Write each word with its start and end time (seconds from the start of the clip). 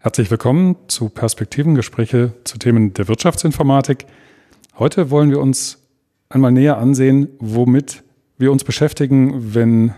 Herzlich 0.00 0.30
willkommen 0.30 0.76
zu 0.86 1.08
Perspektivengespräche 1.08 2.32
zu 2.44 2.56
Themen 2.56 2.94
der 2.94 3.08
Wirtschaftsinformatik. 3.08 4.06
Heute 4.78 5.10
wollen 5.10 5.28
wir 5.30 5.40
uns 5.40 5.78
einmal 6.28 6.52
näher 6.52 6.78
ansehen, 6.78 7.30
womit 7.40 8.04
wir 8.36 8.52
uns 8.52 8.62
beschäftigen, 8.62 9.54
wenn 9.54 9.92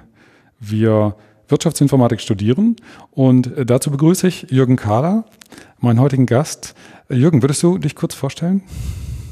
wir 0.58 1.16
Wirtschaftsinformatik 1.48 2.22
studieren. 2.22 2.76
Und 3.10 3.52
dazu 3.66 3.90
begrüße 3.90 4.26
ich 4.26 4.46
Jürgen 4.48 4.76
Kahler, 4.76 5.26
meinen 5.80 6.00
heutigen 6.00 6.24
Gast. 6.24 6.74
Jürgen, 7.10 7.42
würdest 7.42 7.62
du 7.62 7.76
dich 7.76 7.94
kurz 7.94 8.14
vorstellen? 8.14 8.62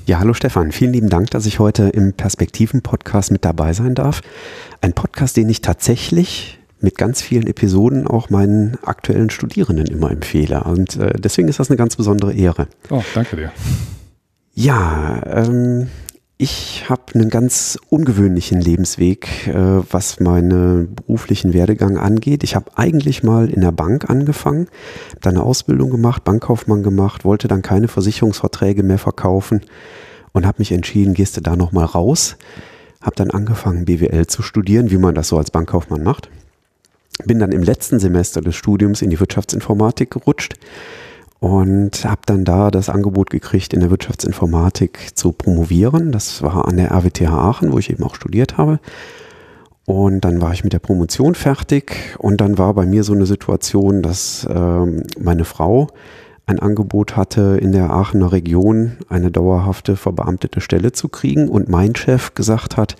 Ja, 0.05 0.19
hallo 0.19 0.35
Stefan. 0.35 0.71
Vielen 0.73 0.93
lieben 0.93 1.09
Dank, 1.09 1.31
dass 1.31 1.47
ich 1.47 1.61
heute 1.61 1.85
im 1.85 2.13
Perspektiven-Podcast 2.13 3.33
mit 3.33 3.43
dabei 3.43 3.73
sein 3.73 3.95
darf. 3.95 4.21
Ein 4.83 4.93
Podcast, 4.93 5.39
den 5.39 5.49
ich 5.49 5.63
tatsächlich 5.63 6.58
mit 6.81 6.97
ganz 6.97 7.23
vielen 7.23 7.47
Episoden 7.47 8.07
auch 8.07 8.31
meinen 8.31 8.79
aktuellen 8.85 9.31
Studierenden 9.31 9.87
immer 9.87 10.11
empfehle. 10.11 10.65
Und 10.65 10.97
äh, 10.97 11.13
deswegen 11.19 11.49
ist 11.49 11.59
das 11.59 11.71
eine 11.71 11.77
ganz 11.77 11.97
besondere 11.97 12.33
Ehre. 12.33 12.69
Oh, 12.91 13.03
danke 13.15 13.37
dir. 13.37 13.53
Ja, 14.55 15.21
ähm, 15.27 15.89
ich 16.37 16.89
habe 16.89 17.03
einen 17.15 17.31
ganz 17.31 17.79
ungewöhnlichen 17.91 18.61
Lebensweg, 18.61 19.49
äh, 19.49 19.83
was 19.91 20.21
meinen 20.21 20.95
beruflichen 20.95 21.53
Werdegang 21.53 21.99
angeht. 21.99 22.45
Ich 22.45 22.55
habe 22.55 22.71
eigentlich 22.77 23.25
mal 23.25 23.51
in 23.51 23.61
der 23.61 23.73
Bank 23.73 24.09
angefangen, 24.09 24.69
dann 25.21 25.35
eine 25.35 25.45
Ausbildung 25.45 25.91
gemacht, 25.91 26.23
Bankkaufmann 26.23 26.85
gemacht, 26.85 27.25
wollte 27.25 27.49
dann 27.49 27.63
keine 27.63 27.89
Versicherungsverträge 27.89 28.85
mehr 28.85 28.99
verkaufen 28.99 29.63
und 30.33 30.47
habe 30.47 30.59
mich 30.61 30.71
entschieden, 30.71 31.15
gehst 31.15 31.37
du 31.37 31.41
da 31.41 31.57
nochmal 31.57 31.87
raus. 31.87 32.37
Habe 33.01 33.17
dann 33.17 33.31
angefangen, 33.31 33.85
BWL 33.85 34.27
zu 34.27 34.43
studieren, 34.43 34.91
wie 34.91 34.99
man 34.99 35.15
das 35.15 35.29
so 35.29 35.39
als 35.39 35.51
Bankkaufmann 35.51 36.03
macht 36.03 36.29
bin 37.25 37.39
dann 37.39 37.53
im 37.53 37.63
letzten 37.63 37.99
Semester 37.99 38.41
des 38.41 38.55
Studiums 38.55 39.03
in 39.03 39.11
die 39.11 39.21
Wirtschaftsinformatik 39.21 40.11
gerutscht 40.11 40.55
und 41.41 42.05
habe 42.05 42.23
dann 42.27 42.45
da 42.45 42.71
das 42.71 42.89
Angebot 42.89 43.31
gekriegt, 43.31 43.73
in 43.73 43.81
der 43.81 43.91
Wirtschaftsinformatik 43.91 45.17
zu 45.17 45.33
promovieren. 45.33 46.13
Das 46.13 46.43
war 46.43 46.67
an 46.67 46.77
der 46.77 46.91
RWTH 46.91 47.31
Aachen, 47.31 47.73
wo 47.73 47.79
ich 47.79 47.91
eben 47.91 48.03
auch 48.03 48.15
studiert 48.15 48.57
habe. 48.57 48.81
Und 49.85 50.21
dann 50.25 50.43
war 50.43 50.53
ich 50.53 50.65
mit 50.65 50.75
der 50.75 50.81
Promotion 50.81 51.35
fertig 51.35 52.15
und 52.19 52.41
dann 52.41 52.59
war 52.59 52.75
bei 52.75 52.85
mir 52.85 53.05
so 53.05 53.15
eine 53.15 53.25
Situation, 53.25 54.03
dass 54.03 54.47
ähm, 54.51 55.05
meine 55.19 55.45
Frau 55.45 55.89
ein 56.45 56.59
Angebot 56.59 57.17
hatte, 57.17 57.59
in 57.61 57.73
der 57.73 57.91
Aachener 57.91 58.33
Region 58.33 58.99
eine 59.09 59.31
dauerhafte 59.31 59.97
verbeamtete 59.97 60.61
Stelle 60.61 60.93
zu 60.93 61.09
kriegen 61.09 61.49
und 61.49 61.69
mein 61.69 61.95
Chef 61.95 62.35
gesagt 62.35 62.77
hat, 62.77 62.97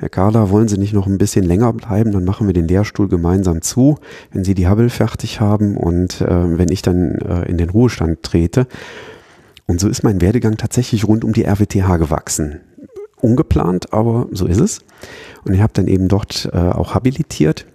Herr 0.00 0.08
Kahler, 0.08 0.48
wollen 0.48 0.66
Sie 0.66 0.78
nicht 0.78 0.94
noch 0.94 1.06
ein 1.06 1.18
bisschen 1.18 1.44
länger 1.44 1.74
bleiben? 1.74 2.10
Dann 2.12 2.24
machen 2.24 2.46
wir 2.46 2.54
den 2.54 2.66
Lehrstuhl 2.66 3.06
gemeinsam 3.06 3.60
zu, 3.60 3.98
wenn 4.32 4.44
Sie 4.44 4.54
die 4.54 4.66
Hubble 4.66 4.88
fertig 4.88 5.40
haben 5.40 5.76
und 5.76 6.22
äh, 6.22 6.58
wenn 6.58 6.72
ich 6.72 6.80
dann 6.80 7.16
äh, 7.16 7.42
in 7.42 7.58
den 7.58 7.68
Ruhestand 7.68 8.22
trete. 8.22 8.66
Und 9.66 9.78
so 9.78 9.88
ist 9.88 10.02
mein 10.02 10.22
Werdegang 10.22 10.56
tatsächlich 10.56 11.06
rund 11.06 11.22
um 11.22 11.34
die 11.34 11.44
RWTH 11.44 11.98
gewachsen. 11.98 12.60
Ungeplant, 13.20 13.92
aber 13.92 14.26
so 14.32 14.46
ist 14.46 14.60
es. 14.60 14.78
Und 15.44 15.52
ich 15.52 15.60
habe 15.60 15.74
dann 15.74 15.86
eben 15.86 16.08
dort 16.08 16.48
äh, 16.50 16.56
auch 16.56 16.94
habilitiert, 16.94 17.66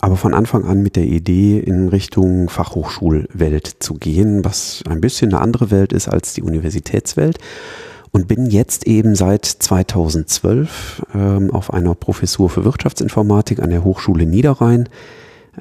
aber 0.00 0.16
von 0.16 0.34
Anfang 0.34 0.66
an 0.66 0.82
mit 0.82 0.96
der 0.96 1.06
Idee, 1.06 1.58
in 1.60 1.88
Richtung 1.88 2.50
Fachhochschulwelt 2.50 3.76
zu 3.78 3.94
gehen, 3.94 4.44
was 4.44 4.82
ein 4.86 5.00
bisschen 5.00 5.32
eine 5.32 5.40
andere 5.40 5.70
Welt 5.70 5.94
ist 5.94 6.08
als 6.08 6.34
die 6.34 6.42
Universitätswelt 6.42 7.38
und 8.12 8.28
bin 8.28 8.46
jetzt 8.46 8.86
eben 8.86 9.14
seit 9.14 9.44
2012 9.44 11.06
ähm, 11.14 11.50
auf 11.50 11.72
einer 11.72 11.94
Professur 11.94 12.48
für 12.50 12.64
Wirtschaftsinformatik 12.64 13.60
an 13.60 13.70
der 13.70 13.84
Hochschule 13.84 14.26
Niederrhein. 14.26 14.88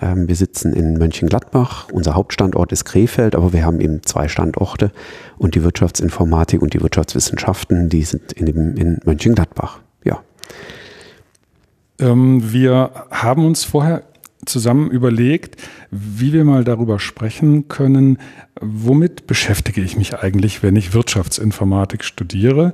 Ähm, 0.01 0.27
wir 0.27 0.35
sitzen 0.35 0.73
in 0.73 0.97
Mönchengladbach. 0.97 1.87
Unser 1.91 2.15
Hauptstandort 2.15 2.71
ist 2.71 2.85
Krefeld, 2.85 3.35
aber 3.35 3.53
wir 3.53 3.65
haben 3.65 3.81
eben 3.81 4.03
zwei 4.03 4.27
Standorte 4.27 4.91
und 5.37 5.55
die 5.55 5.63
Wirtschaftsinformatik 5.63 6.61
und 6.61 6.73
die 6.73 6.81
Wirtschaftswissenschaften, 6.81 7.89
die 7.89 8.03
sind 8.03 8.33
in, 8.33 8.45
dem, 8.45 8.77
in 8.77 8.99
Mönchengladbach. 9.05 9.79
Ja. 10.03 10.21
Ähm, 11.99 12.51
wir 12.51 12.91
haben 13.09 13.45
uns 13.45 13.63
vorher 13.63 14.03
zusammen 14.47 14.89
überlegt, 14.89 15.57
wie 15.91 16.33
wir 16.33 16.43
mal 16.43 16.63
darüber 16.63 16.99
sprechen 16.99 17.67
können, 17.67 18.17
womit 18.59 19.27
beschäftige 19.27 19.81
ich 19.81 19.97
mich 19.97 20.15
eigentlich, 20.15 20.63
wenn 20.63 20.75
ich 20.75 20.93
Wirtschaftsinformatik 20.93 22.03
studiere. 22.03 22.73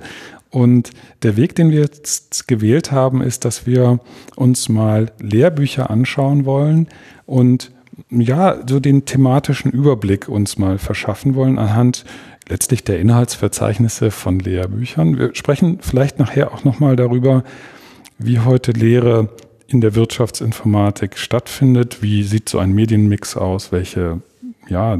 Und 0.49 0.91
der 1.23 1.35
Weg, 1.35 1.55
den 1.55 1.71
wir 1.71 1.81
jetzt 1.81 2.47
gewählt 2.47 2.91
haben, 2.91 3.21
ist, 3.21 3.43
dass 3.43 3.65
wir 3.65 3.99
uns 4.35 4.69
mal 4.69 5.11
Lehrbücher 5.19 5.89
anschauen 5.89 6.45
wollen 6.45 6.87
und 7.25 7.71
ja, 8.09 8.59
so 8.67 8.79
den 8.79 9.05
thematischen 9.05 9.71
Überblick 9.71 10.27
uns 10.27 10.57
mal 10.57 10.77
verschaffen 10.77 11.35
wollen 11.35 11.59
anhand 11.59 12.05
letztlich 12.49 12.83
der 12.83 12.99
Inhaltsverzeichnisse 12.99 14.11
von 14.11 14.39
Lehrbüchern. 14.39 15.17
Wir 15.17 15.35
sprechen 15.35 15.79
vielleicht 15.81 16.19
nachher 16.19 16.53
auch 16.53 16.63
nochmal 16.63 16.95
darüber, 16.95 17.43
wie 18.17 18.39
heute 18.39 18.71
Lehre 18.71 19.29
in 19.67 19.81
der 19.81 19.95
Wirtschaftsinformatik 19.95 21.17
stattfindet. 21.17 22.01
Wie 22.01 22.23
sieht 22.23 22.49
so 22.49 22.59
ein 22.59 22.71
Medienmix 22.71 23.37
aus? 23.37 23.71
Welche 23.71 24.21
ja, 24.67 24.97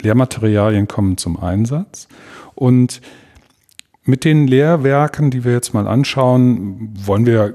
Lehrmaterialien 0.00 0.88
kommen 0.88 1.16
zum 1.16 1.38
Einsatz? 1.38 2.08
Und 2.54 3.00
mit 4.04 4.24
den 4.24 4.46
Lehrwerken, 4.46 5.30
die 5.30 5.44
wir 5.44 5.52
jetzt 5.52 5.74
mal 5.74 5.86
anschauen, 5.86 6.94
wollen 7.04 7.26
wir 7.26 7.54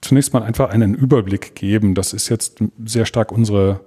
zunächst 0.00 0.32
mal 0.32 0.42
einfach 0.42 0.70
einen 0.70 0.94
Überblick 0.94 1.54
geben. 1.54 1.94
Das 1.94 2.12
ist 2.12 2.28
jetzt 2.28 2.62
sehr 2.84 3.06
stark 3.06 3.32
unsere 3.32 3.80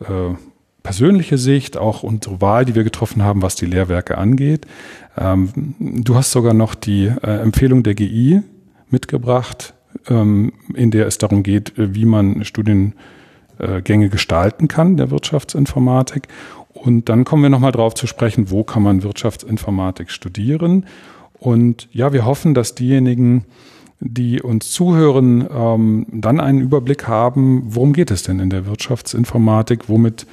äh, 0.00 0.34
persönliche 0.82 1.36
Sicht, 1.36 1.76
auch 1.76 2.02
unsere 2.02 2.40
Wahl, 2.40 2.64
die 2.64 2.74
wir 2.74 2.84
getroffen 2.84 3.22
haben, 3.22 3.42
was 3.42 3.56
die 3.56 3.66
Lehrwerke 3.66 4.16
angeht. 4.18 4.66
Ähm, 5.16 5.74
du 5.78 6.14
hast 6.14 6.32
sogar 6.32 6.54
noch 6.54 6.74
die 6.74 7.06
äh, 7.06 7.40
Empfehlung 7.40 7.82
der 7.82 7.94
GI 7.94 8.42
mitgebracht, 8.88 9.74
ähm, 10.08 10.52
in 10.74 10.90
der 10.90 11.06
es 11.06 11.18
darum 11.18 11.42
geht, 11.42 11.78
äh, 11.78 11.94
wie 11.94 12.04
man 12.04 12.44
Studiengänge 12.44 14.08
gestalten 14.08 14.68
kann 14.68 14.96
der 14.96 15.10
Wirtschaftsinformatik. 15.10 16.28
Und 16.72 17.08
dann 17.08 17.24
kommen 17.24 17.42
wir 17.42 17.50
nochmal 17.50 17.72
drauf 17.72 17.94
zu 17.94 18.06
sprechen, 18.06 18.50
wo 18.50 18.62
kann 18.64 18.82
man 18.82 19.02
Wirtschaftsinformatik 19.02 20.10
studieren. 20.10 20.86
Und 21.38 21.88
ja, 21.92 22.12
wir 22.12 22.24
hoffen, 22.24 22.54
dass 22.54 22.74
diejenigen, 22.74 23.44
die 24.00 24.40
uns 24.40 24.70
zuhören, 24.70 25.48
ähm, 25.52 26.06
dann 26.12 26.40
einen 26.40 26.60
Überblick 26.60 27.08
haben, 27.08 27.62
worum 27.66 27.92
geht 27.92 28.10
es 28.10 28.22
denn 28.22 28.38
in 28.38 28.50
der 28.50 28.66
Wirtschaftsinformatik, 28.66 29.88
womit 29.88 30.26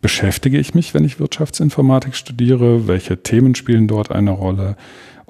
beschäftige 0.00 0.58
ich 0.58 0.74
mich, 0.74 0.92
wenn 0.92 1.04
ich 1.04 1.18
Wirtschaftsinformatik 1.18 2.14
studiere, 2.14 2.86
welche 2.86 3.22
Themen 3.22 3.54
spielen 3.54 3.88
dort 3.88 4.12
eine 4.12 4.32
Rolle, 4.32 4.76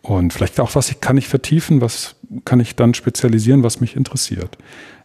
und 0.05 0.35
vielleicht 0.35 0.61
auch, 0.61 0.75
was 0.75 0.95
kann 1.01 1.17
ich 1.17 1.29
vertiefen, 1.29 1.81
was 1.81 2.17
kann 2.45 2.61
ich 2.61 2.77
dann 2.77 2.93
spezialisieren, 2.93 3.63
was 3.63 3.81
mich 3.81 3.97
interessiert. 3.97 4.59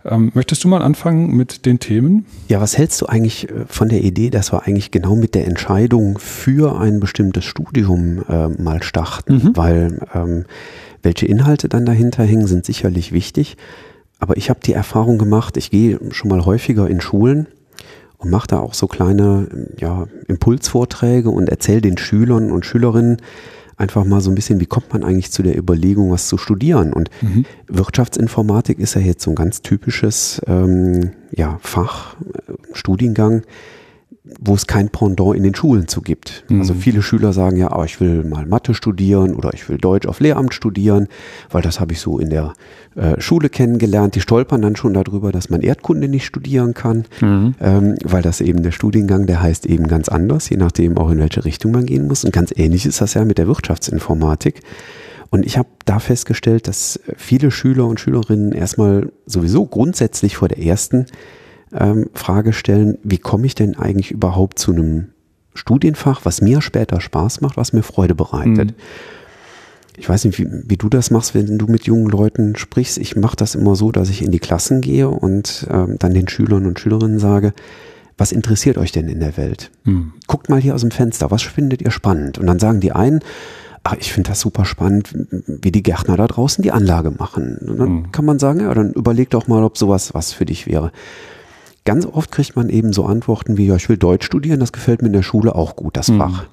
Ähm, 0.04 0.32
möchtest 0.34 0.62
du 0.66 0.68
mal 0.68 0.82
anfangen 0.82 1.38
mit 1.38 1.66
den 1.66 1.80
Themen? 1.80 2.26
Ja, 2.50 2.60
was 2.60 2.78
hältst 2.78 3.02
du 3.02 3.06
eigentlich 3.06 3.50
äh, 3.50 3.66
von 3.66 3.88
der 3.88 4.04
Idee, 4.04 4.30
dass 4.30 4.52
wir 4.52 4.68
eigentlich 4.68 4.92
genau 4.92 5.16
mit 5.16 5.36
der 5.36 5.48
Entscheidung 5.48 6.18
für 6.20 6.78
ein 6.78 7.00
bestimmtes 7.00 7.46
Studium 7.46 8.26
äh, 8.28 8.50
mal 8.62 8.84
starten? 8.84 9.36
Mhm. 9.36 9.52
Weil 9.56 10.00
ähm, 10.14 10.46
welche 11.02 11.28
Inhalte 11.28 11.70
dann 11.70 11.86
dahinter 11.86 12.26
hängen, 12.26 12.48
sind 12.48 12.66
sicherlich 12.66 13.14
wichtig. 13.14 13.56
Aber 14.20 14.36
ich 14.36 14.50
habe 14.50 14.60
die 14.62 14.74
Erfahrung 14.74 15.18
gemacht, 15.18 15.56
ich 15.56 15.72
gehe 15.72 15.98
schon 16.12 16.30
mal 16.30 16.44
häufiger 16.44 16.90
in 16.90 17.00
Schulen 17.00 17.48
und 18.18 18.30
mache 18.32 18.48
da 18.48 18.60
auch 18.60 18.74
so 18.74 18.88
kleine 18.88 19.48
ja, 19.78 20.08
Impulsvorträge 20.28 21.30
und 21.30 21.48
erzähle 21.48 21.80
den 21.80 21.98
Schülern 21.98 22.52
und 22.52 22.66
Schülerinnen, 22.66 23.22
einfach 23.80 24.06
mal 24.06 24.22
so 24.22 24.30
ein 24.30 24.36
bisschen, 24.36 24.60
wie 24.60 24.66
kommt 24.66 24.92
man 24.94 25.04
eigentlich 25.04 25.32
zu 25.32 25.42
der 25.42 25.58
Überlegung, 25.58 26.12
was 26.12 26.28
zu 26.28 26.38
studieren? 26.38 26.94
Und 26.94 27.10
mhm. 27.22 27.46
Wirtschaftsinformatik 27.68 28.78
ist 28.78 28.96
ja 28.96 29.02
jetzt 29.02 29.24
so 29.24 29.32
ein 29.32 29.36
ganz 29.36 29.62
typisches 29.62 30.42
ähm, 30.48 31.12
ja, 31.32 31.58
Fach, 31.62 32.18
äh, 32.22 32.54
Studiengang, 32.74 33.44
wo 34.24 34.54
es 34.54 34.68
kein 34.68 34.90
Pendant 34.90 35.36
in 35.36 35.44
den 35.44 35.56
Schulen 35.56 35.88
zu 35.88 36.02
gibt. 36.02 36.44
Mhm. 36.50 36.60
Also 36.60 36.74
viele 36.74 37.02
Schüler 37.02 37.34
sagen 37.34 37.58
ja, 37.58 37.72
aber 37.72 37.86
ich 37.86 38.00
will 38.02 38.24
mal 38.24 38.46
Mathe 38.46 38.74
studieren 38.74 39.34
oder 39.34 39.54
ich 39.54 39.68
will 39.70 39.78
Deutsch 39.78 40.08
auf 40.08 40.20
Lehramt 40.20 40.54
studieren, 40.54 41.08
weil 41.50 41.62
das 41.62 41.80
habe 41.80 41.94
ich 41.94 42.02
so 42.02 42.20
in 42.20 42.30
der 42.30 42.54
äh, 42.96 43.20
Schule 43.20 43.50
kennengelernt. 43.50 44.16
Die 44.16 44.22
stolpern 44.22 44.62
dann 44.62 44.76
schon 44.76 44.94
darüber, 44.94 45.32
dass 45.32 45.50
man 45.50 45.62
Erdkunde 45.62 46.08
nicht 46.10 46.26
studieren 46.26 46.74
kann, 46.74 47.06
mhm. 47.22 47.56
ähm, 47.62 47.96
weil 48.04 48.22
das 48.22 48.42
eben 48.42 48.62
der 48.62 48.72
Studiengang, 48.72 49.26
der 49.26 49.42
heißt 49.42 49.66
eben 49.66 49.88
ganz 49.88 50.10
anders, 50.10 50.50
je 50.50 50.58
nachdem 50.58 50.98
auch 50.98 51.10
in 51.10 51.20
welche 51.20 51.46
Richtung 51.46 51.72
man 51.72 51.86
gehen 51.86 52.08
muss. 52.08 52.24
Und 52.26 52.34
ganz 52.34 52.52
ähnlich 52.56 52.86
ist 52.86 53.02
das 53.02 53.14
ja 53.14 53.24
mit 53.26 53.38
der 53.38 53.48
Wirtschaftsinformatik. 53.48 54.62
Und 55.32 55.46
ich 55.46 55.58
habe 55.58 55.70
da 55.86 56.00
festgestellt, 56.00 56.68
dass 56.68 57.00
viele 57.16 57.52
Schüler 57.52 57.86
und 57.86 58.00
Schülerinnen 58.00 58.52
erstmal 58.52 59.12
sowieso 59.26 59.66
grundsätzlich 59.66 60.38
vor 60.38 60.48
der 60.48 60.60
ersten 60.60 61.06
ähm, 61.74 62.10
Frage 62.14 62.54
stellen, 62.54 62.98
wie 63.04 63.18
komme 63.18 63.46
ich 63.46 63.56
denn 63.56 63.78
eigentlich 63.78 64.12
überhaupt 64.12 64.60
zu 64.60 64.72
einem 64.72 65.10
Studienfach, 65.54 66.22
was 66.24 66.42
mir 66.42 66.62
später 66.62 67.02
Spaß 67.02 67.42
macht, 67.42 67.58
was 67.58 67.74
mir 67.74 67.84
Freude 67.84 68.16
bereitet. 68.16 68.72
Mhm. 68.72 68.76
Ich 69.98 70.08
weiß 70.08 70.24
nicht, 70.24 70.40
wie, 70.40 70.48
wie, 70.66 70.78
du 70.78 70.88
das 70.88 71.12
machst, 71.12 71.36
wenn 71.36 71.58
du 71.58 71.68
mit 71.68 71.84
jungen 71.84 72.08
Leuten 72.08 72.56
sprichst. 72.56 72.98
Ich 72.98 73.18
mache 73.18 73.36
das 73.36 73.56
immer 73.56 73.76
so, 73.76 73.92
dass 73.92 74.10
ich 74.10 74.22
in 74.22 74.32
die 74.32 74.40
Klassen 74.40 74.80
gehe 74.80 75.10
und 75.10 75.68
ähm, 75.70 75.98
dann 76.00 76.14
den 76.14 76.30
Schülern 76.30 76.66
und 76.66 76.80
Schülerinnen 76.80 77.20
sage, 77.20 77.54
was 78.18 78.32
interessiert 78.32 78.78
euch 78.78 78.94
denn 78.94 79.10
in 79.10 79.20
der 79.20 79.36
Welt? 79.36 79.72
Hm. 79.84 80.14
Guckt 80.28 80.50
mal 80.50 80.60
hier 80.62 80.76
aus 80.76 80.82
dem 80.82 80.92
Fenster, 80.92 81.32
was 81.32 81.42
findet 81.42 81.82
ihr 81.82 81.92
spannend? 81.92 82.38
Und 82.38 82.48
dann 82.48 82.60
sagen 82.60 82.80
die 82.80 82.94
einen, 82.94 83.20
ach, 83.84 83.96
ich 84.00 84.14
finde 84.14 84.30
das 84.30 84.40
super 84.40 84.64
spannend, 84.64 85.14
wie 85.48 85.72
die 85.72 85.84
Gärtner 85.84 86.16
da 86.16 86.28
draußen 86.28 86.62
die 86.62 86.72
Anlage 86.72 87.12
machen. 87.12 87.58
Und 87.58 87.78
dann 87.78 87.88
hm. 87.88 88.12
kann 88.14 88.26
man 88.26 88.40
sagen, 88.40 88.62
ja, 88.62 88.74
dann 88.74 88.94
überleg 88.94 89.30
doch 89.30 89.48
mal, 89.48 89.64
ob 89.64 89.78
sowas 89.78 90.14
was 90.14 90.32
für 90.32 90.46
dich 90.46 90.66
wäre. 90.66 90.94
Ganz 91.86 92.06
oft 92.06 92.32
kriegt 92.32 92.56
man 92.56 92.70
eben 92.70 92.94
so 92.94 93.06
Antworten 93.06 93.58
wie, 93.58 93.68
ja, 93.68 93.76
ich 93.76 93.90
will 93.90 93.98
Deutsch 93.98 94.26
studieren, 94.26 94.60
das 94.60 94.72
gefällt 94.72 95.02
mir 95.02 95.08
in 95.08 95.14
der 95.14 95.24
Schule 95.24 95.56
auch 95.56 95.76
gut, 95.76 95.98
das 95.98 96.10
hm. 96.10 96.18
Fach. 96.18 96.46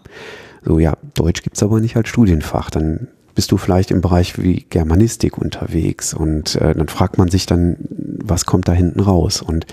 So, 0.64 0.78
ja, 0.78 0.94
Deutsch 1.14 1.42
gibt's 1.42 1.62
aber 1.62 1.80
nicht 1.80 1.96
als 1.96 2.08
Studienfach. 2.08 2.70
Dann 2.70 3.08
bist 3.34 3.52
du 3.52 3.56
vielleicht 3.56 3.90
im 3.90 4.00
Bereich 4.00 4.42
wie 4.42 4.66
Germanistik 4.68 5.38
unterwegs 5.38 6.14
und 6.14 6.56
äh, 6.56 6.74
dann 6.74 6.88
fragt 6.88 7.18
man 7.18 7.28
sich 7.28 7.46
dann, 7.46 7.76
was 7.88 8.46
kommt 8.46 8.66
da 8.66 8.72
hinten 8.72 9.00
raus? 9.00 9.42
Und 9.42 9.66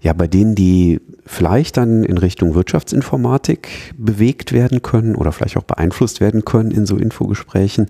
ja, 0.00 0.12
bei 0.12 0.28
denen, 0.28 0.54
die 0.54 1.00
vielleicht 1.26 1.76
dann 1.76 2.04
in 2.04 2.16
Richtung 2.16 2.54
Wirtschaftsinformatik 2.54 3.94
bewegt 3.98 4.52
werden 4.52 4.82
können 4.82 5.16
oder 5.16 5.32
vielleicht 5.32 5.56
auch 5.56 5.64
beeinflusst 5.64 6.20
werden 6.20 6.44
können 6.44 6.70
in 6.70 6.86
so 6.86 6.96
Infogesprächen, 6.96 7.88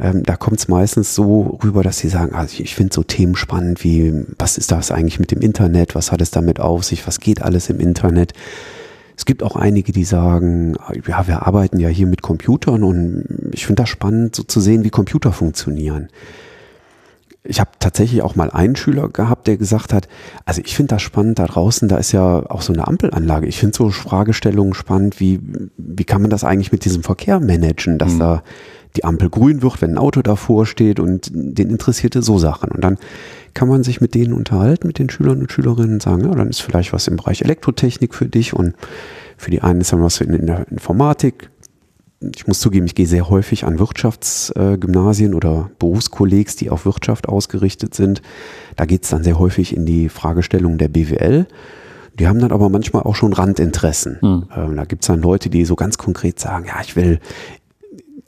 ähm, 0.00 0.22
da 0.24 0.36
kommt 0.36 0.58
es 0.58 0.68
meistens 0.68 1.14
so 1.14 1.58
rüber, 1.62 1.82
dass 1.82 1.98
sie 1.98 2.08
sagen, 2.08 2.34
also 2.34 2.62
ich 2.62 2.74
finde 2.74 2.94
so 2.94 3.02
Themen 3.02 3.34
spannend 3.34 3.82
wie, 3.82 4.26
was 4.38 4.58
ist 4.58 4.70
das 4.70 4.90
eigentlich 4.90 5.18
mit 5.18 5.30
dem 5.30 5.40
Internet, 5.40 5.94
was 5.94 6.12
hat 6.12 6.20
es 6.20 6.30
damit 6.30 6.60
auf 6.60 6.84
sich, 6.84 7.06
was 7.06 7.20
geht 7.20 7.42
alles 7.42 7.70
im 7.70 7.80
Internet. 7.80 8.32
Es 9.16 9.24
gibt 9.24 9.42
auch 9.42 9.56
einige, 9.56 9.92
die 9.92 10.04
sagen, 10.04 10.74
ja, 11.08 11.26
wir 11.26 11.46
arbeiten 11.46 11.80
ja 11.80 11.88
hier 11.88 12.06
mit 12.06 12.20
Computern 12.20 12.82
und 12.82 13.24
ich 13.52 13.64
finde 13.64 13.82
das 13.82 13.88
spannend, 13.88 14.36
so 14.36 14.42
zu 14.42 14.60
sehen, 14.60 14.84
wie 14.84 14.90
Computer 14.90 15.32
funktionieren. 15.32 16.08
Ich 17.48 17.60
habe 17.60 17.70
tatsächlich 17.78 18.22
auch 18.22 18.34
mal 18.34 18.50
einen 18.50 18.76
Schüler 18.76 19.08
gehabt, 19.08 19.46
der 19.46 19.56
gesagt 19.56 19.94
hat, 19.94 20.08
also 20.44 20.60
ich 20.62 20.76
finde 20.76 20.96
das 20.96 21.02
spannend 21.02 21.38
da 21.38 21.46
draußen, 21.46 21.88
da 21.88 21.96
ist 21.96 22.12
ja 22.12 22.44
auch 22.50 22.60
so 22.60 22.72
eine 22.72 22.86
Ampelanlage. 22.86 23.46
Ich 23.46 23.58
finde 23.58 23.76
so 23.76 23.88
Fragestellungen 23.90 24.74
spannend, 24.74 25.20
wie, 25.20 25.40
wie 25.78 26.04
kann 26.04 26.20
man 26.20 26.30
das 26.30 26.44
eigentlich 26.44 26.72
mit 26.72 26.84
diesem 26.84 27.02
Verkehr 27.02 27.40
managen, 27.40 27.98
dass 27.98 28.14
mhm. 28.14 28.18
da 28.18 28.42
die 28.96 29.04
Ampel 29.04 29.30
grün 29.30 29.62
wird, 29.62 29.82
wenn 29.82 29.92
ein 29.92 29.98
Auto 29.98 30.22
davor 30.22 30.66
steht 30.66 31.00
und 31.00 31.30
den 31.32 31.70
interessierte 31.70 32.22
so 32.22 32.38
Sachen. 32.38 32.70
Und 32.70 32.82
dann 32.82 32.98
kann 33.54 33.68
man 33.68 33.82
sich 33.82 34.00
mit 34.00 34.14
denen 34.14 34.32
unterhalten, 34.32 34.86
mit 34.86 34.98
den 34.98 35.10
Schülern 35.10 35.40
und 35.40 35.50
Schülerinnen 35.52 35.94
und 35.94 36.02
sagen, 36.02 36.24
ja, 36.24 36.34
dann 36.34 36.48
ist 36.48 36.60
vielleicht 36.60 36.92
was 36.92 37.08
im 37.08 37.16
Bereich 37.16 37.42
Elektrotechnik 37.42 38.14
für 38.14 38.26
dich 38.26 38.52
und 38.52 38.74
für 39.36 39.50
die 39.50 39.62
einen 39.62 39.80
ist 39.80 39.92
dann 39.92 40.02
was 40.02 40.20
in 40.20 40.46
der 40.46 40.70
Informatik. 40.70 41.50
Ich 42.34 42.46
muss 42.46 42.60
zugeben, 42.60 42.86
ich 42.86 42.94
gehe 42.94 43.06
sehr 43.06 43.28
häufig 43.28 43.64
an 43.64 43.78
Wirtschaftsgymnasien 43.78 45.34
oder 45.34 45.70
Berufskollegs, 45.78 46.56
die 46.56 46.70
auf 46.70 46.86
Wirtschaft 46.86 47.28
ausgerichtet 47.28 47.94
sind. 47.94 48.22
Da 48.76 48.86
geht 48.86 49.04
es 49.04 49.10
dann 49.10 49.22
sehr 49.22 49.38
häufig 49.38 49.76
in 49.76 49.84
die 49.84 50.08
Fragestellung 50.08 50.78
der 50.78 50.88
BWL. 50.88 51.46
Die 52.18 52.26
haben 52.26 52.38
dann 52.38 52.52
aber 52.52 52.70
manchmal 52.70 53.02
auch 53.02 53.14
schon 53.14 53.34
Randinteressen. 53.34 54.18
Hm. 54.20 54.44
Ähm, 54.56 54.76
da 54.76 54.84
gibt 54.84 55.02
es 55.02 55.08
dann 55.08 55.20
Leute, 55.20 55.50
die 55.50 55.64
so 55.66 55.76
ganz 55.76 55.98
konkret 55.98 56.40
sagen, 56.40 56.66
ja, 56.66 56.80
ich 56.82 56.96
will 56.96 57.20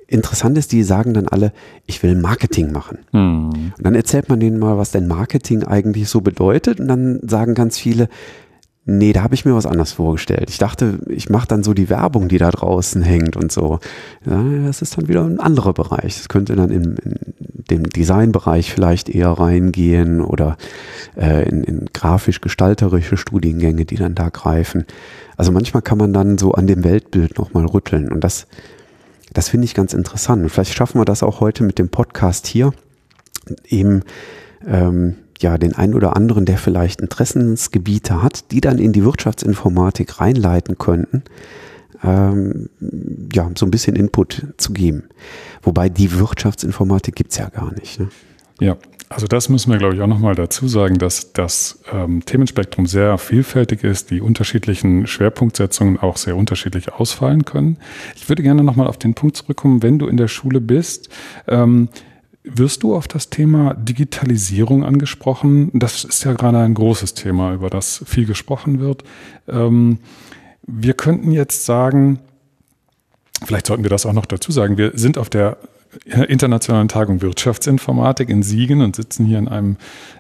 interessant 0.09 0.59
ist, 0.59 0.73
die 0.73 0.83
sagen 0.83 1.15
dann 1.15 1.29
alle, 1.29 1.53
ich 1.87 2.03
will 2.03 2.17
Marketing 2.17 2.73
machen. 2.73 2.99
Mhm. 3.13 3.73
Und 3.77 3.85
dann 3.87 3.95
erzählt 3.95 4.29
man 4.29 4.41
denen 4.41 4.59
mal, 4.59 4.79
was 4.79 4.91
denn 4.91 5.07
Marketing 5.07 5.63
eigentlich 5.63 6.09
so 6.09 6.23
bedeutet. 6.23 6.81
Und 6.81 6.89
dann 6.89 7.21
sagen 7.23 7.55
ganz 7.55 7.79
viele, 7.79 8.09
nee, 8.87 9.13
da 9.13 9.23
habe 9.23 9.35
ich 9.35 9.45
mir 9.45 9.55
was 9.55 9.67
anderes 9.67 9.93
vorgestellt. 9.93 10.49
Ich 10.49 10.57
dachte, 10.57 11.01
ich 11.09 11.29
mache 11.29 11.47
dann 11.47 11.63
so 11.63 11.75
die 11.75 11.91
Werbung, 11.91 12.29
die 12.29 12.39
da 12.39 12.51
draußen 12.51 13.03
hängt 13.03 13.37
und 13.37 13.53
so. 13.53 13.81
Ja, 14.25 14.43
das 14.65 14.81
ist 14.81 14.97
dann 14.97 15.09
wieder 15.09 15.25
ein 15.25 15.41
anderer 15.41 15.75
Bereich. 15.75 16.17
Das 16.17 16.31
könnte 16.31 16.57
dann 16.57 16.71
in, 16.71 16.97
in 16.97 17.15
dem 17.71 17.83
Designbereich 17.83 18.73
vielleicht 18.73 19.11
eher 19.11 19.29
reingehen 19.29 20.23
oder 20.23 20.57
äh, 21.17 21.47
in, 21.47 21.65
in 21.65 21.85
grafisch-gestalterische 21.93 23.19
Studiengänge, 23.19 23.85
die 23.85 23.97
dann 23.97 24.15
da 24.15 24.31
greifen. 24.31 24.87
Also 25.37 25.53
manchmal 25.53 25.83
kann 25.83 25.99
man 25.99 26.15
dann 26.15 26.39
so 26.39 26.53
an 26.53 26.67
dem 26.67 26.83
Weltbild 26.83 27.37
nochmal 27.39 27.67
rütteln. 27.67 28.11
Und 28.11 28.25
das 28.25 28.47
das 29.33 29.49
finde 29.49 29.65
ich 29.67 29.75
ganz 29.75 29.95
interessant. 29.95 30.43
Und 30.43 30.49
vielleicht 30.49 30.75
schaffen 30.75 31.01
wir 31.01 31.05
das 31.05 31.23
auch 31.23 31.41
heute 31.41 31.65
mit 31.65 31.79
dem 31.79 31.89
Podcast 31.89 32.47
hier, 32.47 32.73
eben 33.69 34.03
ähm, 34.67 35.17
ja 35.41 35.59
den 35.59 35.75
einen 35.75 35.95
oder 35.95 36.17
anderen, 36.17 36.45
der 36.45 36.59
vielleicht 36.59 37.01
Interessensgebiete 37.01 38.23
hat, 38.23 38.51
die 38.51 38.61
dann 38.61 38.79
in 38.79 38.93
die 38.93 39.05
Wirtschaftsinformatik 39.05 40.21
reinleiten 40.21 40.79
könnten, 40.79 41.23
ähm, 42.03 42.69
ja, 43.33 43.51
so 43.57 43.67
ein 43.67 43.71
bisschen 43.71 43.97
Input 43.97 44.47
zu 44.57 44.73
geben. 44.73 45.05
Wobei 45.63 45.89
die 45.89 46.13
Wirtschaftsinformatik 46.19 47.15
gibt's 47.15 47.39
ja 47.39 47.49
gar 47.49 47.73
nicht. 47.75 48.01
Ne? 48.01 48.09
Ja, 48.61 48.77
also 49.09 49.27
das 49.27 49.49
müssen 49.49 49.71
wir, 49.73 49.79
glaube 49.79 49.95
ich, 49.95 50.03
auch 50.03 50.07
nochmal 50.07 50.35
dazu 50.35 50.69
sagen, 50.69 50.99
dass 50.99 51.33
das 51.33 51.81
ähm, 51.93 52.25
Themenspektrum 52.25 52.87
sehr 52.87 53.17
vielfältig 53.17 53.83
ist, 53.83 54.11
die 54.11 54.21
unterschiedlichen 54.21 55.07
Schwerpunktsetzungen 55.07 55.99
auch 55.99 56.19
sehr 56.19 56.37
unterschiedlich 56.37 56.93
ausfallen 56.93 57.45
können. 57.45 57.79
Ich 58.17 58.29
würde 58.29 58.43
gerne 58.43 58.63
nochmal 58.63 58.87
auf 58.87 58.99
den 58.99 59.15
Punkt 59.15 59.37
zurückkommen, 59.37 59.83
wenn 59.83 59.99
du 59.99 60.09
in 60.09 60.19
der 60.19 60.29
Schule 60.29 60.61
bist, 60.61 61.09
ähm, 61.47 61.89
wirst 62.45 62.83
du 62.83 62.95
auf 62.95 63.09
das 63.09 63.31
Thema 63.31 63.75
Digitalisierung 63.75 64.85
angesprochen? 64.85 65.71
Das 65.75 66.05
ist 66.05 66.25
ja 66.25 66.33
gerade 66.35 66.59
ein 66.59 66.75
großes 66.75 67.15
Thema, 67.15 67.55
über 67.55 67.71
das 67.71 68.03
viel 68.07 68.27
gesprochen 68.27 68.81
wird. 68.81 69.05
Ähm, 69.49 69.99
wir 70.67 70.95
könnten 70.95 71.33
jetzt 71.33 71.65
sagen, 71.65 72.19
vielleicht 73.45 73.67
sollten 73.67 73.85
wir 73.85 73.91
das 73.91 74.07
auch 74.07 74.13
noch 74.13 74.27
dazu 74.27 74.53
sagen, 74.53 74.77
wir 74.77 74.93
sind 74.95 75.17
auf 75.17 75.31
der 75.31 75.57
Internationalen 76.05 76.89
Tagung 76.89 77.23
Wirtschaftsinformatik 77.23 78.29
in 78.29 78.43
Siegen 78.43 78.83
und 78.83 78.97
sitzen 78.97 79.25
hier 79.27 79.39
in 79.39 79.49
einem 79.49 79.77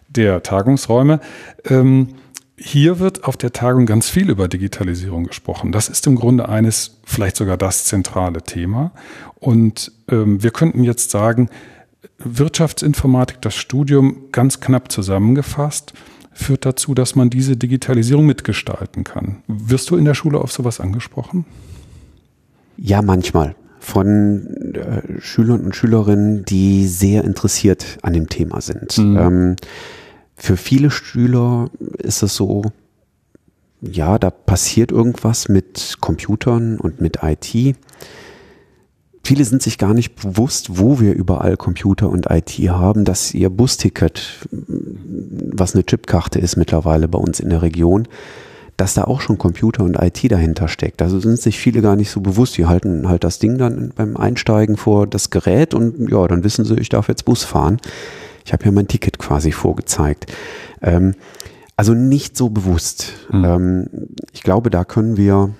der 0.08 0.42
Tagungsräume. 0.42 1.20
Ähm, 1.64 2.08
hier 2.56 2.98
wird 2.98 3.24
auf 3.24 3.36
der 3.36 3.52
Tagung 3.52 3.86
ganz 3.86 4.08
viel 4.10 4.30
über 4.30 4.48
Digitalisierung 4.48 5.24
gesprochen. 5.24 5.70
Das 5.70 5.88
ist 5.88 6.06
im 6.06 6.16
Grunde 6.16 6.48
eines, 6.48 6.98
vielleicht 7.04 7.36
sogar 7.36 7.56
das 7.56 7.84
zentrale 7.84 8.42
Thema. 8.42 8.92
Und 9.36 9.92
ähm, 10.08 10.42
wir 10.42 10.50
könnten 10.50 10.82
jetzt 10.82 11.10
sagen, 11.10 11.50
Wirtschaftsinformatik, 12.18 13.40
das 13.42 13.54
Studium 13.54 14.30
ganz 14.32 14.60
knapp 14.60 14.90
zusammengefasst, 14.90 15.92
führt 16.32 16.66
dazu, 16.66 16.94
dass 16.94 17.14
man 17.14 17.30
diese 17.30 17.56
Digitalisierung 17.56 18.26
mitgestalten 18.26 19.04
kann. 19.04 19.42
Wirst 19.46 19.90
du 19.90 19.96
in 19.96 20.04
der 20.04 20.14
Schule 20.14 20.38
auf 20.40 20.52
sowas 20.52 20.80
angesprochen? 20.80 21.44
Ja, 22.76 23.02
manchmal 23.02 23.54
von 23.88 24.74
äh, 24.74 25.20
Schülern 25.20 25.60
und 25.60 25.74
Schülerinnen, 25.74 26.44
die 26.44 26.86
sehr 26.86 27.24
interessiert 27.24 27.98
an 28.02 28.12
dem 28.12 28.28
Thema 28.28 28.60
sind. 28.60 28.98
Mhm. 28.98 29.16
Ähm, 29.16 29.56
für 30.36 30.56
viele 30.56 30.90
Schüler 30.90 31.70
ist 31.98 32.22
es 32.22 32.34
so, 32.36 32.62
ja, 33.80 34.18
da 34.18 34.30
passiert 34.30 34.92
irgendwas 34.92 35.48
mit 35.48 35.96
Computern 36.00 36.78
und 36.78 37.00
mit 37.00 37.20
IT. 37.22 37.76
Viele 39.24 39.44
sind 39.44 39.62
sich 39.62 39.78
gar 39.78 39.94
nicht 39.94 40.14
bewusst, 40.14 40.78
wo 40.78 41.00
wir 41.00 41.14
überall 41.14 41.56
Computer 41.56 42.08
und 42.08 42.26
IT 42.30 42.50
haben, 42.68 43.04
dass 43.04 43.34
ihr 43.34 43.50
Busticket, 43.50 44.46
was 44.50 45.74
eine 45.74 45.84
Chipkarte 45.84 46.38
ist 46.38 46.56
mittlerweile 46.56 47.08
bei 47.08 47.18
uns 47.18 47.40
in 47.40 47.50
der 47.50 47.62
Region, 47.62 48.06
dass 48.78 48.94
da 48.94 49.04
auch 49.04 49.20
schon 49.20 49.38
Computer 49.38 49.82
und 49.82 49.96
IT 50.00 50.30
dahinter 50.30 50.68
steckt. 50.68 51.02
Also 51.02 51.18
sind 51.18 51.38
sich 51.38 51.58
viele 51.58 51.82
gar 51.82 51.96
nicht 51.96 52.10
so 52.10 52.20
bewusst. 52.20 52.56
Die 52.56 52.66
halten 52.66 53.08
halt 53.08 53.24
das 53.24 53.40
Ding 53.40 53.58
dann 53.58 53.92
beim 53.94 54.16
Einsteigen 54.16 54.76
vor 54.76 55.08
das 55.08 55.30
Gerät 55.30 55.74
und 55.74 56.08
ja, 56.08 56.26
dann 56.28 56.44
wissen 56.44 56.64
sie, 56.64 56.76
ich 56.76 56.88
darf 56.88 57.08
jetzt 57.08 57.24
Bus 57.24 57.42
fahren. 57.42 57.78
Ich 58.44 58.52
habe 58.52 58.64
ja 58.64 58.70
mein 58.70 58.86
Ticket 58.86 59.18
quasi 59.18 59.50
vorgezeigt. 59.50 60.32
Ähm, 60.80 61.16
also 61.76 61.92
nicht 61.92 62.36
so 62.36 62.50
bewusst. 62.50 63.14
Mhm. 63.32 63.44
Ähm, 63.44 63.86
ich 64.32 64.44
glaube, 64.44 64.70
da 64.70 64.84
können 64.84 65.16
wir, 65.16 65.50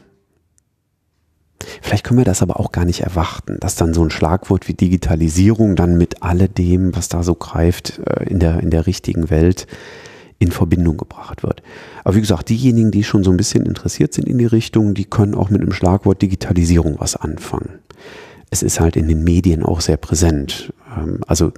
vielleicht 1.82 2.04
können 2.04 2.18
wir 2.18 2.24
das 2.24 2.40
aber 2.40 2.60
auch 2.60 2.70
gar 2.70 2.84
nicht 2.84 3.00
erwarten, 3.00 3.56
dass 3.58 3.74
dann 3.74 3.94
so 3.94 4.04
ein 4.04 4.10
Schlagwort 4.10 4.68
wie 4.68 4.74
Digitalisierung 4.74 5.74
dann 5.74 5.98
mit 5.98 6.22
alledem, 6.22 6.94
was 6.94 7.08
da 7.08 7.24
so 7.24 7.34
greift, 7.34 8.00
äh, 8.06 8.30
in 8.30 8.38
der, 8.38 8.60
in 8.60 8.70
der 8.70 8.86
richtigen 8.86 9.28
Welt 9.28 9.66
in 10.38 10.52
Verbindung 10.52 10.96
gebracht 10.96 11.42
wird. 11.42 11.62
Aber 12.04 12.14
wie 12.14 12.20
gesagt, 12.20 12.48
diejenigen, 12.48 12.90
die 12.90 13.04
schon 13.04 13.24
so 13.24 13.30
ein 13.30 13.36
bisschen 13.36 13.66
interessiert 13.66 14.14
sind 14.14 14.28
in 14.28 14.38
die 14.38 14.46
Richtung, 14.46 14.94
die 14.94 15.04
können 15.04 15.34
auch 15.34 15.50
mit 15.50 15.62
dem 15.62 15.72
Schlagwort 15.72 16.22
Digitalisierung 16.22 16.96
was 16.98 17.16
anfangen. 17.16 17.80
Es 18.50 18.62
ist 18.62 18.80
halt 18.80 18.96
in 18.96 19.08
den 19.08 19.24
Medien 19.24 19.62
auch 19.62 19.80
sehr 19.80 19.96
präsent. 19.98 20.72
Ähm, 20.96 21.20
also 21.26 21.52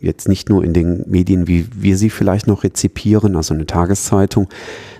jetzt 0.00 0.28
nicht 0.28 0.48
nur 0.48 0.64
in 0.64 0.72
den 0.72 1.04
Medien, 1.08 1.46
wie 1.48 1.66
wir 1.74 1.96
sie 1.96 2.10
vielleicht 2.10 2.46
noch 2.46 2.64
rezipieren, 2.64 3.36
also 3.36 3.54
eine 3.54 3.66
Tageszeitung, 3.66 4.48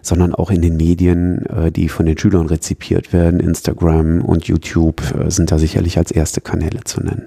sondern 0.01 0.35
auch 0.35 0.51
in 0.51 0.63
den 0.63 0.77
Medien, 0.77 1.45
äh, 1.47 1.73
die 1.73 1.89
von 1.89 2.07
den 2.07 2.17
Schülern 2.17 2.47
rezipiert 2.47 3.13
werden. 3.13 3.41
Instagram 3.41 4.25
und 4.25 4.47
YouTube 4.47 5.03
äh, 5.15 5.31
sind 5.31 5.53
da 5.53 5.59
sicherlich 5.59 5.99
als 5.99 6.11
erste 6.11 6.41
Kanäle 6.41 6.85
zu 6.85 7.01
nennen. 7.03 7.27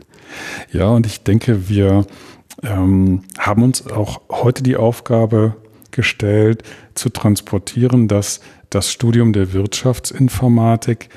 Ja, 0.72 0.90
und 0.90 1.06
ich 1.06 1.24
denke, 1.24 1.70
wir 1.70 2.06
ähm, 2.64 3.22
haben 3.38 3.64
uns 3.64 3.86
auch 3.88 4.22
heute 4.30 4.64
die 4.64 4.78
Aufgabe 4.78 5.56
gestellt, 5.98 6.63
zu 6.94 7.10
transportieren, 7.10 8.08
dass 8.08 8.39
das 8.70 8.89
Studium 8.89 9.34
der 9.34 9.51
Wirtschaftsinformatik 9.51 11.10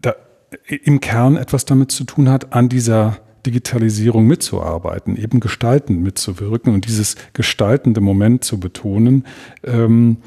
da 0.00 0.14
im 0.66 1.00
Kern 1.00 1.36
etwas 1.36 1.66
damit 1.66 1.92
zu 1.92 2.04
tun 2.04 2.30
hat, 2.30 2.54
an 2.54 2.70
dieser 2.70 3.18
Digitalisierung 3.44 4.26
mitzuarbeiten, 4.26 5.16
eben 5.16 5.40
gestaltend 5.40 6.00
mitzuwirken 6.00 6.72
und 6.72 6.86
dieses 6.86 7.16
gestaltende 7.34 8.00
Moment 8.00 8.44
zu 8.44 8.58
betonen. 8.58 9.26
Ähm, 9.64 10.18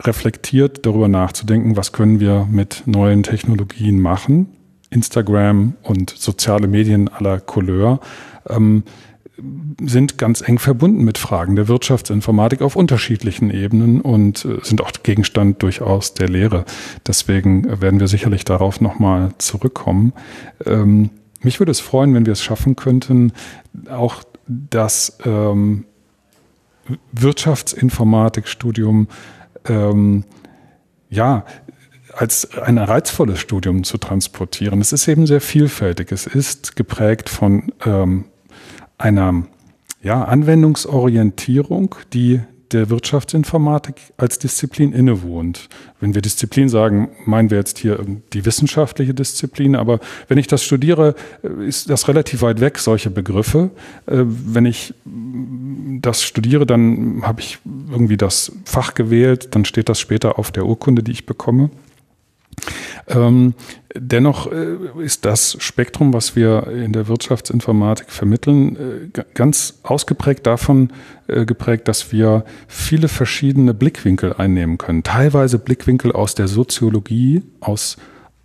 reflektiert 0.00 0.84
darüber 0.86 1.08
nachzudenken, 1.08 1.76
was 1.76 1.92
können 1.92 2.20
wir 2.20 2.46
mit 2.50 2.82
neuen 2.86 3.22
Technologien 3.22 4.00
machen. 4.00 4.48
Instagram 4.90 5.74
und 5.82 6.10
soziale 6.10 6.66
Medien 6.66 7.08
aller 7.08 7.40
Couleur 7.40 8.00
ähm, 8.48 8.82
sind 9.80 10.18
ganz 10.18 10.46
eng 10.46 10.58
verbunden 10.58 11.04
mit 11.04 11.18
Fragen 11.18 11.56
der 11.56 11.66
Wirtschaftsinformatik 11.68 12.60
auf 12.60 12.76
unterschiedlichen 12.76 13.50
Ebenen 13.50 14.00
und 14.00 14.44
äh, 14.44 14.58
sind 14.62 14.82
auch 14.82 14.90
Gegenstand 15.02 15.62
durchaus 15.62 16.14
der 16.14 16.28
Lehre. 16.28 16.64
Deswegen 17.06 17.80
werden 17.80 17.98
wir 17.98 18.08
sicherlich 18.08 18.44
darauf 18.44 18.80
nochmal 18.80 19.32
zurückkommen. 19.38 20.12
Ähm, 20.66 21.10
mich 21.40 21.60
würde 21.60 21.72
es 21.72 21.80
freuen, 21.80 22.14
wenn 22.14 22.26
wir 22.26 22.34
es 22.34 22.42
schaffen 22.42 22.76
könnten, 22.76 23.32
auch 23.90 24.22
das 24.46 25.18
ähm, 25.24 25.86
Wirtschaftsinformatikstudium 27.12 29.08
ähm, 29.66 30.24
ja, 31.08 31.44
als 32.12 32.56
ein 32.58 32.78
reizvolles 32.78 33.40
Studium 33.40 33.84
zu 33.84 33.98
transportieren. 33.98 34.80
Es 34.80 34.92
ist 34.92 35.08
eben 35.08 35.26
sehr 35.26 35.40
vielfältig. 35.40 36.12
Es 36.12 36.26
ist 36.26 36.76
geprägt 36.76 37.28
von 37.28 37.72
ähm, 37.84 38.26
einer 39.02 39.44
ja, 40.02 40.24
Anwendungsorientierung, 40.24 41.94
die 42.12 42.40
der 42.72 42.88
Wirtschaftsinformatik 42.88 43.96
als 44.16 44.38
Disziplin 44.38 44.92
innewohnt. 44.92 45.68
Wenn 46.00 46.14
wir 46.14 46.22
Disziplin 46.22 46.70
sagen, 46.70 47.10
meinen 47.26 47.50
wir 47.50 47.58
jetzt 47.58 47.78
hier 47.78 48.02
die 48.32 48.46
wissenschaftliche 48.46 49.12
Disziplin, 49.12 49.76
aber 49.76 50.00
wenn 50.28 50.38
ich 50.38 50.46
das 50.46 50.64
studiere, 50.64 51.14
ist 51.66 51.90
das 51.90 52.08
relativ 52.08 52.40
weit 52.40 52.60
weg, 52.60 52.78
solche 52.78 53.10
Begriffe. 53.10 53.70
Äh, 54.06 54.22
wenn 54.24 54.64
ich 54.64 54.94
das 55.04 56.22
studiere, 56.22 56.64
dann 56.64 57.22
habe 57.24 57.40
ich 57.40 57.58
irgendwie 57.90 58.16
das 58.16 58.52
Fach 58.64 58.94
gewählt, 58.94 59.54
dann 59.54 59.64
steht 59.64 59.88
das 59.88 60.00
später 60.00 60.38
auf 60.38 60.50
der 60.50 60.64
Urkunde, 60.64 61.02
die 61.02 61.12
ich 61.12 61.26
bekomme. 61.26 61.70
Ähm, 63.08 63.54
dennoch 63.94 64.50
äh, 64.50 64.76
ist 65.02 65.24
das 65.24 65.56
Spektrum, 65.58 66.12
was 66.12 66.36
wir 66.36 66.68
in 66.68 66.92
der 66.92 67.08
Wirtschaftsinformatik 67.08 68.10
vermitteln, 68.10 68.76
äh, 69.12 69.22
ganz 69.34 69.80
ausgeprägt 69.82 70.46
davon 70.46 70.92
äh, 71.26 71.44
geprägt, 71.44 71.88
dass 71.88 72.12
wir 72.12 72.44
viele 72.68 73.08
verschiedene 73.08 73.74
Blickwinkel 73.74 74.34
einnehmen 74.34 74.78
können. 74.78 75.02
Teilweise 75.02 75.58
Blickwinkel 75.58 76.12
aus 76.12 76.34
der 76.34 76.48
Soziologie, 76.48 77.42
aus 77.60 77.96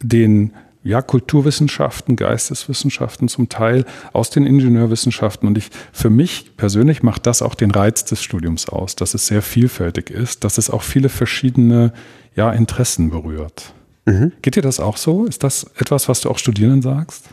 den 0.02 0.54
ja, 0.84 1.02
Kulturwissenschaften, 1.02 2.16
Geisteswissenschaften 2.16 3.28
zum 3.28 3.50
Teil, 3.50 3.84
aus 4.14 4.30
den 4.30 4.46
Ingenieurwissenschaften. 4.46 5.48
Und 5.48 5.58
ich, 5.58 5.70
für 5.92 6.10
mich 6.10 6.56
persönlich 6.56 7.04
macht 7.04 7.26
das 7.26 7.42
auch 7.42 7.56
den 7.56 7.72
Reiz 7.72 8.06
des 8.06 8.24
Studiums 8.24 8.70
aus, 8.70 8.96
dass 8.96 9.14
es 9.14 9.28
sehr 9.28 9.42
vielfältig 9.42 10.10
ist, 10.10 10.44
dass 10.46 10.58
es 10.58 10.70
auch 10.70 10.84
viele 10.84 11.10
verschiedene 11.10 11.92
ja, 12.36 12.52
Interessen 12.52 13.10
berührt. 13.10 13.74
Mhm. 14.08 14.32
Geht 14.42 14.56
dir 14.56 14.62
das 14.62 14.80
auch 14.80 14.98
so? 14.98 15.26
Ist 15.26 15.44
das 15.44 15.68
etwas, 15.78 16.08
was 16.08 16.22
du 16.22 16.30
auch 16.30 16.38
Studierenden 16.38 16.82
sagst? 16.82 17.26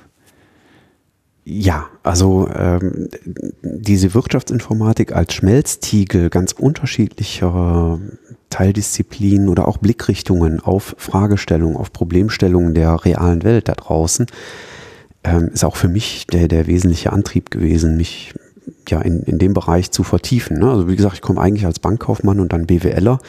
Ja, 1.44 1.86
also 2.02 2.48
ähm, 2.52 3.08
diese 3.62 4.12
Wirtschaftsinformatik 4.14 5.12
als 5.12 5.34
Schmelztiegel 5.34 6.30
ganz 6.30 6.52
unterschiedlicher 6.52 8.00
Teildisziplinen 8.50 9.48
oder 9.48 9.68
auch 9.68 9.78
Blickrichtungen 9.78 10.58
auf 10.60 10.96
Fragestellungen, 10.98 11.76
auf 11.76 11.92
Problemstellungen 11.92 12.74
der 12.74 13.04
realen 13.04 13.44
Welt 13.44 13.68
da 13.68 13.74
draußen, 13.74 14.26
ähm, 15.22 15.50
ist 15.52 15.64
auch 15.64 15.76
für 15.76 15.88
mich 15.88 16.26
der, 16.26 16.48
der 16.48 16.66
wesentliche 16.66 17.12
Antrieb 17.12 17.50
gewesen, 17.50 17.96
mich 17.96 18.34
ja 18.88 19.00
in, 19.00 19.20
in 19.20 19.38
dem 19.38 19.54
Bereich 19.54 19.90
zu 19.90 20.02
vertiefen. 20.02 20.58
Ne? 20.58 20.70
Also 20.70 20.88
wie 20.88 20.96
gesagt, 20.96 21.14
ich 21.14 21.22
komme 21.22 21.40
eigentlich 21.40 21.66
als 21.66 21.78
Bankkaufmann 21.78 22.40
und 22.40 22.52
dann 22.52 22.66
BWLer 22.66 23.20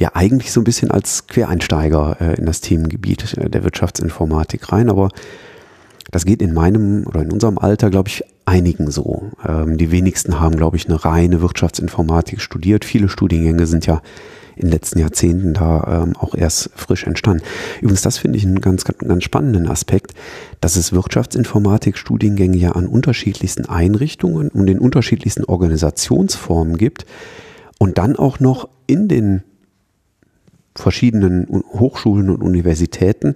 ja 0.00 0.12
eigentlich 0.14 0.50
so 0.50 0.60
ein 0.60 0.64
bisschen 0.64 0.90
als 0.90 1.26
Quereinsteiger 1.26 2.16
äh, 2.20 2.34
in 2.34 2.46
das 2.46 2.62
Themengebiet 2.62 3.36
äh, 3.36 3.50
der 3.50 3.62
Wirtschaftsinformatik 3.62 4.72
rein, 4.72 4.88
aber 4.88 5.10
das 6.10 6.24
geht 6.24 6.42
in 6.42 6.54
meinem 6.54 7.06
oder 7.06 7.20
in 7.22 7.30
unserem 7.30 7.58
Alter, 7.58 7.90
glaube 7.90 8.08
ich, 8.08 8.24
einigen 8.46 8.90
so. 8.90 9.30
Ähm, 9.46 9.76
die 9.76 9.92
wenigsten 9.92 10.40
haben, 10.40 10.56
glaube 10.56 10.76
ich, 10.76 10.88
eine 10.88 11.04
reine 11.04 11.42
Wirtschaftsinformatik 11.42 12.40
studiert. 12.40 12.84
Viele 12.84 13.08
Studiengänge 13.08 13.66
sind 13.66 13.86
ja 13.86 14.00
in 14.56 14.62
den 14.62 14.72
letzten 14.72 14.98
Jahrzehnten 14.98 15.52
da 15.52 16.02
ähm, 16.02 16.16
auch 16.16 16.34
erst 16.34 16.70
frisch 16.74 17.04
entstanden. 17.04 17.42
Übrigens, 17.80 18.02
das 18.02 18.18
finde 18.18 18.38
ich 18.38 18.46
einen 18.46 18.60
ganz, 18.60 18.84
ganz 18.84 19.22
spannenden 19.22 19.68
Aspekt, 19.68 20.14
dass 20.60 20.76
es 20.76 20.92
Wirtschaftsinformatik-Studiengänge 20.92 22.56
ja 22.56 22.72
an 22.72 22.86
unterschiedlichsten 22.86 23.66
Einrichtungen 23.66 24.48
und 24.48 24.66
den 24.66 24.78
unterschiedlichsten 24.78 25.44
Organisationsformen 25.44 26.78
gibt 26.78 27.04
und 27.78 27.98
dann 27.98 28.16
auch 28.16 28.40
noch 28.40 28.68
in 28.86 29.06
den 29.06 29.42
verschiedenen 30.74 31.46
Hochschulen 31.72 32.30
und 32.30 32.42
Universitäten 32.42 33.34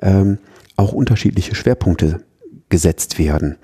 ähm, 0.00 0.38
auch 0.76 0.92
unterschiedliche 0.92 1.54
Schwerpunkte 1.54 2.20
gesetzt 2.68 3.18
werden. 3.18 3.56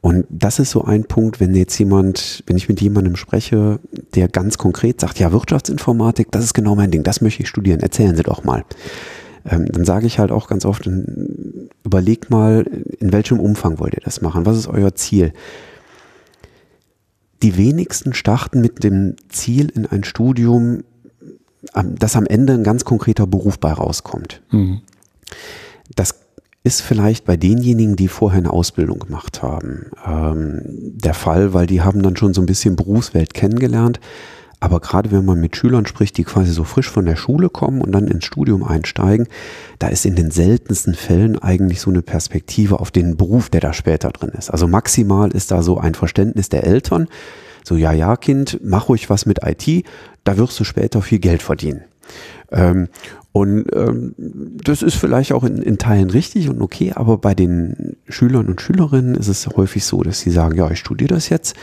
Und 0.00 0.26
das 0.28 0.58
ist 0.58 0.70
so 0.70 0.84
ein 0.84 1.04
Punkt, 1.04 1.40
wenn 1.40 1.54
jetzt 1.54 1.78
jemand, 1.78 2.42
wenn 2.46 2.58
ich 2.58 2.68
mit 2.68 2.80
jemandem 2.80 3.16
spreche, 3.16 3.80
der 4.14 4.28
ganz 4.28 4.58
konkret 4.58 5.00
sagt, 5.00 5.18
ja, 5.18 5.32
Wirtschaftsinformatik, 5.32 6.30
das 6.30 6.44
ist 6.44 6.52
genau 6.52 6.74
mein 6.74 6.90
Ding, 6.90 7.02
das 7.02 7.22
möchte 7.22 7.42
ich 7.42 7.48
studieren, 7.48 7.80
erzählen 7.80 8.14
Sie 8.14 8.22
doch 8.22 8.44
mal. 8.44 8.64
Ähm, 9.46 9.66
dann 9.66 9.86
sage 9.86 10.06
ich 10.06 10.18
halt 10.18 10.30
auch 10.30 10.46
ganz 10.46 10.66
oft, 10.66 10.88
überlegt 11.84 12.30
mal, 12.30 12.66
in 12.98 13.12
welchem 13.12 13.40
Umfang 13.40 13.78
wollt 13.78 13.94
ihr 13.94 14.02
das 14.04 14.20
machen? 14.20 14.44
Was 14.44 14.58
ist 14.58 14.68
euer 14.68 14.94
Ziel? 14.94 15.32
Die 17.42 17.56
wenigsten 17.56 18.14
starten 18.14 18.60
mit 18.60 18.84
dem 18.84 19.16
Ziel 19.28 19.70
in 19.74 19.86
ein 19.86 20.04
Studium, 20.04 20.84
dass 21.72 22.16
am 22.16 22.26
Ende 22.26 22.54
ein 22.54 22.64
ganz 22.64 22.84
konkreter 22.84 23.26
Beruf 23.26 23.58
bei 23.58 23.72
rauskommt. 23.72 24.42
Mhm. 24.50 24.80
Das 25.94 26.14
ist 26.62 26.80
vielleicht 26.80 27.26
bei 27.26 27.36
denjenigen, 27.36 27.94
die 27.94 28.08
vorher 28.08 28.38
eine 28.38 28.52
Ausbildung 28.52 28.98
gemacht 28.98 29.42
haben, 29.42 29.90
ähm, 30.06 30.62
der 30.64 31.14
Fall, 31.14 31.52
weil 31.52 31.66
die 31.66 31.82
haben 31.82 32.02
dann 32.02 32.16
schon 32.16 32.32
so 32.32 32.40
ein 32.40 32.46
bisschen 32.46 32.74
Berufswelt 32.74 33.34
kennengelernt. 33.34 34.00
Aber 34.60 34.80
gerade 34.80 35.12
wenn 35.12 35.26
man 35.26 35.38
mit 35.38 35.56
Schülern 35.56 35.84
spricht, 35.84 36.16
die 36.16 36.24
quasi 36.24 36.50
so 36.50 36.64
frisch 36.64 36.88
von 36.88 37.04
der 37.04 37.16
Schule 37.16 37.50
kommen 37.50 37.82
und 37.82 37.92
dann 37.92 38.08
ins 38.08 38.24
Studium 38.24 38.64
einsteigen, 38.64 39.28
da 39.78 39.88
ist 39.88 40.06
in 40.06 40.14
den 40.14 40.30
seltensten 40.30 40.94
Fällen 40.94 41.38
eigentlich 41.38 41.82
so 41.82 41.90
eine 41.90 42.00
Perspektive 42.00 42.80
auf 42.80 42.90
den 42.90 43.18
Beruf, 43.18 43.50
der 43.50 43.60
da 43.60 43.74
später 43.74 44.08
drin 44.08 44.30
ist. 44.30 44.48
Also 44.48 44.66
maximal 44.66 45.32
ist 45.32 45.50
da 45.50 45.62
so 45.62 45.76
ein 45.76 45.94
Verständnis 45.94 46.48
der 46.48 46.64
Eltern, 46.64 47.08
so, 47.62 47.76
ja, 47.76 47.92
ja, 47.92 48.16
Kind, 48.16 48.60
mach 48.62 48.88
ruhig 48.88 49.08
was 49.08 49.24
mit 49.24 49.40
IT, 49.42 49.86
da 50.24 50.36
wirst 50.36 50.58
du 50.58 50.64
später 50.64 51.02
viel 51.02 51.18
Geld 51.18 51.42
verdienen. 51.42 51.84
Ähm, 52.50 52.88
und 53.32 53.66
ähm, 53.74 54.14
das 54.16 54.82
ist 54.82 54.94
vielleicht 54.94 55.32
auch 55.32 55.42
in, 55.42 55.60
in 55.60 55.76
Teilen 55.78 56.10
richtig 56.10 56.48
und 56.48 56.62
okay, 56.62 56.92
aber 56.94 57.18
bei 57.18 57.34
den 57.34 57.96
Schülern 58.08 58.46
und 58.46 58.60
Schülerinnen 58.60 59.16
ist 59.16 59.28
es 59.28 59.48
häufig 59.48 59.84
so, 59.84 60.02
dass 60.02 60.20
sie 60.20 60.30
sagen, 60.30 60.56
ja, 60.56 60.70
ich 60.70 60.78
studiere 60.78 61.14
das 61.14 61.28
jetzt, 61.28 61.56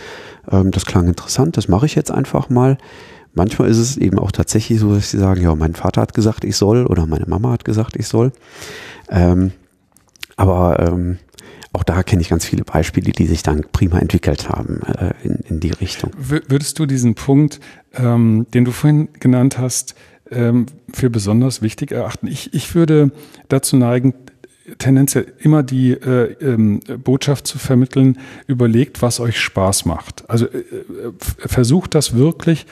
ähm, 0.51 0.71
das 0.71 0.85
klang 0.85 1.07
interessant, 1.07 1.55
das 1.55 1.67
mache 1.67 1.85
ich 1.85 1.95
jetzt 1.95 2.11
einfach 2.11 2.49
mal. 2.49 2.77
Manchmal 3.33 3.69
ist 3.69 3.77
es 3.77 3.95
eben 3.95 4.19
auch 4.19 4.33
tatsächlich 4.33 4.79
so, 4.79 4.93
dass 4.93 5.11
sie 5.11 5.17
sagen, 5.17 5.41
ja, 5.41 5.55
mein 5.55 5.73
Vater 5.73 6.01
hat 6.01 6.13
gesagt, 6.13 6.43
ich 6.43 6.57
soll 6.57 6.85
oder 6.85 7.07
meine 7.07 7.25
Mama 7.25 7.51
hat 7.51 7.63
gesagt, 7.63 7.95
ich 7.95 8.07
soll. 8.07 8.33
Ähm, 9.09 9.53
aber 10.35 10.85
ähm, 10.85 11.19
auch 11.71 11.83
da 11.83 12.03
kenne 12.03 12.21
ich 12.21 12.27
ganz 12.27 12.45
viele 12.45 12.65
Beispiele, 12.65 13.13
die 13.13 13.27
sich 13.27 13.43
dann 13.43 13.63
prima 13.71 13.99
entwickelt 13.99 14.49
haben 14.49 14.81
äh, 14.83 15.13
in, 15.23 15.35
in 15.47 15.59
die 15.61 15.71
Richtung. 15.71 16.11
Würdest 16.17 16.79
du 16.79 16.85
diesen 16.85 17.15
Punkt, 17.15 17.61
ähm, 17.95 18.47
den 18.53 18.65
du 18.65 18.71
vorhin 18.71 19.09
genannt 19.19 19.57
hast, 19.57 19.95
ähm, 20.29 20.65
für 20.93 21.09
besonders 21.09 21.61
wichtig 21.61 21.91
erachten? 21.91 22.27
Ich, 22.27 22.53
ich 22.53 22.73
würde 22.75 23.11
dazu 23.49 23.77
neigen, 23.77 24.13
tendenziell 24.77 25.33
immer 25.39 25.63
die 25.63 25.91
äh, 25.91 26.33
ähm, 26.41 26.79
Botschaft 27.03 27.47
zu 27.47 27.59
vermitteln, 27.59 28.19
überlegt, 28.47 29.01
was 29.01 29.19
euch 29.19 29.39
Spaß 29.39 29.85
macht. 29.85 30.29
Also 30.29 30.45
äh, 30.45 30.57
äh 30.57 31.13
versucht 31.45 31.95
das 31.95 32.15
wirklich 32.15 32.65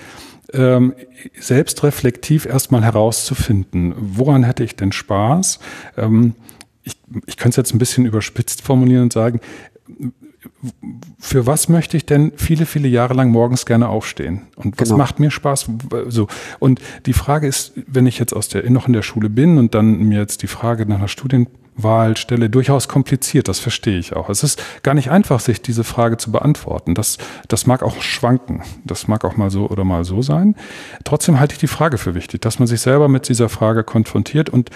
ähm, 0.53 0.93
selbstreflektiv 1.39 2.45
erstmal 2.45 2.83
herauszufinden. 2.83 3.93
Woran 3.97 4.43
hätte 4.43 4.63
ich 4.63 4.75
denn 4.75 4.91
Spaß? 4.91 5.59
Ähm, 5.97 6.35
ich, 6.83 6.97
ich 7.25 7.37
könnte 7.37 7.51
es 7.51 7.57
jetzt 7.57 7.73
ein 7.73 7.79
bisschen 7.79 8.05
überspitzt 8.05 8.61
formulieren 8.61 9.03
und 9.03 9.13
sagen, 9.13 9.41
für 11.19 11.45
was 11.45 11.69
möchte 11.69 11.95
ich 11.95 12.05
denn 12.05 12.33
viele, 12.35 12.65
viele 12.65 12.87
Jahre 12.87 13.13
lang 13.13 13.31
morgens 13.31 13.65
gerne 13.65 13.87
aufstehen? 13.87 14.41
Und 14.55 14.79
was 14.79 14.89
genau. 14.89 14.97
macht 14.97 15.19
mir 15.19 15.31
Spaß? 15.31 15.69
So. 16.07 16.27
Und 16.59 16.81
die 17.05 17.13
Frage 17.13 17.47
ist, 17.47 17.73
wenn 17.87 18.07
ich 18.07 18.19
jetzt 18.19 18.33
aus 18.33 18.49
der, 18.49 18.69
noch 18.69 18.87
in 18.87 18.93
der 18.93 19.01
Schule 19.01 19.29
bin 19.29 19.57
und 19.57 19.73
dann 19.73 20.03
mir 20.03 20.19
jetzt 20.19 20.41
die 20.41 20.47
Frage 20.47 20.85
nach 20.85 20.97
einer 20.97 21.07
Studienwahl 21.07 22.17
stelle, 22.17 22.49
durchaus 22.49 22.89
kompliziert, 22.89 23.47
das 23.47 23.59
verstehe 23.59 23.97
ich 23.97 24.13
auch. 24.15 24.29
Es 24.29 24.43
ist 24.43 24.61
gar 24.83 24.93
nicht 24.93 25.11
einfach, 25.11 25.39
sich 25.39 25.61
diese 25.61 25.85
Frage 25.85 26.17
zu 26.17 26.31
beantworten. 26.31 26.93
Das, 26.93 27.17
das 27.47 27.65
mag 27.65 27.81
auch 27.81 28.01
schwanken. 28.01 28.63
Das 28.83 29.07
mag 29.07 29.23
auch 29.23 29.37
mal 29.37 29.51
so 29.51 29.69
oder 29.69 29.85
mal 29.85 30.03
so 30.03 30.21
sein. 30.21 30.55
Trotzdem 31.05 31.39
halte 31.39 31.53
ich 31.53 31.59
die 31.59 31.67
Frage 31.67 31.97
für 31.97 32.15
wichtig, 32.15 32.41
dass 32.41 32.59
man 32.59 32.67
sich 32.67 32.81
selber 32.81 33.07
mit 33.07 33.29
dieser 33.29 33.47
Frage 33.47 33.85
konfrontiert 33.85 34.49
und 34.49 34.71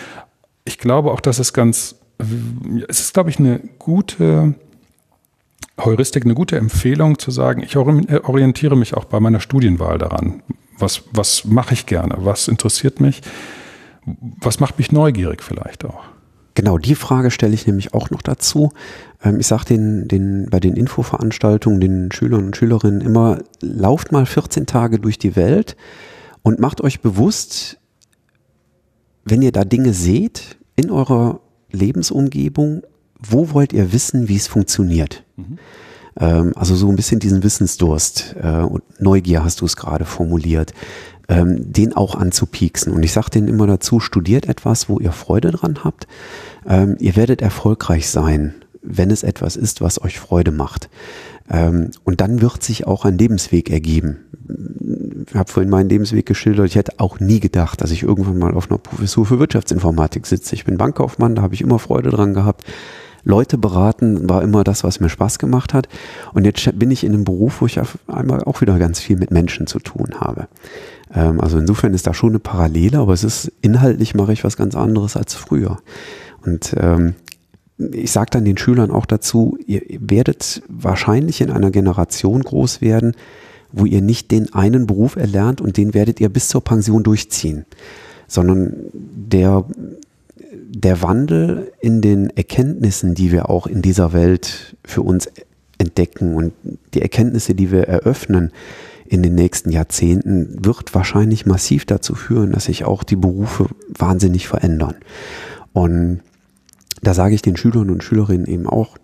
ich 0.66 0.78
glaube 0.78 1.12
auch, 1.12 1.20
dass 1.20 1.40
es 1.40 1.52
ganz, 1.52 1.96
es 2.88 3.02
ist, 3.02 3.14
glaube 3.14 3.30
ich, 3.30 3.38
eine 3.38 3.60
gute 3.80 4.56
Heuristik, 5.80 6.26
eine 6.26 6.36
gute 6.36 6.58
Empfehlung 6.58 7.18
zu 7.20 7.32
sagen, 7.32 7.64
ich 7.64 7.78
orientiere 7.78 8.76
mich 8.76 8.94
auch 8.94 9.06
bei 9.06 9.20
meiner 9.20 9.40
Studienwahl 9.40 9.98
daran. 9.98 10.44
Was, 10.78 11.04
was 11.12 11.46
mache 11.46 11.74
ich 11.74 11.86
gerne? 11.86 12.16
Was 12.20 12.48
interessiert 12.48 13.00
mich? 13.00 13.22
Was 14.06 14.60
macht 14.60 14.78
mich 14.78 14.92
neugierig 14.92 15.44
vielleicht 15.44 15.86
auch? 15.86 16.04
Genau, 16.56 16.78
die 16.78 16.96
Frage 16.96 17.32
stelle 17.32 17.54
ich 17.54 17.66
nämlich 17.66 17.94
auch 17.94 18.12
noch 18.12 18.22
dazu. 18.22 18.72
Ähm, 19.24 19.40
ich 19.40 19.48
sage 19.48 19.66
den, 19.66 20.08
den, 20.08 20.48
bei 20.50 20.60
den 20.60 20.76
Infoveranstaltungen 20.76 21.80
den 21.80 22.12
Schülern 22.12 22.46
und 22.46 22.56
Schülerinnen 22.58 23.02
immer, 23.02 23.40
lauft 23.62 24.12
mal 24.12 24.26
14 24.26 24.66
Tage 24.66 25.00
durch 25.00 25.18
die 25.18 25.36
Welt 25.36 25.76
und 26.44 26.60
macht 26.60 26.82
euch 26.82 27.02
bewusst, 27.02 27.80
wenn 29.26 29.42
ihr 29.42 29.52
da 29.52 29.64
Dinge 29.64 29.94
seht 29.94 30.58
in 30.76 30.92
eurer 30.92 31.40
Lebensumgebung, 31.72 32.84
wo 33.28 33.52
wollt 33.54 33.74
ihr 33.74 33.94
wissen, 33.94 34.28
wie 34.28 34.36
es 34.36 34.48
funktioniert? 34.48 35.24
Mhm. 35.36 35.58
Ähm, 36.20 36.54
also 36.56 36.76
so 36.76 36.90
ein 36.90 36.96
bisschen 36.96 37.20
diesen 37.20 37.44
Wissensdurst 37.44 38.36
äh, 38.42 38.62
und 38.62 38.84
Neugier 39.00 39.44
hast 39.44 39.62
du 39.62 39.66
es 39.66 39.76
gerade 39.76 40.06
formuliert 40.06 40.74
ähm, 41.30 41.72
den 41.72 41.94
auch 41.94 42.16
anzupieksen. 42.16 42.94
Und 42.94 43.04
ich 43.04 43.12
sage 43.12 43.30
denen 43.32 43.48
immer 43.48 43.68
dazu, 43.68 44.00
studiert 44.00 44.48
etwas, 44.48 44.90
wo 44.90 45.00
ihr 45.00 45.12
Freude 45.12 45.52
dran 45.52 45.84
habt. 45.84 46.08
Ähm, 46.68 46.98
ihr 47.00 47.16
werdet 47.16 47.42
erfolgreich 47.42 48.10
sein, 48.10 48.56
wenn 48.82 49.12
es 49.12 49.24
etwas 49.24 49.56
ist, 49.56 49.82
was 49.82 50.02
euch 50.02 50.20
Freude 50.20 50.52
macht. 50.52 50.90
Ähm, 51.50 51.92
und 52.04 52.22
dann 52.22 52.42
wird 52.42 52.64
sich 52.64 52.86
auch 52.86 53.06
ein 53.06 53.18
Lebensweg 53.18 53.70
ergeben. 53.70 54.18
Ich 55.28 55.36
habe 55.36 55.52
vorhin 55.52 55.70
meinen 55.70 55.90
Lebensweg 55.90 56.26
geschildert. 56.26 56.68
Ich 56.68 56.76
hätte 56.76 57.00
auch 57.00 57.20
nie 57.20 57.40
gedacht, 57.40 57.82
dass 57.82 57.92
ich 57.92 58.04
irgendwann 58.04 58.38
mal 58.38 58.54
auf 58.54 58.70
einer 58.70 58.78
Professur 58.78 59.26
für 59.26 59.40
Wirtschaftsinformatik 59.40 60.26
sitze. 60.26 60.56
Ich 60.56 60.66
bin 60.66 60.78
Bankkaufmann, 60.78 61.36
da 61.36 61.42
habe 61.42 61.54
ich 61.54 61.62
immer 61.62 61.80
Freude 61.80 62.10
dran 62.10 62.34
gehabt. 62.34 62.66
Leute 63.24 63.58
beraten 63.58 64.30
war 64.30 64.42
immer 64.42 64.64
das, 64.64 64.84
was 64.84 65.00
mir 65.00 65.10
Spaß 65.10 65.40
gemacht 65.40 65.74
hat. 65.74 65.88
Und 66.34 66.46
jetzt 66.46 66.78
bin 66.78 66.92
ich 66.92 67.04
in 67.04 67.14
einem 67.14 67.24
Beruf, 67.24 67.62
wo 67.62 67.66
ich 67.66 67.80
auf 67.80 67.98
einmal 68.08 68.44
auch 68.44 68.62
wieder 68.62 68.78
ganz 68.80 69.00
viel 69.00 69.18
mit 69.18 69.32
Menschen 69.32 69.68
zu 69.68 69.80
tun 69.80 70.16
habe. 70.20 70.48
Ähm, 71.14 71.40
also 71.40 71.58
insofern 71.58 71.94
ist 71.94 72.08
da 72.08 72.14
schon 72.14 72.30
eine 72.30 72.40
Parallele, 72.40 73.00
aber 73.00 73.14
es 73.14 73.24
ist 73.24 73.52
inhaltlich 73.62 74.16
mache 74.16 74.34
ich 74.34 74.44
was 74.44 74.58
ganz 74.58 74.76
anderes 74.76 75.16
als 75.16 75.34
früher. 75.34 75.80
Und 76.46 76.76
ähm, 76.78 77.16
ich 77.78 78.12
sage 78.12 78.32
dann 78.32 78.46
den 78.46 78.58
Schülern 78.58 78.92
auch 78.92 79.06
dazu, 79.06 79.58
ihr 79.66 79.82
werdet 80.00 80.62
wahrscheinlich 80.68 81.42
in 81.42 81.50
einer 81.50 81.72
Generation 81.72 82.44
groß 82.44 82.82
werden, 82.82 83.16
wo 83.72 83.86
ihr 83.86 84.02
nicht 84.02 84.32
den 84.32 84.54
einen 84.54 84.86
Beruf 84.86 85.16
erlernt 85.16 85.60
und 85.60 85.78
den 85.78 85.94
werdet 85.94 86.20
ihr 86.20 86.30
bis 86.30 86.48
zur 86.48 86.64
Pension 86.64 87.04
durchziehen, 87.04 87.66
sondern 88.28 88.74
der, 88.94 89.66
der 90.74 91.02
Wandel 91.02 91.72
in 91.80 92.02
den 92.02 92.30
Erkenntnissen, 92.32 93.14
die 93.14 93.32
wir 93.32 93.50
auch 93.50 93.68
in 93.68 93.82
dieser 93.82 94.12
Welt 94.12 94.76
für 94.84 95.04
uns 95.04 95.30
entdecken 95.78 96.36
und 96.36 96.54
die 96.94 97.02
Erkenntnisse, 97.02 97.54
die 97.54 97.72
wir 97.72 97.88
eröffnen, 97.88 98.52
in 99.06 99.22
den 99.22 99.36
nächsten 99.36 99.72
Jahrzehnten 99.72 100.66
wird 100.66 100.96
wahrscheinlich 100.96 101.46
massiv 101.46 101.86
dazu 101.86 102.16
führen, 102.16 102.52
dass 102.52 102.66
sich 102.66 102.86
auch 102.86 103.04
die 103.04 103.16
Berufe 103.16 103.68
wahnsinnig 103.88 104.48
verändern. 104.48 104.96
Und 105.74 106.22
da 107.02 107.14
sage 107.14 107.36
ich 107.36 107.42
den 107.42 107.58
Schülern 107.58 107.92
und 107.92 108.04
Schülerinnen 108.04 108.48
eben 108.48 108.66
auch, 108.66 108.98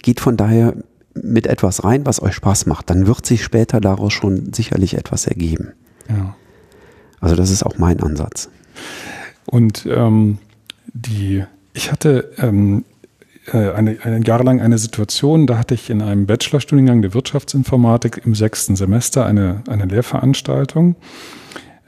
geht 0.00 0.18
von 0.18 0.36
daher 0.36 0.74
mit 1.14 1.46
etwas 1.46 1.84
rein, 1.84 2.06
was 2.06 2.22
euch 2.22 2.34
Spaß 2.34 2.66
macht. 2.66 2.90
Dann 2.90 3.06
wird 3.06 3.26
sich 3.26 3.44
später 3.44 3.80
daraus 3.80 4.12
schon 4.12 4.52
sicherlich 4.52 4.94
etwas 4.94 5.26
ergeben. 5.26 5.72
Ja. 6.08 6.34
Also 7.20 7.36
das 7.36 7.50
ist 7.50 7.64
auch 7.64 7.78
mein 7.78 8.00
Ansatz. 8.00 8.48
Und 9.46 9.86
ähm, 9.88 10.38
die, 10.94 11.44
ich 11.72 11.90
hatte 11.90 12.32
ähm, 12.38 12.84
äh, 13.52 13.70
eine, 13.70 13.98
eine 14.02 14.24
Jahre 14.24 14.44
lang 14.44 14.60
eine 14.60 14.78
Situation, 14.78 15.46
da 15.46 15.58
hatte 15.58 15.74
ich 15.74 15.90
in 15.90 16.02
einem 16.02 16.26
Bachelorstudiengang 16.26 17.02
der 17.02 17.14
Wirtschaftsinformatik 17.14 18.22
im 18.24 18.34
sechsten 18.34 18.76
Semester 18.76 19.26
eine, 19.26 19.62
eine 19.68 19.86
Lehrveranstaltung. 19.86 20.96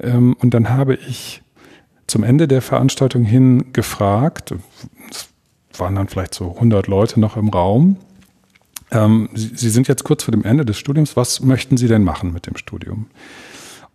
Ähm, 0.01 0.37
und 0.41 0.55
dann 0.55 0.71
habe 0.71 0.95
ich 0.95 1.43
zum 2.07 2.23
Ende 2.23 2.49
der 2.49 2.63
Veranstaltung 2.63 3.25
hin 3.25 3.73
gefragt, 3.73 4.55
es 5.11 5.29
waren 5.79 5.95
dann 5.95 6.09
vielleicht 6.09 6.35
so 6.35 6.55
100 6.55 6.87
Leute 6.87 7.21
noch 7.21 7.37
im 7.37 7.49
Raum, 7.49 7.97
ähm, 8.91 9.29
Sie, 9.35 9.51
Sie, 9.55 9.71
sind 9.71 9.89
jetzt 9.89 10.05
kurz 10.05 10.25
vor 10.25 10.33
dem 10.33 10.45
Ende 10.45 10.65
des 10.65 10.79
Studiums, 10.79 11.17
was 11.17 11.41
möchten 11.41 11.77
Sie 11.77 11.89
denn 11.89 12.05
machen 12.05 12.33
mit 12.33 12.47
dem 12.47 12.57
Studium? 12.57 13.07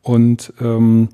Und 0.02 0.54
ähm, 0.60 1.10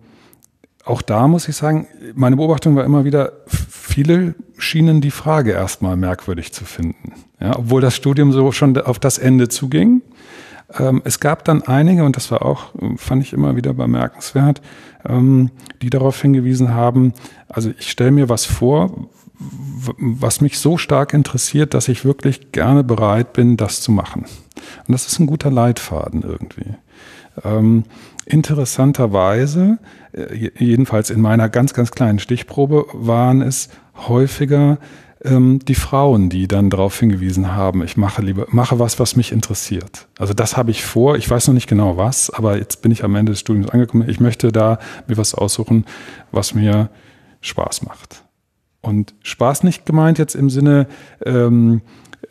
auch 0.86 1.02
da 1.02 1.28
muss 1.28 1.48
ich 1.48 1.56
sagen, 1.56 1.88
meine 2.14 2.36
Beobachtung 2.36 2.76
war 2.76 2.84
immer 2.84 3.06
wieder, 3.06 3.34
viele 3.48 4.36
schienen 4.58 5.02
die 5.02 5.12
Frage 5.12 5.52
erstmal 5.52 5.98
merkwürdig 5.98 6.54
zu 6.54 6.64
finden. 6.64 7.14
Ja, 7.40 7.58
obwohl 7.58 7.82
das 7.82 7.96
Studium 7.96 8.32
so 8.32 8.52
schon 8.52 8.78
auf 8.78 9.00
das 9.00 9.18
Ende 9.18 9.50
zuging. 9.50 10.02
Ähm, 10.80 11.02
es 11.04 11.20
gab 11.20 11.44
dann 11.44 11.64
einige, 11.64 12.04
und 12.04 12.16
das 12.16 12.32
war 12.32 12.46
auch, 12.46 12.72
fand 12.98 13.24
ich 13.24 13.34
immer 13.34 13.56
wieder 13.56 13.74
bemerkenswert, 13.74 14.62
ähm, 15.08 15.52
die 15.82 15.90
darauf 15.90 16.22
hingewiesen 16.22 16.74
haben, 16.74 17.14
also 17.50 17.72
ich 17.78 17.90
stelle 17.90 18.12
mir 18.12 18.30
was 18.30 18.46
vor, 18.46 19.10
was 19.98 20.42
mich 20.42 20.60
so 20.60 20.78
stark 20.78 21.14
interessiert, 21.14 21.74
dass 21.74 21.88
ich 21.88 22.06
wirklich 22.06 22.52
gerne 22.52 22.84
bereit 22.84 23.34
bin, 23.34 23.58
das 23.58 23.82
zu 23.82 23.92
machen. 23.92 24.26
Und 24.88 24.92
das 24.92 25.08
ist 25.08 25.20
ein 25.20 25.28
guter 25.28 25.52
Leitfaden 25.52 26.22
irgendwie. 26.22 26.76
Ähm, 27.44 27.84
interessanterweise, 28.26 29.78
jedenfalls 30.34 31.10
in 31.10 31.22
meiner 31.22 31.50
ganz, 31.50 31.74
ganz 31.74 31.92
kleinen 31.92 32.20
Stichprobe, 32.20 32.86
waren 32.94 33.42
es 33.42 33.70
häufiger 34.08 34.78
ähm, 35.24 35.60
die 35.60 35.76
Frauen, 35.76 36.30
die 36.30 36.48
dann 36.48 36.70
darauf 36.70 37.00
hingewiesen 37.00 37.54
haben, 37.54 37.84
ich 37.84 37.98
mache 37.98 38.22
lieber, 38.22 38.46
mache 38.50 38.80
was, 38.80 39.00
was 39.00 39.16
mich 39.16 39.32
interessiert. 39.32 40.08
Also 40.18 40.34
das 40.34 40.56
habe 40.56 40.72
ich 40.72 40.86
vor, 40.86 41.18
ich 41.18 41.30
weiß 41.30 41.48
noch 41.48 41.54
nicht 41.54 41.68
genau 41.68 41.98
was, 41.98 42.30
aber 42.30 42.58
jetzt 42.58 42.82
bin 42.82 42.92
ich 42.92 43.04
am 43.04 43.16
Ende 43.16 43.32
des 43.32 43.40
Studiums 43.40 43.70
angekommen. 43.70 44.08
Ich 44.08 44.20
möchte 44.20 44.52
da 44.52 44.80
mir 45.08 45.18
was 45.18 45.34
aussuchen, 45.34 45.86
was 46.32 46.54
mir 46.54 46.90
Spaß 47.42 47.84
macht. 47.84 48.24
Und 48.82 49.16
Spaß 49.24 49.64
nicht 49.64 49.86
gemeint 49.86 50.20
jetzt 50.20 50.36
im 50.36 50.50
Sinne, 50.50 50.88
ähm, 51.26 51.82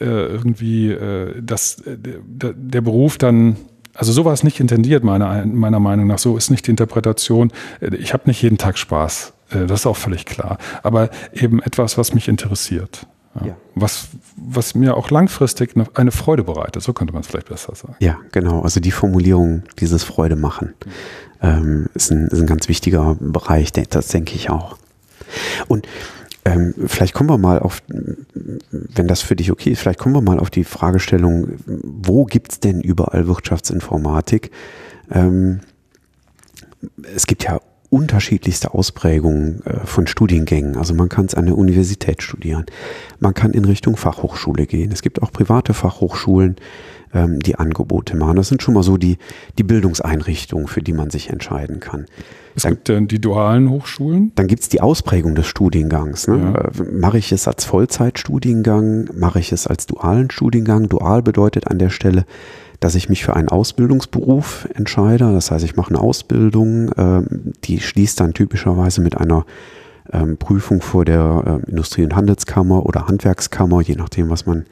äh, 0.01 0.05
irgendwie, 0.05 0.91
äh, 0.91 1.41
dass 1.43 1.81
äh, 1.81 1.97
der 1.99 2.81
Beruf 2.81 3.19
dann 3.19 3.57
also 3.95 4.13
so 4.13 4.25
war 4.25 4.33
es 4.33 4.43
nicht 4.43 4.61
intendiert, 4.61 5.05
meiner, 5.05 5.47
meiner 5.47 5.81
Meinung 5.81 6.09
nach. 6.09 6.19
So 6.19 6.37
ist 6.37 6.51
nicht 6.51 6.67
die 6.67 6.71
Interpretation. 6.71 7.53
Ich 7.81 8.13
habe 8.13 8.25
nicht 8.27 8.43
jeden 8.43 8.59
Tag 8.59 8.77
Spaß. 8.77 9.33
Äh, 9.51 9.67
das 9.67 9.81
ist 9.81 9.87
auch 9.87 9.97
völlig 9.97 10.27
klar. 10.27 10.59
Aber 10.83 11.11
eben 11.33 11.63
etwas, 11.63 11.97
was 11.97 12.15
mich 12.15 12.29
interessiert. 12.29 13.07
Ja. 13.41 13.47
Ja. 13.47 13.57
Was, 13.75 14.09
was 14.37 14.75
mir 14.75 14.97
auch 14.97 15.11
langfristig 15.11 15.75
eine, 15.95 16.11
Freude 16.13 16.45
bereitet, 16.45 16.83
so 16.83 16.93
könnte 16.93 17.13
man 17.13 17.23
es 17.23 17.29
vielleicht 17.29 17.49
besser 17.49 17.75
sagen. 17.75 17.97
Ja, 17.99 18.19
genau. 18.31 18.63
Also 18.63 18.81
die 18.81 18.93
Formulierung, 18.93 19.65
dieses 19.81 20.05
Freude 20.05 20.37
machen, 20.37 20.75
ähm, 21.43 21.87
ist, 21.95 22.13
ein, 22.13 22.29
ist 22.29 22.41
ein 22.41 22.47
ganz 22.47 22.69
wichtiger 22.69 23.17
Bereich, 23.19 23.73
das 23.73 24.09
denke 24.09 24.35
ich 24.35 24.51
auch. 24.51 24.77
Und 25.67 25.89
ähm, 26.45 26.75
vielleicht 26.87 27.15
kommen 27.15 27.31
wir 27.31 27.39
mal 27.39 27.59
auf, 27.59 27.83
wenn 27.89 29.09
das 29.09 29.23
für 29.23 29.37
dich 29.37 29.51
okay 29.51 29.71
ist, 29.71 29.81
vielleicht 29.81 29.99
kommen 29.99 30.15
wir 30.15 30.21
mal 30.21 30.39
auf 30.39 30.51
die 30.51 30.65
Fragestellung, 30.65 31.49
wo 31.67 32.25
gibt 32.25 32.53
es 32.53 32.61
denn 32.61 32.81
überall 32.81 33.27
Wirtschaftsinformatik? 33.27 34.51
Ähm, 35.11 35.61
es 37.15 37.27
gibt 37.27 37.45
ja 37.45 37.61
unterschiedlichste 37.89 38.75
Ausprägungen 38.75 39.65
äh, 39.65 39.87
von 39.87 40.07
Studiengängen. 40.07 40.77
Also 40.77 40.95
man 40.95 41.09
kann 41.09 41.27
es 41.27 41.35
an 41.35 41.47
der 41.47 41.57
Universität 41.57 42.23
studieren, 42.23 42.67
man 43.21 43.35
kann 43.35 43.53
in 43.53 43.65
Richtung 43.65 43.97
Fachhochschule 43.97 44.67
gehen. 44.67 44.93
Es 44.93 45.01
gibt 45.01 45.23
auch 45.23 45.33
private 45.33 45.75
Fachhochschulen, 45.75 46.57
ähm, 47.15 47.41
die 47.41 47.57
Angebote 47.57 48.17
machen. 48.17 48.37
Das 48.37 48.49
sind 48.49 48.63
schon 48.63 48.75
mal 48.75 48.83
so 48.83 48.97
die, 48.97 49.19
die 49.59 49.63
Bildungseinrichtungen, 49.63 50.67
für 50.67 50.83
die 50.83 50.93
man 50.93 51.11
sich 51.11 51.31
entscheiden 51.31 51.81
kann. 51.81 52.07
Es 52.57 52.63
dann, 52.63 52.73
gibt 52.73 52.89
dann 52.89 53.09
die 53.09 53.21
dualen 53.21 53.71
Hochschulen. 53.71 54.33
Dann 54.35 54.47
gibt 54.47 54.63
es 54.63 54.69
die 54.69 54.81
Ausprägung 54.81 55.35
des 55.35 55.47
Studiengangs. 55.47 56.29
Ne? 56.29 56.39
Ja. 56.55 56.61
Äh, 56.61 56.93
mache 56.93 57.19
ich 57.19 57.33
es 57.33 57.49
als 57.49 57.65
Vollzeitstudiengang? 57.65 59.09
Mache 59.17 59.41
ich 59.41 59.53
es 59.53 59.67
als 59.67 59.87
dualen 59.87 60.31
Studiengang? 60.31 60.89
Dual 60.89 61.23
bedeutet 61.23 61.69
an 61.69 61.79
der 61.79 61.91
Stelle, 61.91 62.25
dass 62.81 62.95
ich 62.95 63.09
mich 63.09 63.25
für 63.25 63.35
einen 63.35 63.49
Ausbildungsberuf 63.49 64.69
entscheide. 64.75 65.33
Das 65.33 65.51
heißt, 65.51 65.65
ich 65.65 65.77
mache 65.77 65.91
eine 65.91 66.01
Ausbildung, 66.01 66.91
äh, 66.93 67.23
die 67.65 67.81
schließt 67.81 68.21
dann 68.21 68.35
typischerweise 68.35 69.01
mit 69.01 69.17
einer 69.17 69.47
ähm, 70.13 70.37
Prüfung 70.37 70.83
vor 70.83 71.05
der 71.05 71.61
äh, 71.67 71.71
Industrie- 71.71 72.05
und 72.05 72.15
Handelskammer 72.15 72.85
oder 72.87 73.09
Handwerkskammer, 73.09 73.81
je 73.81 73.95
nachdem, 73.95 74.29
was 74.29 74.47
man 74.47 74.67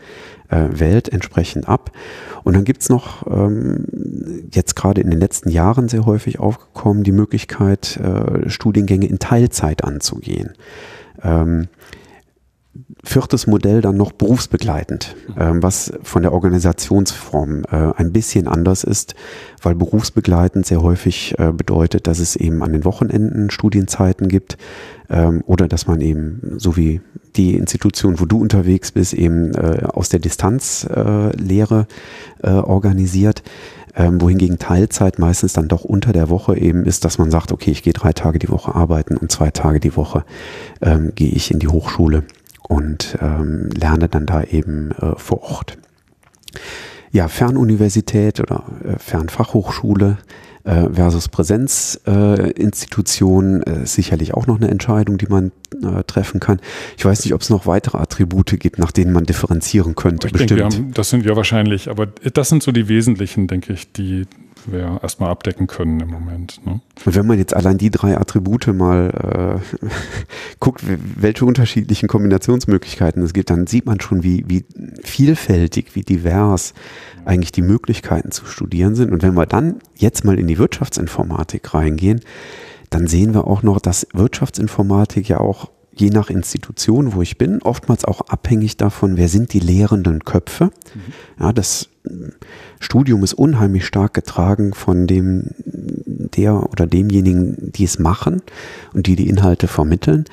äh, 0.52 0.68
wählt, 0.70 1.08
entsprechend 1.08 1.68
ab. 1.68 1.90
Und 2.44 2.54
dann 2.54 2.64
gibt's 2.64 2.88
noch 2.88 3.26
ähm, 3.26 3.86
jetzt 4.52 4.76
gerade 4.76 5.00
in 5.00 5.10
den 5.10 5.18
letzten 5.18 5.48
Jahren 5.48 5.88
sehr 5.88 6.06
häufig 6.06 6.38
aufgekommen 6.38 7.02
die 7.02 7.12
Möglichkeit, 7.12 7.96
äh, 7.96 8.48
Studiengänge 8.48 9.06
in 9.06 9.18
Teilzeit 9.18 9.82
anzugehen. 9.82 10.52
Ähm, 11.22 11.68
viertes 13.04 13.46
Modell 13.46 13.80
dann 13.80 13.96
noch 13.96 14.12
berufsbegleitend, 14.12 15.16
ähm, 15.38 15.62
was 15.62 15.92
von 16.02 16.22
der 16.22 16.32
Organisationsform 16.32 17.64
äh, 17.70 17.92
ein 17.96 18.12
bisschen 18.12 18.48
anders 18.48 18.84
ist, 18.84 19.14
weil 19.60 19.74
berufsbegleitend 19.74 20.64
sehr 20.64 20.82
häufig 20.82 21.34
äh, 21.38 21.52
bedeutet, 21.52 22.06
dass 22.06 22.18
es 22.18 22.36
eben 22.36 22.62
an 22.62 22.72
den 22.72 22.84
Wochenenden 22.84 23.50
Studienzeiten 23.50 24.28
gibt 24.28 24.56
ähm, 25.10 25.42
oder 25.46 25.68
dass 25.68 25.86
man 25.86 26.00
eben, 26.00 26.54
so 26.58 26.76
wie 26.76 27.00
die 27.36 27.56
Institution, 27.56 28.20
wo 28.20 28.24
du 28.24 28.40
unterwegs 28.40 28.92
bist, 28.92 29.14
eben 29.14 29.52
äh, 29.54 29.84
aus 29.84 30.08
der 30.08 30.20
Distanzlehre 30.20 31.86
äh, 32.42 32.48
äh, 32.48 32.52
organisiert. 32.52 33.42
Ähm, 33.94 34.22
wohingegen 34.22 34.58
Teilzeit 34.58 35.18
meistens 35.18 35.52
dann 35.52 35.68
doch 35.68 35.84
unter 35.84 36.14
der 36.14 36.30
Woche 36.30 36.56
eben 36.56 36.86
ist, 36.86 37.04
dass 37.04 37.18
man 37.18 37.30
sagt, 37.30 37.52
okay, 37.52 37.72
ich 37.72 37.82
gehe 37.82 37.92
drei 37.92 38.14
Tage 38.14 38.38
die 38.38 38.48
Woche 38.48 38.74
arbeiten 38.74 39.18
und 39.18 39.30
zwei 39.30 39.50
Tage 39.50 39.80
die 39.80 39.96
Woche 39.96 40.24
ähm, 40.80 41.12
gehe 41.14 41.28
ich 41.28 41.50
in 41.50 41.58
die 41.58 41.68
Hochschule 41.68 42.24
und 42.72 43.18
ähm, 43.20 43.68
lerne 43.76 44.08
dann 44.08 44.24
da 44.24 44.42
eben 44.44 44.92
äh, 44.92 45.12
vor 45.16 45.42
Ort. 45.42 45.76
Ja, 47.10 47.28
Fernuniversität 47.28 48.40
oder 48.40 48.64
äh, 48.82 48.98
Fernfachhochschule 48.98 50.16
äh, 50.64 50.88
versus 50.90 51.28
Präsenzinstitution 51.28 53.62
äh, 53.62 53.82
ist 53.82 53.92
sicherlich 53.92 54.32
auch 54.32 54.46
noch 54.46 54.56
eine 54.56 54.68
Entscheidung, 54.68 55.18
die 55.18 55.26
man 55.26 55.52
äh, 55.82 56.02
treffen 56.04 56.40
kann. 56.40 56.60
Ich 56.96 57.04
weiß 57.04 57.26
nicht, 57.26 57.34
ob 57.34 57.42
es 57.42 57.50
noch 57.50 57.66
weitere 57.66 57.98
Attribute 57.98 58.58
gibt, 58.58 58.78
nach 58.78 58.92
denen 58.92 59.12
man 59.12 59.24
differenzieren 59.24 59.94
könnte. 59.94 60.28
Ich 60.28 60.32
bestimmt. 60.32 60.60
Denke, 60.60 60.74
haben, 60.74 60.94
das 60.94 61.10
sind 61.10 61.26
wir 61.26 61.36
wahrscheinlich, 61.36 61.90
aber 61.90 62.06
das 62.06 62.48
sind 62.48 62.62
so 62.62 62.72
die 62.72 62.88
wesentlichen, 62.88 63.48
denke 63.48 63.74
ich, 63.74 63.92
die 63.92 64.24
wir 64.66 65.00
erstmal 65.02 65.30
abdecken 65.30 65.66
können 65.66 66.00
im 66.00 66.08
Moment. 66.08 66.64
Ne? 66.64 66.80
Und 67.04 67.14
wenn 67.14 67.26
man 67.26 67.38
jetzt 67.38 67.54
allein 67.54 67.78
die 67.78 67.90
drei 67.90 68.16
Attribute 68.16 68.68
mal 68.68 69.60
äh, 69.82 69.86
guckt, 70.60 70.82
welche 70.86 71.44
unterschiedlichen 71.44 72.08
Kombinationsmöglichkeiten 72.08 73.22
es 73.22 73.32
gibt, 73.32 73.50
dann 73.50 73.66
sieht 73.66 73.86
man 73.86 74.00
schon, 74.00 74.22
wie, 74.22 74.44
wie 74.48 74.64
vielfältig, 75.02 75.94
wie 75.94 76.02
divers 76.02 76.74
eigentlich 77.24 77.52
die 77.52 77.62
Möglichkeiten 77.62 78.30
zu 78.30 78.46
studieren 78.46 78.94
sind. 78.94 79.12
Und 79.12 79.22
wenn 79.22 79.34
wir 79.34 79.46
dann 79.46 79.76
jetzt 79.96 80.24
mal 80.24 80.38
in 80.38 80.46
die 80.46 80.58
Wirtschaftsinformatik 80.58 81.74
reingehen, 81.74 82.20
dann 82.90 83.06
sehen 83.06 83.34
wir 83.34 83.46
auch 83.46 83.62
noch, 83.62 83.80
dass 83.80 84.06
Wirtschaftsinformatik 84.12 85.28
ja 85.28 85.40
auch 85.40 85.70
je 85.94 86.10
nach 86.10 86.30
Institution, 86.30 87.14
wo 87.14 87.22
ich 87.22 87.38
bin, 87.38 87.60
oftmals 87.62 88.04
auch 88.04 88.22
abhängig 88.22 88.76
davon, 88.76 89.16
wer 89.16 89.28
sind 89.28 89.52
die 89.52 89.60
lehrenden 89.60 90.24
Köpfe. 90.24 90.66
Mhm. 90.66 91.12
Ja, 91.38 91.52
das 91.52 91.88
Studium 92.82 93.22
ist 93.22 93.34
unheimlich 93.34 93.86
stark 93.86 94.12
getragen 94.14 94.74
von 94.74 95.06
dem, 95.06 95.50
der 95.56 96.70
oder 96.70 96.86
demjenigen, 96.86 97.72
die 97.72 97.84
es 97.84 97.98
machen 97.98 98.42
und 98.92 99.06
die 99.06 99.16
die 99.16 99.28
Inhalte 99.28 99.68
vermitteln. 99.68 100.24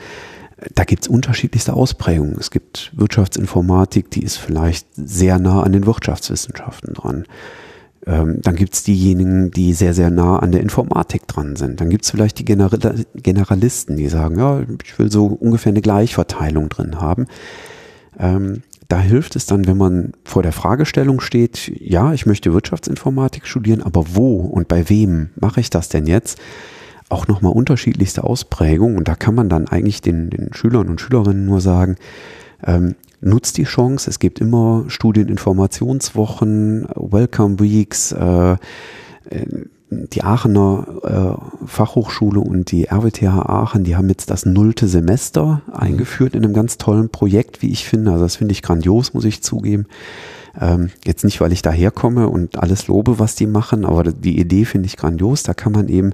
Da 0.76 0.84
gibt 0.84 1.04
es 1.04 1.08
unterschiedlichste 1.08 1.74
Ausprägungen. 1.74 2.36
Es 2.40 2.52
gibt 2.52 2.92
Wirtschaftsinformatik, 2.96 4.10
die 4.12 4.24
ist 4.24 4.38
vielleicht 4.38 4.88
sehr 4.96 5.40
nah 5.40 5.64
an 5.64 5.72
den 5.72 5.86
Wirtschaftswissenschaften 5.86 6.96
dran. 6.96 7.26
Ähm, 8.06 8.40
dann 8.42 8.56
gibt 8.56 8.74
es 8.74 8.84
diejenigen, 8.84 9.52
die 9.52 9.74
sehr, 9.74 9.94
sehr 9.94 10.10
nah 10.10 10.40
an 10.40 10.52
der 10.52 10.62
Informatik 10.62 11.28
dran 11.28 11.56
sind. 11.56 11.80
Dann 11.80 11.90
gibt 11.90 12.06
es 12.06 12.12
vielleicht 12.12 12.40
die 12.40 12.46
General 12.46 13.06
Generalisten, 13.16 13.96
die 13.96 14.10
sagen, 14.10 14.40
ja, 14.40 14.62
ich 14.84 14.98
will 14.98 15.12
so 15.12 15.28
ungefähr 15.28 15.72
eine 15.72 15.82
Gleichverteilung 15.82 16.70
drin 16.70 17.00
haben. 17.00 17.28
Da 18.90 19.00
hilft 19.00 19.36
es 19.36 19.46
dann, 19.46 19.68
wenn 19.68 19.78
man 19.78 20.14
vor 20.26 20.42
der 20.42 20.52
Fragestellung 20.52 21.22
steht, 21.22 21.72
ja, 21.80 22.12
ich 22.12 22.26
möchte 22.26 22.54
Wirtschaftsinformatik 22.54 23.46
studieren, 23.46 23.84
aber 23.84 24.16
wo 24.16 24.38
und 24.38 24.68
bei 24.68 24.90
wem 24.90 25.30
mache 25.40 25.62
ich 25.62 25.70
das 25.70 25.90
denn 25.90 26.08
jetzt? 26.08 26.40
Auch 27.08 27.28
nochmal 27.28 27.54
unterschiedlichste 27.54 28.24
Ausprägungen. 28.24 28.98
Und 28.98 29.08
da 29.08 29.14
kann 29.14 29.36
man 29.36 29.48
dann 29.48 29.68
eigentlich 29.68 30.02
den, 30.02 30.32
den 30.32 30.54
Schülern 30.54 30.90
und 30.90 31.00
Schülerinnen 31.00 31.46
nur 31.46 31.62
sagen, 31.62 31.98
ähm, 32.66 32.96
nutzt 33.22 33.58
die 33.58 33.66
Chance. 33.66 34.10
Es 34.10 34.18
gibt 34.18 34.40
immer 34.40 34.86
Studieninformationswochen, 34.88 36.88
Welcome 36.96 37.60
Weeks, 37.60 38.12
äh, 38.12 38.58
die 39.92 40.24
Aachener 40.24 40.86
äh, 41.04 41.66
Fachhochschule 41.66 42.40
und 42.40 42.72
die 42.72 42.86
RWTH 42.90 43.50
Aachen, 43.50 43.84
die 43.84 43.96
haben 43.96 44.10
jetzt 44.10 44.30
das 44.30 44.46
nullte 44.46 44.88
Semester 44.88 45.62
eingeführt 45.72 46.36
in 46.36 46.44
einem 46.44 46.54
ganz 46.54 46.78
tollen 46.78 47.10
Projekt, 47.10 47.62
wie 47.62 47.72
ich 47.72 47.88
finde. 47.88 48.12
Also 48.12 48.24
das 48.24 48.36
finde 48.36 48.52
ich 48.52 48.62
grandios, 48.62 49.14
muss 49.14 49.26
ich 49.26 49.42
zugeben. 49.42 49.88
Ähm, 50.60 50.90
jetzt 51.06 51.24
nicht, 51.24 51.42
weil 51.42 51.52
ich 51.52 51.62
daherkomme 51.62 52.30
und 52.30 52.60
alles 52.60 52.88
lobe, 52.88 53.20
was 53.20 53.36
die 53.36 53.48
machen, 53.48 53.86
aber 53.86 54.04
die 54.04 54.40
Idee 54.40 54.66
finde 54.66 54.88
ich 54.88 54.98
grandios. 54.98 55.44
Da 55.44 55.54
kann 55.54 55.72
man 55.72 55.88
eben, 55.88 56.12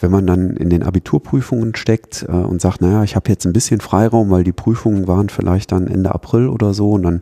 wenn 0.00 0.10
man 0.10 0.26
dann 0.26 0.56
in 0.56 0.70
den 0.70 0.82
Abiturprüfungen 0.82 1.76
steckt 1.76 2.24
äh, 2.28 2.32
und 2.32 2.60
sagt, 2.60 2.80
naja, 2.80 3.04
ich 3.04 3.14
habe 3.14 3.30
jetzt 3.30 3.46
ein 3.46 3.52
bisschen 3.52 3.80
Freiraum, 3.80 4.30
weil 4.30 4.44
die 4.44 4.52
Prüfungen 4.52 5.06
waren 5.06 5.28
vielleicht 5.28 5.70
dann 5.70 5.86
Ende 5.86 6.14
April 6.14 6.48
oder 6.48 6.74
so 6.74 6.92
und 6.92 7.02
dann 7.04 7.20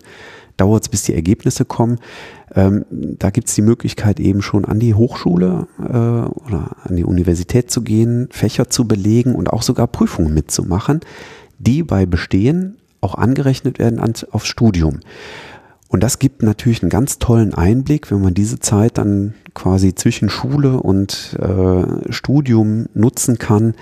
dauert 0.57 0.85
es, 0.85 0.89
bis 0.89 1.03
die 1.05 1.15
Ergebnisse 1.15 1.65
kommen. 1.65 1.99
Ähm, 2.55 2.85
da 2.91 3.31
gibt 3.31 3.49
es 3.49 3.55
die 3.55 3.63
Möglichkeit 3.63 4.21
eben 4.21 4.43
schon 4.43 4.65
an 4.65 4.79
die 4.79 4.95
Hochschule 4.95 5.67
äh, 5.79 5.83
oder 5.83 6.77
an 6.85 6.97
die 6.97 7.05
Universität 7.05 7.71
zu 7.71 7.83
gehen, 7.83 8.29
Fächer 8.31 8.69
zu 8.69 8.87
belegen 8.87 9.35
und 9.35 9.53
auch 9.53 9.63
sogar 9.63 9.87
Prüfungen 9.87 10.35
mitzumachen, 10.35 11.01
die 11.59 11.83
bei 11.83 12.07
Bestehen 12.07 12.77
auch 13.01 13.15
angerechnet 13.15 13.79
werden 13.79 13.99
ans, 13.99 14.25
aufs 14.25 14.47
Studium. 14.47 15.01
Und 15.89 16.03
das 16.03 16.19
gibt 16.19 16.43
natürlich 16.43 16.83
einen 16.83 16.91
ganz 16.91 17.19
tollen 17.19 17.53
Einblick, 17.53 18.11
wenn 18.11 18.23
man 18.23 18.33
diese 18.33 18.59
Zeit 18.59 18.97
dann 18.97 19.35
quasi 19.53 19.95
zwischen 19.95 20.31
Schule 20.31 20.81
und 20.81 21.37
äh, 21.39 22.11
Studium 22.11 22.87
nutzen 22.95 23.39
kann, 23.39 23.75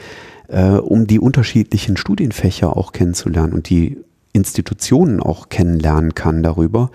äh, 0.49 0.73
um 0.73 1.07
die 1.07 1.21
unterschiedlichen 1.21 1.97
Studienfächer 1.97 2.77
auch 2.77 2.91
kennenzulernen 2.91 3.53
und 3.53 3.71
die 3.71 3.99
Institutionen 4.33 5.21
auch 5.21 5.49
kennenlernen 5.49 6.15
kann 6.15 6.43
darüber, 6.43 6.91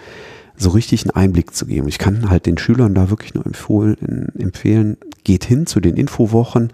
so 0.57 0.69
richtig 0.69 1.03
einen 1.03 1.11
Einblick 1.11 1.53
zu 1.53 1.65
geben. 1.65 1.87
Ich 1.87 1.97
kann 1.97 2.29
halt 2.29 2.45
den 2.45 2.57
Schülern 2.57 2.93
da 2.93 3.09
wirklich 3.09 3.33
nur 3.33 3.45
empfohlen, 3.45 4.31
empfehlen, 4.37 4.97
geht 5.23 5.43
hin 5.43 5.65
zu 5.65 5.79
den 5.79 5.97
Infowochen, 5.97 6.71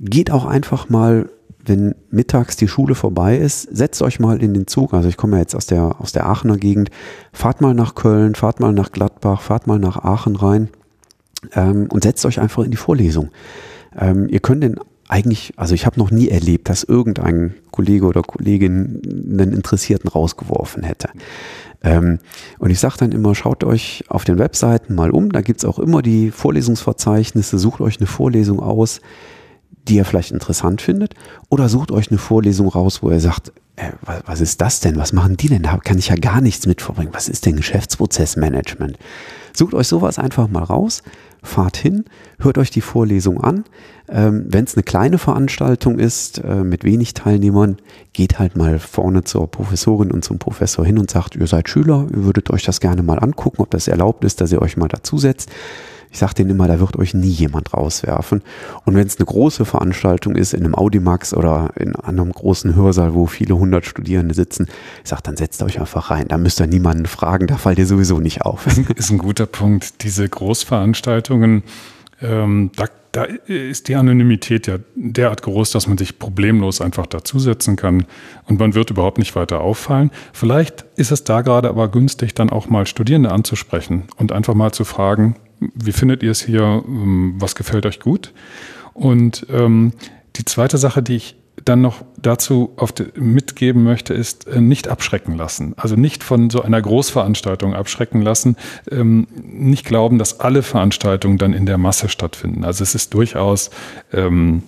geht 0.00 0.30
auch 0.30 0.46
einfach 0.46 0.88
mal, 0.88 1.28
wenn 1.64 1.94
mittags 2.10 2.56
die 2.56 2.68
Schule 2.68 2.94
vorbei 2.94 3.36
ist, 3.36 3.68
setzt 3.76 4.00
euch 4.00 4.18
mal 4.18 4.42
in 4.42 4.54
den 4.54 4.66
Zug. 4.66 4.94
Also 4.94 5.08
ich 5.08 5.18
komme 5.18 5.36
ja 5.36 5.40
jetzt 5.40 5.54
aus 5.54 5.66
der, 5.66 6.00
aus 6.00 6.12
der 6.12 6.26
Aachener 6.26 6.56
Gegend, 6.56 6.90
fahrt 7.32 7.60
mal 7.60 7.74
nach 7.74 7.94
Köln, 7.94 8.34
fahrt 8.34 8.60
mal 8.60 8.72
nach 8.72 8.92
Gladbach, 8.92 9.42
fahrt 9.42 9.66
mal 9.66 9.78
nach 9.78 9.98
Aachen 9.98 10.36
rein 10.36 10.68
ähm, 11.52 11.88
und 11.90 12.02
setzt 12.04 12.24
euch 12.24 12.40
einfach 12.40 12.64
in 12.64 12.70
die 12.70 12.78
Vorlesung. 12.78 13.30
Ähm, 13.98 14.26
ihr 14.28 14.40
könnt 14.40 14.62
den 14.62 14.80
eigentlich, 15.10 15.52
also 15.56 15.74
ich 15.74 15.86
habe 15.86 15.98
noch 15.98 16.10
nie 16.10 16.28
erlebt, 16.28 16.68
dass 16.68 16.84
irgendein 16.84 17.54
Kollege 17.72 18.06
oder 18.06 18.22
Kollegin 18.22 19.02
einen 19.04 19.52
Interessierten 19.52 20.08
rausgeworfen 20.08 20.84
hätte. 20.84 21.08
Ähm, 21.82 22.18
und 22.58 22.70
ich 22.70 22.78
sage 22.78 22.96
dann 22.98 23.12
immer, 23.12 23.34
schaut 23.34 23.64
euch 23.64 24.04
auf 24.08 24.24
den 24.24 24.38
Webseiten 24.38 24.94
mal 24.94 25.10
um, 25.10 25.32
da 25.32 25.40
gibt's 25.40 25.64
auch 25.64 25.78
immer 25.78 26.02
die 26.02 26.30
Vorlesungsverzeichnisse, 26.30 27.58
sucht 27.58 27.80
euch 27.80 27.98
eine 27.98 28.06
Vorlesung 28.06 28.60
aus, 28.60 29.00
die 29.88 29.96
ihr 29.96 30.04
vielleicht 30.04 30.30
interessant 30.30 30.80
findet, 30.80 31.14
oder 31.48 31.68
sucht 31.68 31.90
euch 31.90 32.10
eine 32.10 32.18
Vorlesung 32.18 32.68
raus, 32.68 33.02
wo 33.02 33.10
ihr 33.10 33.20
sagt, 33.20 33.52
äh, 33.76 33.90
was, 34.02 34.22
was 34.26 34.40
ist 34.40 34.60
das 34.60 34.80
denn? 34.80 34.96
Was 34.96 35.12
machen 35.12 35.36
die 35.36 35.48
denn? 35.48 35.62
Da 35.62 35.78
kann 35.78 35.98
ich 35.98 36.08
ja 36.08 36.16
gar 36.16 36.40
nichts 36.40 36.66
mit 36.66 36.82
verbringen. 36.82 37.10
Was 37.12 37.28
ist 37.28 37.46
denn 37.46 37.56
Geschäftsprozessmanagement? 37.56 38.98
Sucht 39.54 39.74
euch 39.74 39.88
sowas 39.88 40.18
einfach 40.18 40.48
mal 40.48 40.62
raus, 40.62 41.02
fahrt 41.42 41.76
hin, 41.76 42.04
hört 42.38 42.58
euch 42.58 42.70
die 42.70 42.80
Vorlesung 42.80 43.40
an. 43.40 43.64
Ähm, 44.08 44.46
Wenn 44.48 44.64
es 44.64 44.74
eine 44.74 44.82
kleine 44.82 45.18
Veranstaltung 45.18 45.98
ist, 45.98 46.38
äh, 46.38 46.64
mit 46.64 46.84
wenig 46.84 47.14
Teilnehmern, 47.14 47.76
geht 48.12 48.38
halt 48.38 48.56
mal 48.56 48.78
vorne 48.78 49.24
zur 49.24 49.50
Professorin 49.50 50.10
und 50.10 50.24
zum 50.24 50.38
Professor 50.38 50.84
hin 50.84 50.98
und 50.98 51.10
sagt, 51.10 51.36
ihr 51.36 51.46
seid 51.46 51.68
Schüler, 51.68 52.06
ihr 52.10 52.24
würdet 52.24 52.50
euch 52.50 52.64
das 52.64 52.80
gerne 52.80 53.02
mal 53.02 53.18
angucken, 53.18 53.62
ob 53.62 53.70
das 53.70 53.88
erlaubt 53.88 54.24
ist, 54.24 54.40
dass 54.40 54.52
ihr 54.52 54.62
euch 54.62 54.76
mal 54.76 54.88
dazusetzt. 54.88 55.50
Ich 56.12 56.18
sage 56.18 56.34
denen 56.34 56.50
immer, 56.50 56.66
da 56.66 56.80
wird 56.80 56.96
euch 56.96 57.14
nie 57.14 57.28
jemand 57.28 57.72
rauswerfen. 57.72 58.42
Und 58.84 58.94
wenn 58.96 59.06
es 59.06 59.18
eine 59.18 59.26
große 59.26 59.64
Veranstaltung 59.64 60.34
ist, 60.34 60.54
in 60.54 60.64
einem 60.64 60.74
Audimax 60.74 61.32
oder 61.34 61.70
in 61.76 61.94
einem 61.94 62.32
großen 62.32 62.74
Hörsaal, 62.74 63.14
wo 63.14 63.26
viele 63.26 63.56
hundert 63.56 63.86
Studierende 63.86 64.34
sitzen, 64.34 64.66
ich 65.04 65.08
sage, 65.08 65.22
dann 65.22 65.36
setzt 65.36 65.62
euch 65.62 65.78
einfach 65.78 66.10
rein. 66.10 66.26
Da 66.28 66.36
müsst 66.36 66.60
ihr 66.60 66.66
niemanden 66.66 67.06
fragen, 67.06 67.46
da 67.46 67.56
fallt 67.56 67.78
ihr 67.78 67.86
sowieso 67.86 68.18
nicht 68.18 68.42
auf. 68.42 68.66
Ist 68.96 69.10
ein 69.10 69.18
guter 69.18 69.46
Punkt. 69.46 70.02
Diese 70.02 70.28
Großveranstaltungen, 70.28 71.62
ähm, 72.20 72.70
da, 72.74 72.86
da 73.12 73.24
ist 73.24 73.88
die 73.88 73.94
Anonymität 73.94 74.66
ja 74.66 74.78
derart 74.96 75.42
groß, 75.42 75.70
dass 75.70 75.86
man 75.86 75.96
sich 75.96 76.18
problemlos 76.18 76.80
einfach 76.80 77.06
dazusetzen 77.06 77.76
kann 77.76 78.04
und 78.46 78.58
man 78.58 78.74
wird 78.74 78.90
überhaupt 78.90 79.18
nicht 79.18 79.36
weiter 79.36 79.60
auffallen. 79.60 80.10
Vielleicht 80.32 80.84
ist 80.96 81.12
es 81.12 81.24
da 81.24 81.42
gerade 81.42 81.68
aber 81.68 81.88
günstig, 81.88 82.34
dann 82.34 82.50
auch 82.50 82.68
mal 82.68 82.86
Studierende 82.86 83.30
anzusprechen 83.32 84.04
und 84.16 84.32
einfach 84.32 84.54
mal 84.54 84.72
zu 84.72 84.84
fragen, 84.84 85.36
wie 85.60 85.92
findet 85.92 86.22
ihr 86.22 86.30
es 86.30 86.42
hier? 86.42 86.82
Ähm, 86.86 87.34
was 87.38 87.54
gefällt 87.54 87.86
euch 87.86 88.00
gut? 88.00 88.32
Und 88.94 89.46
ähm, 89.50 89.92
die 90.36 90.44
zweite 90.44 90.78
Sache, 90.78 91.02
die 91.02 91.16
ich 91.16 91.36
dann 91.64 91.80
noch 91.82 92.02
dazu 92.16 92.74
die, 92.98 93.20
mitgeben 93.20 93.84
möchte, 93.84 94.14
ist 94.14 94.46
äh, 94.46 94.60
nicht 94.60 94.88
abschrecken 94.88 95.36
lassen. 95.36 95.74
Also 95.76 95.96
nicht 95.96 96.24
von 96.24 96.50
so 96.50 96.62
einer 96.62 96.80
Großveranstaltung 96.80 97.74
abschrecken 97.74 98.22
lassen. 98.22 98.56
Ähm, 98.90 99.26
nicht 99.42 99.84
glauben, 99.84 100.18
dass 100.18 100.40
alle 100.40 100.62
Veranstaltungen 100.62 101.38
dann 101.38 101.52
in 101.52 101.66
der 101.66 101.78
Masse 101.78 102.08
stattfinden. 102.08 102.64
Also 102.64 102.82
es 102.82 102.94
ist 102.94 103.14
durchaus 103.14 103.70
ähm, 104.12 104.62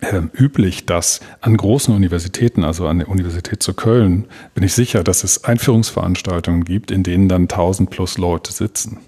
äh, 0.00 0.22
üblich, 0.32 0.86
dass 0.86 1.20
an 1.40 1.56
großen 1.56 1.94
Universitäten, 1.94 2.64
also 2.64 2.86
an 2.86 2.98
der 2.98 3.08
Universität 3.08 3.62
zu 3.62 3.74
Köln, 3.74 4.24
bin 4.54 4.64
ich 4.64 4.74
sicher, 4.74 5.04
dass 5.04 5.24
es 5.24 5.44
Einführungsveranstaltungen 5.44 6.64
gibt, 6.64 6.90
in 6.90 7.02
denen 7.02 7.28
dann 7.28 7.42
1000 7.42 7.90
plus 7.90 8.18
Leute 8.18 8.52
sitzen. 8.52 8.98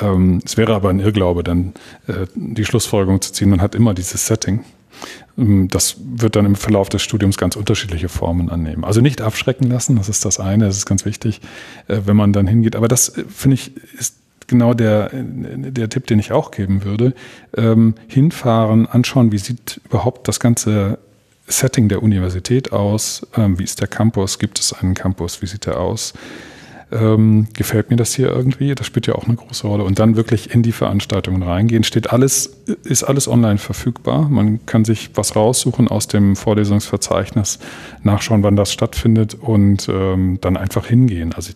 Ähm, 0.00 0.40
es 0.44 0.56
wäre 0.56 0.74
aber 0.74 0.90
ein 0.90 1.00
Irrglaube, 1.00 1.42
dann 1.42 1.74
äh, 2.06 2.26
die 2.34 2.64
Schlussfolgerung 2.64 3.20
zu 3.20 3.32
ziehen, 3.32 3.50
man 3.50 3.60
hat 3.60 3.74
immer 3.74 3.94
dieses 3.94 4.26
Setting. 4.26 4.64
Ähm, 5.36 5.68
das 5.68 5.96
wird 5.98 6.36
dann 6.36 6.46
im 6.46 6.56
Verlauf 6.56 6.88
des 6.88 7.02
Studiums 7.02 7.38
ganz 7.38 7.56
unterschiedliche 7.56 8.08
Formen 8.08 8.50
annehmen. 8.50 8.84
Also 8.84 9.00
nicht 9.00 9.20
abschrecken 9.20 9.68
lassen, 9.68 9.96
das 9.96 10.08
ist 10.08 10.24
das 10.24 10.40
eine, 10.40 10.66
das 10.66 10.76
ist 10.76 10.86
ganz 10.86 11.04
wichtig, 11.04 11.40
äh, 11.88 12.00
wenn 12.04 12.16
man 12.16 12.32
dann 12.32 12.46
hingeht. 12.46 12.76
Aber 12.76 12.88
das, 12.88 13.08
äh, 13.16 13.24
finde 13.28 13.54
ich, 13.54 13.72
ist 13.98 14.16
genau 14.46 14.74
der, 14.74 15.10
der 15.12 15.88
Tipp, 15.88 16.06
den 16.08 16.18
ich 16.18 16.32
auch 16.32 16.50
geben 16.50 16.84
würde. 16.84 17.14
Ähm, 17.56 17.94
hinfahren, 18.08 18.86
anschauen, 18.86 19.30
wie 19.32 19.38
sieht 19.38 19.80
überhaupt 19.84 20.26
das 20.26 20.40
ganze 20.40 20.98
Setting 21.46 21.88
der 21.88 22.02
Universität 22.02 22.72
aus? 22.72 23.26
Ähm, 23.36 23.58
wie 23.58 23.64
ist 23.64 23.80
der 23.80 23.88
Campus? 23.88 24.38
Gibt 24.38 24.58
es 24.58 24.72
einen 24.72 24.94
Campus? 24.94 25.40
Wie 25.40 25.46
sieht 25.46 25.66
er 25.66 25.78
aus? 25.78 26.14
Ähm, 26.92 27.46
gefällt 27.54 27.90
mir 27.90 27.96
das 27.96 28.14
hier 28.14 28.28
irgendwie? 28.28 28.74
Das 28.74 28.86
spielt 28.86 29.06
ja 29.06 29.14
auch 29.14 29.24
eine 29.24 29.36
große 29.36 29.66
Rolle. 29.66 29.84
Und 29.84 29.98
dann 29.98 30.16
wirklich 30.16 30.54
in 30.54 30.62
die 30.62 30.72
Veranstaltungen 30.72 31.42
reingehen. 31.42 31.84
Steht 31.84 32.10
alles, 32.10 32.56
ist 32.84 33.04
alles 33.04 33.28
online 33.28 33.58
verfügbar. 33.58 34.28
Man 34.28 34.64
kann 34.66 34.84
sich 34.84 35.10
was 35.14 35.36
raussuchen 35.36 35.88
aus 35.88 36.08
dem 36.08 36.36
Vorlesungsverzeichnis, 36.36 37.58
nachschauen, 38.02 38.42
wann 38.42 38.56
das 38.56 38.72
stattfindet 38.72 39.34
und 39.34 39.88
ähm, 39.88 40.38
dann 40.40 40.56
einfach 40.56 40.86
hingehen. 40.86 41.32
Also 41.34 41.52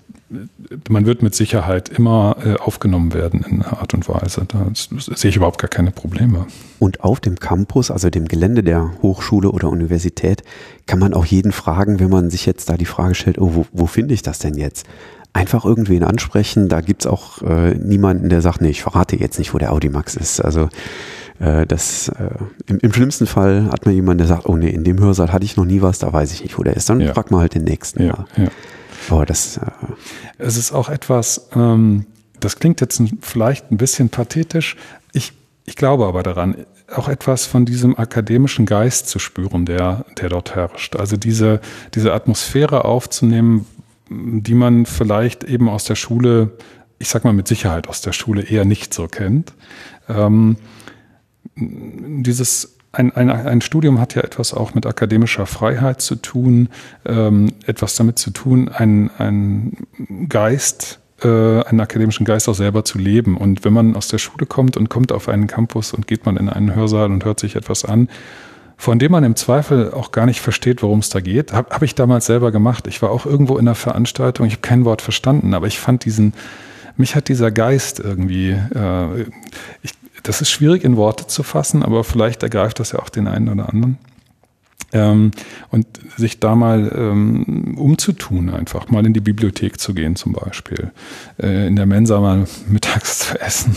man 0.89 1.07
wird 1.07 1.23
mit 1.23 1.35
Sicherheit 1.35 1.89
immer 1.89 2.37
äh, 2.45 2.57
aufgenommen 2.57 3.13
werden 3.13 3.45
in 3.49 3.63
einer 3.63 3.79
Art 3.79 3.95
und 3.95 4.09
Weise. 4.09 4.47
Da 4.49 4.67
sehe 4.75 5.31
ich 5.31 5.37
überhaupt 5.37 5.61
gar 5.61 5.69
keine 5.69 5.91
Probleme. 5.91 6.47
Und 6.79 7.03
auf 7.03 7.21
dem 7.21 7.39
Campus, 7.39 7.91
also 7.91 8.11
dem 8.11 8.27
Gelände 8.27 8.63
der 8.63 8.91
Hochschule 9.03 9.51
oder 9.51 9.69
Universität, 9.69 10.43
kann 10.87 10.99
man 10.99 11.15
auch 11.15 11.27
jeden 11.27 11.53
fragen, 11.53 12.01
wenn 12.01 12.11
man 12.11 12.31
sich 12.31 12.47
jetzt 12.47 12.69
da 12.69 12.77
die 12.77 12.85
Frage 12.85 13.15
stellt, 13.15 13.39
oh, 13.39 13.55
wo, 13.55 13.67
wo 13.73 13.87
finde 13.87 14.15
ich 14.15 14.23
das 14.23 14.39
denn 14.39 14.55
jetzt? 14.55 14.87
Einfach 15.35 15.67
irgendwen 15.67 16.03
ansprechen. 16.03 16.69
Da 16.69 16.81
gibt 16.81 17.03
es 17.03 17.07
auch 17.07 17.43
äh, 17.43 17.75
niemanden, 17.75 18.31
der 18.31 18.41
sagt, 18.41 18.63
nee, 18.63 18.71
ich 18.71 18.83
verrate 18.83 19.17
jetzt 19.17 19.39
nicht, 19.39 19.53
wo 19.53 19.59
der 19.59 19.73
Audimax 19.73 20.17
ist. 20.17 20.41
Also 20.41 20.71
äh, 21.41 21.67
das 21.67 22.09
äh, 22.09 22.31
im, 22.67 22.79
im, 22.79 22.93
schlimmsten 22.93 23.27
Fall 23.27 23.69
hat 23.71 23.85
man 23.85 23.95
jemanden, 23.95 24.19
der 24.19 24.29
sagt, 24.29 24.47
oh 24.47 24.57
nee, 24.57 24.71
in 24.71 24.85
dem 24.85 24.99
Hörsaal 25.01 25.33
hatte 25.33 25.45
ich 25.45 25.57
noch 25.57 25.67
nie 25.67 25.83
was, 25.83 25.99
da 25.99 26.13
weiß 26.13 26.33
ich 26.33 26.43
nicht, 26.43 26.57
wo 26.59 26.63
der 26.63 26.77
ist. 26.77 26.89
Dann 26.89 27.01
ja. 27.01 27.13
fragt 27.13 27.31
man 27.31 27.41
halt 27.41 27.55
den 27.55 27.65
nächsten. 27.65 28.05
Ja, 28.05 28.27
ja. 28.37 28.49
Aber 29.11 29.27
das. 29.27 29.59
Äh 29.59 29.61
es 30.39 30.57
ist 30.57 30.73
auch 30.73 30.89
etwas, 30.89 31.49
ähm, 31.55 32.07
das 32.41 32.59
klingt 32.59 32.81
jetzt 32.81 33.03
vielleicht 33.21 33.71
ein 33.71 33.77
bisschen 33.77 34.09
pathetisch. 34.09 34.77
Ich, 35.13 35.33
ich 35.65 35.77
glaube 35.77 36.07
aber 36.07 36.23
daran, 36.23 36.65
auch 36.95 37.09
etwas 37.09 37.47
von 37.47 37.65
diesem 37.65 37.99
akademischen 37.99 38.67
Geist 38.67 39.09
zu 39.09 39.19
spüren, 39.19 39.67
der, 39.67 40.05
der 40.19 40.29
dort 40.29 40.55
herrscht. 40.55 40.97
Also 40.97 41.17
diese, 41.17 41.61
diese 41.95 42.13
Atmosphäre 42.13 42.85
aufzunehmen, 42.85 43.67
die 44.09 44.55
man 44.55 44.87
vielleicht 44.87 45.45
eben 45.45 45.69
aus 45.69 45.85
der 45.85 45.95
Schule, 45.95 46.53
ich 46.99 47.09
sag 47.09 47.25
mal 47.25 47.33
mit 47.33 47.49
Sicherheit 47.49 47.89
aus 47.89 48.01
der 48.01 48.13
Schule 48.13 48.43
eher 48.43 48.65
nicht 48.65 48.93
so 48.93 49.09
kennt. 49.09 49.53
Ähm, 50.09 50.57
dieses 51.57 52.77
ein, 52.93 53.13
ein, 53.13 53.31
ein 53.31 53.61
Studium 53.61 54.01
hat 54.01 54.15
ja 54.15 54.23
etwas 54.23 54.55
auch 54.55 54.75
mit 54.75 54.87
akademischer 54.87 55.47
Freiheit 55.47 56.01
zu 56.01 56.17
tun, 56.17 56.69
ähm, 57.05 57.53
etwas 57.67 57.97
damit 57.97 58.19
zu 58.19 58.31
tun, 58.31 58.69
einen, 58.69 59.87
Geist, 60.29 61.01
äh, 61.23 61.29
einen 61.29 61.81
akademischen 61.81 62.25
Geist 62.25 62.49
auch 62.49 62.55
selber 62.55 62.85
zu 62.85 62.99
leben. 62.99 63.37
Und 63.37 63.65
wenn 63.65 63.73
man 63.73 63.97
aus 63.97 64.09
der 64.09 64.19
Schule 64.19 64.47
kommt 64.47 64.77
und 64.77 64.89
kommt 64.89 65.13
auf 65.13 65.29
einen 65.29 65.47
Campus 65.47 65.93
und 65.93 66.07
geht 66.07 66.25
man 66.25 66.37
in 66.37 66.49
einen 66.49 66.75
Hörsaal 66.75 67.11
und 67.11 67.25
hört 67.25 67.41
sich 67.41 67.57
etwas 67.57 67.85
an, 67.85 68.09
von 68.77 68.99
dem 68.99 69.13
man 69.13 69.25
im 69.25 69.37
Zweifel 69.37 69.93
auch 69.93 70.13
gar 70.13 70.27
nicht 70.27 70.41
versteht, 70.41 70.83
worum 70.83 70.99
es 70.99 71.09
da 71.09 71.21
geht, 71.21 71.53
habe 71.53 71.75
hab 71.75 71.83
ich 71.83 71.95
damals 71.95 72.27
selber 72.27 72.51
gemacht. 72.51 72.87
Ich 72.87 73.03
war 73.03 73.11
auch 73.11 73.27
irgendwo 73.27 73.55
in 73.57 73.67
einer 73.67 73.75
Veranstaltung, 73.75 74.47
ich 74.47 74.55
habe 74.55 74.63
kein 74.63 74.85
Wort 74.85 75.03
verstanden, 75.03 75.55
aber 75.55 75.67
ich 75.67 75.79
fand 75.79 76.05
diesen, 76.05 76.35
mich 76.97 77.15
hat 77.15 77.29
dieser 77.29 77.51
Geist 77.51 78.01
irgendwie, 78.01 78.51
äh, 78.51 79.23
ich, 79.83 79.93
das 80.23 80.41
ist 80.41 80.51
schwierig 80.51 80.85
in 80.85 80.97
Worte 80.97 81.27
zu 81.27 81.43
fassen, 81.43 81.83
aber 81.83 82.05
vielleicht 82.05 82.43
ergreift 82.43 82.81
das 82.81 82.93
ja 82.93 82.99
auch 82.99 83.09
den 83.09 83.29
einen 83.29 83.49
oder 83.49 83.69
anderen. 83.69 83.99
Ähm, 84.93 85.33
und 85.71 85.87
sich 86.17 86.39
da 86.39 86.55
mal 86.55 86.93
ähm, 86.95 87.75
umzutun, 87.77 88.49
einfach 88.49 88.91
mal 88.91 89.05
in 89.05 89.13
die 89.13 89.21
Bibliothek 89.21 89.81
zu 89.81 89.93
gehen 89.93 90.15
zum 90.15 90.33
Beispiel, 90.35 90.93
äh, 91.43 91.67
in 91.67 91.75
der 91.75 91.87
Mensa 91.87 92.21
mal 92.21 92.47
mittags 92.69 93.19
zu 93.19 93.41
essen. 93.41 93.75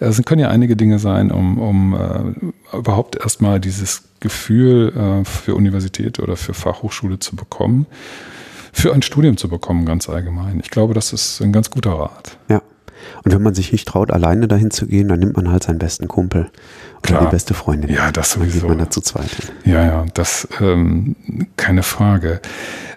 Es 0.00 0.22
können 0.24 0.40
ja 0.40 0.48
einige 0.48 0.74
Dinge 0.74 0.98
sein, 0.98 1.30
um, 1.30 1.58
um 1.58 1.94
äh, 1.94 2.76
überhaupt 2.76 3.16
erstmal 3.16 3.60
dieses 3.60 4.02
Gefühl 4.26 4.92
äh, 4.96 5.24
für 5.24 5.54
Universität 5.54 6.18
oder 6.18 6.36
für 6.36 6.52
Fachhochschule 6.52 7.20
zu 7.20 7.36
bekommen, 7.36 7.86
für 8.72 8.92
ein 8.92 9.02
Studium 9.02 9.36
zu 9.36 9.48
bekommen, 9.48 9.86
ganz 9.86 10.08
allgemein. 10.08 10.58
Ich 10.60 10.70
glaube, 10.70 10.94
das 10.94 11.12
ist 11.12 11.40
ein 11.40 11.52
ganz 11.52 11.70
guter 11.70 11.92
Rat. 11.92 12.36
Ja. 12.48 12.60
Und 13.22 13.32
wenn 13.32 13.42
man 13.42 13.54
sich 13.54 13.70
nicht 13.70 13.86
traut, 13.86 14.10
alleine 14.10 14.48
dahin 14.48 14.70
zu 14.70 14.86
gehen, 14.86 15.08
dann 15.08 15.20
nimmt 15.20 15.36
man 15.36 15.50
halt 15.50 15.62
seinen 15.62 15.78
besten 15.78 16.08
Kumpel 16.08 16.50
oder 16.98 17.02
Klar. 17.02 17.24
die 17.26 17.30
beste 17.30 17.54
Freundin. 17.54 17.90
Ja, 17.90 18.10
das 18.10 18.32
sowieso. 18.32 18.60
Dann 18.60 18.68
geht 18.68 18.78
man 18.78 18.86
dazu 18.86 19.00
zweit. 19.00 19.30
Ja, 19.64 19.84
ja, 19.84 20.06
das 20.14 20.48
ähm, 20.60 21.14
keine 21.56 21.84
Frage. 21.84 22.40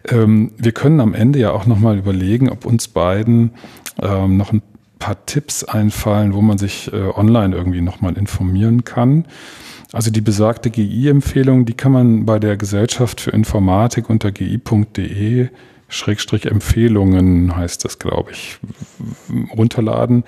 Ähm, 0.09 0.51
wir 0.57 0.71
können 0.71 0.99
am 0.99 1.13
Ende 1.13 1.37
ja 1.37 1.51
auch 1.51 1.67
nochmal 1.67 1.97
überlegen, 1.97 2.49
ob 2.49 2.65
uns 2.65 2.87
beiden 2.87 3.51
ähm, 4.01 4.37
noch 4.37 4.51
ein 4.51 4.63
paar 4.97 5.25
Tipps 5.25 5.63
einfallen, 5.63 6.33
wo 6.33 6.41
man 6.41 6.57
sich 6.57 6.91
äh, 6.91 6.97
online 7.15 7.55
irgendwie 7.55 7.81
nochmal 7.81 8.17
informieren 8.17 8.83
kann. 8.83 9.25
Also 9.91 10.11
die 10.11 10.21
besagte 10.21 10.69
GI-Empfehlung, 10.69 11.65
die 11.65 11.73
kann 11.73 11.91
man 11.91 12.25
bei 12.25 12.39
der 12.39 12.57
Gesellschaft 12.57 13.21
für 13.21 13.31
Informatik 13.31 14.09
unter 14.09 14.31
gi.de 14.31 15.49
Schrägstrich 15.89 16.45
Empfehlungen 16.45 17.55
heißt 17.55 17.83
das, 17.83 17.97
glaube 17.97 18.31
ich, 18.31 18.59
runterladen. 19.57 20.23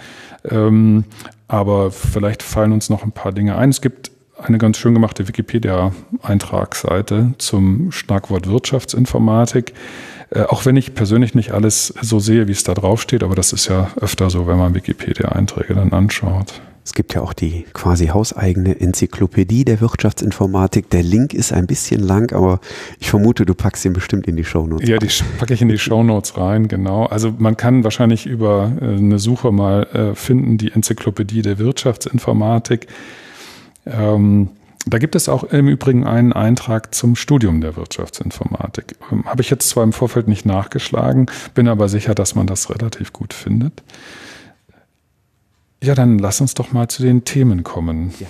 Ähm, 0.49 1.03
aber 1.47 1.91
vielleicht 1.91 2.41
fallen 2.41 2.71
uns 2.71 2.89
noch 2.89 3.03
ein 3.03 3.11
paar 3.11 3.31
Dinge 3.31 3.57
ein. 3.57 3.69
Es 3.69 3.81
gibt 3.81 4.09
eine 4.41 4.57
ganz 4.57 4.79
schön 4.79 4.95
gemachte 4.95 5.27
Wikipedia-Eintragsseite 5.27 7.35
zum 7.37 7.91
Schlagwort 7.91 8.47
Wirtschaftsinformatik. 8.47 9.75
Äh, 10.31 10.45
auch 10.45 10.65
wenn 10.65 10.77
ich 10.77 10.95
persönlich 10.95 11.35
nicht 11.35 11.51
alles 11.51 11.93
so 12.01 12.19
sehe, 12.19 12.47
wie 12.47 12.53
es 12.53 12.63
da 12.63 12.73
drauf 12.73 12.99
steht, 12.99 13.21
aber 13.21 13.35
das 13.35 13.53
ist 13.53 13.67
ja 13.67 13.91
öfter 14.01 14.31
so, 14.31 14.47
wenn 14.47 14.57
man 14.57 14.73
Wikipedia-Einträge 14.73 15.75
dann 15.75 15.93
anschaut. 15.93 16.59
Es 16.83 16.93
gibt 16.93 17.13
ja 17.13 17.21
auch 17.21 17.33
die 17.33 17.65
quasi 17.73 18.07
hauseigene 18.07 18.79
Enzyklopädie 18.79 19.65
der 19.65 19.81
Wirtschaftsinformatik. 19.81 20.89
Der 20.89 21.03
Link 21.03 21.33
ist 21.33 21.53
ein 21.53 21.67
bisschen 21.67 22.01
lang, 22.01 22.33
aber 22.33 22.59
ich 22.99 23.09
vermute, 23.09 23.45
du 23.45 23.53
packst 23.53 23.85
ihn 23.85 23.93
bestimmt 23.93 24.27
in 24.27 24.35
die 24.35 24.43
Shownotes. 24.43 24.89
Ja, 24.89 24.97
die 24.97 25.09
packe 25.37 25.53
ich 25.53 25.61
in 25.61 25.69
die 25.69 25.77
Shownotes 25.77 26.37
rein, 26.37 26.67
genau. 26.67 27.05
Also 27.05 27.33
man 27.37 27.55
kann 27.55 27.83
wahrscheinlich 27.83 28.25
über 28.25 28.71
äh, 28.81 28.85
eine 28.85 29.19
Suche 29.19 29.51
mal 29.51 29.83
äh, 29.93 30.15
finden, 30.15 30.57
die 30.57 30.71
Enzyklopädie 30.71 31.43
der 31.43 31.59
Wirtschaftsinformatik. 31.59 32.87
Ähm, 33.85 34.49
da 34.87 34.97
gibt 34.97 35.15
es 35.15 35.29
auch 35.29 35.43
im 35.43 35.67
Übrigen 35.67 36.07
einen 36.07 36.33
Eintrag 36.33 36.95
zum 36.95 37.15
Studium 37.15 37.61
der 37.61 37.75
Wirtschaftsinformatik. 37.75 38.95
Ähm, 39.11 39.25
Habe 39.25 39.41
ich 39.41 39.51
jetzt 39.51 39.69
zwar 39.69 39.83
im 39.83 39.93
Vorfeld 39.93 40.27
nicht 40.27 40.47
nachgeschlagen, 40.47 41.27
bin 41.53 41.67
aber 41.67 41.89
sicher, 41.89 42.15
dass 42.15 42.33
man 42.33 42.47
das 42.47 42.71
relativ 42.71 43.13
gut 43.13 43.33
findet. 43.33 43.83
Ja, 45.83 45.95
dann 45.95 46.19
lass 46.19 46.41
uns 46.41 46.53
doch 46.53 46.71
mal 46.71 46.87
zu 46.87 47.01
den 47.01 47.25
Themen 47.25 47.63
kommen. 47.63 48.13
Ja. 48.19 48.27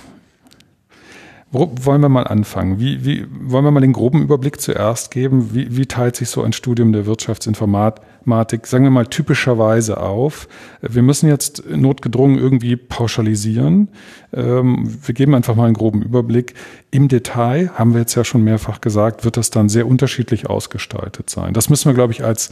Wo 1.54 1.70
wollen 1.82 2.00
wir 2.00 2.08
mal 2.08 2.26
anfangen? 2.26 2.80
Wie, 2.80 3.04
wie, 3.04 3.26
wollen 3.28 3.66
wir 3.66 3.70
mal 3.70 3.80
den 3.80 3.92
groben 3.92 4.22
Überblick 4.22 4.58
zuerst 4.58 5.10
geben? 5.10 5.50
Wie, 5.52 5.76
wie 5.76 5.84
teilt 5.84 6.16
sich 6.16 6.30
so 6.30 6.42
ein 6.42 6.54
Studium 6.54 6.94
der 6.94 7.04
Wirtschaftsinformatik, 7.04 8.66
sagen 8.66 8.84
wir 8.84 8.90
mal, 8.90 9.06
typischerweise 9.06 10.00
auf? 10.00 10.48
Wir 10.80 11.02
müssen 11.02 11.28
jetzt 11.28 11.64
notgedrungen 11.68 12.38
irgendwie 12.38 12.76
pauschalisieren. 12.76 13.88
Ähm, 14.32 14.96
wir 15.04 15.14
geben 15.14 15.34
einfach 15.34 15.54
mal 15.54 15.66
einen 15.66 15.74
groben 15.74 16.00
Überblick. 16.00 16.54
Im 16.90 17.08
Detail, 17.08 17.70
haben 17.74 17.92
wir 17.92 18.00
jetzt 18.00 18.14
ja 18.14 18.24
schon 18.24 18.42
mehrfach 18.44 18.80
gesagt, 18.80 19.26
wird 19.26 19.36
das 19.36 19.50
dann 19.50 19.68
sehr 19.68 19.86
unterschiedlich 19.86 20.48
ausgestaltet 20.48 21.28
sein. 21.28 21.52
Das 21.52 21.68
müssen 21.68 21.84
wir, 21.84 21.94
glaube 21.94 22.14
ich, 22.14 22.24
als 22.24 22.50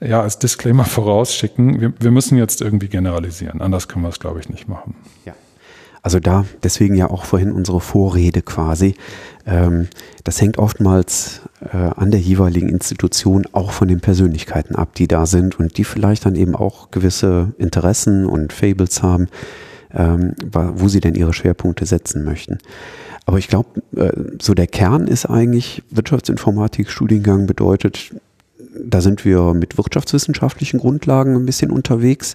ja, 0.00 0.22
als 0.22 0.38
Disclaimer 0.38 0.84
vorausschicken, 0.84 1.80
wir, 1.80 1.92
wir 1.98 2.10
müssen 2.10 2.36
jetzt 2.38 2.60
irgendwie 2.60 2.88
generalisieren. 2.88 3.60
Anders 3.60 3.88
können 3.88 4.04
wir 4.04 4.08
es, 4.08 4.20
glaube 4.20 4.40
ich, 4.40 4.48
nicht 4.48 4.68
machen. 4.68 4.94
Ja. 5.24 5.34
Also 6.02 6.18
da, 6.18 6.46
deswegen 6.62 6.94
ja 6.94 7.10
auch 7.10 7.24
vorhin 7.24 7.52
unsere 7.52 7.80
Vorrede 7.80 8.40
quasi. 8.40 8.94
Ähm, 9.46 9.88
das 10.24 10.40
hängt 10.40 10.58
oftmals 10.58 11.42
äh, 11.72 11.76
an 11.76 12.10
der 12.10 12.20
jeweiligen 12.20 12.68
Institution 12.68 13.46
auch 13.52 13.70
von 13.72 13.88
den 13.88 14.00
Persönlichkeiten 14.00 14.76
ab, 14.76 14.94
die 14.94 15.08
da 15.08 15.26
sind 15.26 15.58
und 15.58 15.76
die 15.76 15.84
vielleicht 15.84 16.24
dann 16.24 16.36
eben 16.36 16.56
auch 16.56 16.90
gewisse 16.90 17.52
Interessen 17.58 18.26
und 18.26 18.52
Fables 18.52 19.02
haben, 19.02 19.28
ähm, 19.92 20.34
wo 20.52 20.88
sie 20.88 21.00
denn 21.00 21.14
ihre 21.14 21.34
Schwerpunkte 21.34 21.84
setzen 21.84 22.24
möchten. 22.24 22.58
Aber 23.26 23.38
ich 23.38 23.48
glaube, 23.48 23.82
äh, 23.96 24.12
so 24.40 24.54
der 24.54 24.66
Kern 24.66 25.06
ist 25.06 25.26
eigentlich, 25.26 25.82
Wirtschaftsinformatik-Studiengang 25.90 27.46
bedeutet, 27.46 28.12
da 28.74 29.00
sind 29.00 29.24
wir 29.24 29.54
mit 29.54 29.78
wirtschaftswissenschaftlichen 29.78 30.80
Grundlagen 30.80 31.36
ein 31.36 31.46
bisschen 31.46 31.70
unterwegs. 31.70 32.34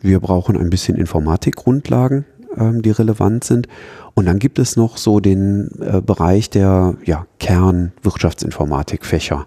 Wir 0.00 0.20
brauchen 0.20 0.56
ein 0.56 0.70
bisschen 0.70 0.96
Informatikgrundlagen, 0.96 2.24
ähm, 2.56 2.80
die 2.82 2.90
relevant 2.90 3.44
sind. 3.44 3.68
Und 4.14 4.26
dann 4.26 4.38
gibt 4.38 4.58
es 4.58 4.76
noch 4.76 4.96
so 4.96 5.20
den 5.20 5.70
äh, 5.80 6.00
Bereich 6.00 6.48
der 6.50 6.96
ja, 7.04 7.26
Kern-Wirtschaftsinformatik-Fächer. 7.38 9.46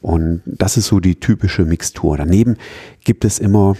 Und 0.00 0.42
das 0.44 0.76
ist 0.76 0.86
so 0.86 1.00
die 1.00 1.18
typische 1.18 1.64
Mixtur. 1.64 2.16
Daneben 2.16 2.56
gibt 3.04 3.24
es 3.24 3.38
immer 3.38 3.76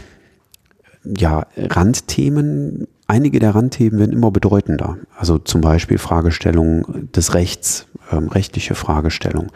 ja, 1.04 1.46
Randthemen. 1.56 2.88
Einige 3.06 3.38
der 3.38 3.54
Randthemen 3.54 4.00
werden 4.00 4.12
immer 4.12 4.32
bedeutender. 4.32 4.98
Also 5.16 5.38
zum 5.38 5.60
Beispiel 5.60 5.98
Fragestellungen 5.98 7.10
des 7.14 7.34
Rechts, 7.34 7.86
ähm, 8.10 8.28
rechtliche 8.28 8.74
Fragestellungen. 8.74 9.52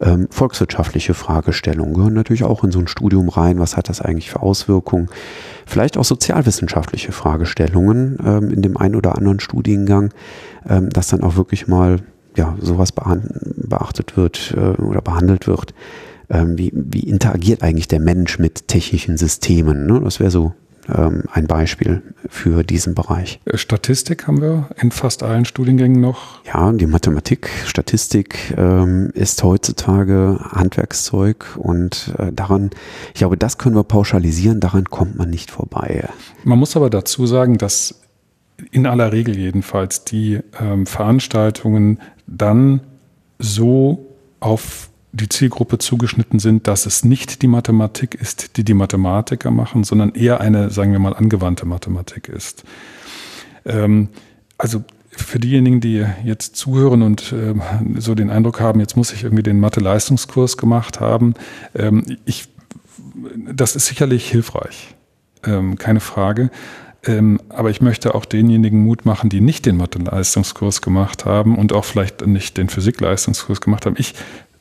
Ähm, 0.00 0.28
volkswirtschaftliche 0.30 1.12
Fragestellungen 1.14 1.94
gehören 1.94 2.14
natürlich 2.14 2.44
auch 2.44 2.62
in 2.62 2.70
so 2.70 2.78
ein 2.78 2.86
Studium 2.86 3.28
rein. 3.28 3.58
Was 3.58 3.76
hat 3.76 3.88
das 3.88 4.00
eigentlich 4.00 4.30
für 4.30 4.42
Auswirkungen? 4.42 5.08
Vielleicht 5.66 5.96
auch 5.96 6.04
sozialwissenschaftliche 6.04 7.12
Fragestellungen 7.12 8.18
ähm, 8.24 8.50
in 8.50 8.62
dem 8.62 8.76
einen 8.76 8.94
oder 8.94 9.16
anderen 9.16 9.40
Studiengang, 9.40 10.12
ähm, 10.68 10.90
dass 10.90 11.08
dann 11.08 11.22
auch 11.22 11.36
wirklich 11.36 11.66
mal 11.66 11.98
ja, 12.36 12.56
sowas 12.60 12.92
beachtet 12.92 14.16
wird 14.16 14.54
äh, 14.56 14.80
oder 14.80 15.02
behandelt 15.02 15.48
wird. 15.48 15.74
Ähm, 16.30 16.56
wie, 16.56 16.72
wie 16.74 17.00
interagiert 17.00 17.62
eigentlich 17.62 17.88
der 17.88 18.00
Mensch 18.00 18.38
mit 18.38 18.68
technischen 18.68 19.16
Systemen? 19.16 19.86
Ne? 19.86 20.00
Das 20.04 20.20
wäre 20.20 20.30
so 20.30 20.52
ähm, 20.88 21.24
ein 21.32 21.46
Beispiel 21.46 22.02
für 22.28 22.62
diesen 22.62 22.94
Bereich. 22.94 23.40
Äh, 23.44 23.58
Statistik 23.58 24.26
haben 24.26 24.40
wir 24.40 24.68
in 24.80 24.90
fast 24.90 25.22
allen 25.22 25.44
Studiengängen 25.44 26.00
noch. 26.00 26.44
Ja, 26.44 26.72
die 26.72 26.86
Mathematik, 26.86 27.50
Statistik 27.66 28.54
ähm, 28.56 29.10
ist 29.14 29.42
heutzutage 29.42 30.38
Handwerkszeug 30.50 31.56
und 31.56 32.14
äh, 32.18 32.32
daran, 32.32 32.70
ich 33.08 33.14
glaube, 33.14 33.36
das 33.36 33.58
können 33.58 33.76
wir 33.76 33.84
pauschalisieren, 33.84 34.60
daran 34.60 34.84
kommt 34.84 35.16
man 35.16 35.30
nicht 35.30 35.50
vorbei. 35.50 36.08
Man 36.44 36.58
muss 36.58 36.76
aber 36.76 36.90
dazu 36.90 37.26
sagen, 37.26 37.58
dass 37.58 38.00
in 38.70 38.86
aller 38.86 39.12
Regel 39.12 39.36
jedenfalls 39.36 40.04
die 40.04 40.40
ähm, 40.60 40.86
Veranstaltungen 40.86 42.00
dann 42.26 42.80
so 43.38 44.06
auf 44.40 44.90
die 45.12 45.28
Zielgruppe 45.28 45.78
zugeschnitten 45.78 46.38
sind, 46.38 46.66
dass 46.66 46.86
es 46.86 47.04
nicht 47.04 47.42
die 47.42 47.46
Mathematik 47.46 48.14
ist, 48.14 48.56
die 48.56 48.64
die 48.64 48.74
Mathematiker 48.74 49.50
machen, 49.50 49.84
sondern 49.84 50.14
eher 50.14 50.40
eine, 50.40 50.70
sagen 50.70 50.92
wir 50.92 50.98
mal, 50.98 51.14
angewandte 51.14 51.66
Mathematik 51.66 52.28
ist. 52.28 52.64
Ähm, 53.64 54.08
also 54.58 54.84
für 55.10 55.38
diejenigen, 55.38 55.80
die 55.80 56.04
jetzt 56.24 56.56
zuhören 56.56 57.02
und 57.02 57.32
ähm, 57.32 57.62
so 57.98 58.14
den 58.14 58.30
Eindruck 58.30 58.60
haben, 58.60 58.80
jetzt 58.80 58.96
muss 58.96 59.12
ich 59.12 59.24
irgendwie 59.24 59.42
den 59.42 59.60
Mathe-Leistungskurs 59.60 60.56
gemacht 60.56 61.00
haben, 61.00 61.34
ähm, 61.74 62.04
ich, 62.24 62.48
das 63.52 63.76
ist 63.76 63.86
sicherlich 63.86 64.30
hilfreich, 64.30 64.94
ähm, 65.44 65.76
keine 65.76 66.00
Frage. 66.00 66.50
Ähm, 67.04 67.40
aber 67.48 67.70
ich 67.70 67.80
möchte 67.80 68.14
auch 68.14 68.24
denjenigen 68.24 68.84
Mut 68.84 69.04
machen, 69.04 69.30
die 69.30 69.40
nicht 69.40 69.66
den 69.66 69.76
Mathe-Leistungskurs 69.76 70.82
gemacht 70.82 71.24
haben 71.24 71.56
und 71.56 71.72
auch 71.72 71.84
vielleicht 71.84 72.26
nicht 72.26 72.56
den 72.56 72.68
Physik-Leistungskurs 72.68 73.60
gemacht 73.60 73.86
haben. 73.86 73.94
Ich 73.98 74.14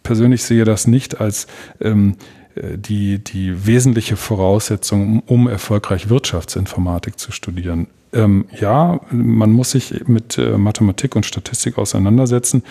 persönlich 0.07 0.43
sehe 0.43 0.63
das 0.63 0.87
nicht 0.87 1.19
als 1.19 1.47
ähm, 1.81 2.15
äh, 2.55 2.77
die, 2.77 3.19
die 3.19 3.67
wesentliche 3.67 4.15
Voraussetzung, 4.15 5.21
um 5.25 5.49
erfolgreich 5.49 6.07
Wirtschaftsinformatik 6.07 7.19
zu 7.19 7.33
studieren. 7.33 7.87
Ähm, 8.13 8.45
ja, 8.57 9.01
man 9.11 9.51
muss 9.51 9.71
sich 9.71 10.07
mit 10.07 10.37
äh, 10.37 10.57
Mathematik 10.57 11.17
und 11.17 11.25
Statistik 11.25 11.77
auseinandersetzen. 11.77 12.63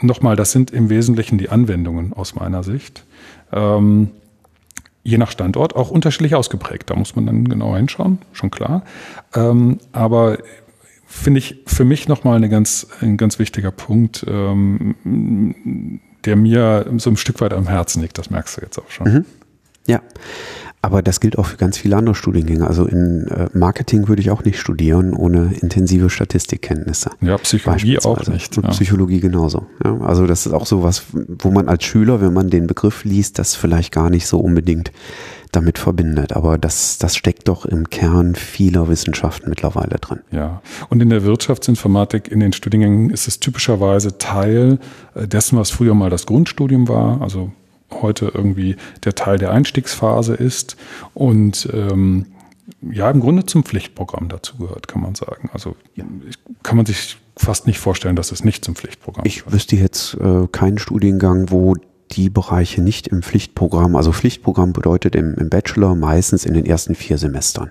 Nochmal, 0.00 0.36
das 0.36 0.52
sind 0.52 0.70
im 0.70 0.88
Wesentlichen 0.88 1.36
die 1.36 1.48
Anwendungen 1.48 2.12
aus 2.12 2.36
meiner 2.36 2.62
Sicht. 2.62 3.04
Ähm, 3.52 4.10
je 5.02 5.18
nach 5.18 5.32
Standort 5.32 5.74
auch 5.74 5.90
unterschiedlich 5.90 6.36
ausgeprägt. 6.36 6.90
Da 6.90 6.94
muss 6.94 7.16
man 7.16 7.26
dann 7.26 7.48
genau 7.48 7.74
hinschauen, 7.74 8.18
schon 8.32 8.52
klar. 8.52 8.84
Ähm, 9.34 9.78
aber 9.90 10.38
finde 11.06 11.38
ich 11.38 11.56
für 11.66 11.84
mich 11.84 12.06
nochmal 12.06 12.36
eine 12.36 12.48
ganz, 12.48 12.86
ein 13.00 13.16
ganz 13.16 13.40
wichtiger 13.40 13.72
Punkt. 13.72 14.24
Ähm, 14.28 16.00
der 16.24 16.36
mir 16.36 16.86
so 16.98 17.10
ein 17.10 17.16
Stück 17.16 17.40
weit 17.40 17.52
am 17.52 17.68
Herzen 17.68 18.02
liegt. 18.02 18.18
Das 18.18 18.30
merkst 18.30 18.56
du 18.56 18.60
jetzt 18.62 18.78
auch 18.78 18.90
schon. 18.90 19.12
Mhm. 19.12 19.24
Ja. 19.86 20.00
Aber 20.84 21.00
das 21.00 21.20
gilt 21.20 21.38
auch 21.38 21.46
für 21.46 21.56
ganz 21.56 21.78
viele 21.78 21.96
andere 21.96 22.16
Studiengänge. 22.16 22.66
Also 22.66 22.86
in 22.86 23.28
äh, 23.28 23.48
Marketing 23.52 24.08
würde 24.08 24.20
ich 24.20 24.32
auch 24.32 24.42
nicht 24.42 24.58
studieren 24.58 25.14
ohne 25.14 25.54
intensive 25.60 26.10
Statistikkenntnisse. 26.10 27.12
Ja, 27.20 27.38
Psychologie 27.38 28.00
auch 28.00 28.26
nicht. 28.26 28.56
Ja. 28.56 28.68
Psychologie 28.70 29.20
genauso. 29.20 29.66
Ja, 29.84 30.00
also 30.00 30.26
das 30.26 30.44
ist 30.44 30.52
auch 30.52 30.66
so 30.66 30.82
was, 30.82 31.04
wo 31.12 31.52
man 31.52 31.68
als 31.68 31.84
Schüler, 31.84 32.20
wenn 32.20 32.32
man 32.32 32.50
den 32.50 32.66
Begriff 32.66 33.04
liest, 33.04 33.38
das 33.38 33.54
vielleicht 33.54 33.92
gar 33.92 34.10
nicht 34.10 34.26
so 34.26 34.40
unbedingt 34.40 34.90
damit 35.52 35.78
verbindet. 35.78 36.32
Aber 36.32 36.58
das, 36.58 36.98
das 36.98 37.16
steckt 37.16 37.48
doch 37.48 37.64
im 37.64 37.90
Kern 37.90 38.34
vieler 38.34 38.88
Wissenschaften 38.88 39.48
mittlerweile 39.48 39.98
drin. 39.98 40.20
Ja, 40.30 40.62
und 40.88 41.00
in 41.00 41.10
der 41.10 41.24
Wirtschaftsinformatik 41.24 42.28
in 42.28 42.40
den 42.40 42.52
Studiengängen 42.52 43.10
ist 43.10 43.28
es 43.28 43.38
typischerweise 43.38 44.18
Teil 44.18 44.78
äh, 45.14 45.28
dessen, 45.28 45.58
was 45.58 45.70
früher 45.70 45.94
mal 45.94 46.10
das 46.10 46.26
Grundstudium 46.26 46.88
war, 46.88 47.20
also 47.22 47.52
heute 47.90 48.32
irgendwie 48.34 48.76
der 49.04 49.14
Teil 49.14 49.38
der 49.38 49.52
Einstiegsphase 49.52 50.34
ist 50.34 50.76
und 51.12 51.68
ähm, 51.72 52.26
ja, 52.90 53.10
im 53.10 53.20
Grunde 53.20 53.44
zum 53.44 53.64
Pflichtprogramm 53.64 54.28
dazu 54.28 54.56
gehört, 54.56 54.88
kann 54.88 55.02
man 55.02 55.14
sagen. 55.14 55.50
Also 55.52 55.76
ja. 55.94 56.04
kann 56.62 56.76
man 56.76 56.86
sich 56.86 57.18
fast 57.36 57.66
nicht 57.66 57.78
vorstellen, 57.78 58.16
dass 58.16 58.32
es 58.32 58.44
nicht 58.44 58.64
zum 58.64 58.74
Pflichtprogramm 58.74 59.24
Ich 59.26 59.38
gehört. 59.38 59.54
wüsste 59.54 59.76
jetzt 59.76 60.14
äh, 60.14 60.46
keinen 60.50 60.78
Studiengang, 60.78 61.50
wo 61.50 61.74
die 62.12 62.30
Bereiche 62.30 62.82
nicht 62.82 63.08
im 63.08 63.22
Pflichtprogramm, 63.22 63.96
also 63.96 64.12
Pflichtprogramm 64.12 64.72
bedeutet 64.72 65.16
im, 65.16 65.34
im 65.34 65.48
Bachelor 65.48 65.94
meistens 65.94 66.44
in 66.44 66.54
den 66.54 66.66
ersten 66.66 66.94
vier 66.94 67.18
Semestern. 67.18 67.70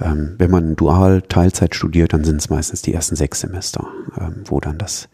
Ähm, 0.00 0.36
wenn 0.38 0.50
man 0.50 0.76
dual 0.76 1.22
Teilzeit 1.22 1.74
studiert, 1.74 2.12
dann 2.12 2.24
sind 2.24 2.36
es 2.36 2.50
meistens 2.50 2.82
die 2.82 2.94
ersten 2.94 3.16
sechs 3.16 3.40
Semester, 3.40 3.88
ähm, 4.18 4.42
wo 4.44 4.60
dann 4.60 4.78
das, 4.78 5.08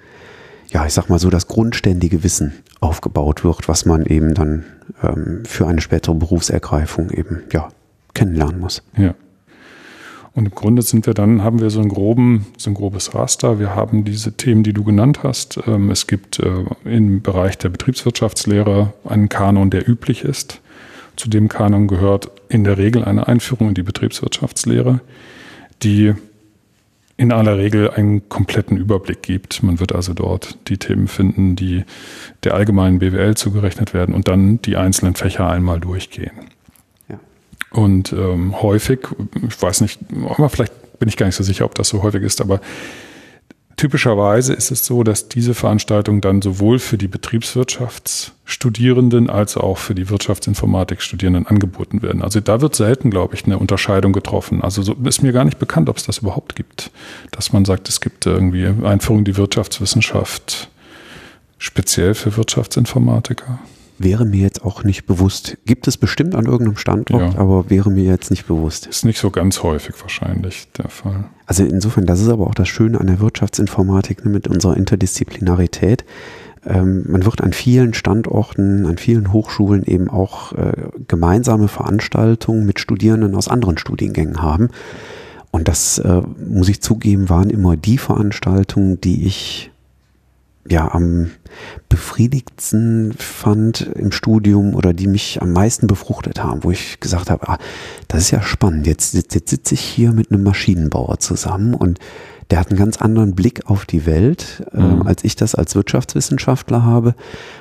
ja, 0.69 0.85
ich 0.87 0.93
sag 0.93 1.09
mal 1.09 1.19
so, 1.19 1.31
das 1.31 1.49
grundständige 1.49 2.23
Wissen 2.23 2.53
aufgebaut 2.81 3.45
wird, 3.45 3.67
was 3.69 3.87
man 3.87 4.05
eben 4.05 4.35
dann 4.35 4.65
ähm, 5.03 5.43
für 5.47 5.67
eine 5.67 5.81
spätere 5.81 6.15
Berufsergreifung 6.15 7.11
eben, 7.11 7.45
ja, 7.53 7.69
kennenlernen 8.13 8.61
muss. 8.61 8.83
Ja. 8.97 9.15
Und 10.35 10.47
im 10.47 10.55
Grunde 10.55 10.83
sind 10.83 11.07
wir 11.07 11.15
dann, 11.15 11.45
haben 11.45 11.61
wir 11.61 11.71
so, 11.71 11.81
einen 11.81 11.89
groben, 11.89 12.47
so 12.59 12.71
ein 12.71 12.75
grobes 12.75 13.15
Raster. 13.15 13.61
Wir 13.61 13.75
haben 13.75 14.05
diese 14.05 14.33
Themen, 14.33 14.65
die 14.65 14.73
du 14.73 14.83
genannt 14.83 15.23
hast. 15.23 15.61
Ähm, 15.67 15.91
es 15.91 16.09
gibt 16.09 16.41
äh, 16.41 16.65
im 16.85 17.23
Bereich 17.23 17.57
der 17.57 17.69
Betriebswirtschaftslehre 17.69 18.93
einen 19.05 19.29
Kanon, 19.29 19.71
der 19.71 19.89
üblich 19.89 20.25
ist. 20.25 20.61
Zu 21.17 21.29
dem 21.29 21.49
Kanon 21.49 21.87
gehört 21.87 22.31
in 22.49 22.65
der 22.65 22.79
Regel 22.79 23.05
eine 23.05 23.29
Einführung 23.29 23.69
in 23.69 23.75
die 23.75 23.85
Betriebswirtschaftslehre, 23.85 25.01
die 25.85 26.15
in 27.17 27.31
aller 27.31 27.57
Regel 27.57 27.91
einen 27.91 28.29
kompletten 28.29 28.77
Überblick 28.77 29.23
gibt. 29.23 29.63
Man 29.63 29.79
wird 29.79 29.95
also 29.95 30.15
dort 30.15 30.59
die 30.69 30.79
Themen 30.79 31.07
finden, 31.07 31.55
die 31.55 31.85
der 32.43 32.55
allgemeinen 32.55 32.99
BWL 32.99 33.37
zugerechnet 33.37 33.95
werden 33.95 34.15
und 34.15 34.27
dann 34.27 34.61
die 34.63 34.77
einzelnen 34.77 35.15
Fächer 35.15 35.49
einmal 35.49 35.79
durchgehen. 35.79 36.33
Und 37.75 38.13
ähm, 38.13 38.63
häufig, 38.63 39.01
ich 39.47 39.61
weiß 39.61 39.81
nicht, 39.81 39.99
aber 40.29 40.49
vielleicht 40.49 40.99
bin 41.01 41.09
ich 41.09 41.17
gar 41.17 41.27
nicht 41.27 41.35
so 41.35 41.43
sicher, 41.43 41.65
ob 41.65 41.75
das 41.75 41.89
so 41.89 42.05
häufig 42.05 42.23
ist, 42.23 42.41
aber 42.41 42.61
typischerweise 43.77 44.55
ist 44.55 44.71
es 44.71 44.87
so, 44.87 45.03
dass 45.03 45.29
diese 45.29 45.55
Veranstaltungen 45.55 46.21
dann 46.21 46.41
sowohl 46.41 46.79
für 46.79 46.97
die 46.97 47.09
Betriebswirtschaftsstudierenden 47.09 49.29
als 49.29 49.57
auch 49.57 49.79
für 49.79 49.97
die 49.97 50.09
Wirtschaftsinformatikstudierenden 50.09 51.49
angeboten 51.49 52.01
werden. 52.01 52.23
Also 52.23 52.39
da 52.39 52.61
wird 52.61 52.77
selten, 52.77 53.11
glaube 53.11 53.35
ich, 53.35 53.45
eine 53.45 53.59
Unterscheidung 53.59 54.13
getroffen. 54.13 54.63
Also 54.63 54.83
so 54.83 54.95
ist 55.05 55.23
mir 55.23 55.33
gar 55.33 55.45
nicht 55.45 55.59
bekannt, 55.59 55.89
ob 55.89 55.97
es 55.97 56.07
das 56.07 56.19
überhaupt 56.19 56.55
gibt, 56.55 56.93
dass 57.33 57.53
man 57.53 57.65
sagt, 57.65 57.89
es 57.89 58.01
gibt 58.01 58.25
irgendwie 58.25 58.69
Einführung 58.85 59.19
in 59.19 59.25
die 59.25 59.37
Wirtschaftswissenschaft 59.37 60.71
speziell 61.59 62.15
für 62.15 62.37
Wirtschaftsinformatiker 62.37 63.59
wäre 64.05 64.25
mir 64.25 64.41
jetzt 64.41 64.65
auch 64.65 64.85
nicht 64.85 65.07
bewusst. 65.07 65.59
Gibt 65.65 65.89
es 65.89 65.97
bestimmt 65.97 66.35
an 66.35 66.47
irgendeinem 66.47 66.77
Standort, 66.77 67.35
ja. 67.35 67.41
aber 67.41 67.71
wäre 67.71 67.91
mir 67.91 68.05
jetzt 68.05 68.31
nicht 68.31 68.47
bewusst. 68.47 68.87
Ist 68.87 69.05
nicht 69.05 69.19
so 69.19 69.31
ganz 69.31 69.63
häufig 69.63 70.01
wahrscheinlich 70.01 70.71
der 70.73 70.89
Fall. 70.89 71.25
Also 71.47 71.65
insofern, 71.65 72.07
das 72.07 72.21
ist 72.21 72.29
aber 72.29 72.47
auch 72.47 72.55
das 72.55 72.69
Schöne 72.69 73.01
an 73.01 73.09
der 73.09 73.21
Wirtschaftsinformatik 73.21 74.25
ne, 74.25 74.31
mit 74.31 74.47
unserer 74.47 74.77
Interdisziplinarität. 74.77 76.05
Ähm, 76.67 77.05
man 77.09 77.25
wird 77.25 77.43
an 77.43 77.53
vielen 77.53 77.95
Standorten, 77.95 78.87
an 78.87 78.97
vielen 78.97 79.33
Hochschulen 79.33 79.85
eben 79.85 80.09
auch 80.09 80.53
äh, 80.53 80.73
gemeinsame 81.09 81.69
Veranstaltungen 81.69 82.65
mit 82.65 82.81
Studierenden 82.81 83.35
aus 83.35 83.49
anderen 83.49 83.79
Studiengängen 83.79 84.41
haben. 84.41 84.69
Und 85.51 85.69
das, 85.69 85.99
äh, 85.99 86.23
muss 86.49 86.69
ich 86.69 86.83
zugeben, 86.83 87.29
waren 87.29 87.51
immer 87.51 87.77
die 87.77 87.99
Veranstaltungen, 87.99 89.01
die 89.01 89.27
ich 89.27 89.71
ja 90.69 90.93
am 90.93 91.31
befriedigtsten 91.89 93.13
fand 93.19 93.83
im 93.95 94.13
Studium 94.13 94.75
oder 94.75 94.93
die 94.93 95.07
mich 95.07 95.41
am 95.43 95.53
meisten 95.53 95.87
befruchtet 95.87 96.43
haben, 96.43 96.65
wo 96.65 96.71
ich 96.71 97.01
gesagt 97.01 97.31
habe, 97.31 97.49
ah, 97.49 97.59
das 98.09 98.23
ist 98.23 98.31
ja 98.31 98.43
spannend. 98.43 98.87
Jetzt, 98.87 99.15
jetzt, 99.15 99.35
jetzt 99.35 99.51
sitze 99.51 99.75
ich 99.75 99.81
hier 99.81 100.13
mit 100.13 100.31
einem 100.31 100.43
Maschinenbauer 100.43 101.19
zusammen 101.19 101.75
und 101.75 101.99
der 102.51 102.61
hat 102.61 102.71
einen 102.71 102.79
ganz 102.79 103.01
anderen 103.01 103.35
Blick 103.35 103.67
auf 103.67 103.87
die 103.87 104.07
Welt, 104.07 104.67
äh, 104.73 104.81
mhm. 104.81 105.03
als 105.03 105.25
ich 105.25 105.37
das 105.37 105.55
als 105.55 105.75
Wirtschaftswissenschaftler 105.75 106.85
habe. 106.85 107.15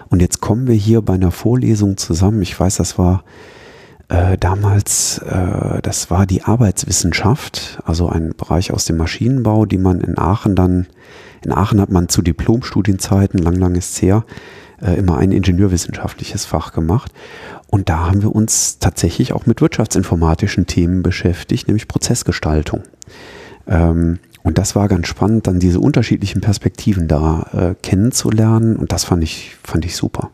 Und 0.10 0.22
jetzt 0.22 0.42
kommen 0.42 0.68
wir 0.68 0.76
hier 0.76 1.02
bei 1.02 1.14
einer 1.14 1.32
Vorlesung 1.32 1.98
zusammen. 1.98 2.42
Ich 2.42 2.60
weiß, 2.60 2.78
das 2.78 2.98
war 2.98 3.24
äh, 4.10 4.38
damals, 4.38 5.20
äh, 5.20 5.82
das 5.82 6.12
war 6.12 6.26
die 6.26 6.44
Arbeitswissenschaft, 6.44 7.80
also 7.86 8.10
ein 8.10 8.34
Bereich 8.36 8.74
aus 8.74 8.86
dem 8.86 8.98
Maschinenbau, 8.98 9.66
die 9.66 9.78
man 9.78 10.02
in 10.02 10.18
Aachen 10.18 10.56
dann 10.56 10.88
in 11.46 11.52
Aachen 11.52 11.82
hat 11.82 11.92
man 11.92 12.10
zu 12.10 12.22
Diplomstudienzeiten, 12.22 13.40
lang, 13.40 13.56
lang 13.56 13.76
ist 13.76 14.02
her, 14.02 14.26
äh, 14.82 14.94
immer 14.96 15.18
ein 15.18 15.32
ingenieurwissenschaftliches 15.32 16.46
Fach 16.46 16.74
gemacht. 16.74 17.12
Und 17.68 17.90
da 17.90 18.08
haben 18.08 18.22
wir 18.22 18.36
uns 18.36 18.80
tatsächlich 18.80 19.34
auch 19.34 19.46
mit 19.46 19.62
wirtschaftsinformatischen 19.62 20.68
Themen 20.68 21.04
beschäftigt, 21.04 21.68
nämlich 21.68 21.88
Prozessgestaltung. 21.88 22.84
Ähm, 23.68 24.20
und 24.44 24.58
das 24.58 24.76
war 24.76 24.88
ganz 24.88 25.08
spannend, 25.08 25.48
dann 25.48 25.60
diese 25.60 25.80
unterschiedlichen 25.80 26.42
Perspektiven 26.42 27.08
da 27.08 27.48
äh, 27.54 27.76
kennenzulernen. 27.82 28.76
Und 28.76 28.92
das 28.92 29.06
fand 29.06 29.24
ich, 29.24 29.56
fand 29.64 29.86
ich 29.86 29.96
super. 29.96 30.32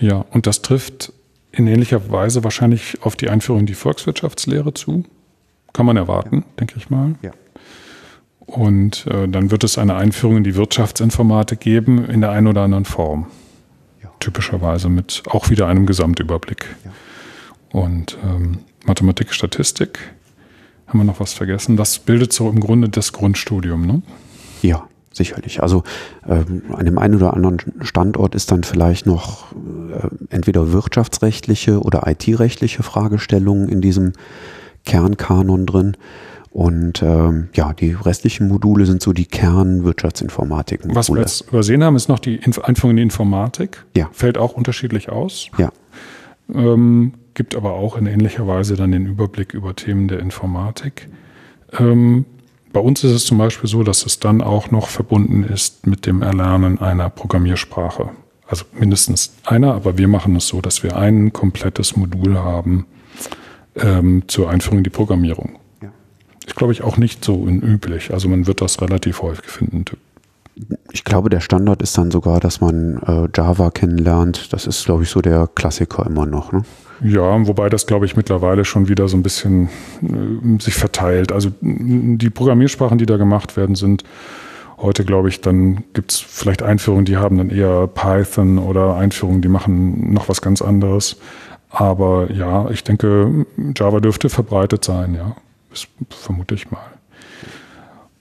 Ja, 0.00 0.24
und 0.30 0.46
das 0.46 0.62
trifft 0.62 1.12
in 1.52 1.66
ähnlicher 1.66 2.10
Weise 2.10 2.42
wahrscheinlich 2.42 3.02
auf 3.02 3.16
die 3.16 3.28
Einführung 3.28 3.60
in 3.60 3.66
die 3.66 3.74
Volkswirtschaftslehre 3.74 4.72
zu. 4.72 5.04
Kann 5.72 5.86
man 5.86 5.96
erwarten, 5.96 6.38
ja. 6.38 6.44
denke 6.58 6.74
ich 6.78 6.90
mal. 6.90 7.14
Ja. 7.22 7.32
Und 8.50 9.06
äh, 9.06 9.28
dann 9.28 9.52
wird 9.52 9.62
es 9.62 9.78
eine 9.78 9.94
Einführung 9.94 10.38
in 10.38 10.44
die 10.44 10.56
Wirtschaftsinformatik 10.56 11.60
geben 11.60 12.04
in 12.04 12.20
der 12.20 12.30
einen 12.30 12.48
oder 12.48 12.62
anderen 12.62 12.84
Form. 12.84 13.26
Ja. 14.02 14.10
Typischerweise 14.18 14.88
mit 14.88 15.22
auch 15.28 15.50
wieder 15.50 15.68
einem 15.68 15.86
Gesamtüberblick. 15.86 16.66
Ja. 16.84 16.90
Und 17.80 18.18
ähm, 18.24 18.58
Mathematik, 18.86 19.32
Statistik, 19.32 20.00
haben 20.88 20.98
wir 20.98 21.04
noch 21.04 21.20
was 21.20 21.32
vergessen? 21.32 21.76
Das 21.76 22.00
bildet 22.00 22.32
so 22.32 22.48
im 22.48 22.58
Grunde 22.58 22.88
das 22.88 23.12
Grundstudium, 23.12 23.86
ne? 23.86 24.02
Ja, 24.62 24.88
sicherlich. 25.12 25.62
Also 25.62 25.84
ähm, 26.28 26.62
an 26.72 26.84
dem 26.84 26.98
einen 26.98 27.14
oder 27.14 27.34
anderen 27.34 27.58
Standort 27.82 28.34
ist 28.34 28.50
dann 28.50 28.64
vielleicht 28.64 29.06
noch 29.06 29.52
äh, 29.52 30.08
entweder 30.30 30.72
wirtschaftsrechtliche 30.72 31.80
oder 31.80 32.08
IT-rechtliche 32.08 32.82
Fragestellungen 32.82 33.68
in 33.68 33.80
diesem 33.80 34.12
Kernkanon 34.84 35.66
drin. 35.66 35.96
Und 36.50 37.00
ähm, 37.02 37.48
ja, 37.54 37.72
die 37.72 37.92
restlichen 37.92 38.48
Module 38.48 38.84
sind 38.84 39.02
so 39.02 39.12
die 39.12 39.26
Kernwirtschaftsinformatik. 39.26 40.80
Was 40.86 41.08
wir 41.08 41.20
jetzt 41.20 41.48
übersehen 41.48 41.84
haben, 41.84 41.94
ist 41.94 42.08
noch 42.08 42.18
die 42.18 42.36
Inf 42.36 42.58
Einführung 42.58 42.90
in 42.90 42.96
die 42.96 43.02
Informatik. 43.04 43.84
Ja. 43.96 44.08
Fällt 44.12 44.36
auch 44.36 44.54
unterschiedlich 44.54 45.10
aus. 45.10 45.48
Ja. 45.58 45.70
Ähm, 46.52 47.14
gibt 47.34 47.54
aber 47.54 47.74
auch 47.74 47.96
in 47.96 48.06
ähnlicher 48.06 48.48
Weise 48.48 48.74
dann 48.74 48.90
den 48.90 49.06
Überblick 49.06 49.54
über 49.54 49.76
Themen 49.76 50.08
der 50.08 50.18
Informatik. 50.18 51.08
Ähm, 51.78 52.24
bei 52.72 52.80
uns 52.80 53.04
ist 53.04 53.12
es 53.12 53.26
zum 53.26 53.38
Beispiel 53.38 53.70
so, 53.70 53.84
dass 53.84 54.04
es 54.04 54.18
dann 54.18 54.42
auch 54.42 54.72
noch 54.72 54.88
verbunden 54.88 55.44
ist 55.44 55.86
mit 55.86 56.04
dem 56.04 56.22
Erlernen 56.22 56.80
einer 56.80 57.10
Programmiersprache. 57.10 58.10
Also 58.48 58.64
mindestens 58.72 59.34
einer, 59.44 59.74
aber 59.74 59.98
wir 59.98 60.08
machen 60.08 60.34
es 60.34 60.48
so, 60.48 60.60
dass 60.60 60.82
wir 60.82 60.96
ein 60.96 61.32
komplettes 61.32 61.96
Modul 61.96 62.36
haben 62.36 62.86
ähm, 63.76 64.24
zur 64.26 64.50
Einführung 64.50 64.78
in 64.78 64.84
die 64.84 64.90
Programmierung. 64.90 65.59
Ist, 66.50 66.56
glaube 66.56 66.72
ich, 66.72 66.82
auch 66.82 66.96
nicht 66.96 67.24
so 67.24 67.36
unüblich. 67.36 68.12
Also 68.12 68.28
man 68.28 68.48
wird 68.48 68.60
das 68.60 68.82
relativ 68.82 69.22
häufig 69.22 69.46
finden. 69.46 69.84
Ich 70.90 71.04
glaube, 71.04 71.30
der 71.30 71.38
Standard 71.38 71.80
ist 71.80 71.96
dann 71.96 72.10
sogar, 72.10 72.40
dass 72.40 72.60
man 72.60 73.00
äh, 73.06 73.28
Java 73.32 73.70
kennenlernt. 73.70 74.52
Das 74.52 74.66
ist, 74.66 74.84
glaube 74.84 75.04
ich, 75.04 75.10
so 75.10 75.20
der 75.20 75.48
Klassiker 75.54 76.04
immer 76.04 76.26
noch. 76.26 76.50
Ne? 76.50 76.64
Ja, 77.04 77.46
wobei 77.46 77.68
das, 77.68 77.86
glaube 77.86 78.04
ich, 78.04 78.16
mittlerweile 78.16 78.64
schon 78.64 78.88
wieder 78.88 79.06
so 79.06 79.16
ein 79.16 79.22
bisschen 79.22 79.68
äh, 80.02 80.60
sich 80.60 80.74
verteilt. 80.74 81.30
Also 81.30 81.52
die 81.60 82.30
Programmiersprachen, 82.30 82.98
die 82.98 83.06
da 83.06 83.16
gemacht 83.16 83.56
werden, 83.56 83.76
sind 83.76 84.02
heute, 84.76 85.04
glaube 85.04 85.28
ich, 85.28 85.40
dann 85.40 85.84
gibt 85.92 86.10
es 86.10 86.18
vielleicht 86.18 86.64
Einführungen, 86.64 87.04
die 87.04 87.16
haben 87.16 87.38
dann 87.38 87.50
eher 87.50 87.86
Python 87.86 88.58
oder 88.58 88.96
Einführungen, 88.96 89.40
die 89.40 89.48
machen 89.48 90.12
noch 90.12 90.28
was 90.28 90.42
ganz 90.42 90.62
anderes. 90.62 91.16
Aber 91.70 92.28
ja, 92.32 92.68
ich 92.70 92.82
denke, 92.82 93.46
Java 93.76 94.00
dürfte 94.00 94.28
verbreitet 94.28 94.84
sein, 94.84 95.14
ja. 95.14 95.36
Das 95.70 95.86
vermute 96.10 96.54
ich 96.54 96.70
mal. 96.70 96.84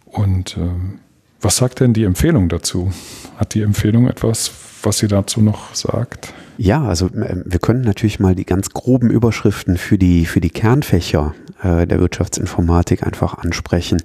Und 0.05 0.57
ähm, 0.57 0.99
was 1.41 1.57
sagt 1.57 1.79
denn 1.79 1.93
die 1.93 2.03
Empfehlung 2.03 2.49
dazu? 2.49 2.91
Hat 3.37 3.53
die 3.53 3.61
Empfehlung 3.61 4.07
etwas, 4.07 4.51
was 4.83 4.99
sie 4.99 5.07
dazu 5.07 5.41
noch 5.41 5.73
sagt? 5.73 6.33
Ja, 6.57 6.83
also 6.83 7.07
äh, 7.07 7.41
wir 7.45 7.59
können 7.59 7.81
natürlich 7.81 8.19
mal 8.19 8.35
die 8.35 8.45
ganz 8.45 8.71
groben 8.71 9.09
Überschriften 9.09 9.77
für 9.77 9.97
die, 9.97 10.25
für 10.25 10.41
die 10.41 10.49
Kernfächer 10.49 11.33
äh, 11.63 11.87
der 11.87 11.99
Wirtschaftsinformatik 11.99 13.03
einfach 13.03 13.37
ansprechen. 13.37 14.03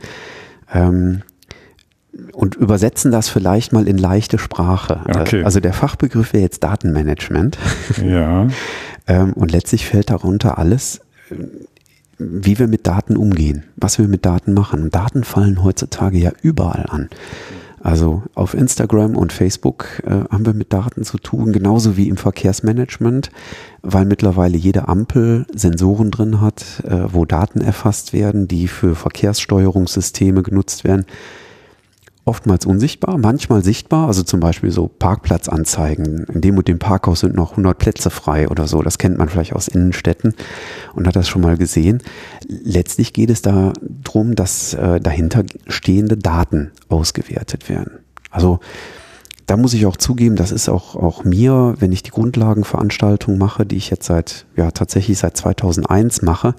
Ähm, 0.73 1.23
und 2.33 2.55
übersetzen 2.55 3.11
das 3.11 3.29
vielleicht 3.29 3.73
mal 3.73 3.89
in 3.89 3.99
leichte 3.99 4.39
Sprache. 4.39 5.01
Okay. 5.09 5.43
Also 5.43 5.59
der 5.59 5.73
Fachbegriff 5.73 6.33
wäre 6.33 6.45
jetzt 6.45 6.63
Datenmanagement. 6.63 7.59
Ja. 8.05 8.47
ähm, 9.09 9.33
und 9.33 9.51
letztlich 9.51 9.87
fällt 9.87 10.11
darunter 10.11 10.57
alles, 10.57 11.01
wie 12.31 12.59
wir 12.59 12.69
mit 12.69 12.87
Daten 12.87 13.17
umgehen, 13.17 13.65
was 13.77 13.99
wir 13.99 14.09
mit 14.09 14.25
Daten 14.25 14.55
machen. 14.55 14.83
Und 14.83 14.95
Daten 14.95 15.25
fallen 15.25 15.63
heutzutage 15.63 16.19
ja 16.19 16.33
überall 16.43 16.87
an. 16.89 17.09
Also 17.81 18.23
auf 18.35 18.55
Instagram 18.55 19.15
und 19.15 19.31
Facebook 19.31 20.03
äh, 20.07 20.25
haben 20.31 20.47
wir 20.47 20.55
mit 20.55 20.73
Daten 20.73 21.05
zu 21.05 21.19
tun, 21.19 21.53
genauso 21.53 21.99
wie 21.99 22.09
im 22.09 22.17
Verkehrsmanagement, 22.17 23.29
weil 23.83 24.07
mittlerweile 24.07 24.57
jede 24.57 24.89
Ampel 24.89 25.47
Sensoren 25.55 26.11
drin 26.11 26.41
hat, 26.41 26.83
äh, 26.89 27.13
wo 27.13 27.27
Daten 27.27 27.61
erfasst 27.61 28.15
werden, 28.15 28.49
die 28.49 28.69
für 28.69 28.95
Verkehrssteuerungssysteme 28.95 30.43
genutzt 30.43 30.85
werden 30.85 31.05
oftmals 32.25 32.65
unsichtbar, 32.65 33.19
manchmal 33.19 33.63
sichtbar, 33.63 34.07
also 34.07 34.23
zum 34.23 34.41
Beispiel 34.41 34.71
so 34.71 34.89
Parkplatzanzeigen. 34.89 36.25
In 36.25 36.41
dem 36.41 36.57
und 36.57 36.69
dem 36.69 36.79
Parkhaus 36.79 37.21
sind 37.21 37.35
noch 37.35 37.53
100 37.53 37.77
Plätze 37.77 38.11
frei 38.11 38.49
oder 38.49 38.67
so. 38.67 38.83
Das 38.83 38.99
kennt 38.99 39.19
man 39.19 39.29
vielleicht 39.29 39.53
aus 39.53 39.69
Innenstädten 39.69 40.35
und 40.95 41.07
hat 41.07 41.17
das 41.17 41.29
schon 41.29 41.43
mal 41.43 41.57
gesehen. 41.57 42.03
Letztlich 42.47 43.13
geht 43.13 43.31
es 43.31 43.43
da 43.43 43.73
darum, 43.83 44.35
dass 44.35 44.75
äh, 44.75 45.01
dahinter 45.01 45.45
stehende 45.67 46.17
Daten 46.17 46.73
ausgewertet 46.89 47.69
werden. 47.69 47.99
Also 48.31 48.61
da 49.47 49.57
muss 49.57 49.75
ich 49.75 49.87
auch 49.87 49.97
zugeben, 49.97 50.37
das 50.37 50.53
ist 50.53 50.69
auch, 50.69 50.97
auch 50.97 51.25
mir, 51.25 51.75
wenn 51.79 51.93
ich 51.93 52.03
die 52.03 52.11
Grundlagenveranstaltung 52.11 53.37
mache, 53.37 53.67
die 53.67 53.77
ich 53.77 53.91
jetzt 53.91 54.07
seit, 54.07 54.47
ja, 54.57 54.71
tatsächlich 54.71 55.19
seit 55.19 55.37
2001 55.37 56.23
mache, 56.23 56.55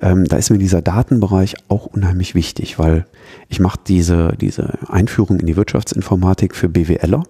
ähm, 0.00 0.24
da 0.26 0.36
ist 0.36 0.50
mir 0.50 0.58
dieser 0.58 0.82
Datenbereich 0.82 1.56
auch 1.68 1.86
unheimlich 1.86 2.34
wichtig, 2.34 2.78
weil 2.78 3.06
ich 3.48 3.60
mache 3.60 3.80
diese, 3.86 4.34
diese 4.40 4.78
Einführung 4.88 5.40
in 5.40 5.46
die 5.46 5.56
Wirtschaftsinformatik 5.56 6.54
für 6.54 6.68
BWLer 6.68 7.22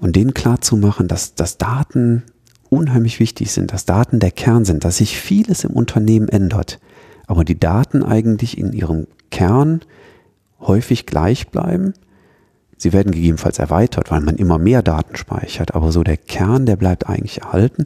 und 0.00 0.16
denen 0.16 0.34
klar 0.34 0.60
zu 0.60 0.76
machen, 0.76 1.08
dass, 1.08 1.34
dass 1.34 1.58
Daten 1.58 2.22
unheimlich 2.68 3.20
wichtig 3.20 3.50
sind, 3.50 3.72
dass 3.72 3.86
Daten 3.86 4.20
der 4.20 4.30
Kern 4.30 4.64
sind, 4.64 4.84
dass 4.84 4.98
sich 4.98 5.18
vieles 5.18 5.64
im 5.64 5.70
Unternehmen 5.70 6.28
ändert, 6.28 6.78
aber 7.26 7.44
die 7.44 7.58
Daten 7.58 8.04
eigentlich 8.04 8.58
in 8.58 8.72
ihrem 8.72 9.06
Kern 9.30 9.80
häufig 10.60 11.06
gleich 11.06 11.48
bleiben 11.48 11.94
Sie 12.80 12.94
werden 12.94 13.12
gegebenenfalls 13.12 13.58
erweitert, 13.58 14.10
weil 14.10 14.22
man 14.22 14.36
immer 14.36 14.56
mehr 14.56 14.82
Daten 14.82 15.14
speichert, 15.14 15.74
aber 15.74 15.92
so 15.92 16.02
der 16.02 16.16
Kern, 16.16 16.64
der 16.64 16.76
bleibt 16.76 17.06
eigentlich 17.06 17.42
erhalten. 17.42 17.84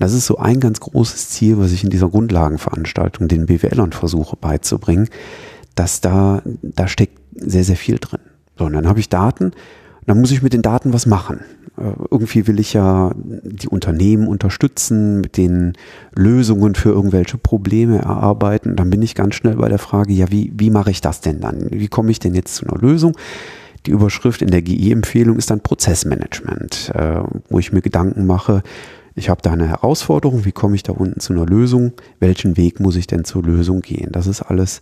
Das 0.00 0.12
ist 0.12 0.26
so 0.26 0.38
ein 0.38 0.58
ganz 0.58 0.80
großes 0.80 1.28
Ziel, 1.28 1.56
was 1.58 1.70
ich 1.70 1.84
in 1.84 1.90
dieser 1.90 2.08
Grundlagenveranstaltung 2.08 3.28
den 3.28 3.46
BWLern 3.46 3.92
versuche 3.92 4.36
beizubringen, 4.36 5.08
dass 5.76 6.00
da, 6.00 6.42
da 6.62 6.88
steckt 6.88 7.20
sehr, 7.36 7.62
sehr 7.62 7.76
viel 7.76 7.98
drin. 8.00 8.18
So, 8.58 8.64
und 8.64 8.72
dann 8.72 8.88
habe 8.88 8.98
ich 8.98 9.08
Daten, 9.08 9.52
dann 10.06 10.20
muss 10.20 10.32
ich 10.32 10.42
mit 10.42 10.52
den 10.52 10.62
Daten 10.62 10.92
was 10.92 11.06
machen. 11.06 11.40
Äh, 11.78 11.92
irgendwie 12.10 12.48
will 12.48 12.58
ich 12.58 12.72
ja 12.72 13.12
die 13.16 13.68
Unternehmen 13.68 14.26
unterstützen, 14.26 15.20
mit 15.20 15.36
den 15.36 15.74
Lösungen 16.12 16.74
für 16.74 16.90
irgendwelche 16.90 17.38
Probleme 17.38 17.98
erarbeiten. 17.98 18.74
Dann 18.74 18.90
bin 18.90 19.00
ich 19.00 19.14
ganz 19.14 19.36
schnell 19.36 19.54
bei 19.54 19.68
der 19.68 19.78
Frage, 19.78 20.12
ja, 20.12 20.30
wie, 20.32 20.52
wie 20.56 20.70
mache 20.70 20.90
ich 20.90 21.00
das 21.00 21.20
denn 21.20 21.40
dann? 21.40 21.68
Wie 21.70 21.88
komme 21.88 22.10
ich 22.10 22.18
denn 22.18 22.34
jetzt 22.34 22.56
zu 22.56 22.66
einer 22.66 22.80
Lösung? 22.80 23.16
Die 23.86 23.90
Überschrift 23.90 24.42
in 24.42 24.50
der 24.50 24.62
GI-Empfehlung 24.62 25.36
ist 25.36 25.50
dann 25.50 25.60
Prozessmanagement, 25.60 26.92
äh, 26.94 27.20
wo 27.48 27.58
ich 27.58 27.72
mir 27.72 27.82
Gedanken 27.82 28.26
mache, 28.26 28.62
ich 29.16 29.28
habe 29.28 29.42
da 29.42 29.52
eine 29.52 29.68
Herausforderung, 29.68 30.44
wie 30.44 30.52
komme 30.52 30.74
ich 30.74 30.82
da 30.82 30.92
unten 30.92 31.20
zu 31.20 31.32
einer 31.32 31.46
Lösung, 31.46 31.92
welchen 32.18 32.56
Weg 32.56 32.80
muss 32.80 32.96
ich 32.96 33.06
denn 33.06 33.24
zur 33.24 33.44
Lösung 33.44 33.80
gehen? 33.80 34.10
Das 34.10 34.26
ist 34.26 34.42
alles 34.42 34.80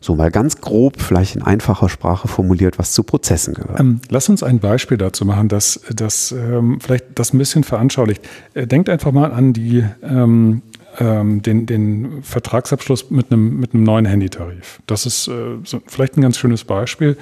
so 0.00 0.14
mal 0.14 0.30
ganz 0.30 0.60
grob, 0.60 1.00
vielleicht 1.00 1.34
in 1.34 1.42
einfacher 1.42 1.88
Sprache 1.88 2.28
formuliert, 2.28 2.78
was 2.78 2.92
zu 2.92 3.02
Prozessen 3.02 3.54
gehört. 3.54 3.80
Ähm, 3.80 4.00
lass 4.10 4.28
uns 4.28 4.42
ein 4.42 4.60
Beispiel 4.60 4.98
dazu 4.98 5.24
machen, 5.24 5.48
das, 5.48 5.80
das 5.94 6.30
ähm, 6.32 6.78
vielleicht 6.80 7.06
das 7.14 7.32
ein 7.32 7.38
bisschen 7.38 7.64
veranschaulicht. 7.64 8.22
Äh, 8.52 8.66
denkt 8.66 8.88
einfach 8.90 9.12
mal 9.12 9.32
an 9.32 9.54
die, 9.54 9.82
ähm, 10.02 10.62
ähm 10.98 11.40
den, 11.42 11.64
den 11.66 12.22
Vertragsabschluss 12.22 13.10
mit 13.10 13.32
einem, 13.32 13.58
mit 13.58 13.72
einem 13.72 13.82
neuen 13.82 14.04
Handytarif. 14.04 14.80
Das 14.86 15.06
ist 15.06 15.26
äh, 15.26 15.56
so 15.64 15.80
vielleicht 15.86 16.18
ein 16.18 16.20
ganz 16.20 16.36
schönes 16.36 16.64
Beispiel. 16.64 17.16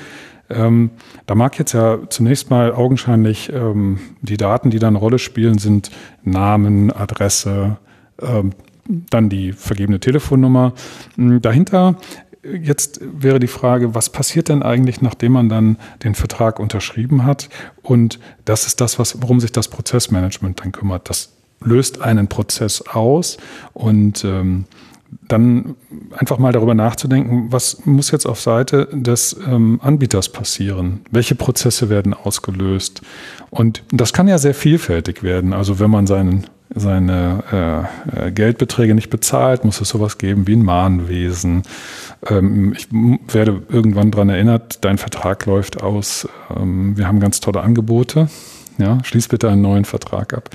Ähm, 0.55 0.91
da 1.27 1.35
mag 1.35 1.59
jetzt 1.59 1.73
ja 1.73 1.99
zunächst 2.09 2.51
mal 2.51 2.73
augenscheinlich 2.73 3.53
ähm, 3.53 3.99
die 4.21 4.37
Daten, 4.37 4.71
die 4.71 4.79
da 4.79 4.89
eine 4.89 4.99
Rolle 4.99 5.19
spielen, 5.19 5.59
sind 5.59 5.91
Namen, 6.23 6.93
Adresse, 6.93 7.79
ähm, 8.21 8.53
dann 8.87 9.29
die 9.29 9.53
vergebene 9.53 10.01
Telefonnummer. 10.01 10.73
Hm, 11.17 11.41
dahinter 11.41 11.97
Jetzt 12.45 13.01
wäre 13.03 13.39
die 13.39 13.47
Frage, 13.47 13.95
was 13.95 14.11
passiert 14.11 14.49
denn 14.49 14.65
eigentlich, 14.65 15.01
nachdem 15.01 15.33
man 15.33 15.49
dann 15.49 15.77
den 16.03 16.17
Vertrag 16.17 16.59
unterschrieben 16.59 17.25
hat? 17.25 17.49
Und 17.83 18.19
das 18.45 18.67
ist 18.67 18.81
das, 18.81 18.99
was, 18.99 19.23
worum 19.23 19.39
sich 19.39 19.53
das 19.53 19.69
Prozessmanagement 19.69 20.59
dann 20.59 20.73
kümmert. 20.73 21.09
Das 21.09 21.31
löst 21.61 22.03
einen 22.03 22.27
Prozess 22.27 22.83
aus 22.83 23.37
und 23.75 24.25
ähm, 24.25 24.65
dann 25.29 25.77
einfach 26.17 26.39
mal 26.39 26.53
darüber 26.53 26.75
nachzudenken, 26.75 27.47
was 27.51 27.85
muss 27.85 28.11
jetzt 28.11 28.27
auf 28.27 28.41
Seite 28.41 28.89
des 28.93 29.37
ähm, 29.47 29.81
Anbieters 29.83 30.31
passieren? 30.31 31.01
Welche 31.11 31.35
Prozesse 31.35 31.91
werden 31.91 32.15
ausgelöst? 32.15 33.03
Und 33.51 33.83
das 33.93 34.13
kann 34.13 34.29
ja 34.29 34.39
sehr 34.39 34.55
vielfältig 34.55 35.23
werden. 35.23 35.53
Also 35.53 35.79
wenn 35.79 35.91
man 35.91 36.07
seinen, 36.07 36.47
seine 36.75 37.89
äh, 38.17 38.27
äh 38.27 38.31
Geldbeträge 38.33 38.95
nicht 38.95 39.11
bezahlt, 39.11 39.65
muss 39.65 39.81
es 39.81 39.91
sowas 39.91 40.19
geben 40.19 40.47
wie 40.47 40.57
ein 40.57 40.65
Mahnwesen. 40.65 41.63
Ähm, 42.29 42.73
ich 42.77 42.89
werde 42.91 43.63
irgendwann 43.69 44.11
daran 44.11 44.31
erinnert, 44.31 44.85
dein 44.85 44.99
Vertrag 44.99 45.45
läuft 45.47 45.83
aus. 45.83 46.29
Ähm, 46.57 46.97
wir 46.97 47.07
haben 47.07 47.21
ganz 47.21 47.41
tolle 47.41 47.61
Angebote. 47.61 48.29
Ja, 48.79 48.99
schließ 49.05 49.29
bitte 49.29 49.51
einen 49.51 49.63
neuen 49.63 49.85
Vertrag 49.85 50.33
ab. 50.33 50.51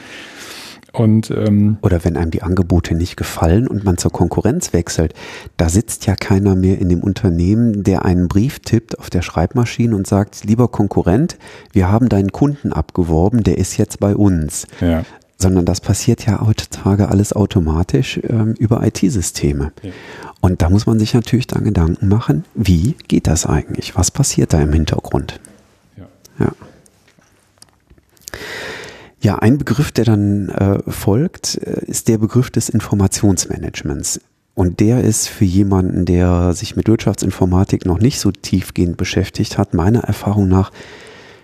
Und, 0.98 1.30
ähm, 1.30 1.78
Oder 1.84 2.04
wenn 2.04 2.18
einem 2.18 2.32
die 2.32 2.42
Angebote 2.42 2.96
nicht 2.96 3.18
gefallen 3.18 3.68
und 3.68 3.84
man 3.84 4.00
zur 4.00 4.12
Konkurrenz 4.12 4.74
wechselt, 4.74 5.14
da 5.56 5.70
sitzt 5.70 6.08
ja 6.08 6.16
keiner 6.16 6.56
mehr 6.56 6.80
in 6.80 6.90
dem 6.90 7.02
Unternehmen, 7.02 7.84
der 7.84 8.04
einen 8.04 8.28
Brief 8.28 8.60
tippt 8.60 8.98
auf 8.98 9.12
der 9.12 9.22
Schreibmaschine 9.22 9.96
und 9.96 10.08
sagt, 10.08 10.44
lieber 10.44 10.70
Konkurrent, 10.70 11.38
wir 11.72 11.92
haben 11.92 12.10
deinen 12.10 12.32
Kunden 12.32 12.74
abgeworben, 12.74 13.44
der 13.44 13.60
ist 13.60 13.78
jetzt 13.78 14.00
bei 14.00 14.16
uns. 14.16 14.66
Ja. 14.82 15.04
Sondern 15.38 15.66
das 15.66 15.82
passiert 15.82 16.26
ja 16.26 16.44
heutzutage 16.44 17.10
alles 17.10 17.32
automatisch 17.32 18.20
ähm, 18.24 18.56
über 18.58 18.84
IT-Systeme. 18.84 19.74
Ja. 19.84 19.92
Und 20.42 20.64
da 20.64 20.72
muss 20.72 20.88
man 20.88 20.98
sich 20.98 21.14
natürlich 21.14 21.46
dann 21.46 21.64
Gedanken 21.64 22.08
machen, 22.08 22.44
wie 22.56 22.96
geht 23.08 23.28
das 23.28 23.46
eigentlich? 23.46 23.96
Was 23.96 24.10
passiert 24.10 24.52
da 24.52 24.60
im 24.60 24.74
Hintergrund? 24.74 25.40
Ja. 25.96 26.06
ja. 26.40 26.52
Ja, 29.28 29.40
ein 29.40 29.58
Begriff, 29.58 29.92
der 29.92 30.06
dann 30.06 30.48
äh, 30.48 30.80
folgt, 30.90 31.56
äh, 31.56 31.84
ist 31.86 32.08
der 32.08 32.18
Begriff 32.18 32.50
des 32.50 32.70
Informationsmanagements. 32.70 34.22
Und 34.56 34.80
der 34.80 35.04
ist 35.04 35.28
für 35.28 35.44
jemanden, 35.44 36.06
der 36.06 36.54
sich 36.54 36.78
mit 36.78 36.88
Wirtschaftsinformatik 36.88 37.86
noch 37.86 38.00
nicht 38.00 38.22
so 38.22 38.32
tiefgehend 38.32 38.96
beschäftigt 38.96 39.58
hat, 39.58 39.74
meiner 39.74 40.00
Erfahrung 40.06 40.48
nach 40.48 40.72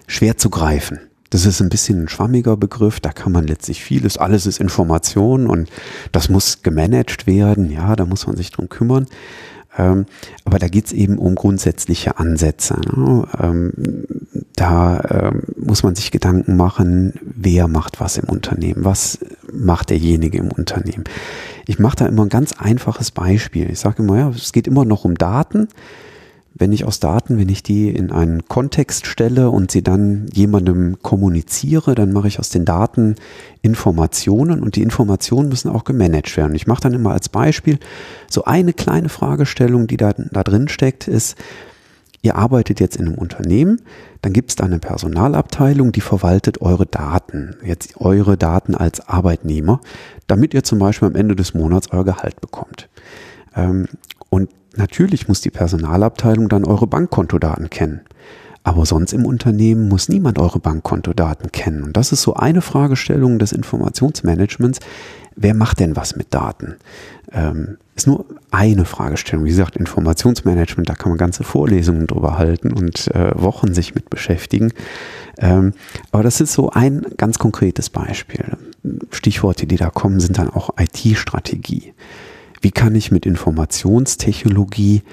schwer 0.07 0.37
zu 0.37 0.49
greifen. 0.49 1.01
Das 1.29 1.45
ist 1.45 1.59
ein 1.59 1.67
bisschen 1.67 2.03
ein 2.03 2.07
schwammiger 2.07 2.55
Begriff, 2.55 3.01
da 3.01 3.11
kann 3.11 3.33
man 3.33 3.47
letztlich 3.47 3.83
vieles, 3.83 4.17
alles 4.17 4.45
ist 4.45 4.61
Information 4.61 5.47
und 5.47 5.69
das 6.13 6.29
muss 6.29 6.61
gemanagt 6.61 7.27
werden, 7.27 7.69
ja, 7.69 7.97
da 7.97 8.05
muss 8.05 8.27
man 8.27 8.37
sich 8.37 8.51
drum 8.51 8.69
kümmern. 8.69 9.07
Ähm, 9.77 10.05
aber 10.45 10.59
da 10.59 10.67
geht's 10.67 10.91
eben 10.91 11.17
um 11.17 11.35
grundsätzliche 11.35 12.17
Ansätze. 12.19 12.79
Ne? 12.95 13.27
Ähm, 13.39 13.73
da 14.55 15.01
ähm, 15.09 15.43
muss 15.57 15.83
man 15.83 15.95
sich 15.95 16.11
Gedanken 16.11 16.55
machen, 16.55 17.13
wer 17.21 17.67
macht 17.67 17.99
was 17.99 18.17
im 18.17 18.29
Unternehmen, 18.29 18.85
was 18.85 19.19
macht 19.51 19.89
derjenige 19.89 20.37
im 20.37 20.51
Unternehmen. 20.51 21.05
Ich 21.65 21.79
mache 21.79 21.97
da 21.97 22.05
immer 22.05 22.23
ein 22.23 22.29
ganz 22.29 22.53
einfaches 22.53 23.11
Beispiel. 23.11 23.69
Ich 23.71 23.79
sage 23.79 24.03
immer, 24.03 24.17
ja, 24.17 24.29
es 24.29 24.51
geht 24.51 24.67
immer 24.67 24.85
noch 24.85 25.05
um 25.05 25.15
Daten 25.15 25.67
wenn 26.55 26.71
ich 26.71 26.85
aus 26.85 26.99
Daten, 26.99 27.37
wenn 27.37 27.49
ich 27.49 27.63
die 27.63 27.89
in 27.89 28.11
einen 28.11 28.45
Kontext 28.47 29.07
stelle 29.07 29.49
und 29.49 29.71
sie 29.71 29.81
dann 29.81 30.27
jemandem 30.33 30.97
kommuniziere, 31.01 31.95
dann 31.95 32.11
mache 32.11 32.27
ich 32.27 32.39
aus 32.39 32.49
den 32.49 32.65
Daten 32.65 33.15
Informationen 33.61 34.61
und 34.61 34.75
die 34.75 34.83
Informationen 34.83 35.49
müssen 35.49 35.69
auch 35.69 35.83
gemanagt 35.83 36.35
werden. 36.37 36.55
Ich 36.55 36.67
mache 36.67 36.81
dann 36.81 36.93
immer 36.93 37.11
als 37.11 37.29
Beispiel 37.29 37.79
so 38.29 38.43
eine 38.43 38.73
kleine 38.73 39.09
Fragestellung, 39.09 39.87
die 39.87 39.97
da, 39.97 40.13
da 40.13 40.43
drin 40.43 40.67
steckt, 40.67 41.07
ist, 41.07 41.37
ihr 42.21 42.35
arbeitet 42.35 42.79
jetzt 42.79 42.97
in 42.97 43.07
einem 43.07 43.17
Unternehmen, 43.17 43.81
dann 44.21 44.31
gibt 44.31 44.51
es 44.51 44.55
da 44.55 44.63
eine 44.63 44.79
Personalabteilung, 44.79 45.91
die 45.91 46.01
verwaltet 46.01 46.61
eure 46.61 46.85
Daten, 46.85 47.55
jetzt 47.65 47.97
eure 47.97 48.37
Daten 48.37 48.75
als 48.75 49.07
Arbeitnehmer, 49.07 49.81
damit 50.27 50.53
ihr 50.53 50.63
zum 50.63 50.79
Beispiel 50.79 51.07
am 51.09 51.15
Ende 51.15 51.35
des 51.35 51.53
Monats 51.53 51.91
euer 51.91 52.05
Gehalt 52.05 52.39
bekommt. 52.39 52.89
Ähm, 53.55 53.87
und 54.29 54.49
Natürlich 54.75 55.27
muss 55.27 55.41
die 55.41 55.51
Personalabteilung 55.51 56.49
dann 56.49 56.65
eure 56.65 56.87
Bankkontodaten 56.87 57.69
kennen. 57.69 58.01
Aber 58.63 58.85
sonst 58.85 59.13
im 59.13 59.25
Unternehmen 59.25 59.89
muss 59.89 60.07
niemand 60.07 60.39
eure 60.39 60.59
Bankkontodaten 60.59 61.51
kennen. 61.51 61.83
Und 61.83 61.97
das 61.97 62.11
ist 62.11 62.21
so 62.21 62.33
eine 62.35 62.61
Fragestellung 62.61 63.37
des 63.37 63.51
Informationsmanagements. 63.51 64.79
Wer 65.35 65.53
macht 65.53 65.79
denn 65.79 65.95
was 65.95 66.15
mit 66.15 66.33
Daten? 66.33 66.75
Ähm, 67.33 67.77
ist 67.95 68.07
nur 68.07 68.25
eine 68.51 68.85
Fragestellung. 68.85 69.45
Wie 69.45 69.49
gesagt, 69.49 69.75
Informationsmanagement, 69.75 70.87
da 70.87 70.95
kann 70.95 71.09
man 71.09 71.17
ganze 71.17 71.43
Vorlesungen 71.43 72.07
drüber 72.07 72.37
halten 72.37 72.71
und 72.71 73.13
äh, 73.13 73.31
Wochen 73.35 73.73
sich 73.73 73.95
mit 73.95 74.09
beschäftigen. 74.09 74.71
Ähm, 75.37 75.73
aber 76.11 76.23
das 76.23 76.39
ist 76.39 76.53
so 76.53 76.69
ein 76.69 77.05
ganz 77.17 77.39
konkretes 77.39 77.89
Beispiel. 77.89 78.45
Stichworte, 79.11 79.67
die 79.67 79.77
da 79.77 79.89
kommen, 79.89 80.19
sind 80.19 80.37
dann 80.37 80.49
auch 80.49 80.69
IT-Strategie 80.77 81.93
wie 82.63 82.71
kann 82.71 82.95
ich 82.95 83.11
mit 83.11 83.25
Informationstechnologie 83.25 85.03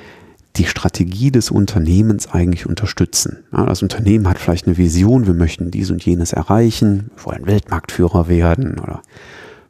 die 0.56 0.64
Strategie 0.64 1.30
des 1.30 1.50
Unternehmens 1.50 2.28
eigentlich 2.28 2.66
unterstützen. 2.66 3.44
Das 3.52 3.82
Unternehmen 3.82 4.28
hat 4.28 4.38
vielleicht 4.38 4.66
eine 4.66 4.76
Vision, 4.76 5.26
wir 5.26 5.34
möchten 5.34 5.70
dies 5.70 5.90
und 5.90 6.04
jenes 6.04 6.32
erreichen, 6.32 7.10
wir 7.16 7.26
wollen 7.26 7.46
Weltmarktführer 7.46 8.28
werden 8.28 8.78
oder 8.78 9.02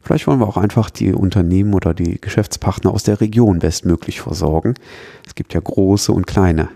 vielleicht 0.01 0.27
wollen 0.27 0.39
wir 0.39 0.47
auch 0.47 0.57
einfach 0.57 0.89
die 0.89 1.13
Unternehmen 1.13 1.73
oder 1.73 1.93
die 1.93 2.21
Geschäftspartner 2.21 2.91
aus 2.91 3.03
der 3.03 3.19
Region 3.19 3.59
bestmöglich 3.59 4.21
versorgen. 4.21 4.75
Es 5.25 5.35
gibt 5.35 5.53
ja 5.53 5.59
große 5.59 6.11
und 6.11 6.27
kleine 6.27 6.69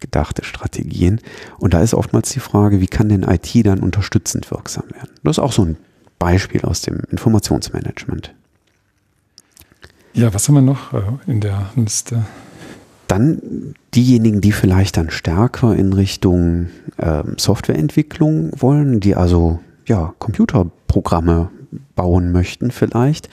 gedachte 0.00 0.44
Strategien 0.44 1.20
und 1.58 1.74
da 1.74 1.82
ist 1.82 1.94
oftmals 1.94 2.30
die 2.30 2.40
Frage, 2.40 2.80
wie 2.80 2.88
kann 2.88 3.08
denn 3.08 3.22
IT 3.22 3.50
dann 3.64 3.80
unterstützend 3.80 4.50
wirksam 4.50 4.84
werden? 4.90 5.10
Das 5.22 5.36
ist 5.38 5.42
auch 5.42 5.52
so 5.52 5.64
ein 5.64 5.76
Beispiel 6.18 6.62
aus 6.62 6.82
dem 6.82 7.00
Informationsmanagement. 7.10 8.34
Ja, 10.14 10.34
was 10.34 10.48
haben 10.48 10.56
wir 10.56 10.62
noch 10.62 10.92
äh, 10.92 11.02
in 11.26 11.40
der 11.40 11.70
Liste? 11.74 12.24
Dann 13.08 13.74
diejenigen, 13.94 14.40
die 14.40 14.52
vielleicht 14.52 14.96
dann 14.96 15.10
stärker 15.10 15.74
in 15.74 15.92
Richtung 15.92 16.68
äh, 16.98 17.22
Softwareentwicklung 17.36 18.50
wollen, 18.56 19.00
die 19.00 19.16
also 19.16 19.60
ja, 19.86 20.14
Computerprogramme 20.18 21.50
bauen 21.94 22.32
möchten 22.32 22.70
vielleicht, 22.70 23.28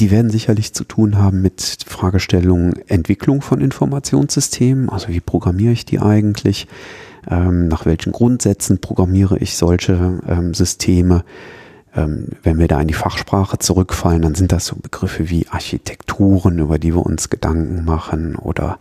die 0.00 0.10
werden 0.10 0.30
sicherlich 0.30 0.74
zu 0.74 0.84
tun 0.84 1.16
haben 1.16 1.40
mit 1.40 1.84
Fragestellungen 1.86 2.74
Entwicklung 2.88 3.40
von 3.40 3.60
Informationssystemen, 3.60 4.90
also 4.90 5.08
wie 5.08 5.20
programmiere 5.20 5.72
ich 5.72 5.86
die 5.86 5.98
eigentlich, 5.98 6.68
ähm, 7.28 7.68
nach 7.68 7.86
welchen 7.86 8.12
Grundsätzen 8.12 8.78
programmiere 8.78 9.38
ich 9.38 9.56
solche 9.56 10.20
ähm, 10.28 10.52
Systeme, 10.52 11.16
ähm, 11.16 11.24
wenn 11.96 12.58
wir 12.58 12.68
da 12.68 12.80
in 12.80 12.88
die 12.88 12.94
Fachsprache 12.94 13.58
zurückfallen, 13.58 14.22
dann 14.22 14.34
sind 14.34 14.52
das 14.52 14.66
so 14.66 14.76
Begriffe 14.76 15.30
wie 15.30 15.48
Architekturen, 15.48 16.58
über 16.58 16.78
die 16.78 16.94
wir 16.94 17.04
uns 17.04 17.30
Gedanken 17.30 17.84
machen 17.84 18.36
oder 18.36 18.78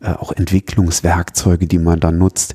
äh, 0.00 0.12
auch 0.12 0.32
Entwicklungswerkzeuge, 0.32 1.66
die 1.66 1.78
man 1.78 2.00
dann 2.00 2.18
nutzt. 2.18 2.54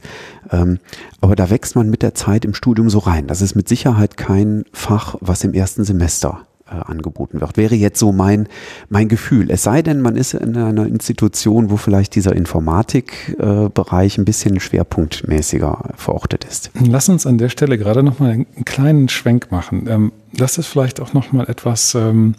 Ähm, 0.52 0.80
aber 1.22 1.36
da 1.36 1.50
wächst 1.50 1.76
man 1.76 1.90
mit 1.90 2.04
der 2.04 2.14
Zeit 2.14 2.46
im 2.46 2.54
Studium 2.54 2.90
so 2.90 3.00
rein. 3.00 3.28
Das 3.28 3.42
ist 3.42 3.56
mit 3.56 3.68
Sicherheit 3.68 4.16
kein 4.16 4.66
Fach, 4.74 5.16
was 5.22 5.44
im 5.44 5.54
ersten 5.54 5.84
Semester 5.84 6.46
äh, 6.68 6.74
angeboten 6.76 7.42
wird. 7.42 7.58
Wäre 7.58 7.76
jetzt 7.76 8.00
so 8.00 8.12
mein, 8.12 8.48
mein 8.90 9.08
Gefühl. 9.08 9.52
Es 9.52 9.64
sei 9.64 9.82
denn, 9.82 10.02
man 10.02 10.16
ist 10.16 10.34
in 10.34 10.58
einer 10.58 10.88
Institution, 10.88 11.70
wo 11.70 11.78
vielleicht 11.78 12.16
dieser 12.16 12.36
Informatikbereich 12.36 14.18
äh, 14.18 14.22
ein 14.22 14.26
bisschen 14.26 14.60
schwerpunktmäßiger 14.60 15.94
verortet 15.96 16.44
ist. 16.46 16.72
Lass 16.74 17.08
uns 17.08 17.28
an 17.28 17.38
der 17.38 17.50
Stelle 17.50 17.78
gerade 17.78 18.02
nochmal 18.02 18.32
einen 18.32 18.66
kleinen 18.66 19.10
Schwenk 19.10 19.52
machen. 19.52 19.86
Ähm, 19.88 20.12
das 20.34 20.58
ist 20.58 20.68
vielleicht 20.68 21.00
auch 21.00 21.14
nochmal 21.14 21.48
etwas, 21.50 21.94
ähm, 21.94 22.34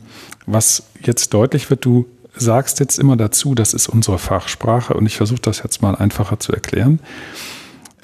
was 0.46 0.84
jetzt 1.02 1.32
deutlich 1.32 1.70
wird. 1.70 1.84
Du 1.84 2.06
sagst 2.34 2.80
jetzt 2.80 2.98
immer 2.98 3.16
dazu, 3.16 3.54
das 3.54 3.74
ist 3.74 3.88
unsere 3.88 4.18
Fachsprache 4.18 4.94
und 4.94 5.06
ich 5.06 5.16
versuche 5.16 5.40
das 5.40 5.62
jetzt 5.62 5.82
mal 5.82 5.94
einfacher 5.94 6.40
zu 6.40 6.52
erklären. 6.52 6.98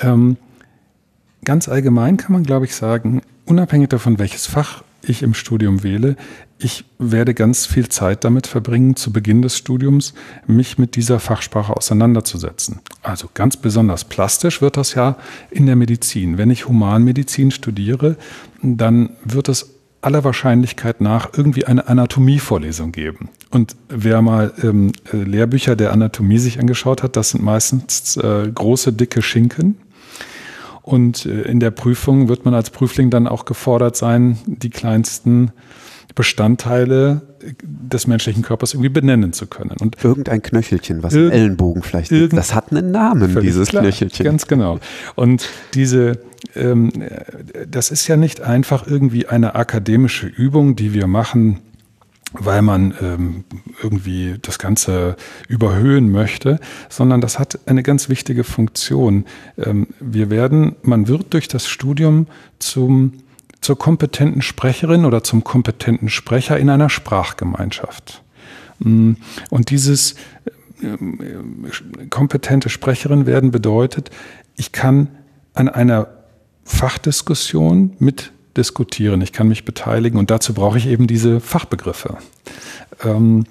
Ähm, 0.00 0.36
ganz 1.44 1.68
allgemein 1.68 2.16
kann 2.16 2.32
man, 2.32 2.44
glaube 2.44 2.64
ich, 2.64 2.74
sagen, 2.74 3.22
unabhängig 3.44 3.88
davon, 3.88 4.18
welches 4.18 4.46
Fach 4.46 4.82
ich 5.02 5.22
im 5.22 5.34
Studium 5.34 5.82
wähle. 5.82 6.16
Ich 6.58 6.84
werde 6.98 7.34
ganz 7.34 7.66
viel 7.66 7.88
Zeit 7.88 8.24
damit 8.24 8.46
verbringen, 8.46 8.96
zu 8.96 9.12
Beginn 9.12 9.42
des 9.42 9.56
Studiums 9.56 10.14
mich 10.46 10.78
mit 10.78 10.96
dieser 10.96 11.18
Fachsprache 11.18 11.76
auseinanderzusetzen. 11.76 12.80
Also 13.02 13.28
ganz 13.34 13.56
besonders 13.56 14.04
plastisch 14.04 14.62
wird 14.62 14.76
das 14.76 14.94
ja 14.94 15.16
in 15.50 15.66
der 15.66 15.76
Medizin. 15.76 16.38
Wenn 16.38 16.50
ich 16.50 16.68
Humanmedizin 16.68 17.50
studiere, 17.50 18.16
dann 18.62 19.10
wird 19.24 19.48
es 19.48 19.74
aller 20.02 20.24
Wahrscheinlichkeit 20.24 21.00
nach 21.00 21.30
irgendwie 21.36 21.64
eine 21.64 21.86
Anatomievorlesung 21.86 22.92
geben. 22.92 23.30
Und 23.50 23.76
wer 23.88 24.20
mal 24.22 24.52
ähm, 24.62 24.92
Lehrbücher 25.12 25.76
der 25.76 25.92
Anatomie 25.92 26.38
sich 26.38 26.58
angeschaut 26.58 27.02
hat, 27.02 27.16
das 27.16 27.30
sind 27.30 27.44
meistens 27.44 28.16
äh, 28.16 28.50
große, 28.52 28.92
dicke 28.92 29.22
Schinken 29.22 29.76
und 30.82 31.26
äh, 31.26 31.42
in 31.42 31.60
der 31.60 31.70
Prüfung 31.70 32.28
wird 32.28 32.44
man 32.44 32.54
als 32.54 32.70
Prüfling 32.70 33.10
dann 33.10 33.26
auch 33.26 33.44
gefordert 33.44 33.96
sein, 33.96 34.38
die 34.46 34.70
kleinsten 34.70 35.52
Bestandteile 36.14 37.22
des 37.62 38.06
menschlichen 38.06 38.42
Körpers 38.42 38.74
irgendwie 38.74 38.90
benennen 38.90 39.32
zu 39.32 39.46
können. 39.46 39.76
Und 39.80 40.02
Irgendein 40.04 40.42
Knöchelchen, 40.42 41.02
was 41.02 41.14
im 41.14 41.30
Ellenbogen 41.30 41.82
vielleicht 41.82 42.10
liegt, 42.10 42.36
das 42.36 42.54
hat 42.54 42.70
einen 42.70 42.90
Namen, 42.90 43.40
dieses 43.40 43.68
klar, 43.68 43.82
Knöchelchen. 43.82 44.24
Ganz 44.24 44.46
genau. 44.46 44.78
Und 45.14 45.48
diese, 45.74 46.18
ähm, 46.54 46.92
das 47.68 47.90
ist 47.90 48.06
ja 48.08 48.16
nicht 48.16 48.42
einfach 48.42 48.86
irgendwie 48.86 49.26
eine 49.26 49.54
akademische 49.54 50.26
Übung, 50.26 50.76
die 50.76 50.92
wir 50.92 51.06
machen, 51.06 51.60
weil 52.32 52.62
man 52.62 52.94
ähm, 53.00 53.44
irgendwie 53.82 54.36
das 54.40 54.58
Ganze 54.58 55.16
überhöhen 55.48 56.10
möchte, 56.10 56.58
sondern 56.88 57.20
das 57.20 57.38
hat 57.38 57.58
eine 57.66 57.82
ganz 57.82 58.08
wichtige 58.08 58.44
Funktion. 58.44 59.24
Ähm, 59.58 59.88
wir 60.00 60.30
werden, 60.30 60.76
man 60.82 61.08
wird 61.08 61.32
durch 61.34 61.48
das 61.48 61.68
Studium 61.68 62.26
zum, 62.58 63.12
zur 63.60 63.78
kompetenten 63.78 64.42
Sprecherin 64.42 65.04
oder 65.04 65.22
zum 65.22 65.44
kompetenten 65.44 66.08
Sprecher 66.08 66.58
in 66.58 66.70
einer 66.70 66.88
Sprachgemeinschaft. 66.88 68.22
Mm, 68.78 69.12
und 69.50 69.70
dieses 69.70 70.14
äh, 70.82 70.96
kompetente 72.10 72.68
Sprecherin 72.68 73.26
werden 73.26 73.50
bedeutet, 73.50 74.10
ich 74.56 74.72
kann 74.72 75.08
an 75.54 75.68
einer 75.68 76.08
Fachdiskussion 76.64 77.96
mit 77.98 78.32
mitdiskutieren, 78.52 79.22
ich 79.22 79.32
kann 79.32 79.48
mich 79.48 79.64
beteiligen 79.64 80.18
und 80.18 80.30
dazu 80.30 80.54
brauche 80.54 80.78
ich 80.78 80.86
eben 80.86 81.06
diese 81.06 81.40
Fachbegriffe. 81.40 82.18
Ähm, 83.04 83.44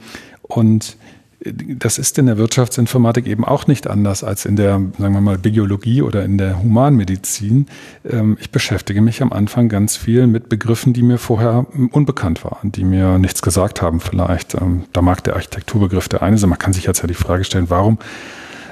und 0.43 0.97
das 1.43 1.97
ist 1.97 2.19
in 2.19 2.27
der 2.27 2.37
Wirtschaftsinformatik 2.37 3.25
eben 3.25 3.43
auch 3.43 3.65
nicht 3.65 3.87
anders 3.87 4.23
als 4.23 4.45
in 4.45 4.55
der, 4.55 4.73
sagen 4.99 5.13
wir 5.15 5.21
mal, 5.21 5.39
Biologie 5.39 6.03
oder 6.03 6.23
in 6.23 6.37
der 6.37 6.61
Humanmedizin. 6.61 7.65
Ähm, 8.07 8.37
ich 8.39 8.51
beschäftige 8.51 9.01
mich 9.01 9.23
am 9.23 9.33
Anfang 9.33 9.67
ganz 9.67 9.97
viel 9.97 10.27
mit 10.27 10.49
Begriffen, 10.49 10.93
die 10.93 11.01
mir 11.01 11.17
vorher 11.17 11.65
unbekannt 11.91 12.43
waren, 12.43 12.71
die 12.71 12.83
mir 12.83 13.17
nichts 13.17 13.41
gesagt 13.41 13.81
haben 13.81 13.99
vielleicht. 13.99 14.53
Ähm, 14.53 14.83
da 14.93 15.01
mag 15.01 15.23
der 15.23 15.33
Architekturbegriff 15.33 16.07
der 16.09 16.21
eine 16.21 16.37
sein. 16.37 16.51
Man 16.51 16.59
kann 16.59 16.73
sich 16.73 16.85
jetzt 16.85 17.01
ja 17.01 17.07
die 17.07 17.15
Frage 17.15 17.43
stellen, 17.43 17.71
warum, 17.71 17.97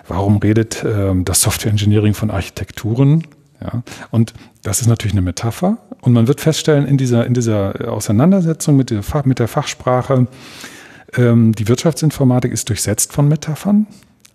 warum 0.07 0.37
redet 0.37 0.85
ähm, 0.85 1.25
das 1.25 1.41
Software 1.41 1.71
Engineering 1.71 2.13
von 2.13 2.29
Architekturen? 2.29 3.23
Ja, 3.61 3.83
und 4.11 4.33
das 4.63 4.81
ist 4.81 4.87
natürlich 4.87 5.13
eine 5.13 5.21
Metapher. 5.21 5.77
Und 6.01 6.13
man 6.13 6.27
wird 6.27 6.39
feststellen, 6.39 6.87
in 6.87 6.97
dieser, 6.97 7.25
in 7.25 7.33
dieser 7.33 7.91
Auseinandersetzung 7.91 8.77
mit 8.77 8.89
der, 8.89 9.03
mit 9.25 9.39
der 9.39 9.47
Fachsprache, 9.47 10.27
ähm, 11.17 11.53
die 11.53 11.67
Wirtschaftsinformatik 11.67 12.53
ist 12.53 12.69
durchsetzt 12.69 13.11
von 13.11 13.27
Metaphern, 13.27 13.87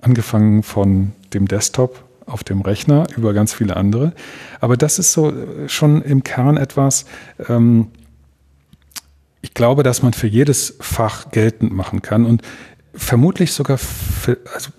angefangen 0.03 0.63
von 0.63 1.13
dem 1.33 1.49
Desktop 1.49 2.05
auf 2.27 2.45
dem 2.45 2.61
Rechner 2.61 3.07
über 3.17 3.33
ganz 3.33 3.55
viele 3.55 3.77
andere. 3.77 4.13
Aber 4.61 4.77
das 4.77 4.99
ist 4.99 5.13
so 5.13 5.31
äh, 5.31 5.69
schon 5.69 6.03
im 6.03 6.23
Kern 6.23 6.57
etwas, 6.57 7.07
ähm, 7.49 7.89
ich 9.41 9.53
glaube, 9.53 9.83
dass 9.83 10.03
man 10.03 10.15
für 10.15 10.27
jedes 10.27 10.75
Fach 10.81 11.31
geltend 11.31 11.71
machen 11.71 12.01
kann 12.01 12.25
und 12.25 12.41
vermutlich 12.97 13.53
sogar 13.53 13.79
für, 13.79 14.39
also 14.55 14.71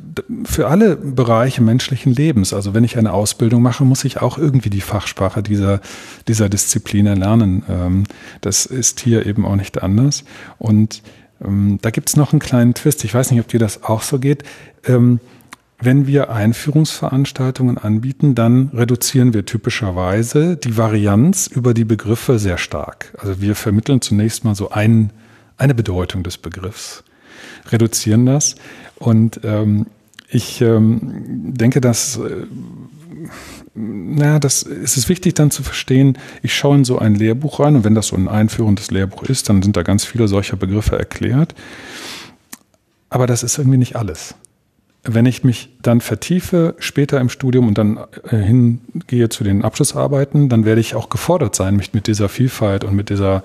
für 0.46 0.68
alle 0.68 0.96
Bereiche 0.96 1.62
menschlichen 1.62 2.14
Lebens. 2.14 2.54
Also 2.54 2.74
wenn 2.74 2.84
ich 2.84 2.98
eine 2.98 3.14
Ausbildung 3.14 3.62
mache, 3.62 3.84
muss 3.84 4.06
ich 4.06 4.22
auch 4.22 4.38
irgendwie 4.38 4.70
die 4.70 4.82
Fachsprache 4.82 5.44
dieser, 5.44 5.82
dieser 6.28 6.50
Disziplin 6.50 7.06
erlernen. 7.08 7.64
Ähm, 7.70 8.04
das 8.42 8.66
ist 8.66 9.00
hier 9.00 9.26
eben 9.26 9.46
auch 9.46 9.56
nicht 9.56 9.84
anders. 9.84 10.24
Und 10.58 11.04
ähm, 11.44 11.80
da 11.82 11.90
gibt 11.90 12.10
es 12.10 12.16
noch 12.16 12.32
einen 12.32 12.40
kleinen 12.40 12.74
Twist. 12.74 13.04
Ich 13.04 13.14
weiß 13.14 13.32
nicht, 13.32 13.40
ob 13.42 13.48
dir 13.48 13.60
das 13.60 13.84
auch 13.84 14.02
so 14.02 14.20
geht. 14.20 14.44
Ähm, 14.86 15.20
wenn 15.80 16.08
wir 16.08 16.32
Einführungsveranstaltungen 16.32 17.78
anbieten, 17.78 18.34
dann 18.34 18.70
reduzieren 18.70 19.34
wir 19.34 19.46
typischerweise 19.46 20.56
die 20.56 20.78
Varianz 20.78 21.48
über 21.48 21.74
die 21.74 21.84
Begriffe 21.84 22.40
sehr 22.40 22.58
stark. 22.58 23.14
Also 23.18 23.42
wir 23.42 23.56
vermitteln 23.56 24.02
zunächst 24.02 24.46
mal 24.46 24.56
so 24.56 24.70
ein, 24.70 25.12
eine 25.58 25.76
Bedeutung 25.76 26.24
des 26.24 26.38
Begriffs, 26.38 27.04
reduzieren 27.68 28.26
das. 28.26 28.56
Und 28.98 29.42
ähm, 29.44 29.88
ich 30.30 30.62
ähm, 30.62 31.00
denke, 31.54 31.82
dass 31.82 32.18
äh, 32.18 32.46
na, 33.76 34.40
das 34.40 34.64
ist 34.64 34.96
es 34.96 35.10
wichtig 35.10 35.36
dann 35.36 35.52
zu 35.52 35.62
verstehen, 35.62 36.18
ich 36.42 36.56
schaue 36.56 36.78
in 36.78 36.86
so 36.86 36.98
ein 36.98 37.16
Lehrbuch 37.16 37.60
rein 37.60 37.76
und 37.76 37.84
wenn 37.84 37.96
das 37.96 38.08
so 38.08 38.16
ein 38.16 38.30
einführendes 38.30 38.90
Lehrbuch 38.90 39.24
ist, 39.24 39.50
dann 39.50 39.62
sind 39.62 39.76
da 39.76 39.84
ganz 39.84 40.06
viele 40.06 40.30
solcher 40.30 40.56
Begriffe 40.56 40.98
erklärt. 40.98 41.54
Aber 43.10 43.28
das 43.28 43.44
ist 43.44 43.58
irgendwie 43.58 43.78
nicht 43.78 43.98
alles. 43.98 44.36
Wenn 45.04 45.26
ich 45.26 45.44
mich 45.44 45.70
dann 45.82 46.02
vertiefe 46.02 46.76
später 46.80 47.20
im 47.20 47.30
Studium 47.30 47.68
und 47.68 47.78
dann 47.78 48.00
äh, 48.30 48.38
hingehe 48.38 49.30
zu 49.30 49.44
den 49.44 49.64
Abschlussarbeiten, 49.64 50.50
dann 50.50 50.66
werde 50.66 50.82
ich 50.82 50.96
auch 50.96 51.10
gefordert 51.10 51.54
sein, 51.54 51.76
mich 51.76 51.94
mit 51.94 52.08
dieser 52.08 52.30
Vielfalt 52.30 52.84
und 52.84 52.96
mit 52.96 53.10
dieser 53.10 53.44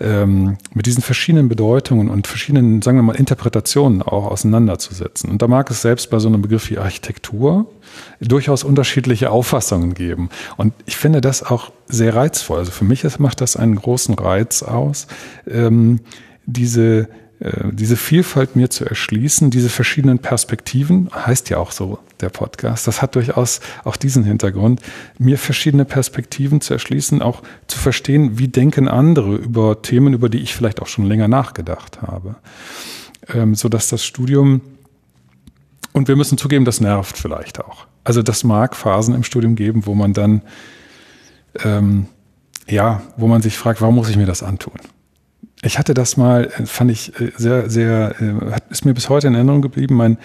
ähm, 0.00 0.56
mit 0.74 0.86
diesen 0.86 1.02
verschiedenen 1.02 1.48
Bedeutungen 1.48 2.08
und 2.10 2.26
verschiedenen, 2.26 2.82
sagen 2.82 2.98
wir 2.98 3.02
mal, 3.02 3.16
Interpretationen 3.16 4.02
auch 4.02 4.26
auseinanderzusetzen. 4.26 5.30
Und 5.30 5.42
da 5.42 5.48
mag 5.48 5.70
es 5.70 5.82
selbst 5.82 6.10
bei 6.10 6.18
so 6.18 6.28
einem 6.28 6.42
Begriff 6.42 6.70
wie 6.70 6.78
Architektur 6.78 7.66
durchaus 8.20 8.64
unterschiedliche 8.64 9.30
Auffassungen 9.30 9.94
geben. 9.94 10.30
Und 10.56 10.74
ich 10.86 10.96
finde 10.96 11.20
das 11.20 11.42
auch 11.42 11.70
sehr 11.86 12.14
reizvoll. 12.14 12.58
Also 12.58 12.70
für 12.70 12.84
mich 12.84 13.04
macht 13.18 13.40
das 13.40 13.56
einen 13.56 13.76
großen 13.76 14.14
Reiz 14.14 14.62
aus, 14.62 15.06
ähm, 15.46 16.00
diese 16.46 17.08
diese 17.40 17.96
Vielfalt 17.96 18.56
mir 18.56 18.70
zu 18.70 18.84
erschließen, 18.84 19.50
diese 19.50 19.68
verschiedenen 19.68 20.20
Perspektiven, 20.20 21.10
heißt 21.12 21.50
ja 21.50 21.58
auch 21.58 21.72
so 21.72 21.98
der 22.20 22.28
Podcast, 22.28 22.86
das 22.86 23.02
hat 23.02 23.16
durchaus 23.16 23.60
auch 23.82 23.96
diesen 23.96 24.24
Hintergrund, 24.24 24.80
mir 25.18 25.36
verschiedene 25.36 25.84
Perspektiven 25.84 26.60
zu 26.60 26.72
erschließen, 26.72 27.20
auch 27.22 27.42
zu 27.66 27.78
verstehen, 27.78 28.38
wie 28.38 28.48
denken 28.48 28.88
andere 28.88 29.34
über 29.34 29.82
Themen, 29.82 30.14
über 30.14 30.28
die 30.28 30.38
ich 30.38 30.54
vielleicht 30.54 30.80
auch 30.80 30.86
schon 30.86 31.06
länger 31.06 31.28
nachgedacht 31.28 32.02
habe. 32.02 32.36
Ähm, 33.28 33.54
so 33.54 33.68
dass 33.68 33.88
das 33.88 34.04
Studium, 34.04 34.60
und 35.92 36.08
wir 36.08 36.16
müssen 36.16 36.38
zugeben, 36.38 36.64
das 36.64 36.80
nervt 36.80 37.18
vielleicht 37.18 37.60
auch. 37.60 37.86
Also 38.04 38.22
das 38.22 38.44
mag 38.44 38.76
Phasen 38.76 39.14
im 39.14 39.24
Studium 39.24 39.56
geben, 39.56 39.86
wo 39.86 39.94
man 39.94 40.12
dann, 40.12 40.42
ähm, 41.64 42.06
ja, 42.68 43.02
wo 43.16 43.26
man 43.26 43.42
sich 43.42 43.58
fragt, 43.58 43.80
warum 43.80 43.96
muss 43.96 44.08
ich 44.08 44.16
mir 44.16 44.26
das 44.26 44.42
antun? 44.42 44.74
Ich 45.64 45.78
hatte 45.78 45.94
das 45.94 46.16
mal, 46.16 46.50
äh, 46.58 46.66
fand 46.66 46.90
ich 46.90 47.18
äh, 47.20 47.32
sehr, 47.36 47.70
sehr, 47.70 48.14
äh, 48.20 48.60
ist 48.70 48.84
mir 48.84 48.94
bis 48.94 49.08
heute 49.08 49.28
in 49.28 49.34
Erinnerung 49.34 49.62
geblieben. 49.62 49.96
Mein, 49.96 50.18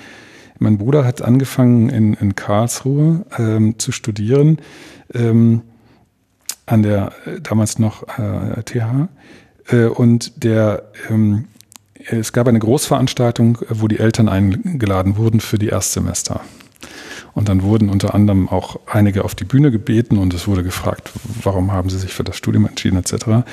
mein 0.59 0.77
Bruder 0.77 1.05
hat 1.05 1.21
angefangen 1.21 1.89
in, 1.89 2.13
in 2.13 2.35
Karlsruhe 2.35 3.25
ähm, 3.37 3.79
zu 3.79 3.91
studieren, 3.91 4.57
ähm, 5.13 5.61
an 6.65 6.83
der 6.83 7.13
damals 7.41 7.79
noch 7.79 8.03
äh, 8.19 8.61
TH. 8.63 9.07
Äh, 9.69 9.85
und 9.85 10.43
der, 10.43 10.83
ähm, 11.09 11.45
es 12.05 12.33
gab 12.33 12.47
eine 12.47 12.59
Großveranstaltung, 12.59 13.59
wo 13.69 13.87
die 13.87 13.99
Eltern 13.99 14.27
eingeladen 14.27 15.17
wurden 15.17 15.39
für 15.39 15.57
die 15.57 15.67
Erstsemester. 15.67 16.41
Und 17.33 17.47
dann 17.47 17.63
wurden 17.63 17.89
unter 17.89 18.13
anderem 18.13 18.49
auch 18.49 18.79
einige 18.87 19.23
auf 19.23 19.35
die 19.35 19.45
Bühne 19.45 19.71
gebeten 19.71 20.17
und 20.17 20.33
es 20.33 20.47
wurde 20.47 20.63
gefragt, 20.63 21.11
warum 21.43 21.71
haben 21.71 21.89
sie 21.89 21.99
sich 21.99 22.13
für 22.13 22.23
das 22.23 22.35
Studium 22.35 22.65
entschieden 22.65 22.97
etc. 22.97 23.45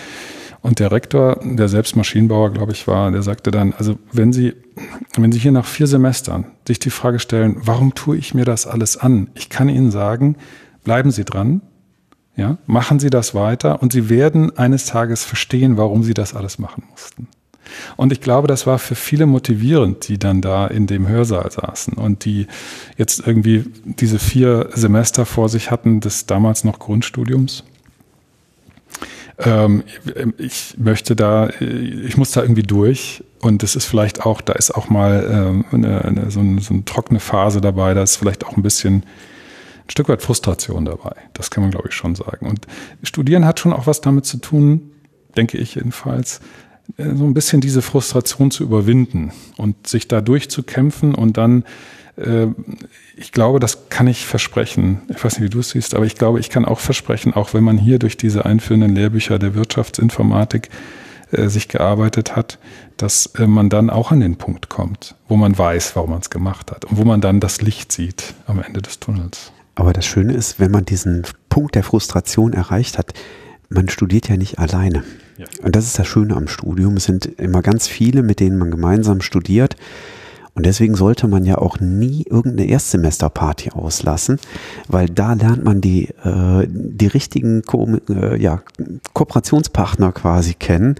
Und 0.62 0.78
der 0.78 0.90
Rektor, 0.90 1.40
der 1.42 1.68
selbst 1.68 1.96
Maschinenbauer, 1.96 2.50
glaube 2.50 2.72
ich, 2.72 2.86
war, 2.86 3.10
der 3.10 3.22
sagte 3.22 3.50
dann, 3.50 3.72
also 3.74 3.98
wenn 4.12 4.32
Sie, 4.32 4.54
wenn 5.16 5.32
Sie 5.32 5.38
hier 5.38 5.52
nach 5.52 5.66
vier 5.66 5.86
Semestern 5.86 6.46
sich 6.66 6.78
die 6.78 6.90
Frage 6.90 7.18
stellen, 7.18 7.56
warum 7.60 7.94
tue 7.94 8.16
ich 8.16 8.34
mir 8.34 8.44
das 8.44 8.66
alles 8.66 8.96
an? 8.96 9.28
Ich 9.34 9.48
kann 9.48 9.68
Ihnen 9.68 9.90
sagen, 9.90 10.36
bleiben 10.84 11.10
Sie 11.10 11.24
dran, 11.24 11.62
ja, 12.36 12.58
machen 12.66 12.98
Sie 12.98 13.10
das 13.10 13.34
weiter 13.34 13.82
und 13.82 13.92
Sie 13.92 14.08
werden 14.08 14.56
eines 14.58 14.86
Tages 14.86 15.24
verstehen, 15.24 15.76
warum 15.76 16.02
Sie 16.02 16.14
das 16.14 16.34
alles 16.34 16.58
machen 16.58 16.84
mussten. 16.90 17.28
Und 17.96 18.12
ich 18.12 18.20
glaube, 18.20 18.46
das 18.46 18.66
war 18.66 18.78
für 18.78 18.94
viele 18.94 19.26
motivierend, 19.26 20.08
die 20.08 20.18
dann 20.18 20.40
da 20.40 20.66
in 20.66 20.86
dem 20.86 21.08
Hörsaal 21.08 21.50
saßen 21.50 21.94
und 21.94 22.24
die 22.24 22.46
jetzt 22.96 23.26
irgendwie 23.26 23.64
diese 23.84 24.18
vier 24.18 24.70
Semester 24.74 25.26
vor 25.26 25.48
sich 25.48 25.70
hatten 25.70 26.00
des 26.00 26.26
damals 26.26 26.64
noch 26.64 26.78
Grundstudiums. 26.78 27.64
Ähm, 29.38 29.84
ich 30.38 30.74
möchte 30.78 31.14
da, 31.14 31.50
ich 31.60 32.16
muss 32.16 32.32
da 32.32 32.42
irgendwie 32.42 32.62
durch. 32.62 33.22
Und 33.40 33.62
das 33.62 33.76
ist 33.76 33.84
vielleicht 33.84 34.24
auch, 34.24 34.40
da 34.40 34.54
ist 34.54 34.74
auch 34.74 34.88
mal 34.88 35.28
ähm, 35.30 35.64
eine, 35.70 36.04
eine, 36.04 36.30
so, 36.30 36.40
eine, 36.40 36.60
so 36.60 36.74
eine 36.74 36.84
trockene 36.84 37.20
Phase 37.20 37.60
dabei, 37.60 37.94
da 37.94 38.02
ist 38.02 38.16
vielleicht 38.16 38.44
auch 38.46 38.56
ein 38.56 38.62
bisschen 38.62 38.96
ein 38.96 39.90
Stück 39.90 40.08
weit 40.08 40.22
Frustration 40.22 40.84
dabei. 40.84 41.14
Das 41.34 41.50
kann 41.50 41.62
man, 41.62 41.70
glaube 41.70 41.88
ich, 41.88 41.94
schon 41.94 42.14
sagen. 42.14 42.46
Und 42.46 42.66
Studieren 43.02 43.44
hat 43.44 43.60
schon 43.60 43.72
auch 43.72 43.86
was 43.86 44.00
damit 44.00 44.24
zu 44.24 44.38
tun, 44.38 44.90
denke 45.36 45.58
ich 45.58 45.74
jedenfalls, 45.74 46.40
äh, 46.96 47.14
so 47.14 47.24
ein 47.24 47.34
bisschen 47.34 47.60
diese 47.60 47.82
Frustration 47.82 48.50
zu 48.50 48.64
überwinden 48.64 49.32
und 49.58 49.86
sich 49.86 50.08
da 50.08 50.20
durchzukämpfen 50.20 51.14
und 51.14 51.36
dann 51.36 51.62
äh, 51.62 51.64
ich 52.16 53.32
glaube, 53.32 53.60
das 53.60 53.90
kann 53.90 54.06
ich 54.06 54.24
versprechen. 54.24 55.02
Ich 55.08 55.22
weiß 55.22 55.38
nicht, 55.38 55.44
wie 55.44 55.50
du 55.50 55.60
es 55.60 55.70
siehst, 55.70 55.94
aber 55.94 56.06
ich 56.06 56.14
glaube, 56.14 56.40
ich 56.40 56.48
kann 56.48 56.64
auch 56.64 56.80
versprechen, 56.80 57.34
auch 57.34 57.52
wenn 57.52 57.62
man 57.62 57.76
hier 57.76 57.98
durch 57.98 58.16
diese 58.16 58.46
einführenden 58.46 58.94
Lehrbücher 58.94 59.38
der 59.38 59.54
Wirtschaftsinformatik 59.54 60.70
äh, 61.32 61.48
sich 61.48 61.68
gearbeitet 61.68 62.36
hat, 62.36 62.58
dass 62.96 63.26
äh, 63.38 63.46
man 63.46 63.68
dann 63.68 63.90
auch 63.90 64.12
an 64.12 64.20
den 64.20 64.36
Punkt 64.36 64.68
kommt, 64.68 65.14
wo 65.28 65.36
man 65.36 65.58
weiß, 65.58 65.96
warum 65.96 66.10
man 66.10 66.20
es 66.20 66.30
gemacht 66.30 66.70
hat 66.70 66.84
und 66.86 66.96
wo 66.96 67.04
man 67.04 67.20
dann 67.20 67.40
das 67.40 67.60
Licht 67.60 67.92
sieht 67.92 68.34
am 68.46 68.62
Ende 68.62 68.80
des 68.80 69.00
Tunnels. 69.00 69.52
Aber 69.74 69.92
das 69.92 70.06
Schöne 70.06 70.32
ist, 70.32 70.58
wenn 70.58 70.70
man 70.70 70.86
diesen 70.86 71.24
Punkt 71.50 71.74
der 71.74 71.82
Frustration 71.82 72.54
erreicht 72.54 72.96
hat, 72.96 73.12
man 73.68 73.88
studiert 73.88 74.28
ja 74.28 74.36
nicht 74.36 74.58
alleine. 74.58 75.02
Ja. 75.36 75.46
Und 75.62 75.76
das 75.76 75.84
ist 75.84 75.98
das 75.98 76.06
Schöne 76.06 76.34
am 76.34 76.48
Studium. 76.48 76.96
Es 76.96 77.04
sind 77.04 77.26
immer 77.26 77.60
ganz 77.60 77.88
viele, 77.88 78.22
mit 78.22 78.40
denen 78.40 78.56
man 78.56 78.70
gemeinsam 78.70 79.20
studiert. 79.20 79.76
Und 80.56 80.64
deswegen 80.64 80.94
sollte 80.94 81.28
man 81.28 81.44
ja 81.44 81.58
auch 81.58 81.80
nie 81.80 82.22
irgendeine 82.22 82.70
Erstsemesterparty 82.70 83.72
auslassen, 83.72 84.40
weil 84.88 85.06
da 85.06 85.34
lernt 85.34 85.62
man 85.64 85.82
die, 85.82 86.08
äh, 86.24 86.66
die 86.66 87.06
richtigen 87.08 87.62
Ko 87.62 87.86
äh, 88.08 88.40
ja, 88.40 88.62
Kooperationspartner 89.12 90.12
quasi 90.12 90.54
kennen, 90.54 90.94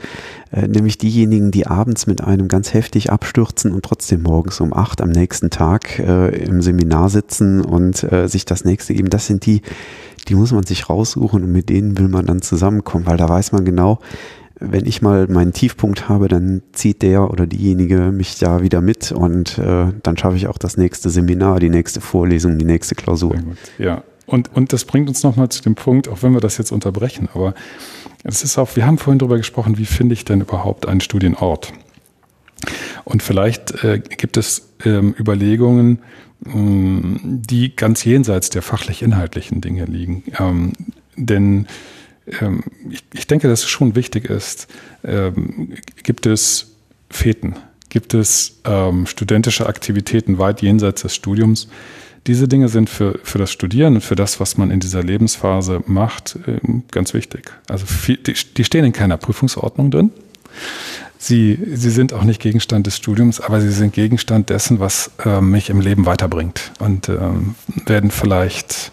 äh, 0.53 0.69
nämlich 0.69 0.99
diejenigen, 0.99 1.53
die 1.53 1.67
abends 1.67 2.07
mit 2.07 2.23
einem 2.23 2.49
ganz 2.49 2.75
heftig 2.75 3.11
abstürzen 3.11 3.73
und 3.73 3.83
trotzdem 3.83 4.23
morgens 4.23 4.61
um 4.61 4.75
acht 4.75 5.01
am 5.01 5.09
nächsten 5.09 5.49
Tag 5.49 6.01
äh, 6.01 6.37
im 6.45 6.61
Seminar 6.61 7.09
sitzen 7.09 7.63
und 7.63 8.03
äh, 8.13 8.29
sich 8.29 8.45
das 8.45 8.67
nächste 8.67 8.93
geben. 8.93 9.09
Das 9.09 9.27
sind 9.27 9.47
die, 9.47 9.63
die 10.29 10.35
muss 10.35 10.53
man 10.53 10.67
sich 10.67 10.91
raussuchen 10.91 11.43
und 11.43 11.51
mit 11.51 11.71
denen 11.71 11.97
will 11.97 12.09
man 12.09 12.27
dann 12.27 12.43
zusammenkommen, 12.43 13.07
weil 13.07 13.17
da 13.17 13.27
weiß 13.27 13.53
man 13.53 13.65
genau, 13.65 14.01
wenn 14.59 14.87
ich 14.87 15.03
mal 15.03 15.27
meinen 15.29 15.53
Tiefpunkt 15.53 16.09
habe, 16.09 16.29
dann 16.29 16.63
zieht 16.73 17.03
der 17.03 17.31
oder 17.31 17.47
diejenige 17.47 18.13
mich 18.13 18.39
da 18.39 18.63
wieder 18.63 18.81
mit 18.81 19.13
und 19.13 19.59
äh, 19.59 19.93
dann 20.03 20.17
schaffe 20.17 20.37
ich 20.37 20.47
auch 20.47 20.59
das 20.59 20.77
nächste 20.77 21.11
Seminar, 21.11 21.61
die 21.61 21.69
nächste 21.69 22.01
Vorlesung, 22.01 22.59
die 22.59 22.65
nächste 22.65 22.95
Klausur. 22.95 23.37
Ja, 23.79 24.03
und, 24.27 24.55
und 24.55 24.73
das 24.73 24.85
bringt 24.85 25.09
uns 25.09 25.23
nochmal 25.23 25.51
zu 25.51 25.63
dem 25.63 25.75
Punkt, 25.75 26.09
auch 26.09 26.23
wenn 26.23 26.33
wir 26.33 26.41
das 26.41 26.59
jetzt 26.59 26.73
unterbrechen, 26.73 27.29
aber 27.33 27.55
Das 28.25 28.43
ist 28.43 28.59
auch, 28.59 28.75
wir 28.75 28.87
haben 28.87 28.99
vorhin 28.99 29.19
darüber 29.19 29.37
gesprochen, 29.37 29.79
wie 29.79 29.87
finde 29.87 30.15
ich 30.15 30.25
denn 30.25 30.41
überhaupt 30.41 30.89
einen 30.89 31.01
Studienort? 31.01 31.73
Und 33.05 33.23
vielleicht 33.23 33.85
äh, 33.85 34.01
gibt 34.01 34.37
es 34.37 34.71
ähm, 34.85 35.15
Überlegungen, 35.19 36.01
mh, 36.41 36.55
mm, 36.55 37.43
die 37.49 37.77
ganz 37.77 38.05
jenseits 38.05 38.51
der 38.51 38.63
fachlich-inhaltlichen 38.63 39.61
Dinge 39.61 39.85
liegen. 39.85 40.25
Ähm, 40.41 40.73
denn 41.17 41.67
ähm, 42.41 42.63
ich, 42.91 43.05
ich, 43.13 43.27
denke, 43.27 43.49
dass 43.49 43.61
es 43.61 43.69
schon 43.69 43.95
wichtig 43.95 44.27
ist, 44.27 44.69
ähm, 45.05 45.75
gibt 46.03 46.27
es 46.27 46.73
Feten, 47.11 47.57
gibt 47.89 48.15
es 48.15 48.61
ähm, 48.65 49.07
studentische 49.07 49.67
Aktivitäten 49.67 50.39
weit 50.39 50.63
jenseits 50.63 51.03
des 51.03 51.15
Studiums. 51.15 51.69
Diese 52.27 52.49
Dinge 52.49 52.69
sind 52.69 52.91
für, 52.91 53.21
für 53.23 53.39
das 53.39 53.53
Studieren 53.53 53.95
und 53.95 54.01
für 54.01 54.17
das, 54.17 54.41
was 54.41 54.57
man 54.57 54.73
in 54.73 54.81
dieser 54.81 55.03
Lebensphase 55.03 55.83
macht, 55.87 56.39
ähm, 56.47 56.83
ganz 56.91 57.15
wichtig. 57.15 57.53
Also 57.69 57.87
viel, 57.87 58.17
die, 58.17 58.35
die 58.57 58.65
stehen 58.65 58.85
in 58.85 58.93
keiner 58.93 59.17
Prüfungsordnung 59.17 59.91
drin. 59.91 60.11
Sie, 61.19 61.59
sie 61.73 61.91
sind 61.91 62.13
auch 62.13 62.25
nicht 62.25 62.41
Gegenstand 62.41 62.87
des 62.87 62.97
Studiums, 62.97 63.41
aber 63.41 63.61
sie 63.61 63.71
sind 63.71 63.95
Gegenstand 63.95 64.51
dessen, 64.51 64.81
was 64.81 65.13
äh, 65.25 65.41
mich 65.41 65.71
im 65.71 65.81
Leben 65.81 66.05
weiterbringt 66.05 66.73
und 66.79 67.09
ähm, 67.09 67.55
werden 67.87 68.11
vielleicht 68.11 68.93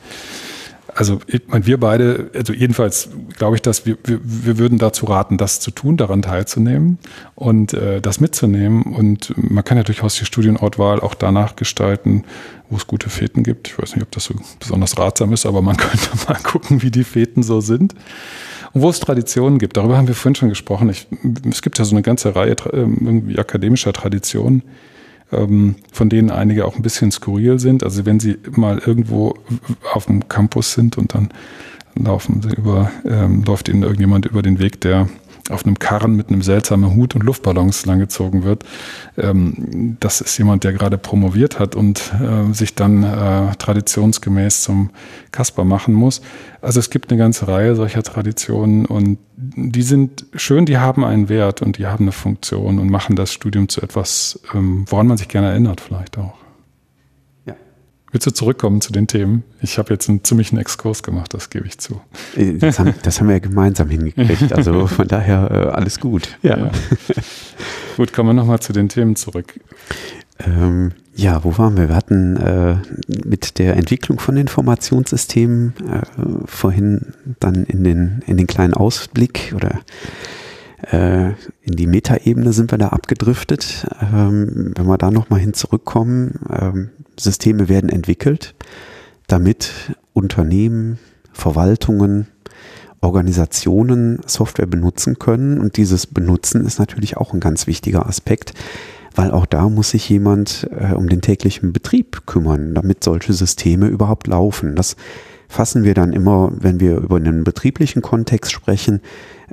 also 0.96 1.20
ich 1.28 1.42
meine, 1.48 1.66
wir 1.66 1.80
beide, 1.80 2.30
also 2.34 2.54
jedenfalls 2.54 3.10
glaube 3.38 3.56
ich, 3.56 3.62
dass 3.62 3.86
wir, 3.86 3.98
wir, 4.04 4.20
wir 4.24 4.58
würden 4.58 4.78
dazu 4.78 5.06
raten, 5.06 5.38
das 5.38 5.60
zu 5.60 5.72
tun, 5.72 5.98
daran 5.98 6.22
teilzunehmen 6.22 7.00
und 7.36 7.74
äh, 7.74 8.02
das 8.02 8.20
mitzunehmen. 8.20 8.84
Und 8.84 9.34
man 9.38 9.64
kann 9.64 9.78
ja 9.78 9.84
durchaus 9.84 10.16
die 10.16 10.26
Studienortwahl 10.26 11.00
auch 11.00 11.14
danach 11.16 11.56
gestalten, 11.56 12.24
wo 12.70 12.78
es 12.78 12.88
gute 12.88 13.10
Feten 13.10 13.44
gibt. 13.44 13.68
Ich 13.70 13.80
weiß 13.80 13.96
nicht, 13.96 14.04
ob 14.04 14.12
das 14.12 14.26
so 14.26 14.36
besonders 14.60 14.98
ratsam 14.98 15.34
ist, 15.34 15.46
aber 15.46 15.62
man 15.62 15.78
könnte 15.78 16.10
mal 16.28 16.38
gucken, 16.42 16.82
wie 16.82 16.92
die 16.92 17.04
Feten 17.04 17.44
so 17.44 17.62
sind. 17.62 17.96
Und 18.74 18.82
wo 18.82 18.90
es 18.90 19.00
Traditionen 19.00 19.60
gibt, 19.60 19.78
darüber 19.78 19.98
haben 19.98 20.08
wir 20.08 20.16
vorhin 20.16 20.36
schon 20.36 20.50
gesprochen. 20.50 20.90
Ich, 20.90 21.08
es 21.50 21.62
gibt 21.62 21.80
ja 21.80 21.86
so 21.86 21.96
eine 21.96 22.02
ganze 22.02 22.36
Reihe 22.36 22.56
irgendwie 22.72 23.38
akademischer 23.38 23.94
Traditionen 23.94 24.64
ähm, 25.34 25.76
von 25.92 26.10
denen 26.10 26.30
einige 26.30 26.66
auch 26.66 26.76
ein 26.76 26.82
bisschen 26.82 27.12
skurril 27.12 27.60
sind. 27.60 27.84
Also 27.84 28.06
wenn 28.06 28.20
sie 28.20 28.38
mal 28.52 28.80
irgendwo 28.80 29.36
auf 29.94 30.06
dem 30.06 30.28
Campus 30.28 30.74
sind 30.74 30.98
und 30.98 31.14
dann 31.14 31.30
laufen 31.96 32.42
über, 32.56 32.92
ähm, 33.06 33.44
läuft 33.44 33.70
ihnen 33.70 33.84
irgendjemand 33.84 34.26
über 34.26 34.42
den 34.42 34.60
Weg, 34.60 34.82
der 34.82 35.08
auf 35.50 35.66
einem 35.66 35.80
Karren 35.80 36.16
mit 36.16 36.30
einem 36.30 36.42
seltsamen 36.42 36.96
Hut 36.96 37.16
und 37.16 37.24
Luftballons 37.24 37.86
langgezogen 37.86 38.44
wird. 38.44 38.64
Ähm, 39.18 39.98
das 40.00 40.22
ist 40.22 40.38
jemand, 40.38 40.64
der 40.64 40.74
gerade 40.74 40.98
promoviert 40.98 41.60
hat 41.60 41.76
und 41.76 42.14
äh, 42.22 42.54
sich 42.54 42.76
dann 42.76 43.04
äh, 43.04 43.56
traditionsgemäß 43.56 44.64
zum 44.64 44.92
Kasper 45.32 45.66
machen 45.66 45.94
muss. 45.94 46.22
Also 46.62 46.80
es 46.80 46.90
gibt 46.90 47.12
eine 47.12 47.18
ganze 47.18 47.48
Reihe 47.48 47.76
solcher 47.76 48.04
Traditionen 48.04 48.86
und 48.86 49.18
die 49.36 49.82
sind 49.82 50.26
schön, 50.36 50.66
die 50.66 50.78
haben 50.78 51.04
einen 51.04 51.28
Wert 51.28 51.62
und 51.62 51.78
die 51.78 51.88
haben 51.88 52.06
eine 52.06 52.12
Funktion 52.12 52.80
und 52.80 52.90
machen 52.90 53.16
das 53.16 53.34
Studium 53.34 53.68
zu 53.68 53.82
etwas, 53.82 54.40
ähm, 54.54 54.86
woran 54.88 55.08
man 55.08 55.18
sich 55.18 55.28
gerne 55.28 55.50
erinnert 55.50 55.82
vielleicht 55.82 56.18
auch. 56.18 56.43
Willst 58.14 58.28
du 58.28 58.32
zurückkommen 58.32 58.80
zu 58.80 58.94
den 58.94 59.08
Themen? 59.08 59.44
Ich 59.60 59.80
habe 59.80 59.92
jetzt 59.92 60.08
einen 60.08 60.24
ziemlichen 60.24 60.60
Exkurs 60.60 61.02
gemacht, 61.02 61.34
das 61.34 61.50
gebe 61.50 61.66
ich 61.66 61.80
zu. 61.80 62.00
Äh, 62.36 62.54
das 62.54 62.78
haben, 62.78 62.94
das 63.02 63.20
haben 63.20 63.28
wir 63.28 63.34
ja 63.34 63.40
gemeinsam 63.40 63.90
hingekriegt, 63.90 64.54
also 64.54 64.86
von 64.88 65.08
daher 65.08 65.50
äh, 65.50 65.70
alles 65.72 66.00
gut. 66.00 66.38
Ja. 66.44 66.60
ja. 66.60 66.72
gut, 67.98 68.14
kommen 68.14 68.30
wir 68.30 68.34
nochmal 68.34 68.60
zu 68.60 68.72
den 68.72 68.88
Themen 68.88 69.16
zurück. 69.16 69.60
Ähm, 70.46 70.92
ja, 71.16 71.44
wo 71.44 71.58
waren 71.58 71.76
wir? 71.76 71.90
Wir 71.90 71.96
hatten 71.96 72.38
äh, 72.38 72.76
mit 73.26 73.58
der 73.58 73.78
Entwicklung 73.78 74.20
von 74.20 74.38
Informationssystemen 74.38 75.74
äh, 75.80 76.02
vorhin 76.46 77.14
dann 77.40 77.64
in 77.64 77.84
den, 77.84 78.24
in 78.28 78.38
den 78.38 78.46
kleinen 78.46 78.76
Ausblick 78.76 79.54
oder 79.56 79.80
äh, 80.92 81.30
in 81.64 81.76
die 81.76 81.88
Metaebene 81.88 82.54
sind 82.54 82.70
wir 82.70 82.78
da 82.78 82.90
abgedriftet. 82.90 83.88
Ähm, 84.14 84.74
wenn 84.76 84.86
wir 84.86 85.00
da 85.00 85.10
nochmal 85.10 85.40
hin 85.40 85.56
zurückkommen, 85.56 86.40
ähm, 86.52 86.90
Systeme 87.18 87.70
werden 87.70 87.90
entwickelt, 87.90 88.56
damit 89.28 89.72
Unternehmen, 90.14 91.00
Verwaltungen, 91.32 92.28
Organisationen 93.02 94.20
Software 94.26 94.66
benutzen 94.66 95.20
können. 95.20 95.60
Und 95.60 95.78
dieses 95.78 96.08
Benutzen 96.08 96.66
ist 96.66 96.80
natürlich 96.80 97.18
auch 97.18 97.34
ein 97.34 97.40
ganz 97.40 97.68
wichtiger 97.68 98.08
Aspekt, 98.08 98.54
weil 99.16 99.32
auch 99.32 99.46
da 99.46 99.70
muss 99.70 99.92
sich 99.92 100.08
jemand 100.10 100.68
äh, 100.72 100.94
um 100.94 101.10
den 101.10 101.22
täglichen 101.22 101.74
Betrieb 101.74 102.26
kümmern, 102.26 102.74
damit 102.74 103.04
solche 103.04 103.34
Systeme 103.34 103.88
überhaupt 103.88 104.28
laufen. 104.28 104.76
Das 104.76 104.96
fassen 105.50 105.84
wir 105.84 105.94
dann 105.94 106.14
immer, 106.14 106.52
wenn 106.56 106.80
wir 106.80 106.98
über 106.98 107.18
einen 107.18 107.44
betrieblichen 107.44 108.02
Kontext 108.02 108.52
sprechen, 108.52 109.02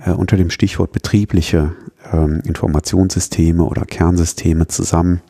äh, 0.04 0.12
unter 0.12 0.36
dem 0.36 0.50
Stichwort 0.50 0.92
betriebliche 0.92 1.72
ähm, 2.12 2.40
Informationssysteme 2.44 3.64
oder 3.64 3.84
Kernsysteme 3.84 4.68
zusammen 4.68 5.20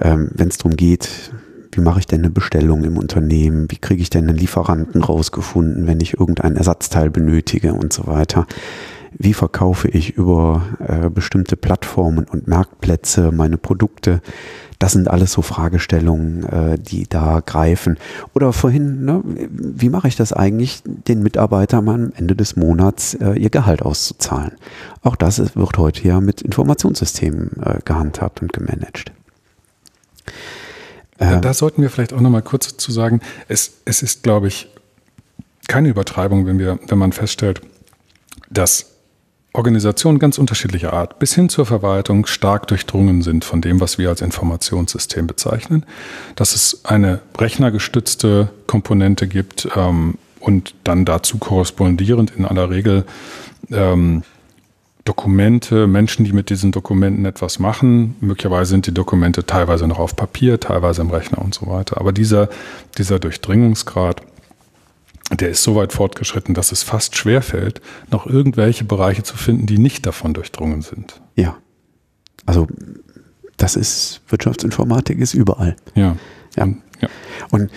ähm, 0.00 0.30
wenn 0.34 0.48
es 0.48 0.58
darum 0.58 0.76
geht, 0.76 1.32
wie 1.72 1.80
mache 1.80 2.00
ich 2.00 2.06
denn 2.06 2.20
eine 2.20 2.30
Bestellung 2.30 2.84
im 2.84 2.96
Unternehmen, 2.96 3.70
wie 3.70 3.76
kriege 3.76 4.02
ich 4.02 4.10
denn 4.10 4.28
einen 4.28 4.38
Lieferanten 4.38 5.02
rausgefunden, 5.02 5.86
wenn 5.86 6.00
ich 6.00 6.14
irgendein 6.14 6.56
Ersatzteil 6.56 7.10
benötige 7.10 7.74
und 7.74 7.92
so 7.92 8.06
weiter. 8.06 8.46
Wie 9.18 9.34
verkaufe 9.34 9.88
ich 9.88 10.16
über 10.16 10.62
äh, 10.86 11.08
bestimmte 11.08 11.56
Plattformen 11.56 12.24
und 12.24 12.48
Marktplätze 12.48 13.32
meine 13.32 13.56
Produkte? 13.56 14.20
Das 14.78 14.92
sind 14.92 15.08
alles 15.08 15.32
so 15.32 15.40
Fragestellungen, 15.40 16.44
äh, 16.44 16.78
die 16.78 17.06
da 17.08 17.40
greifen. 17.40 17.96
Oder 18.34 18.52
vorhin, 18.52 19.04
ne, 19.04 19.22
wie 19.24 19.88
mache 19.88 20.08
ich 20.08 20.16
das 20.16 20.34
eigentlich, 20.34 20.82
den 20.84 21.22
Mitarbeitern 21.22 21.88
am 21.88 22.12
Ende 22.14 22.36
des 22.36 22.56
Monats 22.56 23.14
äh, 23.14 23.32
ihr 23.32 23.50
Gehalt 23.50 23.80
auszuzahlen? 23.80 24.52
Auch 25.02 25.16
das 25.16 25.56
wird 25.56 25.78
heute 25.78 26.06
ja 26.06 26.20
mit 26.20 26.42
Informationssystemen 26.42 27.52
äh, 27.62 27.78
gehandhabt 27.84 28.42
und 28.42 28.52
gemanagt. 28.52 29.12
Da, 31.18 31.36
da 31.36 31.54
sollten 31.54 31.82
wir 31.82 31.90
vielleicht 31.90 32.12
auch 32.12 32.20
noch 32.20 32.30
mal 32.30 32.42
kurz 32.42 32.76
zu 32.76 32.92
sagen, 32.92 33.20
es, 33.48 33.78
es 33.84 34.02
ist, 34.02 34.22
glaube 34.22 34.48
ich, 34.48 34.68
keine 35.66 35.88
Übertreibung, 35.88 36.46
wenn, 36.46 36.58
wir, 36.58 36.78
wenn 36.86 36.98
man 36.98 37.12
feststellt, 37.12 37.62
dass 38.50 38.92
Organisationen 39.56 40.18
ganz 40.18 40.38
unterschiedlicher 40.38 40.92
Art 40.92 41.18
bis 41.18 41.34
hin 41.34 41.48
zur 41.48 41.64
Verwaltung 41.64 42.26
stark 42.26 42.68
durchdrungen 42.68 43.22
sind 43.22 43.44
von 43.44 43.62
dem, 43.62 43.80
was 43.80 43.96
wir 43.96 44.10
als 44.10 44.20
Informationssystem 44.20 45.26
bezeichnen, 45.26 45.86
dass 46.36 46.54
es 46.54 46.84
eine 46.84 47.20
rechnergestützte 47.38 48.50
Komponente 48.66 49.26
gibt 49.26 49.66
ähm, 49.74 50.18
und 50.40 50.74
dann 50.84 51.06
dazu 51.06 51.38
korrespondierend 51.38 52.32
in 52.36 52.44
aller 52.44 52.70
Regel 52.70 53.06
ähm, 53.70 54.22
Dokumente, 55.06 55.86
Menschen, 55.86 56.24
die 56.24 56.32
mit 56.32 56.50
diesen 56.50 56.72
Dokumenten 56.72 57.24
etwas 57.24 57.60
machen. 57.60 58.16
Möglicherweise 58.20 58.70
sind 58.70 58.86
die 58.86 58.92
Dokumente 58.92 59.46
teilweise 59.46 59.86
noch 59.86 60.00
auf 60.00 60.16
Papier, 60.16 60.58
teilweise 60.58 61.00
im 61.00 61.10
Rechner 61.10 61.38
und 61.38 61.54
so 61.54 61.68
weiter. 61.68 61.98
Aber 61.98 62.12
dieser, 62.12 62.48
dieser 62.98 63.20
Durchdringungsgrad, 63.20 64.20
der 65.32 65.50
ist 65.50 65.62
so 65.62 65.76
weit 65.76 65.92
fortgeschritten, 65.92 66.54
dass 66.54 66.72
es 66.72 66.82
fast 66.82 67.16
schwerfällt, 67.16 67.80
noch 68.10 68.26
irgendwelche 68.26 68.84
Bereiche 68.84 69.22
zu 69.22 69.36
finden, 69.36 69.66
die 69.66 69.78
nicht 69.78 70.06
davon 70.06 70.34
durchdrungen 70.34 70.82
sind. 70.82 71.20
Ja. 71.36 71.56
Also 72.44 72.66
das 73.56 73.76
ist 73.76 74.22
Wirtschaftsinformatik 74.28 75.20
ist 75.20 75.34
überall. 75.34 75.76
Ja. 75.94 76.16
Ja. 76.56 76.66
ja. 77.00 77.08
Und 77.50 77.70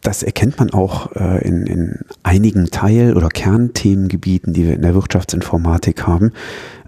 das 0.00 0.22
erkennt 0.22 0.58
man 0.58 0.70
auch 0.70 1.12
äh, 1.16 1.46
in, 1.46 1.66
in 1.66 1.98
einigen 2.22 2.66
Teil- 2.66 3.16
oder 3.16 3.28
Kernthemengebieten, 3.28 4.52
die 4.52 4.66
wir 4.66 4.74
in 4.74 4.82
der 4.82 4.94
Wirtschaftsinformatik 4.94 6.06
haben. 6.06 6.32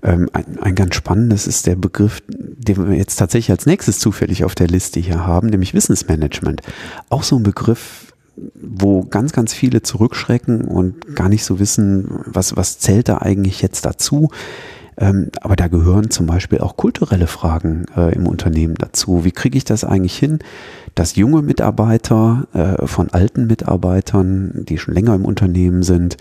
Ähm, 0.02 0.28
ein, 0.32 0.58
ein 0.60 0.74
ganz 0.74 0.94
spannendes 0.94 1.46
ist 1.46 1.66
der 1.66 1.76
Begriff, 1.76 2.22
den 2.28 2.88
wir 2.88 2.96
jetzt 2.96 3.16
tatsächlich 3.16 3.50
als 3.50 3.66
nächstes 3.66 3.98
zufällig 3.98 4.44
auf 4.44 4.54
der 4.54 4.68
Liste 4.68 5.00
hier 5.00 5.26
haben, 5.26 5.48
nämlich 5.48 5.74
Wissensmanagement. 5.74 6.62
Auch 7.08 7.22
so 7.22 7.36
ein 7.36 7.42
Begriff, 7.42 8.12
wo 8.54 9.02
ganz, 9.02 9.32
ganz 9.32 9.52
viele 9.52 9.82
zurückschrecken 9.82 10.62
und 10.62 11.14
gar 11.16 11.28
nicht 11.28 11.44
so 11.44 11.58
wissen, 11.58 12.06
was, 12.26 12.56
was 12.56 12.78
zählt 12.78 13.08
da 13.08 13.18
eigentlich 13.18 13.62
jetzt 13.62 13.84
dazu. 13.84 14.30
Ähm, 14.96 15.30
aber 15.40 15.56
da 15.56 15.68
gehören 15.68 16.10
zum 16.10 16.26
Beispiel 16.26 16.58
auch 16.58 16.76
kulturelle 16.76 17.26
Fragen 17.26 17.86
äh, 17.96 18.14
im 18.14 18.26
Unternehmen 18.26 18.74
dazu. 18.74 19.24
Wie 19.24 19.32
kriege 19.32 19.56
ich 19.56 19.64
das 19.64 19.84
eigentlich 19.84 20.16
hin, 20.16 20.40
dass 20.94 21.16
junge 21.16 21.42
Mitarbeiter 21.42 22.46
äh, 22.52 22.86
von 22.86 23.10
alten 23.10 23.46
Mitarbeitern, 23.46 24.64
die 24.68 24.78
schon 24.78 24.94
länger 24.94 25.14
im 25.14 25.24
Unternehmen 25.24 25.82
sind, 25.82 26.16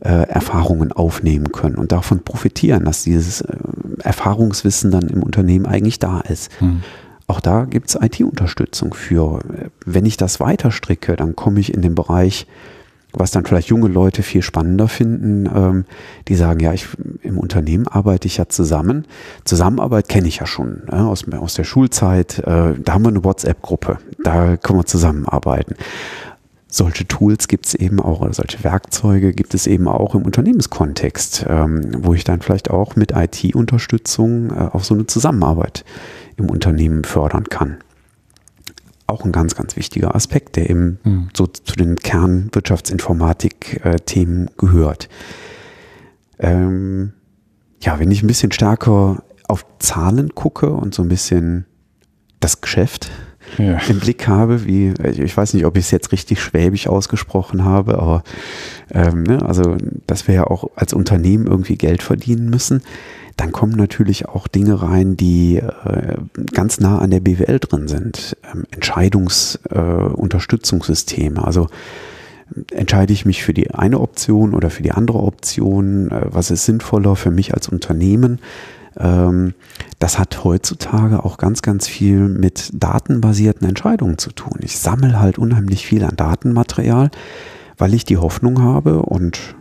äh, 0.00 0.28
Erfahrungen 0.28 0.92
aufnehmen 0.92 1.52
können 1.52 1.76
und 1.76 1.92
davon 1.92 2.20
profitieren, 2.20 2.84
dass 2.84 3.02
dieses 3.02 3.42
äh, 3.42 3.56
Erfahrungswissen 4.02 4.90
dann 4.90 5.08
im 5.08 5.22
Unternehmen 5.22 5.66
eigentlich 5.66 5.98
da 5.98 6.20
ist. 6.20 6.50
Hm. 6.60 6.82
Auch 7.26 7.40
da 7.40 7.64
gibt 7.64 7.90
es 7.90 7.94
IT-Unterstützung 7.94 8.92
für. 8.92 9.40
Wenn 9.84 10.04
ich 10.04 10.16
das 10.16 10.40
weiter 10.40 10.72
stricke, 10.72 11.16
dann 11.16 11.36
komme 11.36 11.60
ich 11.60 11.72
in 11.72 11.80
den 11.80 11.94
Bereich 11.94 12.46
was 13.12 13.30
dann 13.30 13.44
vielleicht 13.44 13.68
junge 13.68 13.88
Leute 13.88 14.22
viel 14.22 14.42
spannender 14.42 14.88
finden, 14.88 15.46
ähm, 15.46 15.84
die 16.28 16.34
sagen, 16.34 16.60
ja, 16.60 16.72
ich, 16.72 16.86
im 17.22 17.38
Unternehmen 17.38 17.88
arbeite 17.88 18.26
ich 18.26 18.36
ja 18.36 18.48
zusammen. 18.48 19.06
Zusammenarbeit 19.44 20.08
kenne 20.08 20.28
ich 20.28 20.38
ja 20.38 20.46
schon 20.46 20.82
äh, 20.90 20.96
aus, 20.96 21.24
aus 21.32 21.54
der 21.54 21.64
Schulzeit. 21.64 22.38
Äh, 22.40 22.74
da 22.78 22.92
haben 22.92 23.02
wir 23.04 23.08
eine 23.08 23.24
WhatsApp-Gruppe, 23.24 23.98
da 24.22 24.56
können 24.56 24.80
wir 24.80 24.86
zusammenarbeiten. 24.86 25.74
solche 26.68 27.06
Tools 27.06 27.48
gibt 27.48 27.66
es 27.66 27.74
eben 27.74 28.00
auch 28.00 28.20
oder 28.20 28.32
solche 28.32 28.62
Werkzeuge 28.62 29.32
gibt 29.32 29.54
es 29.54 29.66
eben 29.66 29.88
auch 29.88 30.14
im 30.14 30.22
Unternehmenskontext, 30.22 31.46
ähm, 31.48 31.90
wo 31.98 32.14
ich 32.14 32.24
dann 32.24 32.40
vielleicht 32.40 32.70
auch 32.70 32.96
mit 32.96 33.12
IT-Unterstützung 33.14 34.50
äh, 34.50 34.68
auch 34.72 34.84
so 34.84 34.94
eine 34.94 35.06
Zusammenarbeit 35.06 35.84
im 36.36 36.48
Unternehmen 36.48 37.04
fördern 37.04 37.44
kann. 37.44 37.78
Auch 39.10 39.24
ein 39.24 39.32
ganz, 39.32 39.56
ganz 39.56 39.76
wichtiger 39.76 40.14
Aspekt, 40.14 40.56
der 40.56 40.70
eben 40.70 40.98
mhm. 41.04 41.28
so 41.36 41.46
zu 41.46 41.76
den 41.76 41.96
Kernwirtschaftsinformatik-Themen 41.96 44.50
gehört. 44.56 45.10
Ähm, 46.38 47.12
ja, 47.80 47.98
wenn 47.98 48.10
ich 48.10 48.22
ein 48.22 48.26
bisschen 48.26 48.52
stärker 48.52 49.22
auf 49.48 49.66
Zahlen 49.78 50.34
gucke 50.34 50.70
und 50.70 50.94
so 50.94 51.02
ein 51.02 51.08
bisschen 51.08 51.64
das 52.40 52.60
Geschäft 52.60 53.10
ja. 53.58 53.78
im 53.88 54.00
Blick 54.00 54.28
habe, 54.28 54.64
wie, 54.64 54.94
ich 55.04 55.36
weiß 55.36 55.54
nicht, 55.54 55.64
ob 55.64 55.76
ich 55.76 55.86
es 55.86 55.90
jetzt 55.90 56.12
richtig 56.12 56.40
schwäbisch 56.40 56.86
ausgesprochen 56.86 57.64
habe, 57.64 57.98
aber 57.98 58.22
ähm, 58.92 59.24
ne, 59.24 59.42
also 59.42 59.76
dass 60.06 60.28
wir 60.28 60.34
ja 60.34 60.44
auch 60.44 60.70
als 60.76 60.92
Unternehmen 60.92 61.46
irgendwie 61.46 61.76
Geld 61.76 62.02
verdienen 62.02 62.48
müssen, 62.48 62.82
dann 63.36 63.52
kommen 63.52 63.72
natürlich 63.72 64.28
auch 64.28 64.48
Dinge 64.48 64.82
rein, 64.82 65.16
die 65.16 65.56
äh, 65.56 66.16
ganz 66.52 66.80
nah 66.80 66.98
an 66.98 67.10
der 67.10 67.20
BWL 67.20 67.58
drin 67.58 67.88
sind. 67.88 68.36
Ähm, 68.52 68.64
Entscheidungsunterstützungssysteme. 68.70 71.40
Äh, 71.40 71.44
also 71.44 71.68
entscheide 72.72 73.12
ich 73.12 73.24
mich 73.24 73.42
für 73.42 73.54
die 73.54 73.70
eine 73.70 74.00
Option 74.00 74.54
oder 74.54 74.70
für 74.70 74.82
die 74.82 74.92
andere 74.92 75.18
Option? 75.18 76.10
Äh, 76.10 76.26
was 76.30 76.50
ist 76.50 76.64
sinnvoller 76.64 77.16
für 77.16 77.30
mich 77.30 77.54
als 77.54 77.68
Unternehmen? 77.68 78.40
Ähm, 78.98 79.54
das 79.98 80.18
hat 80.18 80.44
heutzutage 80.44 81.24
auch 81.24 81.38
ganz, 81.38 81.62
ganz 81.62 81.86
viel 81.86 82.28
mit 82.28 82.70
datenbasierten 82.72 83.68
Entscheidungen 83.68 84.18
zu 84.18 84.32
tun. 84.32 84.58
Ich 84.62 84.78
sammle 84.78 85.20
halt 85.20 85.38
unheimlich 85.38 85.86
viel 85.86 86.04
an 86.04 86.16
Datenmaterial, 86.16 87.10
weil 87.78 87.94
ich 87.94 88.04
die 88.04 88.18
Hoffnung 88.18 88.62
habe 88.62 89.02
und 89.02 89.54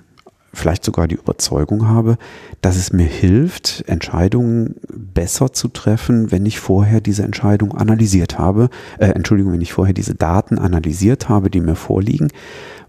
vielleicht 0.54 0.84
sogar 0.84 1.08
die 1.08 1.16
Überzeugung 1.16 1.88
habe, 1.88 2.18
dass 2.62 2.76
es 2.76 2.92
mir 2.92 3.06
hilft, 3.06 3.84
Entscheidungen 3.88 4.76
besser 4.90 5.54
zu 5.54 5.68
treffen, 5.68 6.32
wenn 6.32 6.46
ich 6.46 6.60
vorher 6.60 7.02
diese 7.02 7.24
Entscheidung 7.24 7.74
analysiert 7.74 8.40
habe, 8.40 8.70
äh, 8.98 9.08
Entschuldigung, 9.08 9.54
wenn 9.54 9.62
ich 9.62 9.74
vorher 9.74 9.94
diese 9.94 10.16
Daten 10.16 10.58
analysiert 10.58 11.30
habe, 11.30 11.50
die 11.50 11.62
mir 11.62 11.76
vorliegen, 11.76 12.30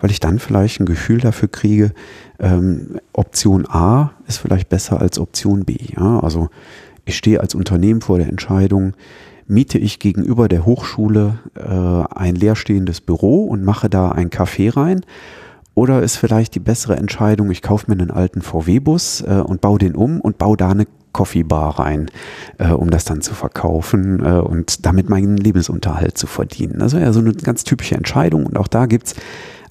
weil 0.00 0.10
ich 0.10 0.20
dann 0.20 0.38
vielleicht 0.38 0.80
ein 0.80 0.86
Gefühl 0.86 1.18
dafür 1.18 1.48
kriege, 1.48 1.92
ähm, 2.38 2.98
Option 3.12 3.66
A 3.68 4.12
ist 4.26 4.38
vielleicht 4.38 4.68
besser 4.68 5.00
als 5.00 5.18
Option 5.18 5.64
B. 5.64 5.76
Ja? 5.96 6.20
Also 6.20 6.48
ich 7.04 7.16
stehe 7.16 7.40
als 7.40 7.54
Unternehmen 7.54 8.00
vor 8.00 8.18
der 8.18 8.28
Entscheidung, 8.28 8.94
miete 9.46 9.78
ich 9.78 9.98
gegenüber 9.98 10.48
der 10.48 10.64
Hochschule 10.64 11.40
äh, 11.56 12.14
ein 12.14 12.36
leerstehendes 12.36 13.00
Büro 13.00 13.44
und 13.44 13.64
mache 13.64 13.90
da 13.90 14.12
ein 14.12 14.30
Café 14.30 14.74
rein 14.76 15.04
oder 15.80 16.02
ist 16.02 16.16
vielleicht 16.16 16.54
die 16.54 16.60
bessere 16.60 16.98
Entscheidung, 16.98 17.50
ich 17.50 17.62
kaufe 17.62 17.86
mir 17.88 17.98
einen 17.98 18.10
alten 18.10 18.42
VW-Bus 18.42 19.22
äh, 19.22 19.42
und 19.42 19.62
baue 19.62 19.78
den 19.78 19.94
um 19.94 20.20
und 20.20 20.36
baue 20.36 20.58
da 20.58 20.68
eine 20.68 20.86
Coffee 21.12 21.42
Bar 21.42 21.78
rein, 21.78 22.10
äh, 22.58 22.68
um 22.68 22.90
das 22.90 23.06
dann 23.06 23.22
zu 23.22 23.32
verkaufen 23.32 24.22
äh, 24.22 24.40
und 24.40 24.84
damit 24.84 25.08
meinen 25.08 25.38
Lebensunterhalt 25.38 26.18
zu 26.18 26.26
verdienen. 26.26 26.82
Also 26.82 26.98
ja, 26.98 27.14
so 27.14 27.20
eine 27.20 27.32
ganz 27.32 27.64
typische 27.64 27.94
Entscheidung 27.94 28.44
und 28.44 28.58
auch 28.58 28.68
da 28.68 28.84
gibt's 28.84 29.14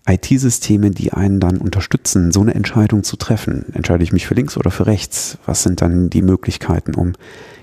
IT-Systeme, 0.08 0.90
die 0.90 1.14
einen 1.14 1.40
dann 1.40 1.58
unterstützen, 1.58 2.32
so 2.32 2.42
eine 2.42 2.56
Entscheidung 2.56 3.04
zu 3.04 3.16
treffen. 3.16 3.68
Entscheide 3.74 4.04
ich 4.04 4.12
mich 4.12 4.26
für 4.26 4.34
links 4.34 4.58
oder 4.58 4.72
für 4.72 4.88
rechts? 4.88 5.38
Was 5.46 5.62
sind 5.62 5.80
dann 5.84 6.10
die 6.10 6.24
Möglichkeiten, 6.24 6.96
um 6.96 7.14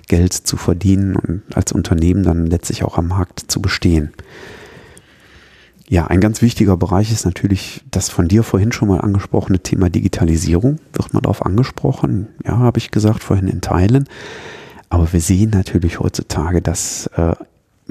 Geld 0.07 0.35
zu 0.35 0.57
verdienen 0.57 1.17
und 1.17 1.43
als 1.53 1.73
Unternehmen 1.73 2.23
dann 2.23 2.47
letztlich 2.47 2.85
auch 2.85 2.97
am 2.97 3.09
Markt 3.09 3.51
zu 3.51 3.61
bestehen? 3.61 4.13
Ja, 5.89 6.09
ein 6.09 6.21
ganz 6.21 6.43
wichtiger 6.43 6.77
Bereich 6.77 7.13
ist 7.13 7.25
natürlich 7.25 7.85
das 7.91 8.09
von 8.09 8.27
dir 8.27 8.43
vorhin 8.43 8.73
schon 8.73 8.89
mal 8.89 9.01
angesprochene 9.01 9.61
Thema 9.61 9.89
Digitalisierung. 9.89 10.79
Wird 10.93 11.15
man 11.15 11.23
darauf 11.23 11.47
angesprochen? 11.47 12.29
Ja, 12.45 12.59
habe 12.59 12.79
ich 12.79 12.91
gesagt, 12.91 13.23
vorhin 13.23 13.47
in 13.47 13.61
Teilen. 13.61 14.09
Aber 14.89 15.13
wir 15.13 15.21
sehen 15.21 15.51
natürlich 15.51 16.01
heutzutage, 16.01 16.61
dass 16.61 17.07
äh, 17.17 17.35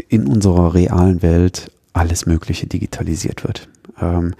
in 0.10 0.28
unserer 0.28 0.74
realen 0.74 1.22
Welt 1.22 1.72
alles 1.94 2.26
Mögliche 2.26 2.68
digitalisiert 2.68 3.46
wird. 3.46 3.70
Ähm, 4.02 4.34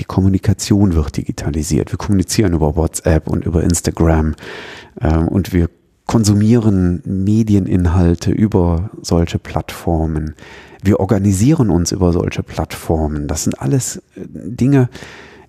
die 0.00 0.04
Kommunikation 0.04 0.94
wird 0.94 1.16
digitalisiert. 1.16 1.92
Wir 1.92 1.98
kommunizieren 1.98 2.52
über 2.52 2.76
WhatsApp 2.76 3.28
und 3.28 3.44
über 3.44 3.62
Instagram 3.62 4.34
ähm, 5.00 5.28
und 5.28 5.52
wir 5.52 5.68
konsumieren 6.06 7.02
Medieninhalte 7.04 8.30
über 8.30 8.90
solche 9.02 9.38
Plattformen. 9.38 10.34
Wir 10.84 11.00
organisieren 11.00 11.70
uns 11.70 11.92
über 11.92 12.12
solche 12.12 12.42
Plattformen. 12.42 13.26
Das 13.26 13.44
sind 13.44 13.60
alles 13.60 13.96
äh, 14.16 14.26
Dinge, 14.26 14.88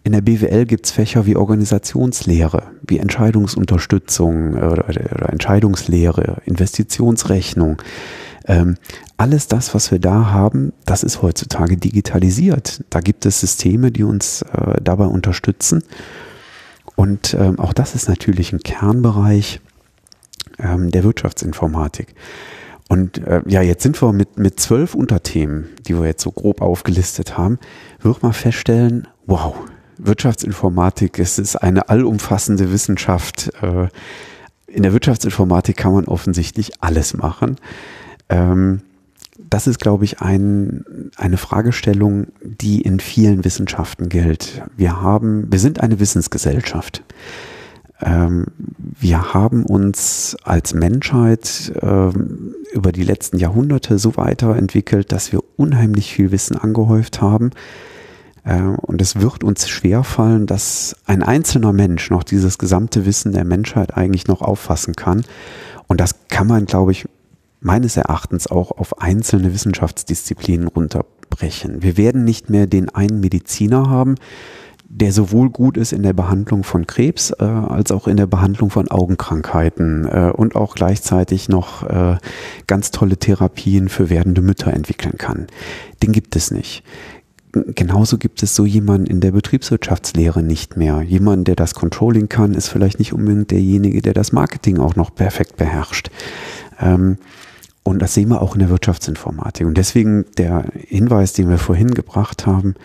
in 0.05 0.11
der 0.11 0.21
BWL 0.21 0.67
gibt 0.67 0.85
es 0.85 0.91
Fächer 0.91 1.25
wie 1.25 1.35
Organisationslehre, 1.35 2.71
wie 2.87 2.99
Entscheidungsunterstützung 2.99 4.55
äh, 4.55 4.59
oder, 4.59 4.87
oder 4.87 5.29
Entscheidungslehre, 5.31 6.43
Investitionsrechnung. 6.45 7.81
Ähm, 8.47 8.75
alles 9.17 9.47
das, 9.47 9.73
was 9.73 9.89
wir 9.89 9.97
da 9.97 10.29
haben, 10.29 10.73
das 10.85 11.01
ist 11.01 11.23
heutzutage 11.23 11.77
digitalisiert. 11.77 12.83
Da 12.91 12.99
gibt 12.99 13.25
es 13.25 13.39
Systeme, 13.39 13.91
die 13.91 14.03
uns 14.03 14.43
äh, 14.43 14.79
dabei 14.79 15.05
unterstützen. 15.05 15.83
Und 16.95 17.35
ähm, 17.39 17.59
auch 17.59 17.73
das 17.73 17.95
ist 17.95 18.07
natürlich 18.07 18.53
ein 18.53 18.59
Kernbereich 18.59 19.59
ähm, 20.59 20.91
der 20.91 21.03
Wirtschaftsinformatik. 21.03 22.13
Und 22.87 23.17
äh, 23.19 23.41
ja, 23.47 23.61
jetzt 23.61 23.83
sind 23.83 24.01
wir 24.01 24.13
mit, 24.13 24.37
mit 24.37 24.59
zwölf 24.59 24.93
Unterthemen, 24.93 25.69
die 25.87 25.97
wir 25.97 26.05
jetzt 26.05 26.21
so 26.21 26.31
grob 26.31 26.61
aufgelistet 26.61 27.37
haben, 27.37 27.57
wird 27.99 28.21
man 28.21 28.33
feststellen, 28.33 29.07
wow, 29.25 29.55
Wirtschaftsinformatik, 29.97 31.19
es 31.19 31.39
ist 31.39 31.55
eine 31.55 31.89
allumfassende 31.89 32.71
Wissenschaft. 32.71 33.51
Äh, 33.61 33.87
in 34.67 34.83
der 34.83 34.93
Wirtschaftsinformatik 34.93 35.77
kann 35.77 35.93
man 35.93 36.05
offensichtlich 36.05 36.83
alles 36.83 37.15
machen. 37.15 37.55
Ähm, 38.29 38.81
das 39.37 39.67
ist, 39.67 39.79
glaube 39.79 40.05
ich, 40.05 40.21
ein, 40.21 41.11
eine 41.17 41.37
Fragestellung, 41.37 42.27
die 42.41 42.81
in 42.81 42.99
vielen 42.99 43.43
Wissenschaften 43.43 44.09
gilt. 44.09 44.63
Wir 44.77 45.01
haben, 45.01 45.51
wir 45.51 45.59
sind 45.59 45.81
eine 45.81 45.99
Wissensgesellschaft. 45.99 47.03
Ähm, 48.01 48.45
wir 48.57 49.33
haben 49.33 49.65
uns 49.65 50.35
als 50.43 50.73
Menschheit 50.73 51.71
ähm, 51.81 52.55
über 52.73 52.91
die 52.91 53.03
letzten 53.03 53.37
Jahrhunderte 53.37 53.99
so 53.99 54.17
weiterentwickelt, 54.17 55.11
dass 55.11 55.31
wir 55.31 55.41
unheimlich 55.55 56.13
viel 56.13 56.31
Wissen 56.31 56.57
angehäuft 56.57 57.21
haben. 57.21 57.51
Äh, 58.43 58.61
und 58.61 59.01
es 59.01 59.19
wird 59.21 59.43
uns 59.43 59.69
schwerfallen, 59.69 60.45
dass 60.45 60.95
ein 61.05 61.23
einzelner 61.23 61.73
Mensch 61.73 62.09
noch 62.09 62.23
dieses 62.23 62.57
gesamte 62.57 63.05
Wissen 63.05 63.31
der 63.31 63.45
Menschheit 63.45 63.95
eigentlich 63.95 64.27
noch 64.27 64.41
auffassen 64.41 64.95
kann. 64.95 65.23
Und 65.87 66.01
das 66.01 66.15
kann 66.29 66.47
man, 66.47 66.65
glaube 66.65 66.91
ich, 66.91 67.07
meines 67.61 67.97
Erachtens 67.97 68.47
auch 68.47 68.71
auf 68.71 69.01
einzelne 69.01 69.53
Wissenschaftsdisziplinen 69.53 70.67
runterbrechen. 70.67 71.81
Wir 71.81 71.97
werden 71.97 72.23
nicht 72.23 72.49
mehr 72.49 72.67
den 72.67 72.89
einen 72.89 73.19
Mediziner 73.21 73.89
haben, 73.89 74.15
der 74.87 75.11
sowohl 75.11 75.49
gut 75.49 75.77
ist 75.77 75.93
in 75.93 76.03
der 76.03 76.13
Behandlung 76.13 76.63
von 76.63 76.87
Krebs 76.87 77.31
äh, 77.31 77.43
als 77.43 77.91
auch 77.91 78.07
in 78.07 78.17
der 78.17 78.27
Behandlung 78.27 78.69
von 78.69 78.89
Augenkrankheiten 78.89 80.07
äh, 80.07 80.31
und 80.35 80.55
auch 80.55 80.75
gleichzeitig 80.75 81.49
noch 81.49 81.83
äh, 81.83 82.17
ganz 82.67 82.91
tolle 82.91 83.17
Therapien 83.17 83.89
für 83.89 84.09
werdende 84.09 84.41
Mütter 84.41 84.73
entwickeln 84.73 85.17
kann. 85.17 85.47
Den 86.03 86.11
gibt 86.11 86.35
es 86.35 86.51
nicht. 86.51 86.83
Genauso 87.51 88.17
gibt 88.17 88.43
es 88.43 88.53
so 88.53 88.65
jemanden 88.65 89.07
in 89.07 89.21
der 89.21 89.31
Betriebswirtschaftslehre 89.31 90.43
nicht 90.43 90.75
mehr. 90.75 91.01
Jemand, 91.01 91.47
der 91.47 91.55
das 91.55 91.73
Controlling 91.73 92.27
kann, 92.27 92.53
ist 92.53 92.67
vielleicht 92.67 92.99
nicht 92.99 93.13
unbedingt 93.13 93.51
derjenige, 93.51 94.01
der 94.01 94.13
das 94.13 94.33
Marketing 94.33 94.77
auch 94.77 94.95
noch 94.95 95.15
perfekt 95.15 95.55
beherrscht. 95.55 96.11
Ähm, 96.79 97.17
und 97.83 98.01
das 98.01 98.13
sehen 98.13 98.29
wir 98.29 98.41
auch 98.41 98.55
in 98.55 98.59
der 98.59 98.69
Wirtschaftsinformatik. 98.69 99.65
Und 99.65 99.77
deswegen 99.77 100.25
der 100.37 100.65
Hinweis, 100.73 101.33
den 101.33 101.49
wir 101.49 101.57
vorhin 101.57 101.91
gebracht 101.91 102.45
haben, 102.45 102.75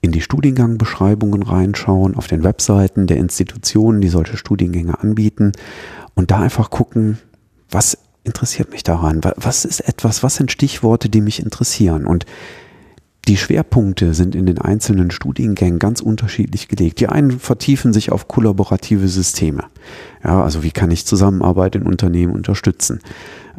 in 0.00 0.12
die 0.12 0.20
Studiengangbeschreibungen 0.20 1.42
reinschauen, 1.42 2.16
auf 2.16 2.26
den 2.28 2.44
Webseiten 2.44 3.06
der 3.06 3.16
Institutionen, 3.16 4.00
die 4.00 4.08
solche 4.08 4.36
Studiengänge 4.36 5.00
anbieten 5.00 5.52
und 6.14 6.30
da 6.30 6.40
einfach 6.40 6.70
gucken, 6.70 7.18
was 7.70 7.98
interessiert 8.24 8.70
mich 8.70 8.82
daran? 8.82 9.20
Was 9.36 9.64
ist 9.64 9.80
etwas, 9.80 10.22
was 10.22 10.36
sind 10.36 10.52
Stichworte, 10.52 11.08
die 11.08 11.20
mich 11.20 11.42
interessieren? 11.42 12.06
Und 12.06 12.26
die 13.26 13.36
Schwerpunkte 13.36 14.14
sind 14.14 14.34
in 14.34 14.46
den 14.46 14.58
einzelnen 14.58 15.10
Studiengängen 15.10 15.78
ganz 15.78 16.00
unterschiedlich 16.00 16.68
gelegt. 16.68 17.00
Die 17.00 17.08
einen 17.08 17.38
vertiefen 17.38 17.92
sich 17.92 18.10
auf 18.10 18.26
kollaborative 18.26 19.06
Systeme. 19.08 19.64
Ja, 20.24 20.42
also 20.42 20.62
wie 20.62 20.70
kann 20.70 20.90
ich 20.90 21.04
Zusammenarbeit 21.04 21.74
in 21.74 21.82
Unternehmen 21.82 22.32
unterstützen? 22.32 23.00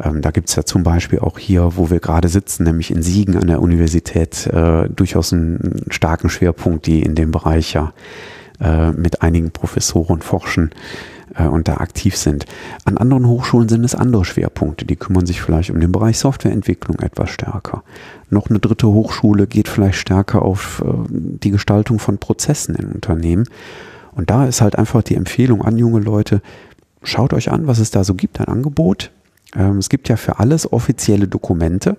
Ähm, 0.03 0.21
da 0.21 0.31
gibt 0.31 0.49
es 0.49 0.55
ja 0.55 0.63
zum 0.63 0.83
Beispiel 0.83 1.19
auch 1.19 1.37
hier, 1.37 1.75
wo 1.75 1.89
wir 1.89 1.99
gerade 1.99 2.27
sitzen, 2.27 2.63
nämlich 2.63 2.91
in 2.91 3.01
Siegen 3.01 3.35
an 3.37 3.47
der 3.47 3.61
Universität, 3.61 4.47
äh, 4.47 4.89
durchaus 4.89 5.33
einen 5.33 5.83
starken 5.89 6.29
Schwerpunkt, 6.29 6.85
die 6.85 7.01
in 7.01 7.15
dem 7.15 7.31
Bereich 7.31 7.73
ja 7.73 7.93
äh, 8.61 8.91
mit 8.91 9.21
einigen 9.21 9.51
Professoren 9.51 10.21
forschen 10.21 10.71
äh, 11.35 11.47
und 11.47 11.67
da 11.67 11.77
aktiv 11.77 12.15
sind. 12.15 12.45
An 12.85 12.97
anderen 12.97 13.27
Hochschulen 13.27 13.69
sind 13.69 13.83
es 13.83 13.95
andere 13.95 14.25
Schwerpunkte, 14.25 14.85
die 14.85 14.95
kümmern 14.95 15.25
sich 15.25 15.41
vielleicht 15.41 15.71
um 15.71 15.79
den 15.79 15.91
Bereich 15.91 16.19
Softwareentwicklung 16.19 16.99
etwas 16.99 17.29
stärker. 17.29 17.83
Noch 18.29 18.49
eine 18.49 18.59
dritte 18.59 18.87
Hochschule 18.87 19.47
geht 19.47 19.67
vielleicht 19.67 19.99
stärker 19.99 20.41
auf 20.41 20.83
äh, 20.85 20.91
die 21.09 21.51
Gestaltung 21.51 21.99
von 21.99 22.17
Prozessen 22.17 22.75
in 22.75 22.91
Unternehmen. 22.91 23.45
Und 24.11 24.29
da 24.29 24.45
ist 24.45 24.61
halt 24.61 24.77
einfach 24.77 25.03
die 25.03 25.15
Empfehlung 25.15 25.61
an 25.61 25.77
junge 25.77 25.99
Leute, 25.99 26.41
schaut 27.03 27.33
euch 27.33 27.51
an, 27.51 27.67
was 27.67 27.79
es 27.79 27.91
da 27.91 28.03
so 28.03 28.13
gibt, 28.13 28.39
ein 28.39 28.47
Angebot. 28.47 29.11
Ähm, 29.55 29.77
es 29.77 29.89
gibt 29.89 30.09
ja 30.09 30.17
für 30.17 30.39
alles 30.39 30.71
offizielle 30.71 31.27
Dokumente, 31.27 31.97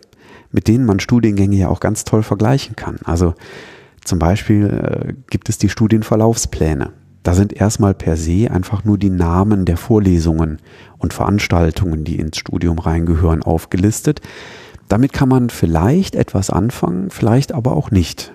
mit 0.51 0.69
denen 0.69 0.85
man 0.85 1.01
Studiengänge 1.01 1.57
ja 1.57 1.69
auch 1.69 1.81
ganz 1.81 2.05
toll 2.05 2.23
vergleichen 2.23 2.77
kann. 2.77 2.99
Also 3.05 3.35
zum 4.05 4.19
Beispiel 4.19 4.67
äh, 4.67 5.13
gibt 5.31 5.49
es 5.49 5.59
die 5.59 5.69
Studienverlaufspläne. 5.69 6.93
Da 7.23 7.35
sind 7.35 7.53
erstmal 7.53 7.95
per 7.95 8.17
se 8.17 8.51
einfach 8.51 8.85
nur 8.85 8.97
die 8.97 9.11
Namen 9.11 9.67
der 9.67 9.77
Vorlesungen 9.77 10.59
und 10.97 11.13
Veranstaltungen, 11.13 12.05
die 12.05 12.19
ins 12.19 12.39
Studium 12.39 12.79
reingehören, 12.79 13.43
aufgelistet. 13.43 14.21
Damit 14.89 15.13
kann 15.13 15.29
man 15.29 15.51
vielleicht 15.51 16.15
etwas 16.17 16.51
anfangen, 16.51 17.11
vielleicht 17.11 17.53
aber 17.53 17.77
auch 17.77 17.91
nicht. 17.91 18.33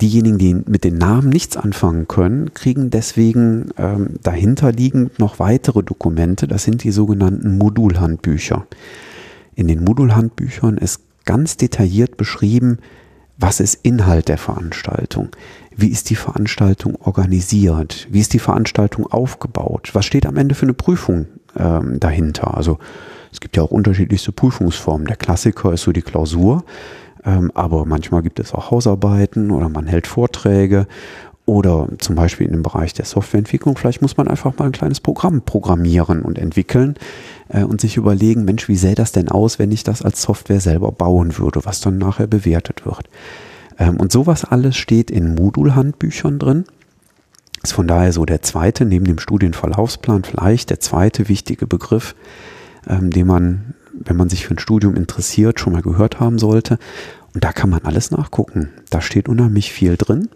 Diejenigen, 0.00 0.38
die 0.38 0.54
mit 0.54 0.84
den 0.84 0.96
Namen 0.96 1.28
nichts 1.28 1.56
anfangen 1.56 2.08
können, 2.08 2.54
kriegen 2.54 2.90
deswegen 2.90 3.70
ähm, 3.76 4.14
dahinterliegend 4.22 5.18
noch 5.18 5.38
weitere 5.38 5.82
Dokumente. 5.82 6.48
Das 6.48 6.64
sind 6.64 6.84
die 6.84 6.90
sogenannten 6.90 7.58
Modulhandbücher. 7.58 8.66
In 9.54 9.68
den 9.68 9.84
Modulhandbüchern 9.84 10.78
ist 10.78 11.02
ganz 11.26 11.56
detailliert 11.56 12.16
beschrieben, 12.16 12.78
was 13.36 13.60
ist 13.60 13.80
Inhalt 13.82 14.28
der 14.28 14.38
Veranstaltung? 14.38 15.30
Wie 15.74 15.88
ist 15.88 16.10
die 16.10 16.16
Veranstaltung 16.16 16.96
organisiert? 16.96 18.06
Wie 18.10 18.20
ist 18.20 18.34
die 18.34 18.38
Veranstaltung 18.38 19.06
aufgebaut? 19.06 19.90
Was 19.94 20.04
steht 20.04 20.26
am 20.26 20.36
Ende 20.36 20.54
für 20.54 20.66
eine 20.66 20.74
Prüfung 20.74 21.26
ähm, 21.56 21.98
dahinter? 22.00 22.54
Also 22.54 22.78
es 23.32 23.40
gibt 23.40 23.56
ja 23.56 23.62
auch 23.62 23.70
unterschiedlichste 23.70 24.32
Prüfungsformen. 24.32 25.06
Der 25.06 25.16
Klassiker 25.16 25.72
ist 25.72 25.82
so 25.82 25.92
die 25.92 26.02
Klausur, 26.02 26.64
aber 27.22 27.84
manchmal 27.84 28.22
gibt 28.22 28.40
es 28.40 28.54
auch 28.54 28.70
Hausarbeiten 28.70 29.50
oder 29.50 29.68
man 29.68 29.86
hält 29.86 30.06
Vorträge 30.06 30.86
oder 31.50 31.88
zum 31.98 32.14
Beispiel 32.14 32.46
in 32.46 32.52
dem 32.52 32.62
Bereich 32.62 32.94
der 32.94 33.04
Softwareentwicklung, 33.04 33.76
vielleicht 33.76 34.02
muss 34.02 34.16
man 34.16 34.28
einfach 34.28 34.56
mal 34.56 34.66
ein 34.66 34.72
kleines 34.72 35.00
Programm 35.00 35.42
programmieren 35.42 36.22
und 36.22 36.38
entwickeln 36.38 36.94
äh, 37.48 37.64
und 37.64 37.80
sich 37.80 37.96
überlegen, 37.96 38.44
Mensch, 38.44 38.68
wie 38.68 38.76
sähe 38.76 38.94
das 38.94 39.10
denn 39.10 39.28
aus, 39.28 39.58
wenn 39.58 39.72
ich 39.72 39.82
das 39.82 40.02
als 40.02 40.22
Software 40.22 40.60
selber 40.60 40.92
bauen 40.92 41.38
würde, 41.38 41.64
was 41.64 41.80
dann 41.80 41.98
nachher 41.98 42.28
bewertet 42.28 42.86
wird. 42.86 43.10
Ähm, 43.80 43.96
und 43.96 44.12
sowas 44.12 44.44
alles 44.44 44.76
steht 44.76 45.10
in 45.10 45.34
Modulhandbüchern 45.34 46.38
drin. 46.38 46.64
Ist 47.64 47.72
von 47.72 47.88
daher 47.88 48.12
so 48.12 48.24
der 48.24 48.42
zweite, 48.42 48.84
neben 48.84 49.06
dem 49.06 49.18
Studienverlaufsplan 49.18 50.22
vielleicht 50.22 50.70
der 50.70 50.78
zweite 50.78 51.28
wichtige 51.28 51.66
Begriff, 51.66 52.14
ähm, 52.88 53.10
den 53.10 53.26
man, 53.26 53.74
wenn 54.00 54.16
man 54.16 54.28
sich 54.28 54.46
für 54.46 54.54
ein 54.54 54.58
Studium 54.58 54.96
interessiert, 54.96 55.60
schon 55.60 55.72
mal 55.72 55.82
gehört 55.82 56.20
haben 56.20 56.38
sollte. 56.38 56.78
Und 57.34 57.44
da 57.44 57.52
kann 57.52 57.70
man 57.70 57.82
alles 57.82 58.10
nachgucken. 58.10 58.70
Da 58.90 59.00
steht 59.00 59.28
unheimlich 59.28 59.72
viel 59.72 59.96
drin. 59.96 60.28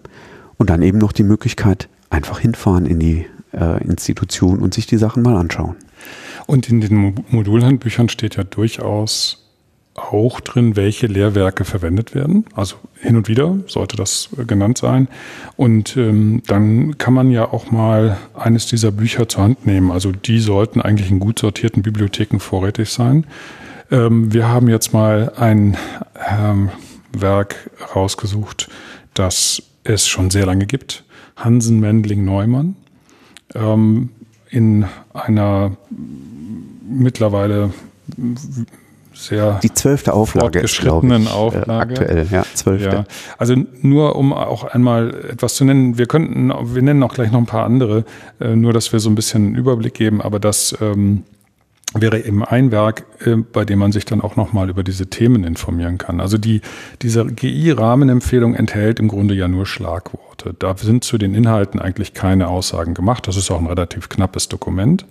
Und 0.57 0.71
dann 0.71 0.83
eben 0.83 0.99
noch 0.99 1.13
die 1.13 1.25
Möglichkeit, 1.25 1.89
einfach 2.11 2.39
hinfahren 2.39 2.87
in 2.87 3.01
die 3.01 3.27
äh, 3.53 3.83
Institution 3.85 4.61
und 4.61 4.75
sich 4.75 4.87
die 4.87 4.99
Sachen 4.99 5.23
mal 5.23 5.37
anschauen. 5.37 5.77
Und 6.47 6.69
in 6.69 6.81
den 6.81 7.15
Modulhandbüchern 7.31 8.09
steht 8.09 8.37
ja 8.37 8.45
durchaus 8.45 9.44
auch 9.95 10.41
drin, 10.41 10.77
welche 10.77 11.07
Lehrwerke 11.07 11.65
verwendet 11.65 12.15
werden. 12.15 12.47
Also 12.55 12.77
hin 13.01 13.17
und 13.17 13.29
wieder 13.29 13.59
sollte 13.67 13.97
das 13.97 14.29
äh, 14.37 14.45
genannt 14.45 14.79
sein. 14.79 15.09
Und 15.57 15.97
ähm, 15.97 16.43
dann 16.47 16.99
kann 16.99 17.15
man 17.15 17.31
ja 17.31 17.53
auch 17.53 17.71
mal 17.71 18.17
eines 18.35 18.67
dieser 18.67 18.91
Bücher 18.91 19.29
zur 19.29 19.45
Hand 19.45 19.67
nehmen. 19.67 19.93
Also 19.93 20.11
die 20.11 20.41
sollten 20.41 20.81
eigentlich 20.81 21.11
in 21.11 21.21
gut 21.21 21.39
sortierten 21.39 21.83
Bibliotheken 21.83 22.41
vorrätig 22.41 22.91
sein. 22.91 23.27
Ähm, 23.91 24.33
wir 24.33 24.49
haben 24.49 24.69
jetzt 24.69 24.93
mal 24.93 25.33
ein 25.37 25.77
ähm, 26.29 26.71
Werk 27.13 27.71
rausgesucht, 27.95 28.69
das 29.15 29.63
es 29.85 30.09
schon 30.09 30.31
sehr 30.31 30.47
lange 30.47 30.67
gibt. 30.67 31.05
Hansen 31.37 31.79
Mendling 31.79 32.25
Neumann. 32.25 32.77
Ähm, 33.55 34.11
in 34.51 34.87
einer 35.13 35.77
mittlerweile 36.89 37.73
sehr 39.15 39.61
die 39.63 39.73
zwölfte 39.73 40.13
Auflage 40.13 40.59
fortgeschrittenen 40.61 41.23
ist, 41.23 41.29
ich, 41.29 41.35
äh, 41.35 41.37
Auflage. 41.37 41.95
aktuell, 41.95 42.27
ja, 42.31 42.45
zwölfte. 42.55 42.97
Ja, 42.97 43.05
also 43.39 43.55
nur 43.81 44.17
um 44.17 44.33
auch 44.33 44.65
einmal 44.65 45.15
etwas 45.31 45.55
zu 45.55 45.65
nennen, 45.65 45.99
wir 45.99 46.07
könnten, 46.07 46.53
wir 46.75 46.83
nennen 46.83 47.03
auch 47.03 47.15
gleich 47.15 47.31
noch 47.31 47.39
ein 47.39 47.47
paar 47.47 47.65
andere, 47.65 48.05
äh, 48.41 48.55
nur 48.57 48.73
dass 48.73 48.93
wir 48.93 49.01
so 49.01 49.09
ein 49.09 49.15
bisschen 49.15 49.47
einen 49.47 49.55
Überblick 49.55 49.95
geben, 49.95 50.21
aber 50.21 50.39
das 50.39 50.77
ähm, 50.81 51.25
wäre 51.95 52.21
eben 52.21 52.45
ein 52.45 52.73
Werk, 52.73 53.05
äh, 53.25 53.37
bei 53.37 53.65
dem 53.65 53.79
man 53.79 53.93
sich 53.93 54.05
dann 54.05 54.21
auch 54.21 54.37
nochmal 54.37 54.69
über 54.69 54.83
diese 54.83 55.07
Themen 55.07 55.45
informieren 55.45 55.99
kann. 55.99 56.21
Also 56.21 56.39
die, 56.39 56.61
diese 57.03 57.25
GI-Rahmenempfehlung 57.25 58.55
enthält 58.55 58.99
im 58.99 59.09
Grunde 59.09 59.35
ja 59.35 59.49
nur 59.49 59.67
Schlagworte. 59.67 60.55
Da 60.59 60.77
sind 60.77 61.05
zu 61.05 61.19
den 61.19 61.35
Inhalten 61.35 61.81
eigentlich 61.81 62.15
keine 62.15 62.49
Aussagen 62.49 62.95
gemacht. 62.95 63.29
Das 63.29 63.37
ist 63.37 63.51
auch 63.51 63.61
ein 63.61 63.67
relativ 63.67 64.09
knappes 64.09 64.49
Dokument. 64.49 65.07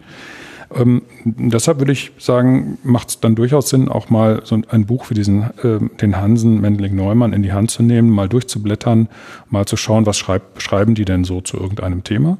Ähm, 0.75 1.03
deshalb 1.23 1.79
würde 1.79 1.91
ich 1.91 2.11
sagen, 2.17 2.77
macht 2.83 3.09
es 3.09 3.19
dann 3.19 3.35
durchaus 3.35 3.69
Sinn, 3.69 3.89
auch 3.89 4.09
mal 4.09 4.41
so 4.43 4.59
ein 4.67 4.85
Buch 4.85 5.09
wie 5.09 5.13
diesen, 5.13 5.43
äh, 5.63 5.79
den 6.01 6.17
Hansen 6.17 6.61
Mendling 6.61 6.95
Neumann 6.95 7.33
in 7.33 7.43
die 7.43 7.53
Hand 7.53 7.71
zu 7.71 7.83
nehmen, 7.83 8.09
mal 8.09 8.29
durchzublättern, 8.29 9.09
mal 9.49 9.65
zu 9.65 9.77
schauen, 9.77 10.05
was 10.05 10.17
schreib, 10.17 10.61
schreiben 10.61 10.95
die 10.95 11.05
denn 11.05 11.23
so 11.23 11.41
zu 11.41 11.57
irgendeinem 11.57 12.03
Thema. 12.03 12.37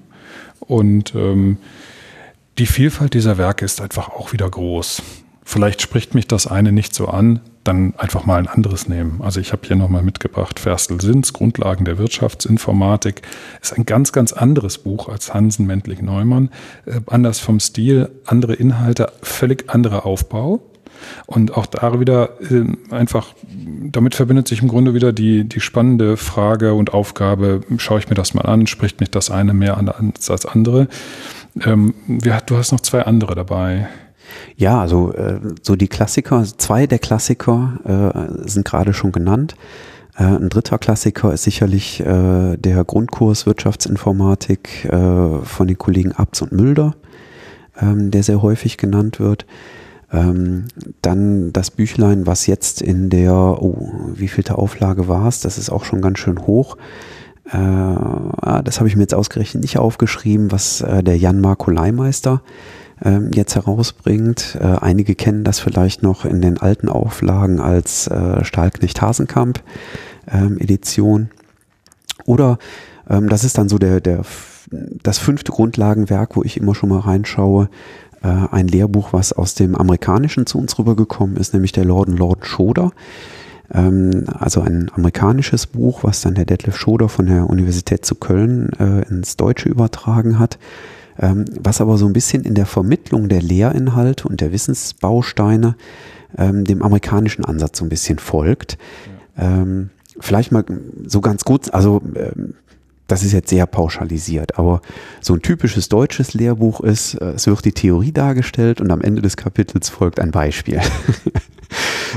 Und 0.60 1.14
ähm, 1.16 1.58
die 2.58 2.66
Vielfalt 2.66 3.14
dieser 3.14 3.38
Werke 3.38 3.66
ist 3.66 3.82
einfach 3.82 4.10
auch 4.10 4.34
wieder 4.34 4.50
groß. 4.50 5.02
Vielleicht 5.44 5.82
spricht 5.82 6.16
mich 6.16 6.28
das 6.28 6.48
eine 6.48 6.72
nicht 6.72 6.94
so 6.94 7.08
an, 7.08 7.42
dann 7.64 7.94
einfach 7.98 8.26
mal 8.26 8.38
ein 8.38 8.48
anderes 8.48 8.88
nehmen. 8.88 9.22
Also 9.22 9.40
ich 9.40 9.52
habe 9.52 9.62
hier 9.66 9.76
nochmal 9.76 10.04
mitgebracht, 10.04 10.60
Ferstel 10.60 11.00
Sins, 11.02 11.34
Grundlagen 11.34 11.86
der 11.86 11.98
Wirtschaftsinformatik, 11.98 13.22
ist 13.62 13.78
ein 13.78 13.86
ganz, 13.86 14.12
ganz 14.12 14.34
anderes 14.34 14.78
Buch 14.78 15.10
als 15.10 15.34
Hansen 15.34 15.66
Mendlich 15.66 16.02
Neumann. 16.02 16.50
Äh, 16.86 17.00
anders 17.08 17.40
vom 17.40 17.60
Stil, 17.60 18.10
andere 18.26 18.54
Inhalte, 18.54 19.12
völlig 19.22 19.70
anderer 19.70 20.06
Aufbau. 20.06 20.62
Und 21.26 21.56
auch 21.58 21.66
da 21.66 22.00
wieder 22.00 22.38
äh, 22.42 22.66
einfach, 22.94 23.34
damit 23.92 24.16
verbindet 24.16 24.48
sich 24.48 24.62
im 24.62 24.68
Grunde 24.68 24.94
wieder 24.94 25.14
die, 25.14 25.44
die 25.44 25.60
spannende 25.60 26.18
Frage 26.18 26.74
und 26.74 26.94
Aufgabe, 26.94 27.62
schaue 27.78 28.00
ich 28.00 28.10
mir 28.10 28.16
das 28.16 28.34
mal 28.34 28.44
an, 28.44 28.68
spricht 28.68 29.00
mich 29.00 29.12
das 29.12 29.32
eine 29.32 29.54
mehr 29.54 29.78
an 29.78 29.90
als 29.90 30.46
andere. 30.46 30.88
Ähm, 31.66 31.94
du 32.08 32.58
hast 32.58 32.72
noch 32.72 32.82
zwei 32.82 33.04
andere 33.04 33.36
dabei. 33.36 33.88
Ja, 34.56 34.80
also 34.80 35.14
äh, 35.14 35.40
so 35.62 35.76
die 35.76 35.88
Klassiker, 35.88 36.44
zwei 36.58 36.88
der 36.88 37.00
Klassiker 37.00 37.80
äh, 38.44 38.48
sind 38.48 38.66
gerade 38.66 38.94
schon 38.94 39.12
genannt. 39.12 39.56
Äh, 40.16 40.24
ein 40.24 40.50
dritter 40.50 40.78
Klassiker 40.78 41.34
ist 41.34 41.44
sicherlich 41.44 42.04
der 42.06 42.84
Grundkurs 42.86 43.46
Wirtschaftsinformatik 43.46 44.88
von 44.90 45.68
den 45.68 45.78
Kollegen 45.78 46.12
Abz 46.12 46.42
und 46.42 46.52
Mülder, 46.52 46.96
ähm, 47.82 48.12
der 48.12 48.24
sehr 48.24 48.42
häufig 48.42 48.78
genannt 48.78 49.20
wird. 49.20 49.46
Ähm, 50.12 50.66
dann 51.02 51.52
das 51.54 51.72
Büchlein, 51.72 52.28
was 52.28 52.46
jetzt 52.46 52.82
in 52.82 53.10
der, 53.10 53.34
oh, 53.34 53.92
wie 54.14 54.28
vielte 54.28 54.58
Auflage 54.58 55.08
war 55.08 55.28
es? 55.28 55.40
Das 55.40 55.58
ist 55.58 55.72
auch 55.72 55.84
schon 55.84 56.02
ganz 56.02 56.20
schön 56.20 56.46
hoch. 56.46 56.78
Äh, 57.52 57.58
ah, 57.58 58.62
das 58.64 58.80
habe 58.80 58.88
ich 58.88 58.96
mir 58.96 59.02
jetzt 59.02 59.16
ausgerechnet 59.16 59.64
nicht 59.64 59.80
aufgeschrieben, 59.80 60.52
was 60.52 60.86
der 60.88 61.18
Jan 61.18 61.42
Marco 61.42 61.72
Leimeister 61.72 62.42
ähm, 63.04 63.32
jetzt 63.34 63.56
herausbringt. 63.56 64.58
Äh, 64.60 64.78
einige 64.82 65.16
kennen 65.16 65.44
das 65.44 65.60
vielleicht 65.60 66.04
noch 66.04 66.26
in 66.26 66.42
den 66.42 66.58
alten 66.58 66.90
Auflagen 66.90 67.60
als 67.60 68.08
äh, 68.08 68.44
Stahlknecht 68.44 69.02
Hasenkamp 69.02 69.62
ähm, 70.32 70.58
Edition. 70.60 71.30
Oder 72.26 72.58
ähm, 73.10 73.30
das 73.30 73.44
ist 73.44 73.58
dann 73.58 73.70
so 73.70 73.78
der, 73.78 74.00
der, 74.02 74.22
das 74.72 75.18
fünfte 75.18 75.52
Grundlagenwerk, 75.52 76.36
wo 76.36 76.44
ich 76.44 76.58
immer 76.58 76.76
schon 76.76 76.90
mal 76.90 77.00
reinschaue. 77.00 77.70
Äh, 78.24 78.28
ein 78.52 78.68
Lehrbuch, 78.68 79.14
was 79.14 79.34
aus 79.34 79.56
dem 79.56 79.76
Amerikanischen 79.76 80.46
zu 80.46 80.58
uns 80.58 80.78
rübergekommen 80.80 81.38
ist, 81.38 81.54
nämlich 81.54 81.74
der 81.74 81.86
Lord 81.86 82.10
Lord 82.10 82.46
Schoder 82.46 82.92
ähm, 83.74 84.26
also 84.40 84.62
ein 84.62 84.92
amerikanisches 84.94 85.68
Buch, 85.68 86.04
was 86.04 86.22
dann 86.22 86.36
der 86.36 86.46
Detlef 86.46 86.78
Schoder 86.78 87.10
von 87.10 87.26
der 87.26 87.50
Universität 87.50 88.06
zu 88.06 88.16
Köln 88.16 88.70
äh, 88.80 89.08
ins 89.10 89.38
Deutsche 89.38 89.70
übertragen 89.70 90.40
hat, 90.40 90.58
ähm, 91.20 91.46
was 91.60 91.82
aber 91.82 91.98
so 91.98 92.06
ein 92.06 92.14
bisschen 92.14 92.44
in 92.44 92.56
der 92.56 92.66
Vermittlung 92.66 93.30
der 93.30 93.42
Lehrinhalte 93.42 94.28
und 94.28 94.42
der 94.42 94.52
Wissensbausteine 94.52 95.76
ähm, 96.38 96.66
dem 96.66 96.82
amerikanischen 96.82 97.46
Ansatz 97.46 97.80
so 97.80 97.86
ein 97.86 97.90
bisschen 97.90 98.20
folgt. 98.20 98.78
Ja. 99.38 99.62
Ähm, 99.62 99.90
vielleicht 100.20 100.52
mal 100.52 100.64
so 101.06 101.22
ganz 101.22 101.44
gut, 101.44 101.74
also 101.74 102.02
ähm, 102.16 102.56
das 103.08 103.24
ist 103.24 103.34
jetzt 103.34 103.50
sehr 103.50 103.68
pauschalisiert, 103.68 104.58
aber 104.58 104.82
so 105.22 105.34
ein 105.34 105.42
typisches 105.42 105.90
deutsches 105.90 106.34
Lehrbuch 106.34 106.80
ist, 106.82 107.16
äh, 107.16 107.32
es 107.32 107.48
wird 107.48 107.66
die 107.66 107.74
Theorie 107.74 108.12
dargestellt 108.12 108.82
und 108.82 108.92
am 108.92 109.02
Ende 109.02 109.22
des 109.22 109.38
Kapitels 109.38 109.90
folgt 109.90 110.20
ein 110.20 110.32
Beispiel. 110.32 110.80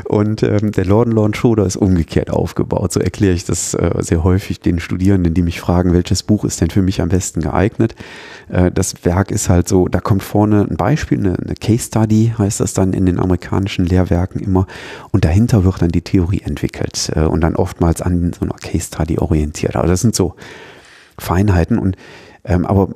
Und 0.05 0.43
ähm, 0.43 0.73
der 0.73 0.85
Lord 0.85 1.09
Lord 1.09 1.37
Schroeder 1.37 1.67
ist 1.67 1.77
umgekehrt 1.77 2.31
aufgebaut. 2.31 2.93
So 2.93 3.01
erkläre 3.01 3.35
ich 3.35 3.45
das 3.45 3.75
äh, 3.75 3.91
sehr 3.99 4.25
häufig 4.25 4.61
den 4.61 4.81
Studierenden, 4.81 5.35
die 5.35 5.43
mich 5.43 5.61
fragen, 5.61 5.93
welches 5.93 6.23
Buch 6.23 6.45
ist 6.45 6.61
denn 6.61 6.71
für 6.71 6.83
mich 6.83 7.01
am 7.01 7.09
besten 7.09 7.41
geeignet. 7.41 7.95
Äh, 8.49 8.71
das 8.71 9.05
Werk 9.05 9.31
ist 9.31 9.49
halt 9.49 9.69
so, 9.69 9.89
da 9.89 10.01
kommt 10.01 10.23
vorne 10.23 10.67
ein 10.69 10.77
Beispiel, 10.77 11.19
eine, 11.19 11.39
eine 11.39 11.55
Case 11.55 11.87
Study 11.87 12.35
heißt 12.37 12.61
das 12.61 12.75
dann 12.75 12.93
in 12.93 13.07
den 13.07 13.19
amerikanischen 13.19 13.87
Lehrwerken 13.87 14.41
immer. 14.41 14.67
Und 15.11 15.25
dahinter 15.25 15.65
wird 15.65 15.83
dann 15.83 15.91
die 15.91 16.03
Theorie 16.03 16.43
entwickelt 16.45 17.11
äh, 17.15 17.21
und 17.21 17.41
dann 17.41 17.57
oftmals 17.57 18.03
an 18.03 18.33
so 18.33 18.45
einer 18.45 18.55
Case 18.55 18.87
Study 18.87 19.19
orientiert. 19.19 19.77
Also 19.77 19.89
das 19.89 20.01
sind 20.01 20.15
so 20.15 20.35
Feinheiten 21.19 21.79
und 21.79 21.97
ähm, 22.49 22.65
aber 22.65 22.89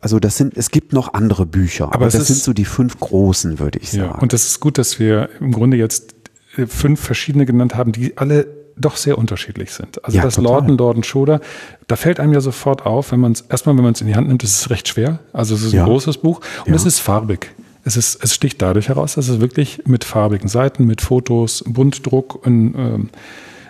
also 0.00 0.18
das 0.18 0.38
sind, 0.38 0.56
es 0.56 0.70
gibt 0.70 0.94
noch 0.94 1.12
andere 1.12 1.44
Bücher, 1.44 1.84
aber, 1.84 1.96
aber 1.96 2.04
das 2.06 2.26
sind 2.26 2.38
so 2.38 2.54
die 2.54 2.64
fünf 2.64 2.98
großen, 2.98 3.58
würde 3.58 3.78
ich 3.78 3.90
sagen. 3.90 4.04
Ja, 4.14 4.18
und 4.18 4.32
das 4.32 4.46
ist 4.46 4.60
gut, 4.60 4.78
dass 4.78 4.98
wir 4.98 5.28
im 5.38 5.52
Grunde 5.52 5.76
jetzt 5.76 6.14
äh, 6.56 6.66
fünf 6.66 7.00
verschiedene 7.00 7.44
genannt 7.44 7.74
haben, 7.74 7.92
die 7.92 8.16
alle 8.16 8.46
doch 8.78 8.96
sehr 8.96 9.18
unterschiedlich 9.18 9.72
sind. 9.72 10.02
Also 10.04 10.16
ja, 10.16 10.24
das 10.24 10.36
total. 10.36 10.52
Lorden, 10.52 10.78
Lorden, 10.78 11.02
Schoder, 11.02 11.40
da 11.88 11.96
fällt 11.96 12.20
einem 12.20 12.32
ja 12.32 12.40
sofort 12.40 12.86
auf, 12.86 13.12
wenn 13.12 13.20
man 13.20 13.32
es, 13.32 13.42
erstmal, 13.42 13.76
wenn 13.76 13.84
man 13.84 13.92
es 13.92 14.00
in 14.00 14.06
die 14.06 14.14
Hand 14.14 14.28
nimmt, 14.28 14.42
ist 14.42 14.60
es 14.60 14.70
recht 14.70 14.88
schwer. 14.88 15.18
Also 15.32 15.54
es 15.54 15.62
ist 15.62 15.72
ein 15.72 15.78
ja. 15.78 15.84
großes 15.84 16.18
Buch 16.18 16.40
und 16.64 16.70
ja. 16.70 16.74
es 16.74 16.86
ist 16.86 16.98
farbig. 16.98 17.54
Es, 17.84 17.96
ist, 17.96 18.22
es 18.22 18.34
sticht 18.34 18.60
dadurch 18.62 18.88
heraus, 18.88 19.14
dass 19.14 19.28
es 19.28 19.40
wirklich 19.40 19.82
mit 19.86 20.04
farbigen 20.04 20.48
Seiten, 20.48 20.86
mit 20.86 21.02
Fotos, 21.02 21.64
Buntdruck 21.66 22.46
und, 22.46 22.74
ähm, 22.76 23.10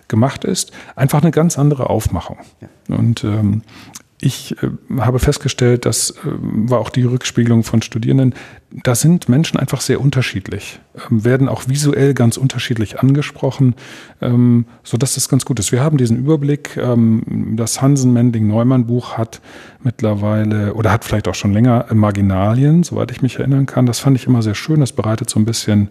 gemacht 0.09 0.45
ist. 0.45 0.72
Einfach 0.95 1.22
eine 1.22 1.31
ganz 1.31 1.59
andere 1.59 1.91
Aufmachung. 1.91 2.39
Und 2.89 3.24
ähm, 3.24 3.62
ich 4.21 4.57
äh, 4.62 4.71
habe 4.99 5.19
festgestellt, 5.19 5.85
das 5.85 6.11
äh, 6.11 6.14
war 6.25 6.79
auch 6.81 6.89
die 6.89 7.03
Rückspiegelung 7.03 7.64
von 7.64 7.83
Studierenden, 7.83 8.35
da 8.83 8.95
sind 8.95 9.29
Menschen 9.29 9.59
einfach 9.59 9.81
sehr 9.83 10.01
unterschiedlich, 10.01 10.81
ähm, 11.11 11.25
werden 11.25 11.49
auch 11.49 11.69
visuell 11.69 12.14
ganz 12.14 12.39
unterschiedlich 12.39 12.99
angesprochen, 12.99 13.75
ähm, 14.23 14.64
so 14.83 14.97
dass 14.97 15.14
das 15.14 15.29
ganz 15.29 15.45
gut 15.45 15.59
ist. 15.59 15.71
Wir 15.71 15.83
haben 15.83 15.99
diesen 15.99 16.17
Überblick, 16.17 16.79
ähm, 16.79 17.55
das 17.57 17.83
Hansen-Mending-Neumann-Buch 17.83 19.19
hat 19.19 19.43
mittlerweile 19.83 20.73
oder 20.75 20.93
hat 20.93 21.05
vielleicht 21.05 21.29
auch 21.29 21.35
schon 21.35 21.53
länger 21.53 21.87
Marginalien, 21.93 22.85
soweit 22.85 23.11
ich 23.11 23.21
mich 23.21 23.39
erinnern 23.39 23.67
kann. 23.67 23.85
Das 23.85 23.99
fand 23.99 24.17
ich 24.17 24.27
immer 24.27 24.43
sehr 24.43 24.55
schön. 24.55 24.81
Das 24.81 24.93
bereitet 24.93 25.29
so 25.29 25.39
ein 25.39 25.45
bisschen 25.45 25.91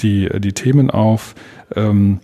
die, 0.00 0.28
die 0.38 0.52
Themen 0.52 0.90
auf. 0.90 1.34
Ähm, 1.74 2.20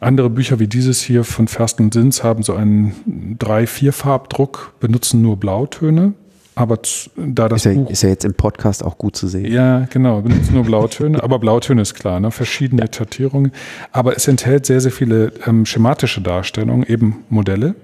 andere 0.00 0.30
Bücher 0.30 0.58
wie 0.58 0.68
dieses 0.68 1.00
hier 1.00 1.24
von 1.24 1.48
Fersten 1.48 1.84
und 1.84 1.94
Sins 1.94 2.22
haben 2.22 2.42
so 2.42 2.54
einen 2.54 3.36
drei-vier-Farbdruck, 3.38 4.74
benutzen 4.80 5.22
nur 5.22 5.36
Blautöne. 5.36 6.14
Aber 6.54 6.78
da 7.16 7.48
das 7.48 7.64
ist 7.64 7.72
ja, 7.72 7.80
Buch. 7.80 7.90
Ist 7.90 8.02
ja 8.02 8.08
jetzt 8.08 8.24
im 8.24 8.34
Podcast 8.34 8.82
auch 8.82 8.98
gut 8.98 9.14
zu 9.14 9.28
sehen. 9.28 9.52
Ja, 9.52 9.86
genau, 9.90 10.22
benutzen 10.22 10.54
nur 10.54 10.64
Blautöne. 10.64 11.22
aber 11.22 11.38
Blautöne 11.38 11.82
ist 11.82 11.94
klar, 11.94 12.18
ne? 12.18 12.32
verschiedene 12.32 12.82
ja. 12.82 12.88
Schattierungen. 12.92 13.52
Aber 13.92 14.16
es 14.16 14.26
enthält 14.26 14.66
sehr, 14.66 14.80
sehr 14.80 14.90
viele 14.90 15.32
ähm, 15.46 15.64
schematische 15.64 16.20
Darstellungen, 16.20 16.84
eben 16.84 17.24
Modelle 17.28 17.76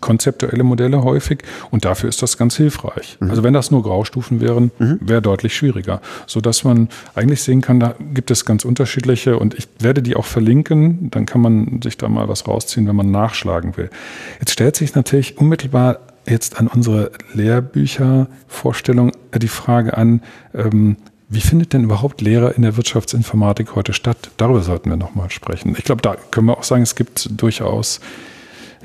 konzeptuelle 0.00 0.62
Modelle 0.62 1.02
häufig 1.02 1.40
und 1.70 1.84
dafür 1.84 2.08
ist 2.08 2.22
das 2.22 2.38
ganz 2.38 2.56
hilfreich. 2.56 3.16
Mhm. 3.20 3.30
Also 3.30 3.42
wenn 3.42 3.52
das 3.52 3.70
nur 3.70 3.82
Graustufen 3.82 4.40
wären, 4.40 4.70
mhm. 4.78 4.98
wäre 5.00 5.22
deutlich 5.22 5.56
schwieriger, 5.56 6.00
so 6.26 6.40
dass 6.40 6.64
man 6.64 6.88
eigentlich 7.14 7.42
sehen 7.42 7.60
kann, 7.60 7.80
da 7.80 7.94
gibt 8.14 8.30
es 8.30 8.44
ganz 8.44 8.64
unterschiedliche 8.64 9.38
und 9.38 9.54
ich 9.54 9.68
werde 9.80 10.02
die 10.02 10.16
auch 10.16 10.24
verlinken, 10.24 11.10
dann 11.10 11.26
kann 11.26 11.40
man 11.40 11.80
sich 11.82 11.96
da 11.96 12.08
mal 12.08 12.28
was 12.28 12.46
rausziehen, 12.46 12.86
wenn 12.86 12.96
man 12.96 13.10
nachschlagen 13.10 13.76
will. 13.76 13.90
Jetzt 14.38 14.52
stellt 14.52 14.76
sich 14.76 14.94
natürlich 14.94 15.38
unmittelbar 15.38 15.98
jetzt 16.26 16.58
an 16.58 16.68
unsere 16.68 17.10
Lehrbüchervorstellung 17.32 19.12
die 19.34 19.48
Frage 19.48 19.96
an, 19.96 20.22
ähm, 20.54 20.96
wie 21.30 21.40
findet 21.40 21.74
denn 21.74 21.84
überhaupt 21.84 22.22
Lehre 22.22 22.52
in 22.52 22.62
der 22.62 22.76
Wirtschaftsinformatik 22.78 23.74
heute 23.74 23.92
statt? 23.92 24.30
Darüber 24.38 24.62
sollten 24.62 24.88
wir 24.88 24.96
nochmal 24.96 25.30
sprechen. 25.30 25.74
Ich 25.76 25.84
glaube, 25.84 26.00
da 26.00 26.16
können 26.30 26.46
wir 26.46 26.56
auch 26.56 26.62
sagen, 26.62 26.82
es 26.82 26.94
gibt 26.94 27.28
durchaus 27.38 28.00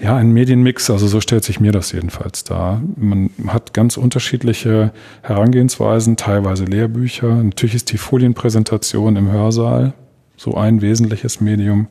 ja, 0.02 0.16
ein 0.16 0.32
Medienmix, 0.32 0.90
also 0.90 1.08
so 1.08 1.22
stellt 1.22 1.44
sich 1.44 1.60
mir 1.60 1.72
das 1.72 1.92
jedenfalls 1.92 2.44
dar. 2.44 2.82
Man 2.96 3.30
hat 3.48 3.74
ganz 3.74 3.98
unterschiedliche 3.98 4.92
Herangehensweisen, 5.22 6.18
teilweise 6.18 6.66
Lehrbücher. 6.66 7.36
Natürlich 7.44 7.76
ist 7.76 7.92
die 7.92 7.98
Folienpräsentation 7.98 9.16
im 9.16 9.32
Hörsaal 9.32 9.94
so 10.36 10.56
ein 10.56 10.82
wesentliches 10.82 11.42
Medium. 11.42 11.88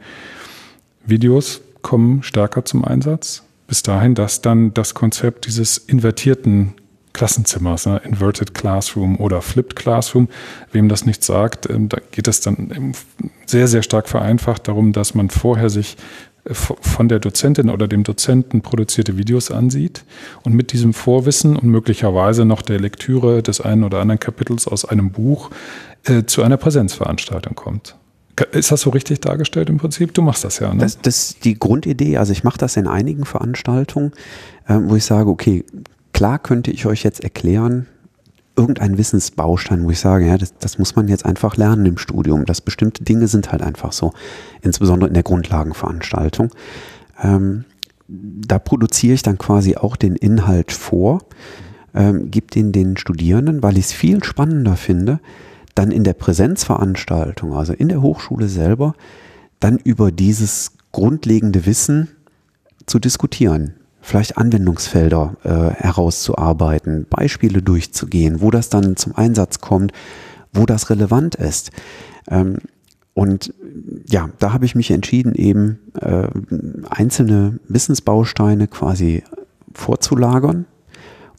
Videos 1.06 1.62
kommen 1.82 2.22
stärker 2.22 2.64
zum 2.64 2.84
Einsatz. 2.84 3.44
Bis 3.66 3.82
dahin, 3.82 4.14
dass 4.14 4.42
dann 4.42 4.74
das 4.74 4.94
Konzept 4.94 5.46
dieses 5.46 5.78
invertierten 5.78 6.74
Klassenzimmers, 7.12 7.86
ne, 7.86 8.00
Inverted 8.04 8.54
Classroom 8.54 9.18
oder 9.20 9.42
Flipped 9.42 9.76
Classroom, 9.76 10.28
wem 10.72 10.88
das 10.88 11.04
nicht 11.04 11.22
sagt, 11.22 11.68
ähm, 11.68 11.88
da 11.88 11.98
geht 12.10 12.26
es 12.26 12.40
dann 12.40 12.94
sehr, 13.46 13.68
sehr 13.68 13.82
stark 13.82 14.08
vereinfacht 14.08 14.68
darum, 14.68 14.92
dass 14.92 15.14
man 15.14 15.28
vorher 15.28 15.70
sich 15.70 15.96
von 16.50 17.08
der 17.08 17.20
Dozentin 17.20 17.70
oder 17.70 17.86
dem 17.86 18.02
Dozenten 18.02 18.62
produzierte 18.62 19.16
Videos 19.16 19.50
ansieht 19.50 20.04
und 20.42 20.54
mit 20.54 20.72
diesem 20.72 20.92
Vorwissen 20.92 21.56
und 21.56 21.68
möglicherweise 21.68 22.44
noch 22.44 22.62
der 22.62 22.80
Lektüre 22.80 23.42
des 23.42 23.60
einen 23.60 23.84
oder 23.84 24.00
anderen 24.00 24.18
Kapitels 24.18 24.66
aus 24.66 24.84
einem 24.84 25.12
Buch 25.12 25.50
äh, 26.04 26.24
zu 26.24 26.42
einer 26.42 26.56
Präsenzveranstaltung 26.56 27.54
kommt. 27.54 27.96
Ist 28.52 28.72
das 28.72 28.80
so 28.80 28.90
richtig 28.90 29.20
dargestellt 29.20 29.68
im 29.68 29.76
Prinzip? 29.76 30.14
Du 30.14 30.22
machst 30.22 30.42
das 30.42 30.58
ja, 30.58 30.72
ne? 30.72 30.80
Das, 30.80 30.98
das 31.00 31.30
ist 31.30 31.44
die 31.44 31.58
Grundidee. 31.58 32.16
Also 32.16 32.32
ich 32.32 32.44
mache 32.44 32.58
das 32.58 32.76
in 32.76 32.88
einigen 32.88 33.24
Veranstaltungen, 33.24 34.12
äh, 34.66 34.78
wo 34.80 34.96
ich 34.96 35.04
sage, 35.04 35.28
okay, 35.30 35.64
klar 36.12 36.38
könnte 36.40 36.70
ich 36.70 36.86
euch 36.86 37.04
jetzt 37.04 37.22
erklären, 37.22 37.86
irgendein 38.56 38.98
Wissensbaustein, 38.98 39.84
wo 39.84 39.90
ich 39.90 40.00
sage, 40.00 40.26
ja, 40.26 40.36
das, 40.36 40.54
das 40.58 40.78
muss 40.78 40.96
man 40.96 41.08
jetzt 41.08 41.24
einfach 41.24 41.56
lernen 41.56 41.86
im 41.86 41.98
Studium. 41.98 42.44
dass 42.44 42.60
bestimmte 42.60 43.04
Dinge 43.04 43.28
sind 43.28 43.52
halt 43.52 43.62
einfach 43.62 43.92
so, 43.92 44.12
insbesondere 44.60 45.08
in 45.08 45.14
der 45.14 45.22
Grundlagenveranstaltung. 45.22 46.50
Ähm, 47.22 47.64
da 48.08 48.58
produziere 48.58 49.14
ich 49.14 49.22
dann 49.22 49.38
quasi 49.38 49.76
auch 49.76 49.96
den 49.96 50.16
Inhalt 50.16 50.72
vor, 50.72 51.20
ähm, 51.94 52.30
gebe 52.30 52.48
den 52.48 52.72
den 52.72 52.96
Studierenden, 52.96 53.62
weil 53.62 53.78
ich 53.78 53.86
es 53.86 53.92
viel 53.92 54.22
spannender 54.22 54.76
finde, 54.76 55.20
dann 55.74 55.90
in 55.90 56.04
der 56.04 56.14
Präsenzveranstaltung, 56.14 57.54
also 57.54 57.72
in 57.72 57.88
der 57.88 58.02
Hochschule 58.02 58.48
selber, 58.48 58.94
dann 59.60 59.78
über 59.78 60.12
dieses 60.12 60.72
grundlegende 60.90 61.64
Wissen 61.64 62.08
zu 62.84 62.98
diskutieren 62.98 63.74
vielleicht 64.02 64.36
Anwendungsfelder 64.36 65.36
äh, 65.44 65.48
herauszuarbeiten, 65.82 67.06
Beispiele 67.08 67.62
durchzugehen, 67.62 68.40
wo 68.40 68.50
das 68.50 68.68
dann 68.68 68.96
zum 68.96 69.16
Einsatz 69.16 69.60
kommt, 69.60 69.92
wo 70.52 70.66
das 70.66 70.90
relevant 70.90 71.36
ist. 71.36 71.70
Ähm, 72.28 72.58
und 73.14 73.54
ja, 74.08 74.28
da 74.38 74.52
habe 74.52 74.64
ich 74.64 74.74
mich 74.74 74.90
entschieden, 74.90 75.34
eben 75.34 75.78
äh, 76.00 76.28
einzelne 76.90 77.60
Wissensbausteine 77.68 78.68
quasi 78.68 79.22
vorzulagern 79.72 80.66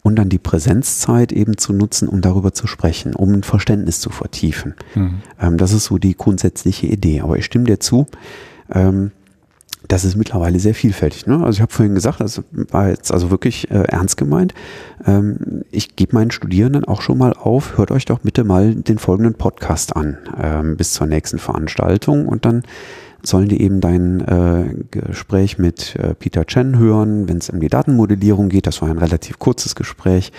und 0.03 0.15
dann 0.17 0.29
die 0.29 0.39
Präsenzzeit 0.39 1.31
eben 1.31 1.57
zu 1.57 1.73
nutzen, 1.73 2.07
um 2.07 2.21
darüber 2.21 2.53
zu 2.53 2.67
sprechen, 2.67 3.15
um 3.15 3.33
ein 3.33 3.43
Verständnis 3.43 3.99
zu 3.99 4.09
vertiefen. 4.09 4.75
Mhm. 4.95 5.21
Ähm, 5.39 5.57
das 5.57 5.73
ist 5.73 5.85
so 5.85 5.97
die 5.97 6.15
grundsätzliche 6.15 6.87
Idee. 6.87 7.21
Aber 7.21 7.37
ich 7.37 7.45
stimme 7.45 7.65
dir 7.65 7.79
zu. 7.79 8.05
Ähm, 8.71 9.11
das 9.87 10.05
ist 10.05 10.15
mittlerweile 10.15 10.59
sehr 10.59 10.73
vielfältig. 10.73 11.27
Ne? 11.27 11.43
Also 11.43 11.57
ich 11.57 11.61
habe 11.61 11.71
vorhin 11.71 11.95
gesagt, 11.95 12.21
das 12.21 12.41
war 12.51 12.89
jetzt 12.89 13.11
also 13.11 13.31
wirklich 13.31 13.69
äh, 13.69 13.83
ernst 13.83 14.17
gemeint. 14.17 14.53
Ähm, 15.05 15.63
ich 15.71 15.95
gebe 15.95 16.15
meinen 16.15 16.31
Studierenden 16.31 16.85
auch 16.85 17.01
schon 17.01 17.17
mal 17.17 17.33
auf, 17.33 17.77
hört 17.77 17.91
euch 17.91 18.05
doch 18.05 18.19
bitte 18.19 18.43
mal 18.43 18.75
den 18.75 18.97
folgenden 18.97 19.33
Podcast 19.35 19.95
an 19.95 20.17
ähm, 20.41 20.77
bis 20.77 20.93
zur 20.93 21.07
nächsten 21.07 21.37
Veranstaltung 21.37 22.27
und 22.27 22.45
dann 22.45 22.63
sollen 23.25 23.47
die 23.47 23.61
eben 23.61 23.79
dein 23.79 24.19
äh, 24.21 24.75
Gespräch 24.91 25.57
mit 25.57 25.95
äh, 25.95 26.13
Peter 26.13 26.45
Chen 26.45 26.77
hören, 26.77 27.29
wenn 27.29 27.37
es 27.37 27.49
um 27.49 27.59
die 27.59 27.69
Datenmodellierung 27.69 28.49
geht. 28.49 28.67
Das 28.67 28.81
war 28.81 28.89
ein 28.89 28.97
relativ 28.97 29.39
kurzes 29.39 29.75
Gespräch 29.75 30.31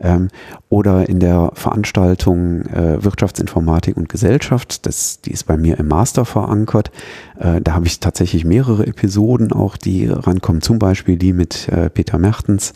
ähm, 0.00 0.28
oder 0.68 1.08
in 1.08 1.20
der 1.20 1.50
Veranstaltung 1.54 2.62
äh, 2.66 3.02
Wirtschaftsinformatik 3.02 3.96
und 3.96 4.08
Gesellschaft. 4.08 4.86
Das, 4.86 5.20
die 5.20 5.32
ist 5.32 5.46
bei 5.46 5.56
mir 5.56 5.78
im 5.78 5.88
Master 5.88 6.24
verankert. 6.24 6.90
Äh, 7.38 7.60
da 7.60 7.74
habe 7.74 7.86
ich 7.86 8.00
tatsächlich 8.00 8.44
mehrere 8.44 8.86
Episoden 8.86 9.52
auch, 9.52 9.76
die 9.76 10.06
rankommen. 10.06 10.62
Zum 10.62 10.78
Beispiel 10.78 11.16
die 11.16 11.32
mit 11.32 11.68
äh, 11.68 11.90
Peter 11.90 12.18
Mertens, 12.18 12.72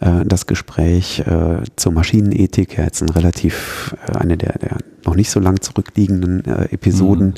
äh, 0.00 0.24
das 0.24 0.46
Gespräch 0.46 1.20
äh, 1.20 1.62
zur 1.76 1.92
Maschinenethik. 1.92 2.76
Ja, 2.76 2.84
jetzt 2.84 3.02
ein 3.02 3.10
relativ, 3.10 3.96
äh, 4.06 4.16
eine 4.16 4.36
der, 4.36 4.58
der 4.58 4.78
noch 5.04 5.14
nicht 5.14 5.30
so 5.30 5.40
lang 5.40 5.62
zurückliegenden 5.62 6.44
Episoden, 6.44 7.28
mhm. 7.28 7.34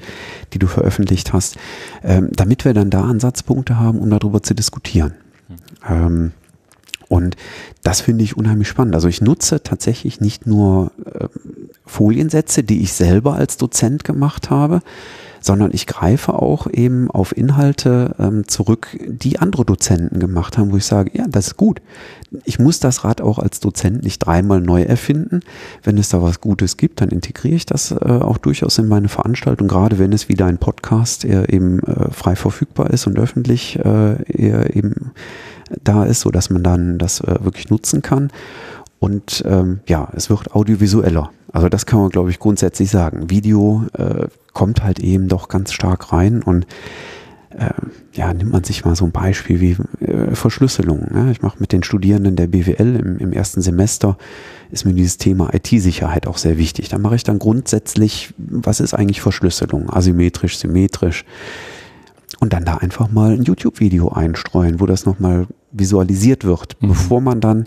die 0.53 0.59
du 0.59 0.67
veröffentlicht 0.67 1.33
hast, 1.33 1.57
ähm, 2.03 2.29
damit 2.33 2.65
wir 2.65 2.75
dann 2.75 2.91
da 2.91 3.03
Ansatzpunkte 3.03 3.79
haben, 3.79 4.01
um 4.01 4.11
darüber 4.11 4.43
zu 4.43 4.55
diskutieren. 4.55 5.15
Mhm. 5.49 5.55
Ähm, 5.89 6.33
und 7.13 7.37
das 7.83 8.01
finde 8.01 8.25
ich 8.25 8.39
unheimlich 8.39 8.69
spannend. 8.69 8.95
Also 8.95 9.07
ich 9.07 9.21
nutze 9.21 9.63
tatsächlich 9.63 10.23
nicht 10.23 10.47
nur 10.47 10.93
äh, 11.05 11.29
Foliensätze, 11.85 12.65
die 12.65 12.81
ich 12.81 12.95
selber 12.95 13.35
als 13.35 13.59
Dozent 13.59 14.03
gemacht 14.03 14.49
habe, 14.49 14.81
sondern 15.43 15.73
ich 15.75 15.87
greife 15.87 16.33
auch 16.33 16.67
eben 16.73 17.11
auf 17.11 17.37
Inhalte 17.37 18.15
ähm, 18.19 18.49
zurück, 18.49 18.97
die 19.07 19.41
andere 19.41 19.67
Dozenten 19.67 20.21
gemacht 20.21 20.57
haben, 20.57 20.73
wo 20.73 20.79
ich 20.79 20.87
sage, 20.87 21.11
ja, 21.13 21.27
das 21.29 21.49
ist 21.49 21.57
gut. 21.59 21.83
Ich 22.45 22.59
muss 22.59 22.81
das 22.81 23.05
Rad 23.05 23.21
auch 23.21 23.39
als 23.39 23.61
Dozent 23.61 24.05
nicht 24.05 24.21
dreimal 24.21 24.63
neu 24.63 24.81
erfinden. 24.81 25.41
Wenn 25.83 25.99
es 25.99 26.09
da 26.09 26.23
was 26.23 26.41
Gutes 26.41 26.79
gibt, 26.79 27.03
dann 27.03 27.11
integriere 27.11 27.57
ich 27.57 27.67
das 27.67 27.91
äh, 27.91 27.97
auch 27.97 28.39
durchaus 28.39 28.79
in 28.79 28.89
meine 28.89 29.09
Veranstaltung, 29.09 29.69
gerade 29.69 29.99
wenn 29.99 30.15
es 30.15 30.31
wieder 30.31 30.47
ein 30.47 30.57
Podcast 30.57 31.27
eben 31.27 31.81
äh, 31.81 32.11
frei 32.11 32.37
verfügbar 32.37 32.89
ist 32.89 33.07
und 33.07 33.19
öffentlich 33.19 33.79
äh, 33.81 34.17
eben 34.33 35.13
da 35.83 36.05
ist, 36.05 36.21
so 36.21 36.31
dass 36.31 36.51
man 36.51 36.63
dann 36.63 36.99
das 36.99 37.21
äh, 37.21 37.37
wirklich 37.43 37.71
nutzen 37.71 38.03
kann. 38.03 38.31
Und 38.99 39.43
ähm, 39.47 39.81
ja, 39.87 40.09
es 40.15 40.31
wird 40.31 40.55
audiovisueller. 40.55 41.31
Also 41.53 41.69
das 41.69 41.87
kann 41.87 42.01
man, 42.01 42.11
glaube 42.11 42.31
ich, 42.31 42.39
grundsätzlich 42.39 42.91
sagen. 42.91 43.31
Video 43.31 43.85
äh, 43.95 44.29
kommt 44.53 44.85
halt 44.85 45.01
eben 45.01 45.29
doch 45.29 45.49
ganz 45.49 45.73
stark 45.73 46.13
rein 46.13 46.43
und 46.43 46.67
äh, 47.51 47.71
ja, 48.13 48.33
nimmt 48.33 48.53
man 48.53 48.65
sich 48.65 48.85
mal 48.85 48.95
so 48.95 49.05
ein 49.05 49.13
Beispiel 49.13 49.61
wie 49.61 49.77
äh, 50.05 50.35
Verschlüsselung. 50.35 51.09
Ne? 51.13 51.33
Ich 51.33 51.43
mache 51.43 51.57
mit 51.59 51.73
den 51.73 51.83
Studierenden 51.83 52.37
der 52.37 52.47
BWL 52.47 52.97
im, 52.97 53.19
im 53.19 53.33
ersten 53.33 53.61
Semester, 53.61 54.17
ist 54.71 54.85
mir 54.85 54.95
dieses 54.95 55.19
Thema 55.19 55.53
IT-Sicherheit 55.53 56.27
auch 56.27 56.39
sehr 56.39 56.57
wichtig. 56.57 56.89
Da 56.89 56.99
mache 56.99 57.17
ich 57.17 57.25
dann 57.25 57.39
grundsätzlich, 57.39 58.33
was 58.39 58.81
ist 58.81 58.95
eigentlich 58.95 59.21
Verschlüsselung? 59.21 59.91
Asymmetrisch, 59.91 60.59
symmetrisch. 60.59 61.25
Und 62.41 62.53
dann 62.53 62.65
da 62.65 62.77
einfach 62.79 63.11
mal 63.11 63.33
ein 63.33 63.43
YouTube-Video 63.43 64.09
einstreuen, 64.09 64.81
wo 64.81 64.87
das 64.87 65.07
nochmal 65.07 65.47
visualisiert 65.73 66.45
wird, 66.45 66.81
mhm. 66.81 66.89
bevor 66.89 67.21
man 67.21 67.41
dann 67.41 67.67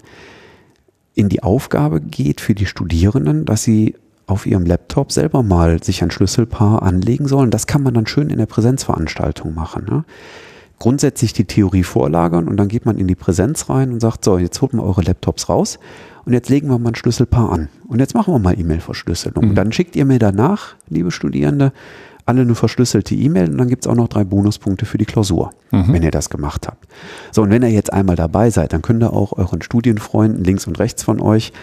in 1.13 1.29
die 1.29 1.43
Aufgabe 1.43 2.01
geht 2.01 2.41
für 2.41 2.55
die 2.55 2.65
Studierenden, 2.65 3.45
dass 3.45 3.63
sie 3.63 3.95
auf 4.27 4.45
ihrem 4.45 4.65
Laptop 4.65 5.11
selber 5.11 5.43
mal 5.43 5.81
sich 5.83 6.03
ein 6.03 6.11
Schlüsselpaar 6.11 6.83
anlegen 6.83 7.27
sollen. 7.27 7.51
Das 7.51 7.67
kann 7.67 7.83
man 7.83 7.93
dann 7.93 8.07
schön 8.07 8.29
in 8.29 8.37
der 8.37 8.47
Präsenzveranstaltung 8.47 9.53
machen. 9.53 9.85
Ne? 9.89 10.03
Grundsätzlich 10.79 11.31
die 11.31 11.45
Theorie 11.45 11.83
vorlagern 11.83 12.47
und 12.47 12.57
dann 12.57 12.67
geht 12.67 12.85
man 12.85 12.97
in 12.97 13.07
die 13.07 13.15
Präsenz 13.15 13.69
rein 13.69 13.93
und 13.93 13.99
sagt, 13.99 14.25
so, 14.25 14.37
jetzt 14.37 14.61
holt 14.61 14.73
mal 14.73 14.83
eure 14.83 15.03
Laptops 15.03 15.47
raus 15.47 15.79
und 16.25 16.33
jetzt 16.33 16.49
legen 16.49 16.69
wir 16.69 16.79
mal 16.79 16.89
ein 16.89 16.95
Schlüsselpaar 16.95 17.51
an. 17.51 17.69
Und 17.87 17.99
jetzt 17.99 18.15
machen 18.15 18.33
wir 18.33 18.39
mal 18.39 18.59
E-Mail-Verschlüsselung. 18.59 19.49
Mhm. 19.49 19.55
Dann 19.55 19.71
schickt 19.71 19.95
ihr 19.95 20.05
mir 20.05 20.19
danach, 20.19 20.75
liebe 20.89 21.11
Studierende, 21.11 21.71
alle 22.25 22.41
eine 22.41 22.55
verschlüsselte 22.55 23.13
E-Mail 23.13 23.51
und 23.51 23.57
dann 23.57 23.67
gibt 23.67 23.85
es 23.85 23.91
auch 23.91 23.95
noch 23.95 24.07
drei 24.07 24.23
Bonuspunkte 24.23 24.85
für 24.85 24.97
die 24.97 25.05
Klausur, 25.05 25.51
mhm. 25.71 25.93
wenn 25.93 26.03
ihr 26.03 26.11
das 26.11 26.29
gemacht 26.29 26.67
habt. 26.67 26.87
So, 27.31 27.43
und 27.43 27.51
wenn 27.51 27.61
ihr 27.61 27.69
jetzt 27.69 27.93
einmal 27.93 28.15
dabei 28.15 28.49
seid, 28.49 28.73
dann 28.73 28.81
könnt 28.81 29.03
ihr 29.03 29.13
auch 29.13 29.33
euren 29.33 29.61
Studienfreunden 29.61 30.43
links 30.43 30.65
und 30.65 30.79
rechts 30.79 31.03
von 31.03 31.21
euch 31.21 31.53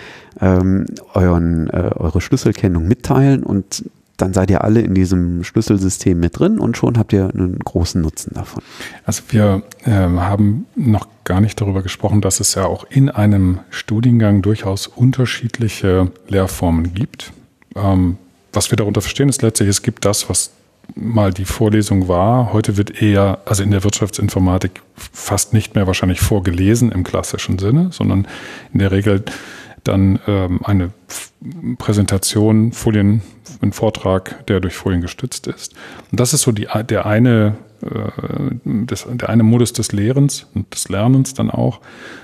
ähm, 0.40 0.86
euren, 1.14 1.68
äh, 1.70 1.90
eure 1.96 2.20
Schlüsselkennung 2.20 2.86
mitteilen 2.86 3.42
und 3.42 3.84
dann 4.16 4.32
seid 4.32 4.50
ihr 4.50 4.62
alle 4.62 4.80
in 4.80 4.94
diesem 4.94 5.42
Schlüsselsystem 5.42 6.20
mit 6.20 6.38
drin 6.38 6.60
und 6.60 6.76
schon 6.76 6.96
habt 6.96 7.12
ihr 7.12 7.30
einen 7.34 7.58
großen 7.58 8.00
Nutzen 8.00 8.34
davon. 8.34 8.62
Also 9.04 9.22
wir 9.30 9.62
äh, 9.84 9.90
haben 9.90 10.66
noch 10.76 11.08
gar 11.24 11.40
nicht 11.40 11.60
darüber 11.60 11.82
gesprochen, 11.82 12.20
dass 12.20 12.38
es 12.38 12.54
ja 12.54 12.66
auch 12.66 12.84
in 12.88 13.08
einem 13.08 13.60
Studiengang 13.70 14.42
durchaus 14.42 14.86
unterschiedliche 14.86 16.12
Lehrformen 16.28 16.94
gibt. 16.94 17.32
Ähm, 17.74 18.18
was 18.52 18.70
wir 18.70 18.76
darunter 18.76 19.00
verstehen, 19.00 19.28
ist 19.28 19.42
letztlich, 19.42 19.68
es 19.68 19.82
gibt 19.82 20.04
das, 20.04 20.28
was 20.28 20.52
mal 20.94 21.32
die 21.32 21.44
Vorlesung 21.44 22.08
war. 22.08 22.52
Heute 22.52 22.76
wird 22.76 23.02
eher, 23.02 23.40
also 23.44 23.62
in 23.62 23.70
der 23.70 23.84
Wirtschaftsinformatik 23.84 24.82
fast 24.94 25.52
nicht 25.52 25.74
mehr 25.74 25.86
wahrscheinlich 25.86 26.20
vorgelesen 26.20 26.92
im 26.92 27.04
klassischen 27.04 27.58
Sinne, 27.58 27.88
sondern 27.92 28.26
in 28.72 28.80
der 28.80 28.90
Regel 28.90 29.24
dann 29.84 30.20
ähm, 30.26 30.60
eine 30.64 30.92
Präsentation, 31.78 32.72
Folien, 32.72 33.22
ein 33.62 33.72
Vortrag, 33.72 34.46
der 34.46 34.60
durch 34.60 34.74
Folien 34.74 35.00
gestützt 35.00 35.46
ist. 35.46 35.74
Und 36.10 36.20
das 36.20 36.34
ist 36.34 36.42
so 36.42 36.52
die, 36.52 36.68
der 36.88 37.06
eine, 37.06 37.56
äh, 37.82 38.54
das, 38.64 39.06
der 39.10 39.28
eine 39.28 39.42
Modus 39.42 39.72
des 39.72 39.92
Lehrens 39.92 40.46
und 40.54 40.72
des 40.72 40.88
Lernens 40.88 41.34
dann 41.34 41.50
auch, 41.50 41.80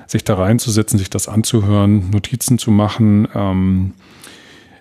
sich 0.06 0.24
da 0.24 0.36
reinzusetzen, 0.36 0.98
sich 0.98 1.10
das 1.10 1.26
anzuhören, 1.26 2.10
Notizen 2.10 2.58
zu 2.58 2.70
machen. 2.70 3.26
Ähm, 3.34 3.94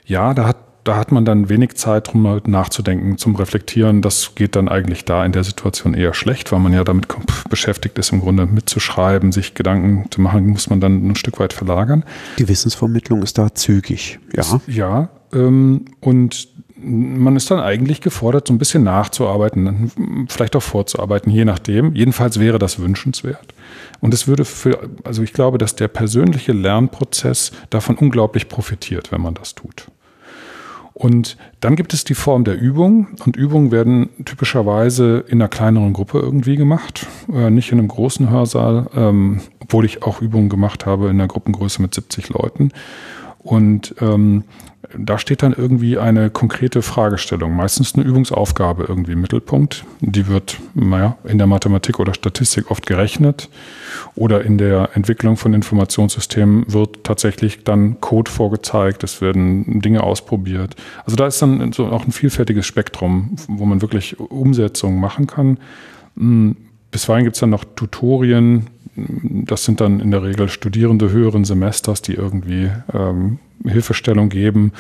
ja, 0.06 0.34
da 0.34 0.48
hat 0.48 0.58
da 0.88 0.96
hat 0.96 1.12
man 1.12 1.26
dann 1.26 1.50
wenig 1.50 1.76
Zeit, 1.76 2.12
drum 2.14 2.42
nachzudenken, 2.46 3.18
zum 3.18 3.36
Reflektieren. 3.36 4.02
Das 4.02 4.36
geht 4.36 4.56
dann 4.56 4.70
eigentlich 4.70 5.06
da 5.06 5.26
in 5.26 5.34
der 5.34 5.44
Situation 5.44 5.94
eher 5.94 6.14
schlecht, 6.14 6.52
weil 6.52 6.60
man 6.60 6.74
ja 6.74 6.84
damit 6.84 7.08
beschäftigt 7.50 7.98
ist, 7.98 8.12
im 8.12 8.22
Grunde 8.22 8.46
mitzuschreiben, 8.46 9.32
sich 9.32 9.54
Gedanken 9.54 10.10
zu 10.12 10.22
machen, 10.22 10.48
muss 10.48 10.70
man 10.70 10.80
dann 10.80 11.08
ein 11.08 11.16
Stück 11.16 11.40
weit 11.40 11.54
verlagern. 11.54 12.06
Die 12.40 12.48
Wissensvermittlung 12.48 13.22
ist 13.22 13.38
da 13.38 13.54
zügig, 13.54 14.20
ja. 14.34 14.62
Ja, 14.68 15.10
ähm, 15.34 15.86
und 16.00 16.48
man 16.80 17.36
ist 17.36 17.50
dann 17.50 17.60
eigentlich 17.60 18.02
gefordert, 18.02 18.48
so 18.48 18.54
ein 18.54 18.60
bisschen 18.60 18.84
nachzuarbeiten, 18.84 20.28
vielleicht 20.30 20.56
auch 20.56 20.62
vorzuarbeiten, 20.62 21.32
je 21.32 21.44
nachdem. 21.44 21.96
Jedenfalls 21.96 22.40
wäre 22.40 22.60
das 22.60 22.80
wünschenswert. 22.80 23.54
Und 24.00 24.14
es 24.14 24.28
würde 24.28 24.46
für, 24.46 24.88
also 25.04 25.24
ich 25.24 25.34
glaube, 25.34 25.58
dass 25.58 25.76
der 25.76 25.88
persönliche 25.88 26.54
Lernprozess 26.54 27.52
davon 27.72 27.98
unglaublich 27.98 28.48
profitiert, 28.48 29.12
wenn 29.12 29.22
man 29.22 29.34
das 29.34 29.56
tut. 29.56 29.88
Und 30.98 31.38
dann 31.60 31.76
gibt 31.76 31.94
es 31.94 32.06
die 32.06 32.16
Form 32.16 32.44
der 32.44 32.60
Übung. 32.60 33.10
Und 33.24 33.36
Übungen 33.36 33.72
werden 33.72 34.10
typischerweise 34.26 35.24
in 35.28 35.40
einer 35.40 35.48
kleineren 35.48 35.94
Gruppe 35.94 36.18
irgendwie 36.18 36.56
gemacht, 36.56 37.06
äh, 37.32 37.52
nicht 37.52 37.72
in 37.72 37.78
einem 37.78 37.88
großen 37.88 38.32
Hörsaal, 38.32 38.88
ähm, 38.96 39.42
obwohl 39.60 39.86
ich 39.86 40.02
auch 40.02 40.24
Übungen 40.24 40.50
gemacht 40.50 40.88
habe 40.88 41.06
in 41.10 41.12
einer 41.12 41.28
Gruppengröße 41.28 41.84
mit 41.84 41.94
70 41.94 42.30
Leuten. 42.30 42.72
Und 43.48 43.96
ähm, 44.02 44.44
da 44.98 45.18
steht 45.18 45.42
dann 45.42 45.54
irgendwie 45.54 45.98
eine 45.98 46.30
konkrete 46.30 46.82
Fragestellung, 46.82 47.56
meistens 47.56 47.96
eine 47.96 48.04
Übungsaufgabe 48.04 48.86
irgendwie 48.88 49.14
im 49.14 49.22
Mittelpunkt. 49.22 49.86
Die 50.02 50.28
wird, 50.28 50.58
naja, 50.74 51.18
in 51.24 51.38
der 51.38 51.48
Mathematik 51.48 52.00
oder 52.00 52.14
Statistik 52.14 52.72
oft 52.72 52.86
gerechnet 52.86 53.50
oder 54.16 54.44
in 54.44 54.58
der 54.58 54.90
Entwicklung 54.96 55.38
von 55.38 55.54
Informationssystemen 55.54 56.72
wird 56.74 57.04
tatsächlich 57.04 57.64
dann 57.64 58.02
Code 58.02 58.30
vorgezeigt, 58.30 59.04
es 59.04 59.22
werden 59.22 59.80
Dinge 59.82 60.04
ausprobiert. 60.04 60.76
Also 61.06 61.16
da 61.16 61.28
ist 61.28 61.42
dann 61.42 61.72
so 61.72 61.88
auch 61.88 62.06
ein 62.06 62.12
vielfältiges 62.12 62.66
Spektrum, 62.66 63.36
wo 63.48 63.66
man 63.66 63.82
wirklich 63.82 64.20
Umsetzungen 64.20 65.00
machen 65.00 65.28
kann. 65.28 65.58
Hm, 66.18 66.58
bisweilen 66.92 67.24
gibt 67.24 67.38
es 67.38 67.40
dann 67.40 67.52
noch 67.52 67.64
Tutorien, 67.64 68.68
das 68.98 69.64
sind 69.64 69.80
dann 69.80 70.00
in 70.00 70.12
der 70.12 70.24
Regel 70.24 70.50
Studierende 70.50 71.12
höheren 71.12 71.46
Semesters, 71.46 72.02
die 72.02 72.14
irgendwie 72.14 72.72
ähm, 72.94 73.40
Hilfestellung 73.64 74.30
geben, 74.30 74.72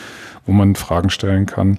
wo 0.45 0.51
man 0.51 0.75
Fragen 0.75 1.09
stellen 1.09 1.45
kann. 1.45 1.77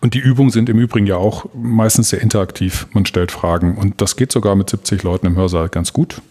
Und 0.00 0.14
die 0.14 0.20
Übungen 0.20 0.50
sind 0.50 0.68
im 0.68 0.78
Übrigen 0.78 1.06
ja 1.06 1.16
auch 1.16 1.46
meistens 1.54 2.10
sehr 2.10 2.20
interaktiv. 2.20 2.86
Man 2.92 3.06
stellt 3.06 3.30
Fragen 3.30 3.76
und 3.76 4.00
das 4.00 4.16
geht 4.16 4.32
sogar 4.32 4.54
mit 4.54 4.70
70 4.70 5.02
Leuten 5.02 5.26
im 5.26 5.36
Hörsaal 5.36 5.68
ganz 5.68 5.92
gut. 5.92 6.22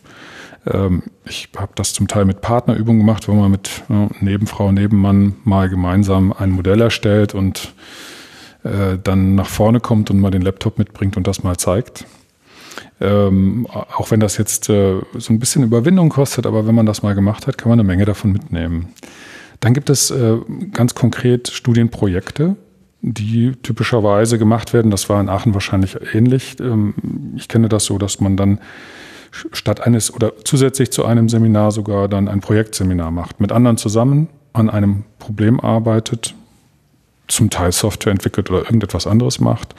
Ähm, 0.66 1.04
ich 1.26 1.50
habe 1.58 1.72
das 1.76 1.94
zum 1.94 2.08
Teil 2.08 2.26
mit 2.26 2.42
Partnerübungen 2.42 3.00
gemacht, 3.00 3.28
wo 3.28 3.34
man 3.34 3.52
mit 3.52 3.84
Nebenfrau, 4.20 4.72
Nebenmann 4.72 5.36
mal 5.44 5.70
gemeinsam 5.70 6.34
ein 6.34 6.52
Modell 6.52 6.82
erstellt 6.82 7.34
und 7.36 7.74
äh, 8.64 8.98
dann 9.04 9.36
nach 9.36 9.48
vorne 9.48 9.80
kommt 9.80 10.10
und 10.10 10.20
mal 10.20 10.32
den 10.32 10.42
Laptop 10.42 10.78
mitbringt 10.78 11.18
und 11.18 11.28
das 11.28 11.44
mal 11.44 11.58
zeigt. 11.58 12.06
Ähm, 13.04 13.68
auch 13.70 14.12
wenn 14.12 14.22
das 14.22 14.38
jetzt 14.38 14.70
äh, 14.70 15.02
so 15.18 15.34
ein 15.34 15.40
bisschen 15.40 15.62
Überwindung 15.62 16.08
kostet, 16.08 16.46
aber 16.46 16.66
wenn 16.66 16.74
man 16.74 16.86
das 16.86 17.04
mal 17.04 17.14
gemacht 17.14 17.48
hat, 17.48 17.58
kann 17.58 17.68
man 17.70 17.78
eine 17.78 17.86
Menge 17.86 18.06
davon 18.06 18.32
mitnehmen. 18.32 18.94
Dann 19.60 19.74
gibt 19.74 19.90
es 19.90 20.10
äh, 20.10 20.38
ganz 20.72 20.96
konkret 20.96 21.50
Studienprojekte, 21.50 22.56
die 23.02 23.52
typischerweise 23.62 24.38
gemacht 24.38 24.74
werden. 24.74 24.90
Das 24.90 25.10
war 25.10 25.20
in 25.20 25.28
Aachen 25.28 25.54
wahrscheinlich 25.54 25.98
ähnlich. 26.14 26.58
Ähm, 26.62 26.94
ich 27.36 27.50
kenne 27.50 27.68
das 27.68 27.84
so, 27.84 27.98
dass 27.98 28.22
man 28.22 28.38
dann 28.38 28.60
statt 29.52 29.82
eines 29.82 30.14
oder 30.14 30.32
zusätzlich 30.46 30.92
zu 30.92 31.04
einem 31.04 31.28
Seminar 31.28 31.72
sogar 31.72 32.08
dann 32.08 32.30
ein 32.30 32.40
Projektseminar 32.40 33.12
macht, 33.12 33.42
mit 33.42 33.52
anderen 33.52 33.76
zusammen 33.76 34.30
an 34.54 34.70
einem 34.70 35.04
Problem 35.20 35.60
arbeitet, 35.60 36.36
zum 37.34 37.50
Teil 37.50 37.72
Software 37.72 38.12
entwickelt 38.12 38.50
oder 38.50 38.60
irgendetwas 38.60 39.08
anderes 39.08 39.40
macht. 39.40 39.76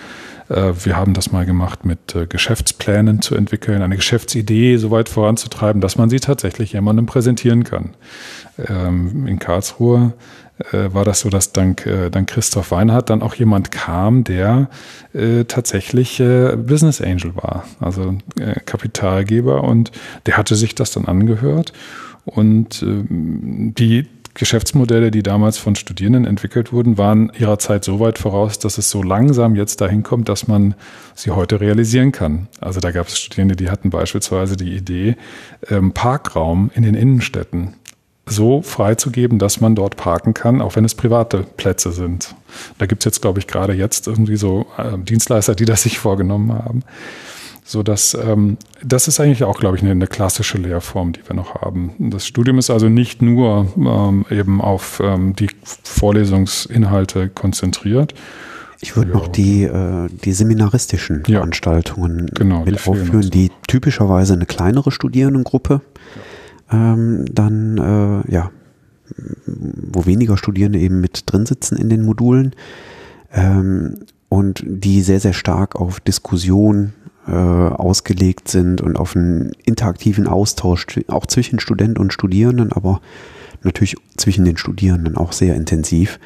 Äh, 0.49 0.73
wir 0.85 0.97
haben 0.97 1.15
das 1.15 1.33
mal 1.33 1.47
gemacht 1.47 1.85
mit 1.85 2.15
äh, 2.15 2.27
Geschäftsplänen 2.27 3.23
zu 3.23 3.35
entwickeln, 3.35 3.83
eine 3.83 3.97
Geschäftsidee 3.97 4.77
so 4.77 4.91
weit 4.91 5.09
voranzutreiben, 5.09 5.81
dass 5.81 5.97
man 5.97 6.11
sie 6.11 6.21
tatsächlich 6.21 6.73
jemandem 6.73 7.07
präsentieren 7.07 7.65
kann. 7.65 7.91
Ähm, 8.69 9.27
in 9.27 9.39
Karlsruhe 9.39 10.13
äh, 10.73 10.93
war 10.93 11.05
das 11.05 11.21
so, 11.21 11.31
dass 11.31 11.53
dank, 11.53 11.89
dank 12.13 12.29
Christoph 12.29 12.71
Weinhardt 12.71 13.11
dann 13.11 13.23
auch 13.23 13.35
jemand 13.35 13.71
kam, 13.71 14.25
der 14.25 14.69
tatsächlich 15.49 16.19
Business 16.19 17.01
Angel 17.01 17.37
war, 17.37 17.65
also 17.79 18.17
Kapitalgeber 18.65 19.63
und 19.63 19.93
der 20.27 20.37
hatte 20.37 20.57
sich 20.57 20.75
das 20.75 20.91
dann 20.91 21.05
angehört 21.05 21.73
und 22.25 22.83
ähm, 22.83 23.75
die 23.77 24.07
Geschäftsmodelle, 24.35 25.11
die 25.11 25.23
damals 25.23 25.59
von 25.59 25.77
Studierenden 25.77 26.24
entwickelt 26.24 26.73
wurden, 26.73 26.98
waren 26.98 27.32
ihrer 27.39 27.59
Zeit 27.59 27.85
so 27.85 28.01
weit 28.01 28.19
voraus, 28.19 28.59
dass 28.59 28.78
es 28.78 28.90
so 28.90 29.02
langsam 29.02 29.55
jetzt 29.55 29.81
dahin 29.81 30.02
kommt, 30.02 30.28
dass 30.28 30.48
man 30.48 30.74
sie 31.15 31.31
heute 31.31 31.61
realisieren 31.61 32.11
kann. 32.11 32.48
Also 32.61 32.81
da 32.81 32.90
gab 32.90 33.06
es 33.06 33.19
Studierende, 33.19 33.55
die 33.56 33.70
hatten 33.70 33.90
beispielsweise 33.90 34.56
die 34.56 34.74
Idee, 34.74 35.16
ähm, 35.70 35.93
Parkraum 35.93 36.70
in 36.74 36.82
den 36.82 36.94
Innenstädten 36.94 37.74
so 38.27 38.62
freizugeben, 38.62 39.39
dass 39.39 39.61
man 39.61 39.74
dort 39.74 39.97
parken 39.97 40.35
kann, 40.35 40.62
auch 40.62 40.77
wenn 40.77 40.85
es 40.85 40.94
private 40.94 41.44
Plätze 41.56 41.93
sind. 41.93 42.35
Da 42.78 42.86
gibt 42.86 43.02
es 43.02 43.05
jetzt, 43.05 43.23
glaube 43.23 43.39
ich, 43.39 43.47
gerade 43.47 43.74
jetzt 43.74 44.06
irgendwie 44.06 44.36
so 44.36 44.66
äh, 44.78 44.98
Dienstleister, 44.98 45.55
die 45.55 45.66
das 45.66 45.82
sich 45.82 45.98
vorgenommen 45.98 46.52
haben. 46.52 46.82
So 47.66 47.82
dass 47.82 48.15
ähm, 48.15 48.59
das 48.82 49.09
ist 49.09 49.20
eigentlich 49.20 49.43
auch, 49.43 49.59
glaube 49.59 49.77
ich, 49.77 49.82
eine, 49.82 49.93
eine, 49.93 50.07
klassische 50.07 50.59
Lehrform, 50.59 51.12
die 51.12 51.27
wir 51.27 51.35
noch 51.35 51.55
haben. 51.55 51.95
Das 51.99 52.27
Studium 52.27 52.59
ist 52.59 52.69
also 52.69 52.91
nicht 52.91 53.23
nur 53.23 53.73
ähm, 53.77 54.27
eben 54.31 54.61
auf 54.61 55.01
ähm, 55.03 55.35
die 55.35 55.49
Vorlesungsinhalte 55.82 57.31
konzentriert. 57.31 58.12
Ich 58.81 58.97
würde 58.97 59.12
ja. 59.12 59.16
noch 59.16 59.28
die, 59.28 59.62
äh, 59.62 60.09
die 60.24 60.32
seminaristischen 60.32 61.23
ja. 61.27 61.39
Veranstaltungen 61.39 62.27
genau, 62.35 62.66
mit 62.66 62.86
aufführen, 62.86 63.31
die 63.31 63.51
typischerweise 63.66 64.35
eine 64.35 64.45
kleinere 64.45 64.91
Studierendengruppe 64.91 65.81
ähm, 66.70 67.24
dann 67.32 67.78
äh, 67.78 68.31
ja 68.31 68.51
wo 69.47 70.07
weniger 70.07 70.36
Studierende 70.36 70.78
eben 70.78 71.01
mit 71.01 71.24
drin 71.27 71.47
sitzen 71.47 71.77
in 71.77 71.89
den 71.89 72.05
Modulen 72.05 72.55
ähm, 73.32 74.01
und 74.28 74.65
die 74.66 75.03
sehr, 75.03 75.20
sehr 75.20 75.32
stark 75.32 75.77
auf 75.77 76.01
Diskussion 76.01 76.95
äh, 77.27 77.33
ausgelegt 77.33 78.49
sind 78.49 78.81
und 78.81 78.97
auf 78.97 79.17
einen 79.17 79.53
interaktiven 79.65 80.27
Austausch 80.27 80.87
auch 81.09 81.27
zwischen 81.27 81.61
Student 81.61 81.99
und 81.99 82.13
Studierenden, 82.13 82.73
aber 82.73 83.01
natürlich 83.63 83.97
zwischen 84.17 84.45
den 84.45 84.57
Studierenden 84.57 85.17
auch 85.17 85.33
sehr 85.33 85.55
intensiv 85.55 86.19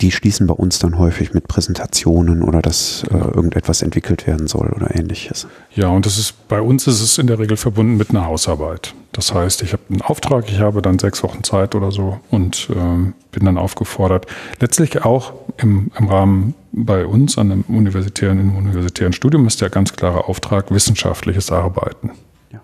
die 0.00 0.12
schließen 0.12 0.46
bei 0.46 0.54
uns 0.54 0.78
dann 0.78 0.98
häufig 0.98 1.32
mit 1.32 1.48
Präsentationen 1.48 2.42
oder 2.42 2.60
dass 2.60 3.04
äh, 3.10 3.16
irgendetwas 3.16 3.80
entwickelt 3.80 4.26
werden 4.26 4.46
soll 4.46 4.68
oder 4.68 4.94
ähnliches. 4.94 5.46
Ja, 5.74 5.88
und 5.88 6.04
das 6.04 6.18
ist 6.18 6.48
bei 6.48 6.60
uns 6.60 6.86
ist 6.86 7.00
es 7.00 7.16
in 7.16 7.26
der 7.26 7.38
Regel 7.38 7.56
verbunden 7.56 7.96
mit 7.96 8.10
einer 8.10 8.26
Hausarbeit. 8.26 8.94
Das 9.12 9.32
heißt, 9.32 9.62
ich 9.62 9.72
habe 9.72 9.82
einen 9.88 10.02
Auftrag, 10.02 10.50
ich 10.50 10.60
habe 10.60 10.82
dann 10.82 10.98
sechs 10.98 11.22
Wochen 11.22 11.42
Zeit 11.42 11.74
oder 11.74 11.90
so 11.90 12.20
und 12.30 12.68
ähm, 12.76 13.14
bin 13.32 13.46
dann 13.46 13.56
aufgefordert, 13.56 14.26
letztlich 14.60 15.02
auch 15.04 15.32
im, 15.56 15.90
im 15.98 16.08
Rahmen 16.08 16.54
bei 16.72 17.06
uns 17.06 17.38
an 17.38 17.50
einem 17.50 17.64
universitären, 17.68 18.38
im 18.38 18.54
universitären 18.54 19.14
Studium 19.14 19.46
ist 19.46 19.62
der 19.62 19.70
ganz 19.70 19.94
klare 19.94 20.28
Auftrag 20.28 20.70
wissenschaftliches 20.70 21.50
Arbeiten. 21.50 22.10
Ja. 22.52 22.60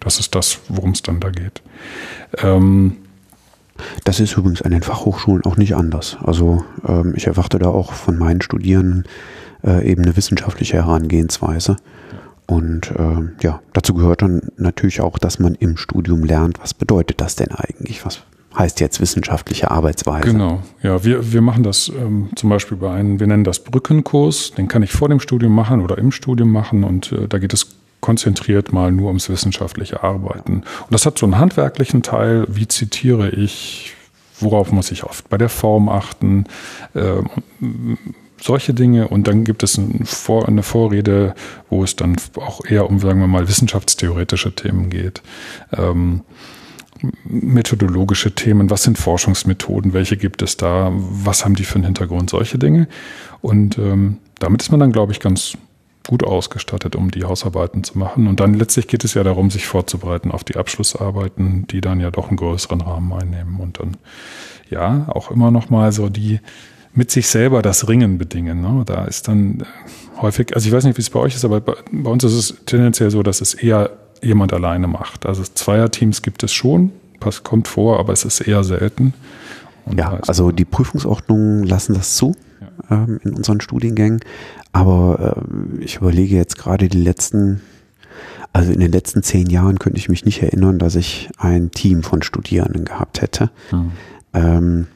Das 0.00 0.18
ist 0.18 0.34
das, 0.34 0.58
worum 0.68 0.90
es 0.90 1.02
dann 1.02 1.20
da 1.20 1.30
geht. 1.30 1.62
Ähm, 2.38 2.96
das 4.04 4.20
ist 4.20 4.36
übrigens 4.36 4.62
an 4.62 4.72
den 4.72 4.82
Fachhochschulen 4.82 5.44
auch 5.44 5.56
nicht 5.56 5.74
anders. 5.74 6.16
Also 6.22 6.64
ähm, 6.86 7.14
ich 7.16 7.26
erwarte 7.26 7.58
da 7.58 7.68
auch 7.68 7.92
von 7.92 8.18
meinen 8.18 8.42
Studierenden 8.42 9.04
äh, 9.64 9.88
eben 9.88 10.02
eine 10.02 10.16
wissenschaftliche 10.16 10.76
Herangehensweise. 10.76 11.76
Und 12.46 12.90
äh, 12.90 13.42
ja, 13.42 13.60
dazu 13.72 13.94
gehört 13.94 14.22
dann 14.22 14.42
natürlich 14.56 15.00
auch, 15.00 15.18
dass 15.18 15.38
man 15.38 15.54
im 15.54 15.76
Studium 15.76 16.24
lernt, 16.24 16.60
was 16.60 16.74
bedeutet 16.74 17.20
das 17.20 17.36
denn 17.36 17.52
eigentlich? 17.52 18.04
Was 18.04 18.22
heißt 18.58 18.80
jetzt 18.80 19.00
wissenschaftliche 19.00 19.70
Arbeitsweise? 19.70 20.32
Genau, 20.32 20.60
ja, 20.82 21.04
wir, 21.04 21.32
wir 21.32 21.42
machen 21.42 21.62
das 21.62 21.90
ähm, 21.96 22.30
zum 22.34 22.50
Beispiel 22.50 22.76
bei 22.76 22.92
einem, 22.92 23.20
wir 23.20 23.26
nennen 23.26 23.44
das 23.44 23.60
Brückenkurs, 23.60 24.52
den 24.56 24.66
kann 24.66 24.82
ich 24.82 24.90
vor 24.90 25.08
dem 25.08 25.20
Studium 25.20 25.54
machen 25.54 25.80
oder 25.80 25.98
im 25.98 26.10
Studium 26.10 26.50
machen 26.50 26.82
und 26.82 27.12
äh, 27.12 27.28
da 27.28 27.38
geht 27.38 27.52
es 27.54 27.68
konzentriert 28.00 28.72
mal 28.72 28.92
nur 28.92 29.08
ums 29.08 29.28
wissenschaftliche 29.28 30.02
Arbeiten. 30.02 30.58
Und 30.62 30.90
das 30.90 31.06
hat 31.06 31.18
so 31.18 31.26
einen 31.26 31.38
handwerklichen 31.38 32.02
Teil, 32.02 32.46
wie 32.48 32.68
zitiere 32.68 33.30
ich, 33.30 33.94
worauf 34.38 34.72
muss 34.72 34.90
ich 34.90 35.04
oft 35.04 35.28
bei 35.28 35.38
der 35.38 35.48
Form 35.48 35.88
achten, 35.88 36.44
äh, 36.94 37.22
solche 38.40 38.74
Dinge. 38.74 39.08
Und 39.08 39.28
dann 39.28 39.44
gibt 39.44 39.62
es 39.62 39.76
ein 39.76 40.04
Vor 40.04 40.48
eine 40.48 40.62
Vorrede, 40.62 41.34
wo 41.68 41.84
es 41.84 41.96
dann 41.96 42.16
auch 42.36 42.64
eher 42.64 42.88
um, 42.88 42.98
sagen 42.98 43.20
wir 43.20 43.26
mal, 43.26 43.48
wissenschaftstheoretische 43.48 44.54
Themen 44.54 44.90
geht. 44.90 45.22
Ähm, 45.76 46.22
methodologische 47.24 48.34
Themen, 48.34 48.68
was 48.70 48.82
sind 48.82 48.98
Forschungsmethoden, 48.98 49.94
welche 49.94 50.16
gibt 50.16 50.42
es 50.42 50.56
da, 50.56 50.90
was 50.92 51.44
haben 51.44 51.54
die 51.54 51.64
für 51.64 51.76
einen 51.76 51.84
Hintergrund, 51.84 52.30
solche 52.30 52.58
Dinge. 52.58 52.88
Und 53.40 53.78
ähm, 53.78 54.18
damit 54.38 54.62
ist 54.62 54.70
man 54.70 54.80
dann, 54.80 54.92
glaube 54.92 55.12
ich, 55.12 55.20
ganz 55.20 55.56
gut 56.06 56.24
ausgestattet, 56.24 56.96
um 56.96 57.10
die 57.10 57.24
Hausarbeiten 57.24 57.84
zu 57.84 57.98
machen. 57.98 58.26
Und 58.26 58.40
dann 58.40 58.54
letztlich 58.54 58.88
geht 58.88 59.04
es 59.04 59.14
ja 59.14 59.22
darum, 59.22 59.50
sich 59.50 59.66
vorzubereiten 59.66 60.30
auf 60.32 60.44
die 60.44 60.56
Abschlussarbeiten, 60.56 61.66
die 61.68 61.80
dann 61.80 62.00
ja 62.00 62.10
doch 62.10 62.28
einen 62.28 62.36
größeren 62.36 62.80
Rahmen 62.80 63.12
einnehmen 63.12 63.60
und 63.60 63.78
dann 63.78 63.96
ja 64.70 65.06
auch 65.08 65.30
immer 65.30 65.50
noch 65.50 65.70
mal 65.70 65.92
so 65.92 66.08
die 66.08 66.40
mit 66.92 67.10
sich 67.10 67.28
selber 67.28 67.62
das 67.62 67.88
Ringen 67.88 68.18
bedingen. 68.18 68.62
Ne? 68.62 68.82
Da 68.84 69.04
ist 69.04 69.28
dann 69.28 69.60
äh, 69.60 69.64
häufig, 70.20 70.54
also 70.54 70.66
ich 70.66 70.74
weiß 70.74 70.84
nicht, 70.84 70.96
wie 70.96 71.02
es 71.02 71.10
bei 71.10 71.20
euch 71.20 71.34
ist, 71.34 71.44
aber 71.44 71.60
bei, 71.60 71.74
bei 71.92 72.10
uns 72.10 72.24
ist 72.24 72.32
es 72.32 72.64
tendenziell 72.66 73.10
so, 73.10 73.22
dass 73.22 73.40
es 73.40 73.54
eher 73.54 73.90
jemand 74.22 74.52
alleine 74.52 74.88
macht. 74.88 75.26
Also 75.26 75.42
Zweierteams 75.42 76.22
gibt 76.22 76.42
es 76.42 76.52
schon, 76.52 76.92
das 77.20 77.44
kommt 77.44 77.68
vor, 77.68 78.00
aber 78.00 78.12
es 78.12 78.24
ist 78.24 78.40
eher 78.40 78.64
selten. 78.64 79.14
Und 79.86 79.98
ja, 79.98 80.18
also 80.26 80.50
die 80.50 80.64
Prüfungsordnungen 80.64 81.64
lassen 81.64 81.94
das 81.94 82.16
zu 82.16 82.34
ja. 82.60 82.68
ähm, 82.90 83.20
in 83.24 83.34
unseren 83.34 83.60
Studiengängen. 83.60 84.20
Aber 84.72 85.36
äh, 85.36 85.84
ich 85.84 85.96
überlege 85.96 86.36
jetzt 86.36 86.58
gerade 86.58 86.88
die 86.88 87.00
letzten, 87.00 87.60
also 88.52 88.72
in 88.72 88.80
den 88.80 88.92
letzten 88.92 89.22
zehn 89.22 89.48
Jahren 89.48 89.78
könnte 89.78 89.98
ich 89.98 90.08
mich 90.08 90.24
nicht 90.24 90.42
erinnern, 90.42 90.78
dass 90.78 90.94
ich 90.94 91.30
ein 91.38 91.70
Team 91.70 92.02
von 92.02 92.22
Studierenden 92.22 92.84
gehabt 92.84 93.22
hätte, 93.22 93.50
mhm. 93.72 93.92
ähm, 94.34 94.86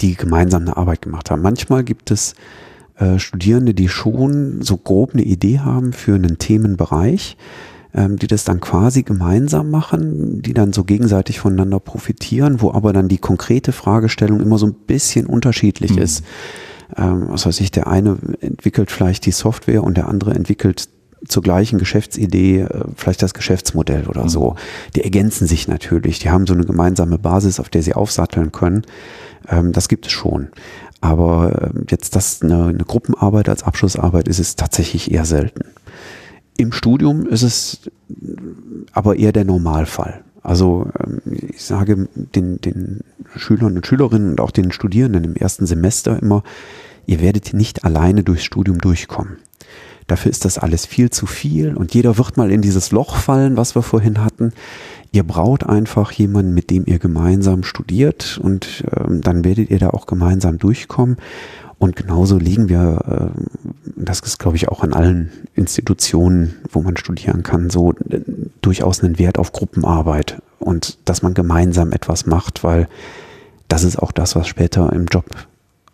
die 0.00 0.14
gemeinsam 0.14 0.62
eine 0.62 0.76
Arbeit 0.76 1.02
gemacht 1.02 1.30
haben. 1.30 1.42
Manchmal 1.42 1.84
gibt 1.84 2.10
es 2.10 2.34
äh, 2.96 3.18
Studierende, 3.18 3.74
die 3.74 3.88
schon 3.88 4.62
so 4.62 4.76
grob 4.76 5.14
eine 5.14 5.22
Idee 5.22 5.60
haben 5.60 5.92
für 5.92 6.14
einen 6.14 6.38
Themenbereich, 6.38 7.36
ähm, 7.94 8.18
die 8.18 8.26
das 8.26 8.44
dann 8.44 8.60
quasi 8.60 9.02
gemeinsam 9.02 9.70
machen, 9.70 10.42
die 10.42 10.54
dann 10.54 10.72
so 10.72 10.84
gegenseitig 10.84 11.40
voneinander 11.40 11.80
profitieren, 11.80 12.60
wo 12.60 12.72
aber 12.72 12.92
dann 12.92 13.08
die 13.08 13.18
konkrete 13.18 13.72
Fragestellung 13.72 14.40
immer 14.40 14.58
so 14.58 14.66
ein 14.66 14.74
bisschen 14.74 15.26
unterschiedlich 15.26 15.96
mhm. 15.96 16.02
ist 16.02 16.24
ähm, 16.96 17.26
was 17.28 17.46
weiß 17.46 17.60
ich, 17.60 17.70
der 17.70 17.86
eine 17.86 18.18
entwickelt 18.40 18.90
vielleicht 18.90 19.26
die 19.26 19.32
Software 19.32 19.84
und 19.84 19.96
der 19.96 20.08
andere 20.08 20.34
entwickelt 20.34 20.88
zur 21.26 21.42
gleichen 21.42 21.78
Geschäftsidee 21.78 22.60
äh, 22.60 22.84
vielleicht 22.96 23.22
das 23.22 23.34
Geschäftsmodell 23.34 24.06
oder 24.06 24.28
so. 24.28 24.50
Mhm. 24.50 24.56
Die 24.96 25.04
ergänzen 25.04 25.46
sich 25.46 25.68
natürlich. 25.68 26.18
Die 26.18 26.30
haben 26.30 26.46
so 26.46 26.54
eine 26.54 26.64
gemeinsame 26.64 27.18
Basis, 27.18 27.60
auf 27.60 27.68
der 27.68 27.82
sie 27.82 27.94
aufsatteln 27.94 28.52
können. 28.52 28.82
Ähm, 29.48 29.72
das 29.72 29.88
gibt 29.88 30.06
es 30.06 30.12
schon. 30.12 30.48
Aber 31.00 31.72
äh, 31.74 31.80
jetzt 31.90 32.16
das 32.16 32.42
eine, 32.42 32.66
eine 32.66 32.84
Gruppenarbeit 32.84 33.48
als 33.48 33.62
Abschlussarbeit 33.62 34.28
ist 34.28 34.38
es 34.38 34.56
tatsächlich 34.56 35.10
eher 35.10 35.24
selten. 35.24 35.64
Im 36.56 36.72
Studium 36.72 37.26
ist 37.26 37.42
es 37.42 37.80
aber 38.92 39.16
eher 39.16 39.32
der 39.32 39.44
Normalfall. 39.44 40.24
Also 40.42 40.88
ähm, 40.98 41.20
ich 41.48 41.62
sage 41.62 42.08
den, 42.14 42.60
den 42.60 43.00
Schülern 43.36 43.76
und 43.76 43.86
Schülerinnen 43.86 44.30
und 44.30 44.40
auch 44.40 44.50
den 44.50 44.72
Studierenden 44.72 45.24
im 45.24 45.36
ersten 45.36 45.66
Semester 45.66 46.20
immer, 46.20 46.42
ihr 47.06 47.20
werdet 47.20 47.52
nicht 47.52 47.84
alleine 47.84 48.22
durchs 48.22 48.44
Studium 48.44 48.78
durchkommen. 48.78 49.36
Dafür 50.06 50.32
ist 50.32 50.44
das 50.44 50.58
alles 50.58 50.86
viel 50.86 51.10
zu 51.10 51.26
viel 51.26 51.76
und 51.76 51.94
jeder 51.94 52.18
wird 52.18 52.36
mal 52.36 52.50
in 52.50 52.62
dieses 52.62 52.90
Loch 52.90 53.14
fallen, 53.14 53.56
was 53.56 53.76
wir 53.76 53.82
vorhin 53.82 54.24
hatten. 54.24 54.52
Ihr 55.12 55.22
braucht 55.22 55.64
einfach 55.64 56.10
jemanden, 56.10 56.52
mit 56.52 56.70
dem 56.70 56.84
ihr 56.86 56.98
gemeinsam 56.98 57.62
studiert 57.62 58.40
und 58.42 58.84
ähm, 58.96 59.20
dann 59.20 59.44
werdet 59.44 59.70
ihr 59.70 59.78
da 59.78 59.90
auch 59.90 60.06
gemeinsam 60.06 60.58
durchkommen. 60.58 61.16
Und 61.80 61.96
genauso 61.96 62.36
legen 62.36 62.68
wir, 62.68 63.32
äh, 63.34 63.40
das 63.96 64.20
ist 64.20 64.38
glaube 64.38 64.56
ich 64.56 64.68
auch 64.68 64.82
an 64.82 64.92
allen 64.92 65.32
Institutionen, 65.54 66.56
wo 66.70 66.82
man 66.82 66.98
studieren 66.98 67.42
kann, 67.42 67.70
so 67.70 67.94
äh, 68.10 68.20
durchaus 68.60 69.02
einen 69.02 69.18
Wert 69.18 69.38
auf 69.38 69.52
Gruppenarbeit 69.52 70.42
und 70.58 70.98
dass 71.06 71.22
man 71.22 71.32
gemeinsam 71.32 71.92
etwas 71.92 72.26
macht, 72.26 72.62
weil 72.62 72.86
das 73.68 73.82
ist 73.82 73.98
auch 73.98 74.12
das, 74.12 74.36
was 74.36 74.46
später 74.46 74.92
im 74.92 75.06
Job 75.06 75.24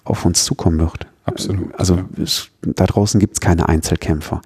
auf 0.03 0.25
uns 0.25 0.45
zukommen 0.45 0.81
wird. 0.81 1.07
Absolut. 1.25 1.73
Also 1.79 2.01
es, 2.21 2.49
da 2.63 2.85
draußen 2.87 3.21
gibt 3.21 3.35
es 3.35 3.41
keine 3.41 3.69
Einzelkämpfer. 3.69 4.43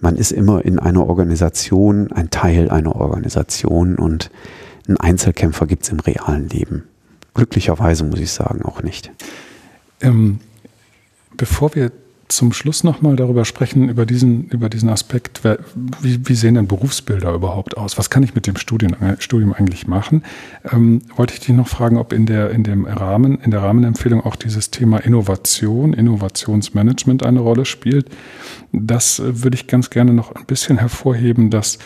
Man 0.00 0.16
ist 0.16 0.32
immer 0.32 0.64
in 0.64 0.78
einer 0.78 1.06
Organisation, 1.06 2.10
ein 2.12 2.30
Teil 2.30 2.70
einer 2.70 2.96
Organisation 2.96 3.96
und 3.96 4.30
einen 4.88 4.96
Einzelkämpfer 4.96 5.66
gibt 5.66 5.82
es 5.82 5.90
im 5.90 6.00
realen 6.00 6.48
Leben. 6.48 6.84
Glücklicherweise 7.34 8.04
muss 8.04 8.20
ich 8.20 8.32
sagen, 8.32 8.62
auch 8.62 8.82
nicht. 8.82 9.12
Ähm, 10.00 10.40
bevor 11.36 11.74
wir 11.74 11.92
zum 12.32 12.52
Schluss 12.52 12.82
nochmal 12.82 13.16
darüber 13.16 13.44
sprechen, 13.44 13.88
über 13.88 14.06
diesen, 14.06 14.48
über 14.48 14.68
diesen 14.68 14.88
Aspekt, 14.88 15.42
wie, 16.00 16.26
wie, 16.26 16.34
sehen 16.34 16.54
denn 16.54 16.66
Berufsbilder 16.66 17.32
überhaupt 17.32 17.76
aus? 17.76 17.98
Was 17.98 18.10
kann 18.10 18.22
ich 18.22 18.34
mit 18.34 18.46
dem 18.46 18.56
Studien, 18.56 18.96
Studium 19.18 19.52
eigentlich 19.52 19.86
machen? 19.86 20.24
Ähm, 20.72 21.02
wollte 21.16 21.34
ich 21.34 21.40
dich 21.40 21.50
noch 21.50 21.68
fragen, 21.68 21.98
ob 21.98 22.12
in 22.12 22.26
der, 22.26 22.50
in 22.50 22.64
dem 22.64 22.86
Rahmen, 22.86 23.38
in 23.40 23.50
der 23.50 23.62
Rahmenempfehlung 23.62 24.24
auch 24.24 24.36
dieses 24.36 24.70
Thema 24.70 24.98
Innovation, 24.98 25.92
Innovationsmanagement 25.92 27.22
eine 27.24 27.40
Rolle 27.40 27.64
spielt. 27.64 28.08
Das 28.72 29.18
äh, 29.18 29.42
würde 29.42 29.56
ich 29.56 29.66
ganz 29.66 29.90
gerne 29.90 30.14
noch 30.14 30.34
ein 30.34 30.46
bisschen 30.46 30.78
hervorheben, 30.78 31.50
dass 31.50 31.78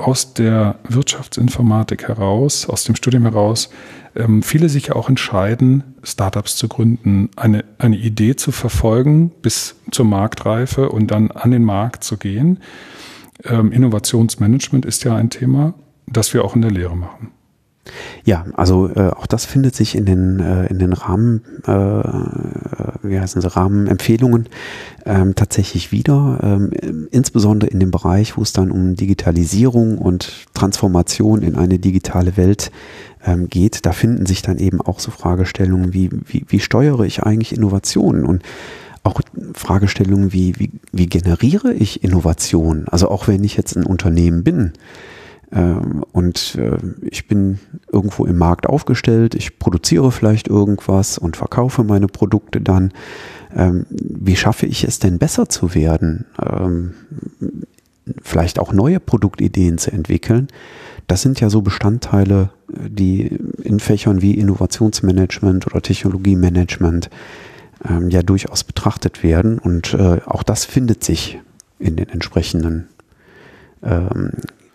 aus 0.00 0.34
der 0.34 0.76
Wirtschaftsinformatik 0.88 2.08
heraus, 2.08 2.68
aus 2.68 2.84
dem 2.84 2.96
Studium 2.96 3.24
heraus, 3.24 3.70
ähm, 4.16 4.42
viele 4.42 4.68
sich 4.68 4.88
ja 4.88 4.96
auch 4.96 5.08
entscheiden, 5.08 5.94
Startups 6.02 6.56
zu 6.56 6.68
gründen, 6.68 7.30
eine, 7.36 7.64
eine 7.78 7.96
Idee 7.96 8.36
zu 8.36 8.52
verfolgen 8.52 9.30
bis 9.42 9.76
zur 9.90 10.04
Marktreife 10.04 10.88
und 10.88 11.10
dann 11.10 11.30
an 11.30 11.50
den 11.50 11.64
Markt 11.64 12.04
zu 12.04 12.16
gehen. 12.16 12.58
Ähm, 13.44 13.72
Innovationsmanagement 13.72 14.84
ist 14.84 15.04
ja 15.04 15.14
ein 15.14 15.30
Thema, 15.30 15.74
das 16.06 16.34
wir 16.34 16.44
auch 16.44 16.56
in 16.56 16.62
der 16.62 16.70
Lehre 16.70 16.96
machen. 16.96 17.30
Ja, 18.24 18.46
also 18.54 18.88
äh, 18.88 19.10
auch 19.10 19.26
das 19.26 19.44
findet 19.44 19.74
sich 19.74 19.94
in 19.94 20.04
den, 20.04 20.40
äh, 20.40 20.66
in 20.66 20.78
den 20.78 20.92
Rahmen, 20.92 21.42
äh, 21.66 21.70
wie 23.02 23.20
heißen 23.20 23.40
sie, 23.40 23.54
Rahmenempfehlungen 23.54 24.48
ähm, 25.06 25.34
tatsächlich 25.34 25.92
wieder, 25.92 26.38
ähm, 26.42 26.70
insbesondere 27.10 27.70
in 27.70 27.80
dem 27.80 27.90
Bereich, 27.90 28.36
wo 28.36 28.42
es 28.42 28.52
dann 28.52 28.70
um 28.70 28.96
Digitalisierung 28.96 29.98
und 29.98 30.46
Transformation 30.54 31.42
in 31.42 31.56
eine 31.56 31.78
digitale 31.78 32.36
Welt 32.36 32.70
ähm, 33.24 33.48
geht. 33.48 33.86
Da 33.86 33.92
finden 33.92 34.26
sich 34.26 34.42
dann 34.42 34.58
eben 34.58 34.80
auch 34.80 35.00
so 35.00 35.10
Fragestellungen 35.10 35.92
wie, 35.94 36.10
wie, 36.26 36.44
wie 36.48 36.60
steuere 36.60 37.00
ich 37.00 37.22
eigentlich 37.22 37.56
Innovationen 37.56 38.24
und 38.24 38.42
auch 39.02 39.20
Fragestellungen 39.54 40.32
wie, 40.32 40.58
wie, 40.58 40.70
wie 40.92 41.06
generiere 41.06 41.72
ich 41.72 42.04
Innovation? 42.04 42.84
Also 42.90 43.08
auch 43.08 43.28
wenn 43.28 43.44
ich 43.44 43.56
jetzt 43.56 43.76
ein 43.76 43.86
Unternehmen 43.86 44.44
bin, 44.44 44.72
und 45.52 46.54
äh, 46.56 46.78
ich 47.02 47.26
bin 47.26 47.58
irgendwo 47.90 48.24
im 48.24 48.38
Markt 48.38 48.68
aufgestellt, 48.68 49.34
ich 49.34 49.58
produziere 49.58 50.12
vielleicht 50.12 50.46
irgendwas 50.46 51.18
und 51.18 51.36
verkaufe 51.36 51.82
meine 51.82 52.06
Produkte 52.06 52.60
dann. 52.60 52.92
Ähm, 53.56 53.84
wie 53.90 54.36
schaffe 54.36 54.66
ich 54.66 54.84
es 54.84 55.00
denn 55.00 55.18
besser 55.18 55.48
zu 55.48 55.74
werden? 55.74 56.26
Ähm, 56.40 56.94
vielleicht 58.22 58.60
auch 58.60 58.72
neue 58.72 59.00
Produktideen 59.00 59.78
zu 59.78 59.90
entwickeln. 59.90 60.46
Das 61.08 61.22
sind 61.22 61.40
ja 61.40 61.50
so 61.50 61.62
Bestandteile, 61.62 62.50
die 62.68 63.36
in 63.64 63.80
Fächern 63.80 64.22
wie 64.22 64.34
Innovationsmanagement 64.34 65.66
oder 65.66 65.82
Technologiemanagement 65.82 67.10
ja 68.08 68.22
durchaus 68.22 68.62
betrachtet 68.62 69.22
werden. 69.22 69.58
Und 69.58 69.94
äh, 69.94 70.20
auch 70.26 70.42
das 70.42 70.66
findet 70.66 71.02
sich 71.02 71.40
in 71.78 71.96
den 71.96 72.10
entsprechenden 72.10 72.88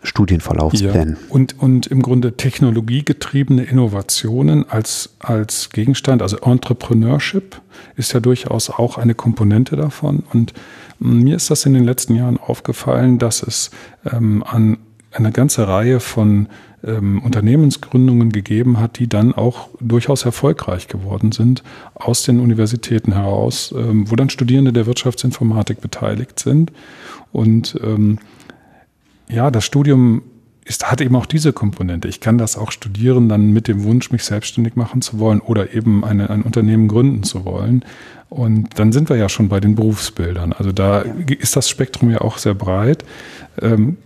Studienverlaufsplänen. 0.06 1.18
Ja. 1.19 1.27
Und, 1.30 1.60
und 1.60 1.88
im 1.88 2.02
Grunde 2.02 2.38
technologiegetriebene 2.38 3.64
Innovationen 3.64 4.69
als, 4.69 5.15
als 5.19 5.69
Gegenstand, 5.69 6.22
also 6.22 6.38
Entrepreneurship 6.38 7.61
ist 7.95 8.14
ja 8.14 8.19
durchaus 8.19 8.69
auch 8.69 8.98
eine 8.98 9.15
Komponente 9.15 9.76
davon. 9.76 10.23
Und 10.32 10.53
mir 10.99 11.36
ist 11.36 11.52
das 11.52 11.65
in 11.65 11.73
den 11.73 11.84
letzten 11.84 12.15
Jahren 12.15 12.38
aufgefallen, 12.38 13.19
dass 13.19 13.44
es 13.44 13.72
ähm, 14.11 14.44
an 14.44 14.77
eine 15.11 15.32
ganze 15.32 15.68
Reihe 15.68 15.99
von 15.99 16.48
ähm, 16.84 17.22
Unternehmensgründungen 17.23 18.32
gegeben 18.32 18.80
hat, 18.80 18.99
die 18.99 19.07
dann 19.07 19.34
auch 19.34 19.69
durchaus 19.80 20.26
erfolgreich 20.26 20.88
geworden 20.88 21.32
sind 21.32 21.64
aus 21.94 22.23
den 22.23 22.40
Universitäten 22.40 23.14
heraus, 23.14 23.73
ähm, 23.76 24.10
wo 24.10 24.15
dann 24.15 24.30
Studierende 24.30 24.73
der 24.73 24.86
Wirtschaftsinformatik 24.86 25.82
beteiligt 25.82 26.40
sind. 26.40 26.72
Und 27.32 27.80
ähm, 27.84 28.19
ja, 29.27 29.52
das 29.52 29.65
Studium 29.65 30.22
ist, 30.65 30.89
hat 30.89 30.99
eben 30.99 31.15
auch 31.15 31.27
diese 31.27 31.53
Komponente. 31.53 32.07
Ich 32.07 32.19
kann 32.19 32.38
das 32.38 32.57
auch 32.57 32.72
studieren, 32.72 33.30
dann 33.30 33.52
mit 33.52 33.68
dem 33.68 33.84
Wunsch, 33.84 34.11
mich 34.11 34.23
selbstständig 34.23 34.76
machen 34.76 35.02
zu 35.02 35.19
wollen 35.19 35.39
oder 35.39 35.73
eben 35.73 36.03
eine, 36.03 36.30
ein 36.30 36.41
Unternehmen 36.41 36.88
gründen 36.88 37.23
zu 37.23 37.45
wollen. 37.45 37.85
Und 38.30 38.80
dann 38.80 38.91
sind 38.91 39.10
wir 39.10 39.15
ja 39.15 39.30
schon 39.30 39.47
bei 39.47 39.60
den 39.60 39.76
Berufsbildern. 39.76 40.53
Also 40.53 40.72
da 40.72 41.06
ja. 41.06 41.14
ist 41.39 41.56
das 41.56 41.69
Spektrum 41.69 42.10
ja 42.10 42.22
auch 42.22 42.39
sehr 42.39 42.56
breit. 42.56 43.06
Ähm, 43.61 43.97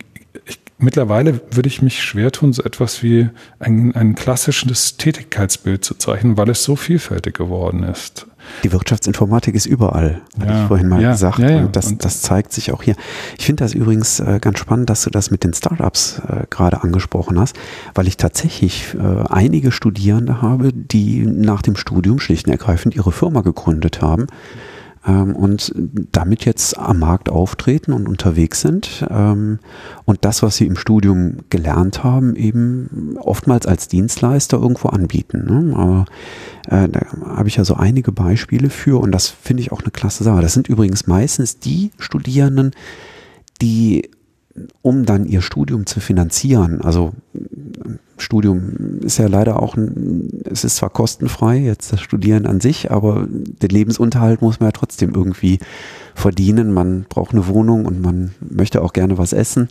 ich, 0.46 0.60
mittlerweile 0.80 1.42
würde 1.52 1.68
ich 1.68 1.82
mich 1.82 2.02
schwer 2.02 2.32
tun, 2.32 2.54
so 2.54 2.64
etwas 2.64 3.04
wie 3.04 3.30
ein, 3.60 3.96
ein 3.96 4.16
klassisches 4.16 4.98
Tätigkeitsbild 4.98 5.86
zu 5.86 5.94
zeichnen, 5.96 6.38
weil 6.38 6.50
es 6.50 6.64
so 6.64 6.76
vielfältig 6.76 7.36
geworden 7.36 7.84
ist. 7.84 8.26
Die 8.64 8.72
Wirtschaftsinformatik 8.72 9.54
ist 9.54 9.66
überall, 9.66 10.22
hatte 10.40 10.52
ja, 10.52 10.62
ich 10.62 10.68
vorhin 10.68 10.88
mal 10.88 11.02
ja, 11.02 11.12
gesagt. 11.12 11.40
Ja, 11.40 11.60
und, 11.60 11.76
das, 11.76 11.96
das 11.98 12.22
zeigt 12.22 12.52
sich 12.52 12.72
auch 12.72 12.82
hier. 12.82 12.96
Ich 13.38 13.46
finde 13.46 13.64
das 13.64 13.74
übrigens 13.74 14.20
äh, 14.22 14.40
ganz 14.42 14.60
spannend, 14.60 14.90
dass 14.90 15.04
du 15.04 15.10
das 15.10 15.30
mit 15.30 15.44
den 15.44 15.54
Startups 15.54 16.22
äh, 16.28 16.46
gerade 16.50 16.82
angesprochen 16.82 17.40
hast, 17.40 17.56
weil 17.94 18.08
ich 18.08 18.18
tatsächlich 18.18 18.96
äh, 18.96 19.24
einige 19.30 19.72
Studierende 19.72 20.42
habe, 20.42 20.74
die 20.74 21.26
nach 21.26 21.62
dem 21.62 21.76
Studium 21.76 22.20
schlicht 22.20 22.48
und 22.48 22.54
ergreifend 22.54 22.96
ihre 22.96 23.12
Firma 23.12 23.42
gegründet 23.42 24.02
haben 24.02 24.28
ähm, 25.08 25.36
und 25.36 25.74
damit 26.12 26.46
jetzt 26.46 26.78
am 26.78 27.00
Markt 27.00 27.30
auftreten 27.30 27.94
und 27.94 28.08
unterwegs 28.08 28.62
sind 28.62 29.06
ähm, 29.10 29.60
und 30.06 30.26
das, 30.26 30.44
was 30.44 30.58
sie 30.58 30.66
im 30.66 30.76
Studium 30.76 31.38
gelernt 31.50 32.04
haben, 32.04 32.36
eben 32.36 33.16
oftmals 33.20 33.66
als 33.66 33.88
Dienstleister 33.88 34.58
irgendwo 34.58 34.90
anbieten. 34.90 35.46
Ne? 35.46 35.76
Aber 35.76 36.06
äh, 36.68 36.90
da 36.90 37.02
habe 37.36 37.48
ich 37.48 37.56
ja 37.56 37.66
so 37.66 37.76
einige 37.76 38.12
Beispiele 38.12 38.70
für 38.70 39.00
und 39.00 39.12
das 39.12 39.28
finde 39.28 39.62
ich 39.62 39.72
auch 39.72 39.82
eine 39.82 39.92
klasse 39.92 40.24
Sache. 40.24 40.42
Das 40.42 40.54
sind 40.54 40.68
übrigens 40.68 41.08
meistens 41.08 41.60
die 41.60 41.92
Studierenden, 41.98 42.72
die 43.62 44.10
um 44.82 45.06
dann 45.06 45.26
ihr 45.26 45.42
Studium 45.42 45.86
zu 45.86 46.02
finanzieren, 46.02 46.82
also 46.82 47.14
Studium 48.22 49.00
ist 49.02 49.18
ja 49.18 49.28
leider 49.28 49.62
auch, 49.62 49.76
es 50.46 50.64
ist 50.64 50.78
zwar 50.78 50.90
kostenfrei, 50.90 51.58
jetzt 51.58 51.92
das 51.92 52.02
Studieren 52.02 52.46
an 52.46 52.60
sich, 52.60 52.92
aber 52.92 53.28
den 53.30 53.70
Lebensunterhalt 53.70 54.42
muss 54.42 54.60
man 54.60 54.68
ja 54.68 54.72
trotzdem 54.72 55.14
irgendwie 55.14 55.60
verdienen. 56.16 56.72
Man 56.72 57.06
braucht 57.08 57.32
eine 57.32 57.48
Wohnung 57.48 57.86
und 57.86 58.02
man 58.02 58.32
möchte 58.40 58.82
auch 58.82 58.94
gerne 58.94 59.18
was 59.18 59.34
essen, 59.34 59.70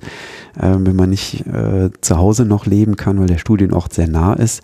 äh, 0.58 0.74
wenn 0.78 0.96
man 0.96 1.10
nicht 1.10 1.46
äh, 1.46 1.90
zu 2.00 2.16
Hause 2.16 2.44
noch 2.44 2.66
leben 2.66 2.96
kann, 2.96 3.18
weil 3.20 3.26
der 3.26 3.38
Studienort 3.38 3.92
sehr 3.92 4.08
nah 4.08 4.34
ist. 4.34 4.62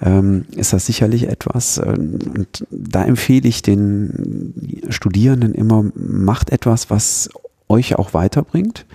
Ähm, 0.00 0.44
ist 0.54 0.72
das 0.72 0.86
sicherlich 0.86 1.28
etwas. 1.28 1.78
Äh, 1.78 1.96
und 1.98 2.66
da 2.70 3.04
empfehle 3.04 3.48
ich 3.48 3.62
den 3.62 4.54
Studierenden 4.90 5.54
immer, 5.54 5.84
macht 5.94 6.50
etwas, 6.50 6.90
was 6.90 7.30
euch 7.68 7.96
auch 7.96 8.14
weiterbringt 8.14 8.86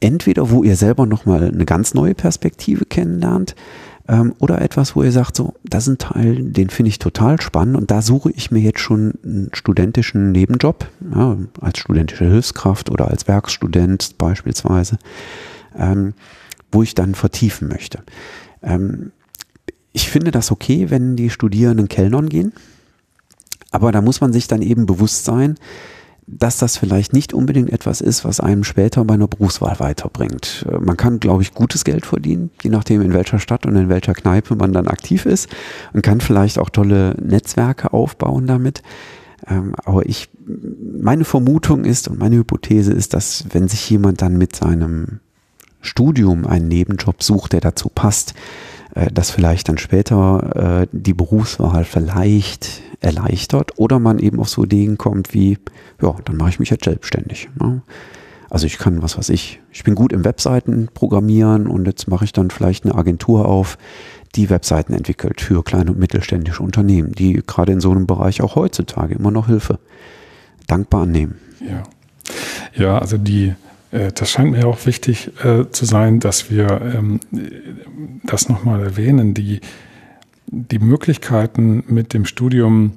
entweder 0.00 0.50
wo 0.50 0.64
ihr 0.64 0.76
selber 0.76 1.06
nochmal 1.06 1.44
eine 1.44 1.64
ganz 1.64 1.94
neue 1.94 2.14
Perspektive 2.14 2.86
kennenlernt 2.86 3.54
ähm, 4.08 4.34
oder 4.38 4.60
etwas, 4.60 4.96
wo 4.96 5.02
ihr 5.02 5.12
sagt, 5.12 5.36
so, 5.36 5.54
das 5.62 5.86
ist 5.86 5.94
ein 5.94 5.98
Teil, 5.98 6.42
den 6.42 6.70
finde 6.70 6.88
ich 6.88 6.98
total 6.98 7.40
spannend 7.40 7.76
und 7.76 7.90
da 7.90 8.02
suche 8.02 8.30
ich 8.32 8.50
mir 8.50 8.60
jetzt 8.60 8.80
schon 8.80 9.14
einen 9.22 9.50
studentischen 9.52 10.32
Nebenjob, 10.32 10.88
ja, 11.14 11.36
als 11.60 11.78
studentische 11.78 12.24
Hilfskraft 12.24 12.90
oder 12.90 13.08
als 13.08 13.28
Werkstudent 13.28 14.16
beispielsweise, 14.18 14.98
ähm, 15.78 16.14
wo 16.72 16.82
ich 16.82 16.94
dann 16.94 17.14
vertiefen 17.14 17.68
möchte. 17.68 18.02
Ähm, 18.62 19.12
ich 19.92 20.08
finde 20.08 20.30
das 20.30 20.50
okay, 20.50 20.90
wenn 20.90 21.16
die 21.16 21.30
Studierenden 21.30 21.88
Kellnern 21.88 22.28
gehen, 22.28 22.52
aber 23.70 23.92
da 23.92 24.00
muss 24.00 24.20
man 24.20 24.32
sich 24.32 24.48
dann 24.48 24.62
eben 24.62 24.86
bewusst 24.86 25.24
sein, 25.24 25.56
dass 26.38 26.58
das 26.58 26.76
vielleicht 26.76 27.12
nicht 27.12 27.34
unbedingt 27.34 27.70
etwas 27.70 28.00
ist, 28.00 28.24
was 28.24 28.40
einem 28.40 28.64
später 28.64 29.04
bei 29.04 29.14
einer 29.14 29.28
Berufswahl 29.28 29.78
weiterbringt. 29.80 30.66
Äh, 30.70 30.78
man 30.78 30.96
kann, 30.96 31.20
glaube 31.20 31.42
ich, 31.42 31.54
gutes 31.54 31.84
Geld 31.84 32.06
verdienen, 32.06 32.50
je 32.62 32.70
nachdem, 32.70 33.02
in 33.02 33.12
welcher 33.12 33.38
Stadt 33.38 33.66
und 33.66 33.76
in 33.76 33.88
welcher 33.88 34.14
Kneipe 34.14 34.54
man 34.54 34.72
dann 34.72 34.86
aktiv 34.86 35.26
ist 35.26 35.48
und 35.92 36.02
kann 36.02 36.20
vielleicht 36.20 36.58
auch 36.58 36.70
tolle 36.70 37.16
Netzwerke 37.20 37.92
aufbauen 37.92 38.46
damit. 38.46 38.82
Ähm, 39.48 39.74
aber 39.84 40.06
ich, 40.06 40.28
meine 41.00 41.24
Vermutung 41.24 41.84
ist 41.84 42.08
und 42.08 42.18
meine 42.18 42.36
Hypothese 42.36 42.92
ist, 42.92 43.14
dass 43.14 43.46
wenn 43.50 43.68
sich 43.68 43.88
jemand 43.88 44.22
dann 44.22 44.36
mit 44.36 44.54
seinem 44.54 45.20
Studium 45.80 46.46
einen 46.46 46.68
Nebenjob 46.68 47.22
sucht, 47.22 47.54
der 47.54 47.60
dazu 47.60 47.88
passt, 47.88 48.34
äh, 48.94 49.10
dass 49.10 49.30
vielleicht 49.30 49.68
dann 49.68 49.78
später 49.78 50.82
äh, 50.82 50.86
die 50.92 51.14
Berufswahl 51.14 51.84
vielleicht 51.84 52.82
erleichtert 53.00 53.78
oder 53.78 53.98
man 53.98 54.18
eben 54.18 54.40
auf 54.40 54.48
so 54.48 54.64
Ideen 54.64 54.98
kommt 54.98 55.34
wie, 55.34 55.58
ja, 56.02 56.14
dann 56.24 56.36
mache 56.36 56.50
ich 56.50 56.60
mich 56.60 56.70
jetzt 56.70 56.84
selbstständig. 56.84 57.48
Ne? 57.58 57.82
Also 58.50 58.66
ich 58.66 58.78
kann, 58.78 59.00
was 59.02 59.16
weiß 59.16 59.28
ich, 59.30 59.60
ich 59.72 59.84
bin 59.84 59.94
gut 59.94 60.12
im 60.12 60.24
Webseiten 60.24 60.88
programmieren 60.92 61.66
und 61.66 61.86
jetzt 61.86 62.08
mache 62.08 62.24
ich 62.24 62.32
dann 62.32 62.50
vielleicht 62.50 62.84
eine 62.84 62.96
Agentur 62.96 63.46
auf, 63.46 63.78
die 64.34 64.50
Webseiten 64.50 64.92
entwickelt 64.92 65.40
für 65.40 65.62
kleine 65.64 65.92
und 65.92 65.98
mittelständische 65.98 66.62
Unternehmen, 66.62 67.12
die 67.12 67.42
gerade 67.46 67.72
in 67.72 67.80
so 67.80 67.90
einem 67.90 68.06
Bereich 68.06 68.42
auch 68.42 68.56
heutzutage 68.56 69.14
immer 69.14 69.30
noch 69.30 69.46
Hilfe 69.46 69.78
dankbar 70.66 71.02
annehmen. 71.02 71.36
Ja, 71.60 71.82
ja 72.74 72.98
also 72.98 73.18
die, 73.18 73.54
äh, 73.90 74.12
das 74.12 74.30
scheint 74.30 74.52
mir 74.52 74.66
auch 74.66 74.84
wichtig 74.86 75.30
äh, 75.44 75.68
zu 75.70 75.84
sein, 75.84 76.20
dass 76.20 76.50
wir 76.50 76.80
ähm, 76.80 77.20
das 78.24 78.48
nochmal 78.48 78.82
erwähnen, 78.82 79.34
die, 79.34 79.60
die 80.50 80.78
Möglichkeiten 80.78 81.84
mit 81.86 82.12
dem 82.12 82.24
Studium 82.24 82.92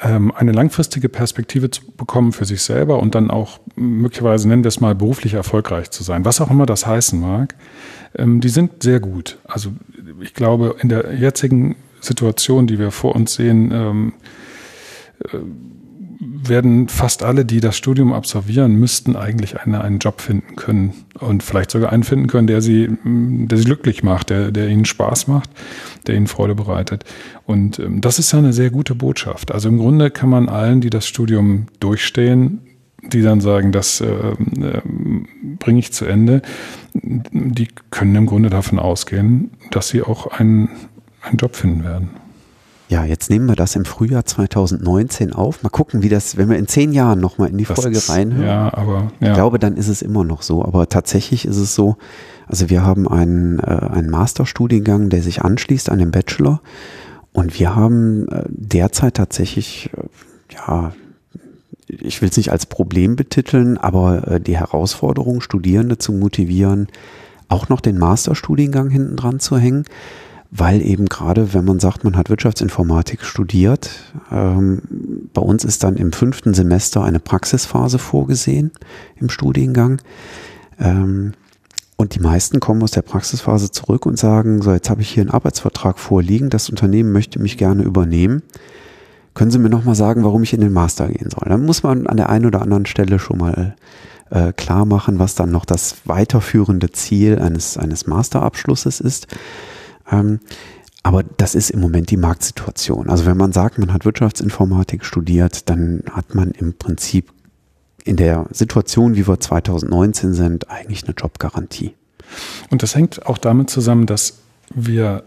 ähm, 0.00 0.32
eine 0.34 0.52
langfristige 0.52 1.08
Perspektive 1.08 1.70
zu 1.70 1.82
bekommen 1.92 2.32
für 2.32 2.44
sich 2.44 2.62
selber 2.62 2.98
und 3.00 3.14
dann 3.14 3.30
auch 3.30 3.58
möglicherweise, 3.74 4.48
nennen 4.48 4.64
wir 4.64 4.68
es 4.68 4.80
mal, 4.80 4.94
beruflich 4.94 5.34
erfolgreich 5.34 5.90
zu 5.90 6.02
sein, 6.02 6.24
was 6.24 6.40
auch 6.40 6.50
immer 6.50 6.66
das 6.66 6.86
heißen 6.86 7.18
mag, 7.18 7.54
ähm, 8.16 8.40
die 8.40 8.50
sind 8.50 8.82
sehr 8.82 9.00
gut. 9.00 9.38
Also 9.44 9.70
ich 10.20 10.34
glaube, 10.34 10.76
in 10.80 10.88
der 10.88 11.14
jetzigen 11.14 11.76
Situation, 12.00 12.66
die 12.66 12.78
wir 12.78 12.90
vor 12.90 13.14
uns 13.14 13.34
sehen, 13.34 13.70
ähm, 13.72 14.12
äh, 15.20 15.38
werden 16.48 16.88
fast 16.88 17.22
alle, 17.22 17.44
die 17.44 17.60
das 17.60 17.76
Studium 17.76 18.12
absolvieren, 18.12 18.74
müssten 18.74 19.16
eigentlich 19.16 19.60
eine, 19.60 19.82
einen 19.82 19.98
Job 19.98 20.20
finden 20.20 20.56
können 20.56 20.92
und 21.18 21.42
vielleicht 21.42 21.70
sogar 21.70 21.92
einen 21.92 22.02
finden 22.02 22.26
können, 22.26 22.46
der 22.46 22.60
sie, 22.60 22.88
der 23.04 23.58
sie 23.58 23.64
glücklich 23.64 24.02
macht, 24.02 24.30
der, 24.30 24.50
der 24.50 24.68
ihnen 24.68 24.84
Spaß 24.84 25.28
macht, 25.28 25.50
der 26.06 26.16
ihnen 26.16 26.26
Freude 26.26 26.54
bereitet. 26.54 27.04
Und 27.46 27.78
ähm, 27.78 28.00
das 28.00 28.18
ist 28.18 28.32
ja 28.32 28.38
eine 28.38 28.52
sehr 28.52 28.70
gute 28.70 28.94
Botschaft. 28.94 29.52
Also 29.52 29.68
im 29.68 29.78
Grunde 29.78 30.10
kann 30.10 30.28
man 30.28 30.48
allen, 30.48 30.80
die 30.80 30.90
das 30.90 31.06
Studium 31.06 31.66
durchstehen, 31.80 32.60
die 33.02 33.22
dann 33.22 33.40
sagen, 33.40 33.72
das 33.72 34.00
äh, 34.00 34.06
äh, 34.06 34.80
bringe 35.58 35.78
ich 35.78 35.92
zu 35.92 36.04
Ende, 36.04 36.42
die 36.94 37.68
können 37.90 38.14
im 38.14 38.26
Grunde 38.26 38.50
davon 38.50 38.78
ausgehen, 38.78 39.50
dass 39.70 39.88
sie 39.88 40.02
auch 40.02 40.26
einen, 40.28 40.68
einen 41.22 41.36
Job 41.36 41.56
finden 41.56 41.84
werden. 41.84 42.21
Ja, 42.92 43.06
jetzt 43.06 43.30
nehmen 43.30 43.48
wir 43.48 43.56
das 43.56 43.74
im 43.74 43.86
Frühjahr 43.86 44.26
2019 44.26 45.32
auf. 45.32 45.62
Mal 45.62 45.70
gucken, 45.70 46.02
wie 46.02 46.10
das, 46.10 46.36
wenn 46.36 46.50
wir 46.50 46.58
in 46.58 46.68
zehn 46.68 46.92
Jahren 46.92 47.20
nochmal 47.20 47.48
in 47.48 47.56
die 47.56 47.64
das 47.64 47.80
Folge 47.80 47.98
reinhören. 48.06 48.46
Ja, 48.46 48.74
aber 48.74 49.12
ja. 49.18 49.28
ich 49.28 49.32
glaube, 49.32 49.58
dann 49.58 49.78
ist 49.78 49.88
es 49.88 50.02
immer 50.02 50.24
noch 50.24 50.42
so. 50.42 50.62
Aber 50.62 50.86
tatsächlich 50.90 51.46
ist 51.46 51.56
es 51.56 51.74
so, 51.74 51.96
also 52.46 52.68
wir 52.68 52.84
haben 52.84 53.08
einen, 53.08 53.60
äh, 53.60 53.62
einen 53.62 54.10
Masterstudiengang, 54.10 55.08
der 55.08 55.22
sich 55.22 55.40
anschließt 55.40 55.88
an 55.88 56.00
den 56.00 56.10
Bachelor. 56.10 56.60
Und 57.32 57.58
wir 57.58 57.74
haben 57.74 58.28
äh, 58.28 58.44
derzeit 58.50 59.14
tatsächlich, 59.14 59.88
äh, 59.96 60.54
ja, 60.54 60.92
ich 61.86 62.20
will 62.20 62.28
es 62.28 62.36
nicht 62.36 62.52
als 62.52 62.66
Problem 62.66 63.16
betiteln, 63.16 63.78
aber 63.78 64.28
äh, 64.28 64.38
die 64.38 64.58
Herausforderung, 64.58 65.40
Studierende 65.40 65.96
zu 65.96 66.12
motivieren, 66.12 66.88
auch 67.48 67.70
noch 67.70 67.80
den 67.80 67.96
Masterstudiengang 67.96 68.90
hinten 68.90 69.16
dran 69.16 69.40
zu 69.40 69.56
hängen 69.56 69.86
weil 70.54 70.82
eben 70.82 71.06
gerade, 71.06 71.54
wenn 71.54 71.64
man 71.64 71.80
sagt, 71.80 72.04
man 72.04 72.14
hat 72.14 72.28
Wirtschaftsinformatik 72.28 73.24
studiert, 73.24 73.88
ähm, 74.30 74.82
bei 75.32 75.40
uns 75.40 75.64
ist 75.64 75.82
dann 75.82 75.96
im 75.96 76.12
fünften 76.12 76.52
Semester 76.52 77.02
eine 77.02 77.20
Praxisphase 77.20 77.98
vorgesehen 77.98 78.70
im 79.16 79.30
Studiengang. 79.30 80.02
Ähm, 80.78 81.32
und 81.96 82.14
die 82.14 82.20
meisten 82.20 82.60
kommen 82.60 82.82
aus 82.82 82.90
der 82.90 83.00
Praxisphase 83.00 83.70
zurück 83.70 84.04
und 84.04 84.18
sagen, 84.18 84.60
so 84.60 84.72
jetzt 84.72 84.90
habe 84.90 85.00
ich 85.00 85.08
hier 85.08 85.22
einen 85.22 85.30
Arbeitsvertrag 85.30 85.98
vorliegen, 85.98 86.50
das 86.50 86.68
Unternehmen 86.68 87.12
möchte 87.12 87.40
mich 87.40 87.56
gerne 87.56 87.82
übernehmen. 87.82 88.42
Können 89.32 89.50
Sie 89.50 89.58
mir 89.58 89.70
nochmal 89.70 89.94
sagen, 89.94 90.22
warum 90.22 90.42
ich 90.42 90.52
in 90.52 90.60
den 90.60 90.74
Master 90.74 91.08
gehen 91.08 91.30
soll? 91.30 91.48
Dann 91.48 91.64
muss 91.64 91.82
man 91.82 92.06
an 92.06 92.18
der 92.18 92.28
einen 92.28 92.44
oder 92.44 92.60
anderen 92.60 92.84
Stelle 92.84 93.18
schon 93.18 93.38
mal 93.38 93.74
äh, 94.28 94.52
klar 94.52 94.84
machen, 94.84 95.18
was 95.18 95.34
dann 95.34 95.50
noch 95.50 95.64
das 95.64 95.96
weiterführende 96.04 96.90
Ziel 96.90 97.38
eines, 97.38 97.78
eines 97.78 98.06
Masterabschlusses 98.06 99.00
ist. 99.00 99.28
Ähm, 100.12 100.40
aber 101.02 101.24
das 101.24 101.56
ist 101.56 101.70
im 101.70 101.80
Moment 101.80 102.10
die 102.10 102.16
Marktsituation. 102.16 103.10
Also 103.10 103.26
wenn 103.26 103.36
man 103.36 103.52
sagt, 103.52 103.78
man 103.78 103.92
hat 103.92 104.04
Wirtschaftsinformatik 104.04 105.04
studiert, 105.04 105.68
dann 105.68 106.04
hat 106.12 106.34
man 106.34 106.52
im 106.52 106.74
Prinzip 106.74 107.32
in 108.04 108.16
der 108.16 108.46
Situation, 108.50 109.16
wie 109.16 109.26
wir 109.26 109.40
2019 109.40 110.34
sind, 110.34 110.70
eigentlich 110.70 111.04
eine 111.04 111.14
Jobgarantie. 111.14 111.94
Und 112.70 112.82
das 112.82 112.94
hängt 112.94 113.26
auch 113.26 113.38
damit 113.38 113.68
zusammen, 113.68 114.06
dass 114.06 114.38
wir 114.74 115.24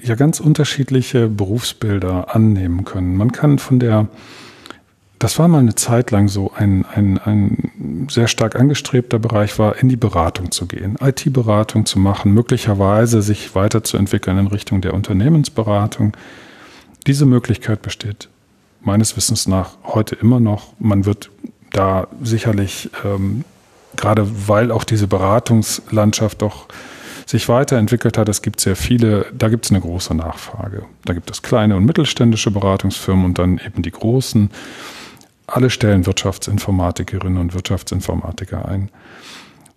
ja 0.00 0.14
ganz 0.14 0.40
unterschiedliche 0.40 1.28
Berufsbilder 1.28 2.34
annehmen 2.34 2.84
können. 2.84 3.16
Man 3.16 3.32
kann 3.32 3.58
von 3.58 3.78
der 3.78 4.08
das 5.18 5.38
war 5.38 5.48
mal 5.48 5.58
eine 5.58 5.74
Zeit 5.74 6.10
lang 6.10 6.28
so 6.28 6.52
ein, 6.54 6.84
ein, 6.84 7.18
ein 7.18 8.06
sehr 8.10 8.28
stark 8.28 8.56
angestrebter 8.56 9.18
Bereich 9.18 9.58
war, 9.58 9.76
in 9.76 9.88
die 9.88 9.96
Beratung 9.96 10.50
zu 10.50 10.66
gehen, 10.66 10.96
IT-Beratung 11.00 11.86
zu 11.86 11.98
machen, 11.98 12.32
möglicherweise 12.32 13.22
sich 13.22 13.54
weiterzuentwickeln 13.54 14.38
in 14.38 14.46
Richtung 14.46 14.82
der 14.82 14.94
Unternehmensberatung. 14.94 16.16
Diese 17.06 17.24
Möglichkeit 17.24 17.82
besteht 17.82 18.28
meines 18.82 19.16
Wissens 19.16 19.48
nach 19.48 19.70
heute 19.84 20.14
immer 20.16 20.38
noch. 20.38 20.74
Man 20.78 21.06
wird 21.06 21.30
da 21.72 22.08
sicherlich, 22.22 22.90
ähm, 23.04 23.44
gerade 23.96 24.28
weil 24.48 24.70
auch 24.70 24.84
diese 24.84 25.06
Beratungslandschaft 25.06 26.42
doch 26.42 26.66
sich 27.26 27.48
weiterentwickelt 27.48 28.18
hat, 28.18 28.28
es 28.28 28.40
gibt 28.40 28.60
sehr 28.60 28.76
viele, 28.76 29.26
da 29.36 29.48
gibt 29.48 29.64
es 29.64 29.72
eine 29.72 29.80
große 29.80 30.14
Nachfrage. 30.14 30.84
Da 31.04 31.12
gibt 31.12 31.28
es 31.30 31.42
kleine 31.42 31.76
und 31.76 31.84
mittelständische 31.84 32.52
Beratungsfirmen 32.52 33.24
und 33.24 33.38
dann 33.38 33.58
eben 33.58 33.82
die 33.82 33.90
großen 33.90 34.50
alle 35.46 35.70
stellen 35.70 36.06
Wirtschaftsinformatikerinnen 36.06 37.38
und 37.38 37.54
Wirtschaftsinformatiker 37.54 38.66
ein. 38.66 38.90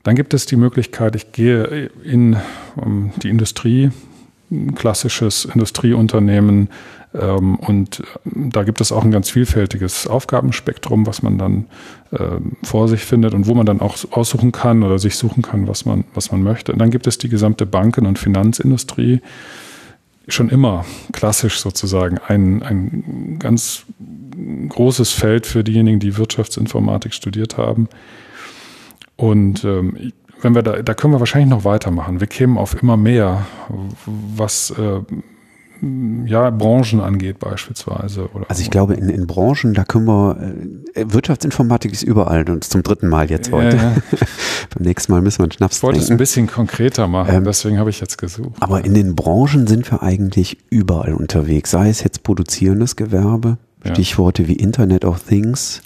Dann 0.03 0.15
gibt 0.15 0.33
es 0.33 0.45
die 0.45 0.55
Möglichkeit, 0.55 1.15
ich 1.15 1.31
gehe 1.31 1.89
in 2.03 2.37
um, 2.75 3.11
die 3.21 3.29
Industrie, 3.29 3.91
ein 4.51 4.73
klassisches 4.73 5.45
Industrieunternehmen, 5.45 6.69
ähm, 7.13 7.55
und 7.55 8.03
da 8.25 8.63
gibt 8.63 8.81
es 8.81 8.91
auch 8.91 9.03
ein 9.03 9.11
ganz 9.11 9.29
vielfältiges 9.29 10.07
Aufgabenspektrum, 10.07 11.07
was 11.07 11.23
man 11.23 11.37
dann 11.37 11.65
äh, 12.11 12.39
vor 12.63 12.87
sich 12.87 13.03
findet 13.03 13.33
und 13.33 13.47
wo 13.47 13.55
man 13.55 13.65
dann 13.65 13.81
auch 13.81 13.97
aussuchen 14.11 14.51
kann 14.51 14.83
oder 14.83 14.99
sich 14.99 15.15
suchen 15.15 15.41
kann, 15.41 15.67
was 15.67 15.85
man, 15.85 16.03
was 16.13 16.31
man 16.31 16.43
möchte. 16.43 16.71
Und 16.71 16.79
dann 16.79 16.91
gibt 16.91 17.07
es 17.07 17.17
die 17.17 17.29
gesamte 17.29 17.65
Banken- 17.65 18.05
und 18.05 18.19
Finanzindustrie, 18.19 19.21
schon 20.33 20.49
immer 20.49 20.85
klassisch 21.11 21.59
sozusagen 21.59 22.17
ein, 22.27 22.63
ein 22.63 23.37
ganz 23.39 23.85
großes 24.69 25.11
Feld 25.11 25.45
für 25.45 25.63
diejenigen, 25.63 25.99
die 25.99 26.17
Wirtschaftsinformatik 26.17 27.13
studiert 27.13 27.57
haben. 27.57 27.87
Und 29.15 29.63
ähm, 29.63 30.13
wenn 30.41 30.55
wir 30.55 30.63
da, 30.63 30.81
da 30.81 30.93
können 30.93 31.13
wir 31.13 31.19
wahrscheinlich 31.19 31.49
noch 31.49 31.65
weitermachen. 31.65 32.19
Wir 32.19 32.27
kämen 32.27 32.57
auf 32.57 32.81
immer 32.81 32.95
mehr, 32.95 33.45
was 34.05 34.71
äh, 34.71 35.01
ja, 36.25 36.49
Branchen 36.49 36.99
angeht 36.99 37.39
beispielsweise. 37.39 38.29
Oder 38.33 38.45
also 38.49 38.61
ich 38.61 38.69
glaube, 38.69 38.95
in, 38.95 39.09
in 39.09 39.27
Branchen, 39.27 39.73
da 39.73 39.83
können 39.83 40.05
wir, 40.05 40.53
äh, 40.93 41.05
Wirtschaftsinformatik 41.07 41.93
ist 41.93 42.03
überall 42.03 42.49
und 42.49 42.63
zum 42.63 42.83
dritten 42.83 43.07
Mal 43.07 43.29
jetzt 43.29 43.51
heute. 43.51 43.77
Ja, 43.77 43.83
ja. 43.83 43.95
Beim 44.75 44.85
nächsten 44.85 45.11
Mal 45.11 45.21
müssen 45.21 45.39
wir 45.39 45.43
einen 45.43 45.51
Schnaps 45.51 45.77
Ich 45.77 45.83
wollte 45.83 45.99
es 45.99 46.11
ein 46.11 46.17
bisschen 46.17 46.47
konkreter 46.47 47.07
machen, 47.07 47.33
ähm, 47.33 47.43
deswegen 47.43 47.79
habe 47.79 47.89
ich 47.89 48.01
jetzt 48.01 48.17
gesucht. 48.17 48.55
Aber 48.59 48.83
in 48.83 48.93
den 48.93 49.15
Branchen 49.15 49.67
sind 49.67 49.89
wir 49.91 50.03
eigentlich 50.03 50.57
überall 50.69 51.13
unterwegs, 51.13 51.71
sei 51.71 51.89
es 51.89 52.03
jetzt 52.03 52.23
produzierendes 52.23 52.95
Gewerbe, 52.95 53.57
Stichworte 53.85 54.47
wie 54.47 54.53
Internet 54.53 55.05
of 55.05 55.23
Things. 55.23 55.81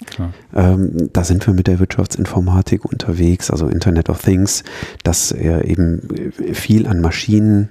Ähm, 0.54 1.10
da 1.12 1.22
sind 1.22 1.46
wir 1.46 1.54
mit 1.54 1.68
der 1.68 1.78
Wirtschaftsinformatik 1.78 2.84
unterwegs, 2.84 3.50
also 3.50 3.68
Internet 3.68 4.10
of 4.10 4.20
Things, 4.20 4.64
dass 5.04 5.30
er 5.30 5.64
eben 5.64 6.32
viel 6.52 6.88
an 6.88 7.00
Maschinen 7.00 7.68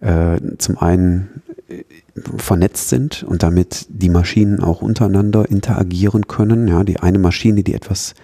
äh, 0.00 0.38
zum 0.58 0.78
einen 0.78 1.42
vernetzt 2.36 2.88
sind 2.88 3.22
und 3.22 3.42
damit 3.42 3.86
die 3.88 4.10
Maschinen 4.10 4.60
auch 4.60 4.82
untereinander 4.82 5.48
interagieren 5.50 6.26
können. 6.26 6.68
Ja, 6.68 6.84
die 6.84 7.00
eine 7.00 7.18
Maschine, 7.18 7.62
die 7.62 7.74
etwas, 7.74 8.14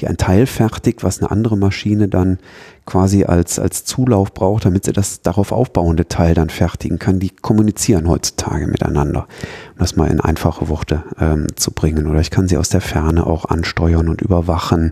die 0.00 0.06
ein 0.06 0.16
Teil 0.16 0.46
fertigt, 0.46 1.04
was 1.04 1.20
eine 1.20 1.30
andere 1.30 1.56
Maschine 1.56 2.08
dann 2.08 2.38
quasi 2.86 3.24
als, 3.24 3.58
als 3.58 3.84
Zulauf 3.84 4.34
braucht, 4.34 4.64
damit 4.64 4.84
sie 4.84 4.92
das 4.92 5.22
darauf 5.22 5.52
aufbauende 5.52 6.08
Teil 6.08 6.34
dann 6.34 6.50
fertigen 6.50 6.98
kann, 6.98 7.20
die 7.20 7.30
kommunizieren 7.30 8.08
heutzutage 8.08 8.66
miteinander, 8.66 9.28
um 9.72 9.78
das 9.78 9.96
mal 9.96 10.10
in 10.10 10.20
einfache 10.20 10.68
Worte 10.68 11.04
ähm, 11.20 11.46
zu 11.54 11.70
bringen. 11.70 12.06
Oder 12.06 12.20
ich 12.20 12.30
kann 12.30 12.48
sie 12.48 12.56
aus 12.56 12.68
der 12.68 12.80
Ferne 12.80 13.26
auch 13.26 13.44
ansteuern 13.44 14.08
und 14.08 14.22
überwachen, 14.22 14.90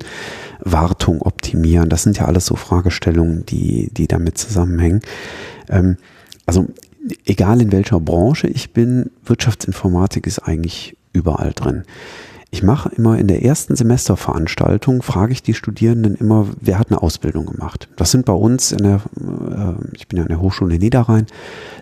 Wartung 0.60 1.22
optimieren. 1.22 1.88
Das 1.88 2.02
sind 2.02 2.18
ja 2.18 2.26
alles 2.26 2.46
so 2.46 2.56
Fragestellungen, 2.56 3.46
die, 3.46 3.90
die 3.92 4.06
damit 4.06 4.38
zusammenhängen. 4.38 5.00
Ähm, 5.68 5.96
also 6.46 6.66
egal 7.24 7.60
in 7.60 7.72
welcher 7.72 8.00
Branche 8.00 8.48
ich 8.48 8.72
bin, 8.72 9.10
Wirtschaftsinformatik 9.24 10.26
ist 10.26 10.40
eigentlich 10.40 10.96
überall 11.12 11.52
drin. 11.52 11.84
Ich 12.50 12.62
mache 12.62 12.90
immer 12.96 13.18
in 13.18 13.26
der 13.26 13.44
ersten 13.44 13.76
Semesterveranstaltung, 13.76 15.02
frage 15.02 15.32
ich 15.32 15.42
die 15.42 15.52
Studierenden 15.52 16.14
immer, 16.14 16.46
wer 16.60 16.78
hat 16.78 16.90
eine 16.90 17.02
Ausbildung 17.02 17.44
gemacht. 17.44 17.88
Das 17.96 18.10
sind 18.10 18.24
bei 18.24 18.32
uns 18.32 18.72
in 18.72 18.78
der, 18.78 19.02
äh, 19.20 19.94
ich 19.94 20.08
bin 20.08 20.16
ja 20.16 20.22
in 20.22 20.30
der 20.30 20.40
Hochschule 20.40 20.78
Niederrhein, 20.78 21.26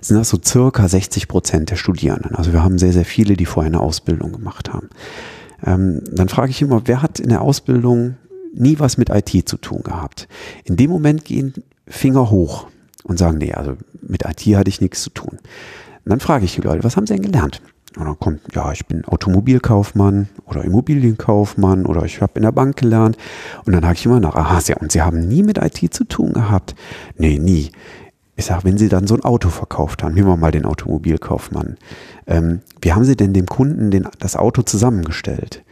sind 0.01 0.17
das 0.17 0.29
so 0.29 0.39
circa 0.45 0.89
60 0.89 1.29
Prozent 1.29 1.71
der 1.71 1.77
Studierenden. 1.77 2.35
Also 2.35 2.53
wir 2.53 2.65
haben 2.65 2.79
sehr, 2.79 2.93
sehr 2.93 3.05
viele, 3.05 3.37
die 3.37 3.47
vorher 3.47 3.71
eine 3.71 3.81
Ausbildung 3.81 4.33
gemacht 4.33 4.73
haben. 4.73 4.89
Ähm, 5.65 6.03
dann 6.11 6.29
frage 6.29 6.51
ich 6.51 6.61
immer, 6.61 6.83
wer 6.87 7.01
hat 7.01 7.21
in 7.21 7.29
der 7.29 7.43
Ausbildung 7.43 8.17
nie 8.53 8.81
was 8.81 8.99
mit 8.99 9.09
IT 9.11 9.49
zu 9.49 9.59
tun 9.59 9.83
gehabt? 9.85 10.27
In 10.65 10.77
dem 10.77 10.91
Moment 10.91 11.25
gehen 11.25 11.55
Finger 11.87 12.31
hoch 12.31 12.67
und 13.07 13.19
sagen, 13.19 13.39
nee, 13.39 13.53
also 13.53 13.77
mit 14.03 14.25
IT 14.25 14.57
hatte 14.57 14.69
ich 14.69 14.81
nichts 14.81 15.03
zu 15.03 15.11
tun. 15.11 15.39
Und 15.39 16.11
dann 16.11 16.21
frage 16.21 16.45
ich 16.45 16.55
die 16.55 16.61
Leute, 16.61 16.85
was 16.85 16.97
haben 16.97 17.07
sie 17.07 17.15
denn 17.15 17.23
gelernt? 17.23 17.63
Und 17.97 18.05
dann 18.05 18.19
kommt, 18.19 18.41
ja, 18.55 18.73
ich 18.73 18.87
bin 18.87 19.05
Automobilkaufmann 19.07 20.29
oder 20.45 20.65
Immobilienkaufmann 20.65 21.87
oder 21.87 22.05
ich 22.05 22.21
habe 22.21 22.33
in 22.37 22.43
der 22.43 22.53
Bank 22.53 22.77
gelernt. 22.77 23.17
Und 23.65 23.73
dann 23.73 23.87
hake 23.87 23.99
ich 23.99 24.07
immer 24.07 24.21
nach, 24.21 24.35
aha, 24.35 24.61
und 24.81 24.93
Sie 24.93 25.01
haben 25.01 25.27
nie 25.27 25.43
mit 25.43 25.59
IT 25.59 25.95
zu 25.95 26.05
tun 26.05 26.35
gehabt? 26.35 26.75
Nee, 27.17 27.39
nie. 27.39 27.71
Ich 28.37 28.45
sage, 28.45 28.65
wenn 28.65 28.77
Sie 28.77 28.91
dann 28.91 29.07
so 29.07 29.15
ein 29.15 29.25
Auto 29.25 29.49
verkauft 29.49 30.03
haben, 30.03 30.15
nehmen 30.15 30.29
wir 30.29 30.37
mal 30.37 30.53
den 30.53 30.67
Automobilkaufmann. 30.67 31.79
Ähm, 32.27 32.61
wie 32.83 32.93
haben 32.93 33.05
Sie 33.05 33.17
denn 33.17 33.33
dem 33.33 33.47
Kunden 33.47 33.91
den, 33.91 34.07
das 34.19 34.37
Auto 34.37 34.61
zusammengestellt? 34.61 35.65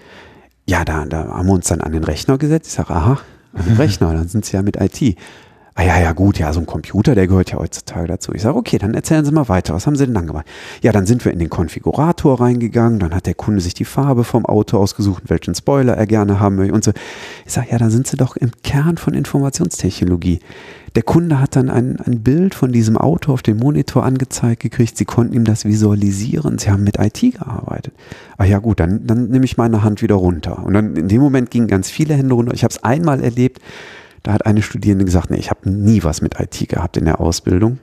Ja, 0.66 0.86
da, 0.86 1.04
da 1.04 1.28
haben 1.28 1.46
wir 1.46 1.52
uns 1.52 1.68
dann 1.68 1.82
an 1.82 1.92
den 1.92 2.04
Rechner 2.04 2.38
gesetzt. 2.38 2.68
Ich 2.68 2.72
sage, 2.72 2.94
aha, 2.94 3.18
an 3.52 3.66
den 3.66 3.76
Rechner, 3.76 4.14
dann 4.14 4.28
sind 4.28 4.46
Sie 4.46 4.56
ja 4.56 4.62
mit 4.62 4.76
IT. 4.80 5.18
Ah 5.76 5.82
ja, 5.82 5.98
ja, 5.98 6.12
gut, 6.12 6.38
ja, 6.38 6.52
so 6.52 6.60
ein 6.60 6.66
Computer, 6.66 7.16
der 7.16 7.26
gehört 7.26 7.50
ja 7.50 7.58
heutzutage 7.58 8.06
dazu. 8.06 8.32
Ich 8.32 8.42
sage, 8.42 8.56
okay, 8.56 8.78
dann 8.78 8.94
erzählen 8.94 9.24
Sie 9.24 9.32
mal 9.32 9.48
weiter. 9.48 9.74
Was 9.74 9.88
haben 9.88 9.96
Sie 9.96 10.04
denn 10.04 10.14
dann 10.14 10.28
gemacht? 10.28 10.46
Ja, 10.82 10.92
dann 10.92 11.04
sind 11.04 11.24
wir 11.24 11.32
in 11.32 11.40
den 11.40 11.50
Konfigurator 11.50 12.40
reingegangen, 12.40 13.00
dann 13.00 13.12
hat 13.12 13.26
der 13.26 13.34
Kunde 13.34 13.60
sich 13.60 13.74
die 13.74 13.84
Farbe 13.84 14.22
vom 14.22 14.46
Auto 14.46 14.78
ausgesucht, 14.78 15.24
welchen 15.26 15.52
Spoiler 15.56 15.94
er 15.94 16.06
gerne 16.06 16.38
haben 16.38 16.58
will 16.58 16.70
und 16.70 16.84
so. 16.84 16.92
Ich 17.44 17.52
sage, 17.52 17.68
ja, 17.72 17.78
dann 17.78 17.90
sind 17.90 18.06
Sie 18.06 18.16
doch 18.16 18.36
im 18.36 18.52
Kern 18.62 18.98
von 18.98 19.14
Informationstechnologie. 19.14 20.38
Der 20.94 21.02
Kunde 21.02 21.40
hat 21.40 21.56
dann 21.56 21.70
ein, 21.70 21.98
ein 21.98 22.22
Bild 22.22 22.54
von 22.54 22.70
diesem 22.70 22.96
Auto 22.96 23.32
auf 23.32 23.42
dem 23.42 23.56
Monitor 23.56 24.04
angezeigt 24.04 24.62
gekriegt. 24.62 24.96
Sie 24.96 25.04
konnten 25.04 25.34
ihm 25.34 25.42
das 25.42 25.64
visualisieren. 25.64 26.58
Sie 26.58 26.70
haben 26.70 26.84
mit 26.84 27.00
IT 27.00 27.20
gearbeitet. 27.20 27.92
Ah 28.38 28.44
ja 28.44 28.58
gut, 28.58 28.78
dann, 28.78 29.04
dann 29.04 29.28
nehme 29.28 29.44
ich 29.44 29.56
meine 29.56 29.82
Hand 29.82 30.02
wieder 30.02 30.14
runter. 30.14 30.64
Und 30.64 30.74
dann 30.74 30.94
in 30.94 31.08
dem 31.08 31.20
Moment 31.20 31.50
gingen 31.50 31.66
ganz 31.66 31.90
viele 31.90 32.14
Hände 32.14 32.34
runter. 32.34 32.54
Ich 32.54 32.62
habe 32.62 32.70
es 32.70 32.84
einmal 32.84 33.24
erlebt, 33.24 33.60
Da 34.24 34.32
hat 34.32 34.46
eine 34.46 34.62
Studierende 34.62 35.04
gesagt, 35.04 35.30
nee, 35.30 35.36
ich 35.36 35.50
habe 35.50 35.70
nie 35.70 36.02
was 36.02 36.20
mit 36.20 36.40
IT 36.40 36.68
gehabt 36.68 36.96
in 36.96 37.04
der 37.04 37.20
Ausbildung. 37.20 37.78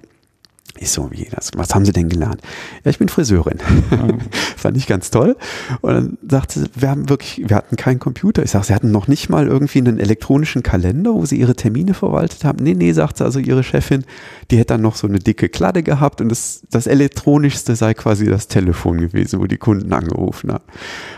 Ich 0.80 0.90
so, 0.90 1.12
wie 1.12 1.28
das? 1.30 1.52
Was 1.56 1.76
haben 1.76 1.86
Sie 1.86 1.92
denn 1.92 2.10
gelernt? 2.10 2.42
Ja, 2.84 2.90
ich 2.90 2.98
bin 2.98 3.10
Friseurin. 3.10 3.60
Mhm. 3.92 4.20
Fand 4.58 4.78
ich 4.78 4.88
ganz 4.88 5.12
toll. 5.12 5.36
Und 5.82 5.94
dann 5.94 6.18
sagte 6.28 6.62
sie, 6.62 6.66
wir 6.74 6.90
haben 6.90 7.10
wirklich, 7.10 7.48
wir 7.48 7.58
hatten 7.58 7.76
keinen 7.76 8.00
Computer. 8.00 8.42
Ich 8.42 8.52
sage, 8.52 8.66
Sie 8.66 8.74
hatten 8.74 8.90
noch 8.90 9.08
nicht 9.08 9.30
mal 9.30 9.48
irgendwie 9.48 9.80
einen 9.80 10.00
elektronischen 10.00 10.64
Kalender, 10.64 11.14
wo 11.14 11.26
Sie 11.26 11.38
Ihre 11.38 11.56
Termine 11.56 11.94
verwaltet 11.94 12.46
haben. 12.46 12.64
Nee, 12.64 12.74
nee, 12.74 12.94
sagt 12.94 13.18
sie, 13.18 13.26
also 13.26 13.38
Ihre 13.38 13.64
Chefin, 13.64 14.06
die 14.50 14.58
hätte 14.58 14.74
dann 14.74 14.82
noch 14.82 14.96
so 14.96 15.08
eine 15.08 15.20
dicke 15.20 15.50
Kladde 15.50 15.84
gehabt 15.84 16.22
und 16.22 16.30
das, 16.30 16.64
das 16.72 16.88
elektronischste 16.88 17.76
sei 17.76 17.94
quasi 17.94 18.26
das 18.26 18.48
Telefon 18.48 18.98
gewesen, 18.98 19.40
wo 19.40 19.46
die 19.46 19.58
Kunden 19.58 19.92
angerufen 19.92 20.54
haben. 20.54 20.64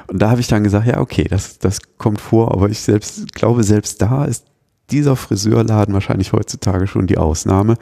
Und 0.07 0.19
da 0.19 0.31
habe 0.31 0.41
ich 0.41 0.47
dann 0.47 0.63
gesagt, 0.63 0.87
ja, 0.87 0.99
okay, 0.99 1.27
das, 1.29 1.59
das 1.59 1.79
kommt 1.97 2.19
vor, 2.19 2.51
aber 2.51 2.69
ich 2.69 2.79
selbst 2.79 3.33
glaube, 3.33 3.63
selbst 3.63 4.01
da 4.01 4.25
ist 4.25 4.45
dieser 4.91 5.15
Friseurladen 5.15 5.93
wahrscheinlich 5.93 6.34
heutzutage 6.34 6.88
schon 6.88 7.07
die 7.07 7.18
Ausnahme, 7.18 7.76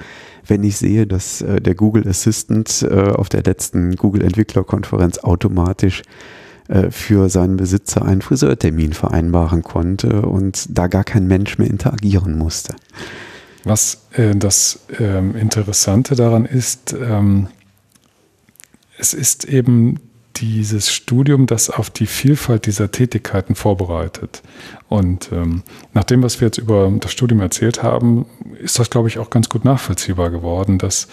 wenn 0.46 0.64
ich 0.64 0.78
sehe, 0.78 1.08
dass 1.08 1.42
äh, 1.42 1.62
der 1.62 1.76
Google 1.76 2.08
Assistant 2.08 2.84
äh, 2.90 3.12
auf 3.12 3.30
der 3.30 3.44
letzten 3.44 3.96
Google 3.96 4.24
Entwicklerkonferenz 4.24 5.20
automatisch 5.20 6.04
äh, 6.68 6.92
für 6.92 7.30
seinen 7.30 7.58
Besitzer 7.58 8.04
einen 8.06 8.22
Friseurtermin 8.22 8.94
vereinbaren 8.94 9.64
konnte 9.64 10.22
und 10.22 10.66
da 10.70 10.88
gar 10.88 11.04
kein 11.04 11.28
Mensch 11.28 11.58
mehr 11.58 11.70
interagieren 11.70 12.38
musste. 12.38 12.76
Was 13.64 14.06
äh, 14.14 14.36
das 14.36 14.80
ähm, 15.00 15.36
Interessante 15.36 16.16
daran 16.16 16.46
ist, 16.46 16.94
ähm, 16.94 17.48
es 18.98 19.14
ist 19.14 19.46
eben 19.46 20.00
dieses 20.38 20.92
Studium, 20.92 21.46
das 21.46 21.70
auf 21.70 21.90
die 21.90 22.06
Vielfalt 22.06 22.66
dieser 22.66 22.92
Tätigkeiten 22.92 23.56
vorbereitet. 23.56 24.42
Und 24.90 25.32
ähm, 25.32 25.64
nach 25.94 26.04
dem, 26.04 26.24
was 26.24 26.42
wir 26.42 26.48
jetzt 26.48 26.58
über 26.58 26.92
das 27.00 27.12
Studium 27.12 27.42
erzählt 27.42 27.84
haben, 27.84 28.26
ist 28.62 28.80
das, 28.80 28.90
glaube 28.90 29.08
ich, 29.08 29.20
auch 29.20 29.30
ganz 29.30 29.50
gut 29.50 29.66
nachvollziehbar 29.66 30.30
geworden, 30.30 30.78
dass 30.78 31.08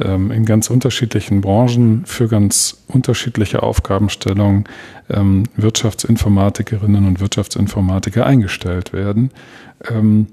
ähm, 0.00 0.30
in 0.30 0.44
ganz 0.44 0.70
unterschiedlichen 0.70 1.40
Branchen 1.40 2.04
für 2.06 2.28
ganz 2.28 2.78
unterschiedliche 2.86 3.62
Aufgabenstellungen 3.62 4.64
ähm, 5.10 5.44
Wirtschaftsinformatikerinnen 5.56 7.06
und 7.06 7.20
Wirtschaftsinformatiker 7.20 8.26
eingestellt 8.26 8.92
werden. 8.92 9.30
Ähm, 9.90 10.26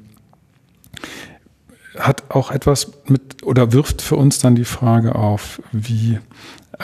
hat 1.98 2.24
auch 2.30 2.52
etwas 2.52 2.92
mit 3.08 3.44
oder 3.44 3.74
wirft 3.74 4.02
für 4.02 4.16
uns 4.16 4.40
dann 4.40 4.56
die 4.56 4.66
Frage 4.66 5.16
auf, 5.16 5.62
wie 5.72 6.20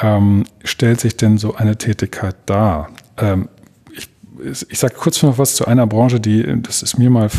ähm, 0.02 0.46
stellt 0.64 1.00
sich 1.00 1.18
denn 1.18 1.38
so 1.38 1.56
eine 1.56 1.78
Tätigkeit 1.78 2.36
dar? 2.46 2.90
Ähm, 3.18 3.50
ich 3.92 4.10
ich 4.70 4.78
sage 4.78 4.94
kurz 4.96 5.24
noch 5.24 5.38
was 5.38 5.56
zu 5.56 5.66
einer 5.66 5.88
Branche, 5.88 6.20
die, 6.20 6.62
das 6.62 6.84
ist 6.84 6.98
mir 6.98 7.10
mal 7.10 7.30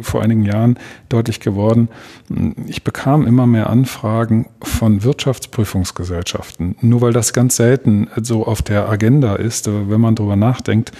vor 0.00 0.22
einigen 0.22 0.44
Jahren 0.44 0.76
deutlich 1.08 1.38
geworden. 1.40 1.88
Ich 2.66 2.82
bekam 2.82 3.26
immer 3.26 3.46
mehr 3.46 3.70
Anfragen 3.70 4.48
von 4.62 5.04
Wirtschaftsprüfungsgesellschaften, 5.04 6.76
nur 6.80 7.00
weil 7.00 7.12
das 7.12 7.32
ganz 7.32 7.56
selten 7.56 8.08
so 8.20 8.44
auf 8.44 8.62
der 8.62 8.88
Agenda 8.88 9.36
ist, 9.36 9.68
wenn 9.68 10.00
man 10.00 10.16
darüber 10.16 10.36
nachdenkt, 10.36 10.92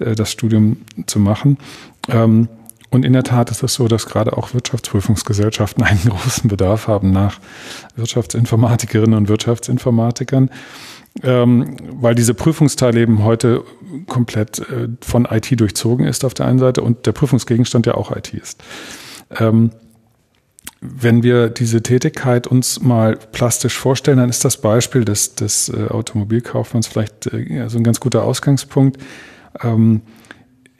äh, 0.00 0.14
das 0.14 0.30
Studium 0.30 0.78
zu 1.06 1.18
machen. 1.18 1.58
Ähm, 2.08 2.48
und 2.96 3.04
in 3.04 3.12
der 3.12 3.24
Tat 3.24 3.50
ist 3.50 3.62
es 3.62 3.74
so, 3.74 3.88
dass 3.88 4.06
gerade 4.06 4.36
auch 4.36 4.54
Wirtschaftsprüfungsgesellschaften 4.54 5.84
einen 5.84 6.08
großen 6.08 6.48
Bedarf 6.48 6.88
haben 6.88 7.10
nach 7.10 7.38
Wirtschaftsinformatikerinnen 7.94 9.14
und 9.14 9.28
Wirtschaftsinformatikern, 9.28 10.50
ähm, 11.22 11.76
weil 11.92 12.14
diese 12.14 12.32
Prüfungsteil 12.32 12.96
eben 12.96 13.22
heute 13.22 13.62
komplett 14.06 14.60
äh, 14.60 14.88
von 15.02 15.26
IT 15.26 15.60
durchzogen 15.60 16.06
ist 16.06 16.24
auf 16.24 16.32
der 16.32 16.46
einen 16.46 16.58
Seite 16.58 16.82
und 16.82 17.04
der 17.04 17.12
Prüfungsgegenstand 17.12 17.84
ja 17.86 17.94
auch 17.94 18.16
IT 18.16 18.32
ist. 18.32 18.62
Ähm, 19.38 19.72
wenn 20.80 21.22
wir 21.22 21.50
diese 21.50 21.82
Tätigkeit 21.82 22.46
uns 22.46 22.80
mal 22.80 23.16
plastisch 23.16 23.76
vorstellen, 23.76 24.18
dann 24.18 24.30
ist 24.30 24.44
das 24.44 24.56
Beispiel 24.58 25.04
des, 25.04 25.34
des 25.34 25.68
äh, 25.68 25.88
Automobilkaufmanns 25.88 26.86
vielleicht 26.86 27.26
äh, 27.26 27.60
also 27.60 27.76
ein 27.76 27.84
ganz 27.84 28.00
guter 28.00 28.24
Ausgangspunkt. 28.24 29.02
Ähm, 29.62 30.00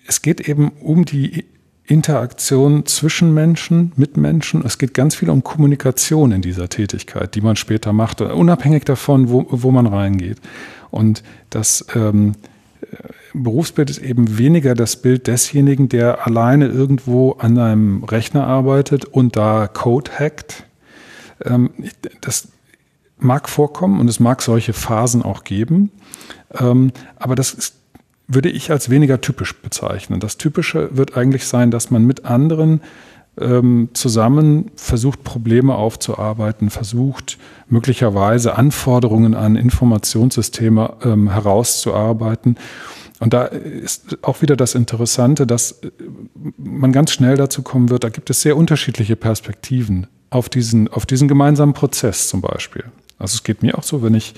es 0.06 0.22
geht 0.22 0.48
eben 0.48 0.70
um 0.80 1.04
die 1.04 1.44
Interaktion 1.86 2.84
zwischen 2.86 3.32
Menschen, 3.32 3.92
mit 3.96 4.16
Menschen. 4.16 4.64
Es 4.64 4.78
geht 4.78 4.92
ganz 4.94 5.14
viel 5.14 5.30
um 5.30 5.44
Kommunikation 5.44 6.32
in 6.32 6.42
dieser 6.42 6.68
Tätigkeit, 6.68 7.34
die 7.34 7.40
man 7.40 7.56
später 7.56 7.92
macht, 7.92 8.20
unabhängig 8.20 8.84
davon, 8.84 9.30
wo, 9.30 9.46
wo 9.48 9.70
man 9.70 9.86
reingeht. 9.86 10.38
Und 10.90 11.22
das 11.50 11.86
ähm, 11.94 12.34
Berufsbild 13.34 13.90
ist 13.90 13.98
eben 13.98 14.38
weniger 14.38 14.74
das 14.74 14.96
Bild 14.96 15.26
desjenigen, 15.26 15.88
der 15.88 16.26
alleine 16.26 16.66
irgendwo 16.66 17.32
an 17.32 17.58
einem 17.58 18.04
Rechner 18.04 18.46
arbeitet 18.46 19.04
und 19.04 19.36
da 19.36 19.68
Code 19.68 20.10
hackt. 20.18 20.64
Ähm, 21.44 21.70
das 22.20 22.48
mag 23.18 23.48
vorkommen 23.48 24.00
und 24.00 24.08
es 24.08 24.20
mag 24.20 24.42
solche 24.42 24.72
Phasen 24.72 25.22
auch 25.22 25.44
geben. 25.44 25.90
Ähm, 26.58 26.92
aber 27.16 27.34
das 27.34 27.52
ist 27.52 27.76
würde 28.28 28.48
ich 28.48 28.70
als 28.70 28.90
weniger 28.90 29.20
typisch 29.20 29.54
bezeichnen. 29.54 30.20
Das 30.20 30.36
Typische 30.36 30.96
wird 30.96 31.16
eigentlich 31.16 31.46
sein, 31.46 31.70
dass 31.70 31.90
man 31.90 32.04
mit 32.04 32.24
anderen 32.24 32.80
ähm, 33.38 33.90
zusammen 33.92 34.70
versucht, 34.76 35.22
Probleme 35.22 35.74
aufzuarbeiten, 35.74 36.70
versucht, 36.70 37.38
möglicherweise 37.68 38.56
Anforderungen 38.56 39.34
an 39.34 39.56
Informationssysteme 39.56 40.94
ähm, 41.04 41.30
herauszuarbeiten. 41.30 42.56
Und 43.18 43.32
da 43.32 43.44
ist 43.44 44.18
auch 44.22 44.42
wieder 44.42 44.56
das 44.56 44.74
Interessante, 44.74 45.46
dass 45.46 45.72
äh, 45.82 45.90
man 46.56 46.92
ganz 46.92 47.12
schnell 47.12 47.36
dazu 47.36 47.62
kommen 47.62 47.90
wird, 47.90 48.04
da 48.04 48.08
gibt 48.08 48.30
es 48.30 48.42
sehr 48.42 48.56
unterschiedliche 48.56 49.16
Perspektiven 49.16 50.06
auf 50.30 50.48
diesen, 50.48 50.88
auf 50.88 51.06
diesen 51.06 51.28
gemeinsamen 51.28 51.74
Prozess 51.74 52.28
zum 52.28 52.40
Beispiel. 52.40 52.84
Also 53.18 53.34
es 53.34 53.44
geht 53.44 53.62
mir 53.62 53.78
auch 53.78 53.82
so, 53.82 54.02
wenn 54.02 54.14
ich 54.14 54.34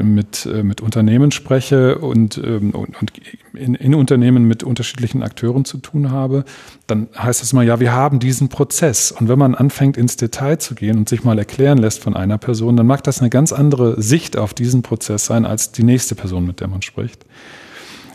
mit, 0.00 0.46
äh, 0.46 0.62
mit 0.62 0.80
Unternehmen 0.80 1.32
spreche 1.32 1.98
und, 1.98 2.38
ähm, 2.38 2.70
und, 2.70 3.00
und 3.00 3.12
in, 3.52 3.74
in 3.74 3.94
Unternehmen 3.94 4.44
mit 4.44 4.62
unterschiedlichen 4.62 5.22
Akteuren 5.22 5.64
zu 5.64 5.78
tun 5.78 6.10
habe, 6.10 6.44
dann 6.86 7.08
heißt 7.16 7.42
es 7.42 7.52
mal, 7.52 7.64
ja, 7.66 7.80
wir 7.80 7.92
haben 7.92 8.18
diesen 8.18 8.48
Prozess. 8.48 9.12
Und 9.12 9.28
wenn 9.28 9.38
man 9.38 9.54
anfängt, 9.54 9.96
ins 9.96 10.16
Detail 10.16 10.58
zu 10.58 10.74
gehen 10.74 10.96
und 10.96 11.08
sich 11.08 11.24
mal 11.24 11.38
erklären 11.38 11.78
lässt 11.78 12.02
von 12.02 12.16
einer 12.16 12.38
Person, 12.38 12.76
dann 12.76 12.86
mag 12.86 13.02
das 13.04 13.20
eine 13.20 13.30
ganz 13.30 13.52
andere 13.52 14.00
Sicht 14.00 14.36
auf 14.36 14.54
diesen 14.54 14.82
Prozess 14.82 15.26
sein 15.26 15.44
als 15.44 15.72
die 15.72 15.82
nächste 15.82 16.14
Person, 16.14 16.46
mit 16.46 16.60
der 16.60 16.68
man 16.68 16.82
spricht. 16.82 17.26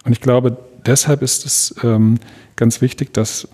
Und 0.04 0.14
ich 0.14 0.22
glaube, 0.22 0.58
deshalb 0.86 1.22
ist 1.22 1.46
es 1.46 1.76
ähm, 1.84 2.20
ganz 2.56 2.82
wichtig, 2.82 3.14
dass 3.14 3.48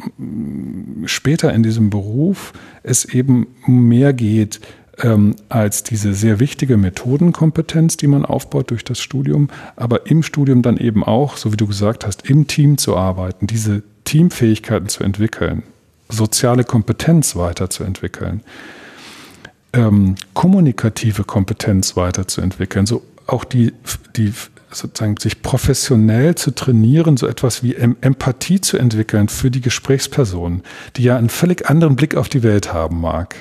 später 1.05 1.53
in 1.53 1.63
diesem 1.63 1.89
Beruf 1.89 2.53
es 2.83 3.05
eben 3.05 3.47
mehr 3.65 4.13
geht, 4.13 4.61
ähm, 5.01 5.35
als 5.49 5.83
diese 5.83 6.13
sehr 6.13 6.39
wichtige 6.39 6.77
Methodenkompetenz, 6.77 7.97
die 7.97 8.07
man 8.07 8.25
aufbaut 8.25 8.71
durch 8.71 8.83
das 8.83 8.99
Studium, 8.99 9.49
aber 9.75 10.07
im 10.07 10.23
Studium 10.23 10.61
dann 10.61 10.77
eben 10.77 11.03
auch, 11.03 11.37
so 11.37 11.51
wie 11.51 11.57
du 11.57 11.67
gesagt 11.67 12.05
hast, 12.05 12.29
im 12.29 12.47
Team 12.47 12.77
zu 12.77 12.95
arbeiten, 12.95 13.47
diese 13.47 13.83
Teamfähigkeiten 14.03 14.89
zu 14.89 15.03
entwickeln, 15.03 15.63
soziale 16.09 16.63
Kompetenz 16.63 17.35
weiterzuentwickeln, 17.35 18.41
ähm, 19.73 20.15
kommunikative 20.33 21.23
Kompetenz 21.23 21.95
weiterzuentwickeln, 21.95 22.85
so 22.85 23.01
auch 23.25 23.45
die, 23.45 23.73
die 24.15 24.31
sozusagen 24.73 25.17
sich 25.17 25.41
professionell 25.41 26.35
zu 26.35 26.51
trainieren, 26.51 27.17
so 27.17 27.27
etwas 27.27 27.63
wie 27.63 27.75
Empathie 27.75 28.61
zu 28.61 28.77
entwickeln 28.77 29.29
für 29.29 29.51
die 29.51 29.61
Gesprächsperson, 29.61 30.61
die 30.95 31.03
ja 31.03 31.17
einen 31.17 31.29
völlig 31.29 31.69
anderen 31.69 31.95
Blick 31.95 32.15
auf 32.15 32.29
die 32.29 32.43
Welt 32.43 32.73
haben 32.73 33.01
mag. 33.01 33.35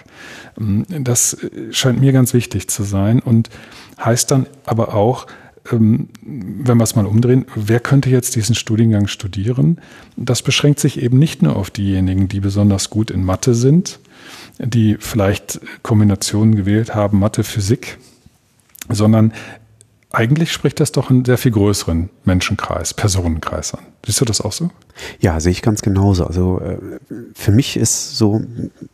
Ähm, 0.58 0.84
das 0.88 1.34
äh, 1.34 1.72
scheint 1.72 2.00
mir 2.00 2.12
ganz 2.12 2.34
wichtig 2.34 2.68
zu 2.68 2.82
sein 2.82 3.20
und 3.20 3.50
heißt 3.98 4.30
dann 4.30 4.46
aber 4.64 4.94
auch, 4.94 5.26
ähm, 5.70 6.08
wenn 6.22 6.76
wir 6.76 6.84
es 6.84 6.96
mal 6.96 7.06
umdrehen, 7.06 7.46
wer 7.54 7.80
könnte 7.80 8.10
jetzt 8.10 8.34
diesen 8.34 8.54
Studiengang 8.54 9.06
studieren? 9.06 9.80
Das 10.16 10.42
beschränkt 10.42 10.80
sich 10.80 11.00
eben 11.00 11.18
nicht 11.18 11.42
nur 11.42 11.56
auf 11.56 11.70
diejenigen, 11.70 12.28
die 12.28 12.40
besonders 12.40 12.90
gut 12.90 13.10
in 13.10 13.24
Mathe 13.24 13.54
sind, 13.54 14.00
die 14.58 14.96
vielleicht 14.98 15.60
Kombinationen 15.82 16.56
gewählt 16.56 16.94
haben, 16.94 17.18
Mathe, 17.18 17.44
Physik, 17.44 17.98
sondern 18.88 19.32
eigentlich 20.12 20.52
spricht 20.52 20.80
das 20.80 20.92
doch 20.92 21.10
einen 21.10 21.24
sehr 21.24 21.38
viel 21.38 21.52
größeren 21.52 22.10
Menschenkreis, 22.24 22.94
Personenkreis 22.94 23.74
an. 23.74 23.80
Siehst 24.04 24.20
du 24.20 24.24
das 24.24 24.40
auch 24.40 24.52
so? 24.52 24.70
Ja, 25.20 25.40
sehe 25.40 25.52
ich 25.52 25.62
ganz 25.62 25.82
genauso. 25.82 26.26
Also 26.26 26.60
äh, 26.60 26.78
für 27.34 27.52
mich 27.52 27.76
ist 27.76 28.16
so 28.16 28.42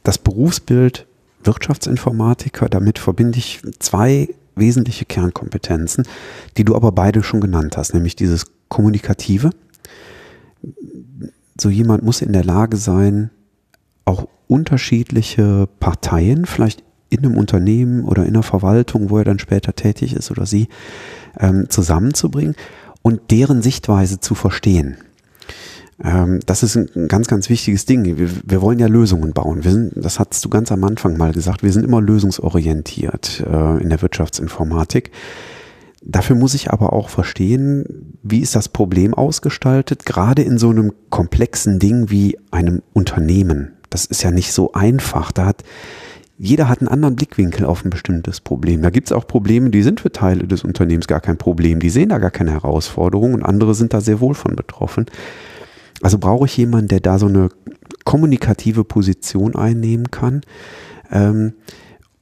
das 0.02 0.18
Berufsbild 0.18 1.06
Wirtschaftsinformatiker, 1.42 2.68
damit 2.68 2.98
verbinde 2.98 3.38
ich 3.38 3.60
zwei 3.78 4.28
wesentliche 4.54 5.04
Kernkompetenzen, 5.04 6.04
die 6.56 6.64
du 6.64 6.74
aber 6.74 6.92
beide 6.92 7.22
schon 7.22 7.40
genannt 7.40 7.76
hast, 7.76 7.94
nämlich 7.94 8.16
dieses 8.16 8.46
Kommunikative. 8.68 9.50
So 11.60 11.70
jemand 11.70 12.02
muss 12.02 12.22
in 12.22 12.32
der 12.32 12.44
Lage 12.44 12.76
sein, 12.76 13.30
auch 14.04 14.28
unterschiedliche 14.46 15.68
Parteien, 15.80 16.46
vielleicht 16.46 16.82
in 17.10 17.24
einem 17.24 17.36
Unternehmen 17.36 18.04
oder 18.04 18.24
in 18.24 18.34
einer 18.34 18.42
Verwaltung, 18.42 19.10
wo 19.10 19.18
er 19.18 19.24
dann 19.24 19.38
später 19.38 19.74
tätig 19.74 20.14
ist 20.14 20.30
oder 20.30 20.46
sie, 20.46 20.68
ähm, 21.38 21.66
zusammenzubringen 21.68 22.54
und 23.02 23.30
deren 23.30 23.62
Sichtweise 23.62 24.20
zu 24.20 24.34
verstehen. 24.34 24.96
Ähm, 26.02 26.40
das 26.46 26.62
ist 26.62 26.76
ein 26.76 27.08
ganz, 27.08 27.26
ganz 27.26 27.48
wichtiges 27.48 27.86
Ding. 27.86 28.04
Wir, 28.04 28.30
wir 28.44 28.62
wollen 28.62 28.78
ja 28.78 28.86
Lösungen 28.86 29.32
bauen. 29.32 29.64
Wir 29.64 29.72
sind, 29.72 29.92
das 29.96 30.18
hast 30.20 30.44
du 30.44 30.48
ganz 30.48 30.70
am 30.70 30.84
Anfang 30.84 31.16
mal 31.16 31.32
gesagt, 31.32 31.62
wir 31.62 31.72
sind 31.72 31.84
immer 31.84 32.00
lösungsorientiert 32.00 33.44
äh, 33.46 33.82
in 33.82 33.88
der 33.88 34.00
Wirtschaftsinformatik. 34.02 35.10
Dafür 36.02 36.36
muss 36.36 36.54
ich 36.54 36.70
aber 36.70 36.92
auch 36.92 37.08
verstehen, 37.08 38.16
wie 38.22 38.40
ist 38.40 38.54
das 38.54 38.68
Problem 38.68 39.14
ausgestaltet, 39.14 40.06
gerade 40.06 40.42
in 40.42 40.56
so 40.56 40.70
einem 40.70 40.92
komplexen 41.10 41.80
Ding 41.80 42.10
wie 42.10 42.38
einem 42.52 42.82
Unternehmen. 42.92 43.72
Das 43.90 44.04
ist 44.04 44.22
ja 44.22 44.30
nicht 44.30 44.52
so 44.52 44.72
einfach. 44.72 45.32
Da 45.32 45.46
hat 45.46 45.64
jeder 46.38 46.68
hat 46.68 46.80
einen 46.80 46.88
anderen 46.88 47.16
Blickwinkel 47.16 47.66
auf 47.66 47.84
ein 47.84 47.90
bestimmtes 47.90 48.40
Problem. 48.40 48.80
Da 48.80 48.90
gibt 48.90 49.08
es 49.08 49.12
auch 49.12 49.26
Probleme, 49.26 49.70
die 49.70 49.82
sind 49.82 50.00
für 50.00 50.12
Teile 50.12 50.46
des 50.46 50.62
Unternehmens 50.62 51.08
gar 51.08 51.20
kein 51.20 51.36
Problem. 51.36 51.80
Die 51.80 51.90
sehen 51.90 52.10
da 52.10 52.18
gar 52.18 52.30
keine 52.30 52.52
Herausforderung 52.52 53.34
und 53.34 53.42
andere 53.42 53.74
sind 53.74 53.92
da 53.92 54.00
sehr 54.00 54.20
wohl 54.20 54.34
von 54.34 54.54
betroffen. 54.54 55.06
Also 56.00 56.18
brauche 56.18 56.46
ich 56.46 56.56
jemanden, 56.56 56.88
der 56.88 57.00
da 57.00 57.18
so 57.18 57.26
eine 57.26 57.48
kommunikative 58.04 58.84
Position 58.84 59.56
einnehmen 59.56 60.12
kann. 60.12 60.42
Ähm, 61.10 61.54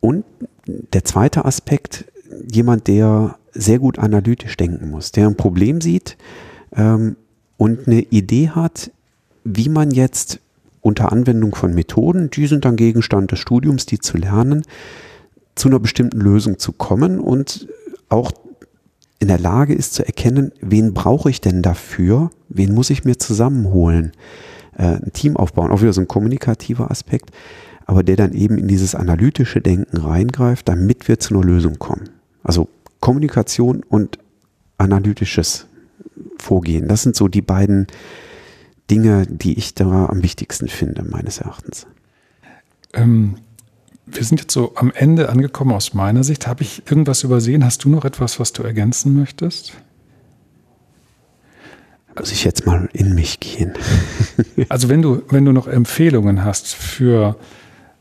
und 0.00 0.24
der 0.66 1.04
zweite 1.04 1.44
Aspekt, 1.44 2.06
jemand, 2.50 2.88
der 2.88 3.36
sehr 3.52 3.78
gut 3.78 3.98
analytisch 3.98 4.56
denken 4.56 4.90
muss, 4.90 5.12
der 5.12 5.26
ein 5.26 5.36
Problem 5.36 5.82
sieht 5.82 6.16
ähm, 6.74 7.16
und 7.58 7.86
eine 7.86 8.00
Idee 8.00 8.48
hat, 8.48 8.90
wie 9.44 9.68
man 9.68 9.90
jetzt 9.90 10.40
unter 10.86 11.10
Anwendung 11.10 11.52
von 11.56 11.74
Methoden, 11.74 12.30
die 12.30 12.46
sind 12.46 12.64
dann 12.64 12.76
Gegenstand 12.76 13.32
des 13.32 13.40
Studiums, 13.40 13.86
die 13.86 13.98
zu 13.98 14.16
lernen, 14.16 14.62
zu 15.56 15.68
einer 15.68 15.80
bestimmten 15.80 16.20
Lösung 16.20 16.60
zu 16.60 16.70
kommen 16.70 17.18
und 17.18 17.66
auch 18.08 18.30
in 19.18 19.26
der 19.26 19.40
Lage 19.40 19.74
ist 19.74 19.94
zu 19.94 20.06
erkennen, 20.06 20.52
wen 20.60 20.94
brauche 20.94 21.28
ich 21.28 21.40
denn 21.40 21.60
dafür, 21.60 22.30
wen 22.48 22.72
muss 22.72 22.90
ich 22.90 23.04
mir 23.04 23.18
zusammenholen, 23.18 24.12
äh, 24.78 25.00
ein 25.02 25.12
Team 25.12 25.36
aufbauen, 25.36 25.72
auch 25.72 25.82
wieder 25.82 25.92
so 25.92 26.02
ein 26.02 26.06
kommunikativer 26.06 26.88
Aspekt, 26.88 27.30
aber 27.84 28.04
der 28.04 28.14
dann 28.14 28.32
eben 28.32 28.56
in 28.56 28.68
dieses 28.68 28.94
analytische 28.94 29.60
Denken 29.60 29.96
reingreift, 29.96 30.68
damit 30.68 31.08
wir 31.08 31.18
zu 31.18 31.34
einer 31.34 31.44
Lösung 31.44 31.80
kommen. 31.80 32.10
Also 32.44 32.68
Kommunikation 33.00 33.82
und 33.88 34.18
analytisches 34.78 35.66
Vorgehen, 36.38 36.86
das 36.86 37.02
sind 37.02 37.16
so 37.16 37.26
die 37.26 37.42
beiden 37.42 37.88
Dinge, 38.90 39.26
die 39.28 39.58
ich 39.58 39.74
da 39.74 40.06
am 40.06 40.22
wichtigsten 40.22 40.68
finde, 40.68 41.02
meines 41.02 41.38
Erachtens. 41.38 41.86
Ähm, 42.92 43.36
wir 44.06 44.22
sind 44.22 44.40
jetzt 44.40 44.52
so 44.52 44.72
am 44.76 44.92
Ende 44.94 45.28
angekommen 45.28 45.72
aus 45.72 45.92
meiner 45.92 46.22
Sicht. 46.22 46.46
Habe 46.46 46.62
ich 46.62 46.82
irgendwas 46.88 47.24
übersehen? 47.24 47.64
Hast 47.64 47.84
du 47.84 47.88
noch 47.88 48.04
etwas, 48.04 48.38
was 48.38 48.52
du 48.52 48.62
ergänzen 48.62 49.18
möchtest? 49.18 49.72
Muss 52.16 52.32
ich 52.32 52.44
jetzt 52.44 52.64
mal 52.64 52.88
in 52.92 53.14
mich 53.14 53.40
gehen. 53.40 53.74
also 54.68 54.88
wenn 54.88 55.02
du, 55.02 55.22
wenn 55.28 55.44
du 55.44 55.52
noch 55.52 55.66
Empfehlungen 55.66 56.44
hast 56.44 56.74
für 56.74 57.36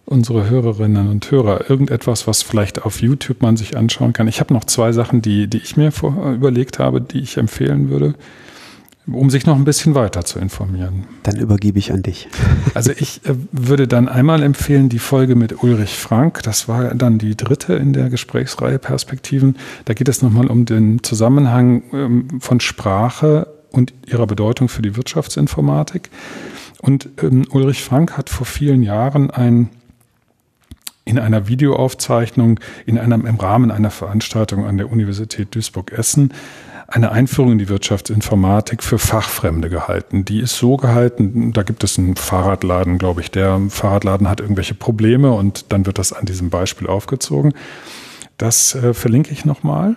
unsere 0.06 0.48
Hörerinnen 0.48 1.10
und 1.10 1.30
Hörer, 1.32 1.70
irgendetwas, 1.70 2.28
was 2.28 2.44
vielleicht 2.44 2.84
auf 2.84 3.02
YouTube 3.02 3.42
man 3.42 3.58
sich 3.58 3.76
anschauen 3.76 4.14
kann. 4.14 4.28
Ich 4.28 4.40
habe 4.40 4.54
noch 4.54 4.64
zwei 4.66 4.92
Sachen, 4.92 5.24
die, 5.24 5.48
die 5.48 5.58
ich 5.58 5.76
mir 5.76 5.92
vor, 5.92 6.32
überlegt 6.32 6.78
habe, 6.78 7.02
die 7.02 7.20
ich 7.20 7.38
empfehlen 7.38 7.90
würde 7.90 8.14
um 9.08 9.30
sich 9.30 9.46
noch 9.46 9.56
ein 9.56 9.66
bisschen 9.66 9.94
weiter 9.94 10.26
zu 10.26 10.40
informieren. 10.40 11.06
Dann 11.24 11.38
übergebe 11.38 11.78
ich 11.80 11.92
an 11.92 12.04
dich. 12.04 12.28
Also 12.74 12.92
ich 12.92 13.26
äh, 13.26 13.36
würde 13.54 13.88
dann 13.88 14.10
einmal 14.10 14.44
empfehlen, 14.44 14.90
die 14.90 15.00
Folge 15.00 15.36
mit 15.36 15.64
Ulrich 15.64 15.96
Frank, 15.96 16.44
das 16.44 16.68
war 16.68 16.94
dann 16.94 17.20
die 17.20 17.38
dritte 17.38 17.74
in 17.76 17.94
der 17.94 18.10
Gesprächsreihe 18.10 18.80
Perspektiven. 18.80 19.56
Da 19.86 19.94
geht 19.94 20.10
es 20.10 20.22
nochmal 20.22 20.48
um 20.48 20.66
den 20.66 21.02
Zusammenhang 21.02 21.84
ähm, 21.94 22.42
von 22.42 22.60
Sprache 22.60 23.48
und 23.72 23.94
ihrer 24.08 24.28
Bedeutung 24.28 24.68
für 24.68 24.82
die 24.82 24.98
Wirtschaftsinformatik. 24.98 26.10
Und 26.82 27.08
ähm, 27.22 27.46
Ulrich 27.50 27.82
Frank 27.82 28.18
hat 28.18 28.30
vor 28.30 28.46
vielen 28.46 28.84
Jahren 28.84 29.32
ein 29.32 29.70
in 31.06 31.20
einer 31.20 31.48
Videoaufzeichnung 31.48 32.60
in 32.86 32.98
einem, 32.98 33.26
im 33.26 33.36
Rahmen 33.36 33.72
einer 33.72 33.92
Veranstaltung 33.92 34.66
an 34.66 34.78
der 34.78 34.92
Universität 34.92 35.54
Duisburg-Essen 35.54 36.34
eine 36.88 37.12
Einführung 37.12 37.54
in 37.54 37.58
die 37.58 37.70
Wirtschaftsinformatik 37.70 38.84
für 38.84 39.00
Fachfremde 39.00 39.70
gehalten. 39.70 40.26
Die 40.26 40.40
ist 40.40 40.58
so 40.58 40.78
gehalten, 40.78 41.52
da 41.52 41.64
gibt 41.64 41.84
es 41.84 41.98
einen 41.98 42.16
Fahrradladen, 42.16 42.98
glaube 42.98 43.22
ich, 43.22 43.32
der 43.32 43.60
Fahrradladen 43.70 44.30
hat 44.30 44.40
irgendwelche 44.40 44.76
Probleme 44.76 45.32
und 45.32 45.72
dann 45.72 45.86
wird 45.86 45.98
das 45.98 46.14
an 46.14 46.26
diesem 46.26 46.50
Beispiel 46.50 46.88
aufgezogen. 46.88 47.54
Das 48.38 48.76
äh, 48.76 48.94
verlinke 48.94 49.32
ich 49.32 49.46
nochmal, 49.46 49.96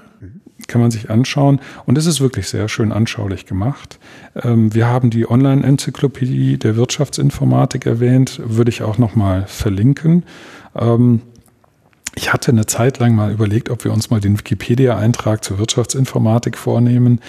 kann 0.66 0.80
man 0.80 0.90
sich 0.90 1.10
anschauen 1.10 1.60
und 1.86 1.98
es 1.98 2.06
ist 2.06 2.20
wirklich 2.20 2.48
sehr 2.48 2.68
schön 2.68 2.92
anschaulich 2.92 3.46
gemacht. 3.46 3.98
Ähm, 4.42 4.74
wir 4.74 4.86
haben 4.86 5.10
die 5.10 5.28
Online-Enzyklopädie 5.28 6.58
der 6.58 6.76
Wirtschaftsinformatik 6.76 7.86
erwähnt, 7.86 8.40
würde 8.44 8.70
ich 8.70 8.82
auch 8.82 8.98
nochmal 8.98 9.44
verlinken. 9.46 10.24
Ähm, 10.74 11.20
ich 12.18 12.32
hatte 12.32 12.50
eine 12.50 12.66
Zeit 12.66 12.98
lang 12.98 13.14
mal 13.14 13.30
überlegt, 13.30 13.70
ob 13.70 13.84
wir 13.84 13.92
uns 13.92 14.10
mal 14.10 14.18
den 14.20 14.36
Wikipedia-Eintrag 14.36 15.44
zur 15.44 15.58
Wirtschaftsinformatik 15.58 16.58
vornehmen. 16.58 17.20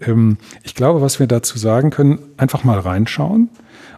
Ähm, 0.00 0.38
ich 0.62 0.74
glaube, 0.74 1.02
was 1.02 1.20
wir 1.20 1.26
dazu 1.26 1.58
sagen 1.58 1.90
können, 1.90 2.18
einfach 2.38 2.64
mal 2.64 2.78
reinschauen. 2.78 3.50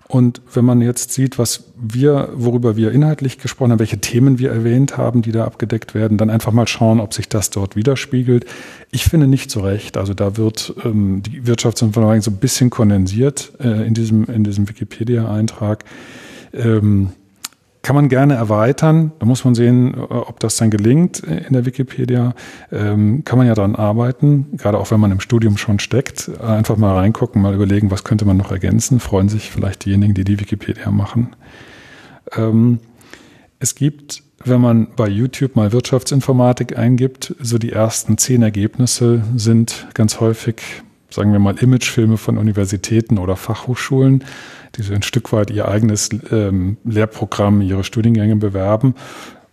Und 0.09 0.43
wenn 0.53 0.65
man 0.65 0.81
jetzt 0.81 1.13
sieht, 1.13 1.39
was 1.39 1.71
wir, 1.81 2.31
worüber 2.35 2.75
wir 2.75 2.91
inhaltlich 2.91 3.39
gesprochen 3.39 3.71
haben, 3.71 3.79
welche 3.79 4.01
Themen 4.01 4.41
wir 4.41 4.51
erwähnt 4.51 4.97
haben, 4.97 5.23
die 5.23 5.31
da 5.31 5.45
abgedeckt 5.45 5.95
werden, 5.95 6.19
dann 6.19 6.31
einfach 6.31 6.51
mal 6.51 6.67
schauen, 6.67 6.99
ob 6.99 7.15
sich 7.15 7.29
das 7.29 7.51
dort 7.51 7.77
widerspiegelt. 7.77 8.45
Ich 8.91 9.05
finde 9.05 9.29
nicht 9.29 9.53
so 9.53 9.61
recht. 9.61 9.97
Also 9.97 10.15
da 10.15 10.37
wird 10.37 10.75
ähm, 10.85 11.23
die 11.23 11.47
Wirtschaftsinformatik 11.47 12.25
so 12.25 12.33
ein 12.33 12.39
bisschen 12.39 12.71
kondensiert 12.71 13.53
äh, 13.61 13.87
in 13.87 13.95
diesem, 13.95 14.25
in 14.25 14.43
diesem 14.43 14.69
Wikipedia-Eintrag. 14.69 15.85
Ähm, 16.53 17.11
kann 17.83 17.97
man 17.97 18.09
gerne 18.09 18.35
erweitern. 18.35 19.13
Da 19.19 19.27
muss 19.27 19.45
man 19.45 19.55
sehen, 19.55 19.95
ob 19.95 20.39
das 20.41 20.57
dann 20.57 20.71
gelingt 20.71 21.21
in 21.21 21.53
der 21.53 21.65
Wikipedia. 21.65 22.35
Ähm, 22.71 23.25
kann 23.25 23.39
man 23.39 23.47
ja 23.47 23.55
daran 23.55 23.75
arbeiten, 23.75 24.47
gerade 24.57 24.79
auch 24.79 24.91
wenn 24.91 25.01
man 25.01 25.13
im 25.13 25.21
Studium 25.21 25.57
schon 25.57 25.79
steckt. 25.79 26.31
Einfach 26.41 26.77
mal 26.77 26.95
reingucken, 26.95 27.41
mal 27.41 27.55
überlegen, 27.55 27.91
was 27.91 28.05
könnte 28.05 28.27
man 28.27 28.37
noch 28.37 28.53
ergänzen. 28.53 29.01
Freuen 29.01 29.29
sich 29.29 29.51
vielleicht 29.51 29.87
diejenigen, 29.87 30.15
die 30.15 30.25
die 30.25 30.39
Wikipedia 30.39 30.91
machen. 30.91 31.35
Ähm, 32.37 32.81
es 33.59 33.75
gibt, 33.75 34.23
wenn 34.45 34.61
man 34.61 34.89
bei 34.95 35.09
YouTube 35.09 35.57
mal 35.57 35.73
Wirtschaftsinformatik 35.73 36.77
eingibt, 36.79 37.35
so 37.41 37.59
die 37.59 37.73
ersten 37.73 38.19
zehn 38.19 38.43
Ergebnisse 38.43 39.23
sind 39.37 39.87
ganz 39.95 40.21
häufig, 40.21 40.63
sagen 41.11 41.33
wir 41.33 41.39
mal, 41.39 41.57
Imagefilme 41.59 42.19
von 42.19 42.37
Universitäten 42.37 43.19
oder 43.19 43.37
Fachhochschulen 43.37 44.25
die 44.77 44.83
so 44.83 44.95
ein 44.95 45.03
Stück 45.03 45.33
weit 45.33 45.51
ihr 45.51 45.69
eigenes 45.69 46.11
ähm, 46.31 46.77
Lehrprogramm, 46.85 47.61
ihre 47.61 47.85
Studiengänge 47.85 48.37
bewerben. 48.37 48.95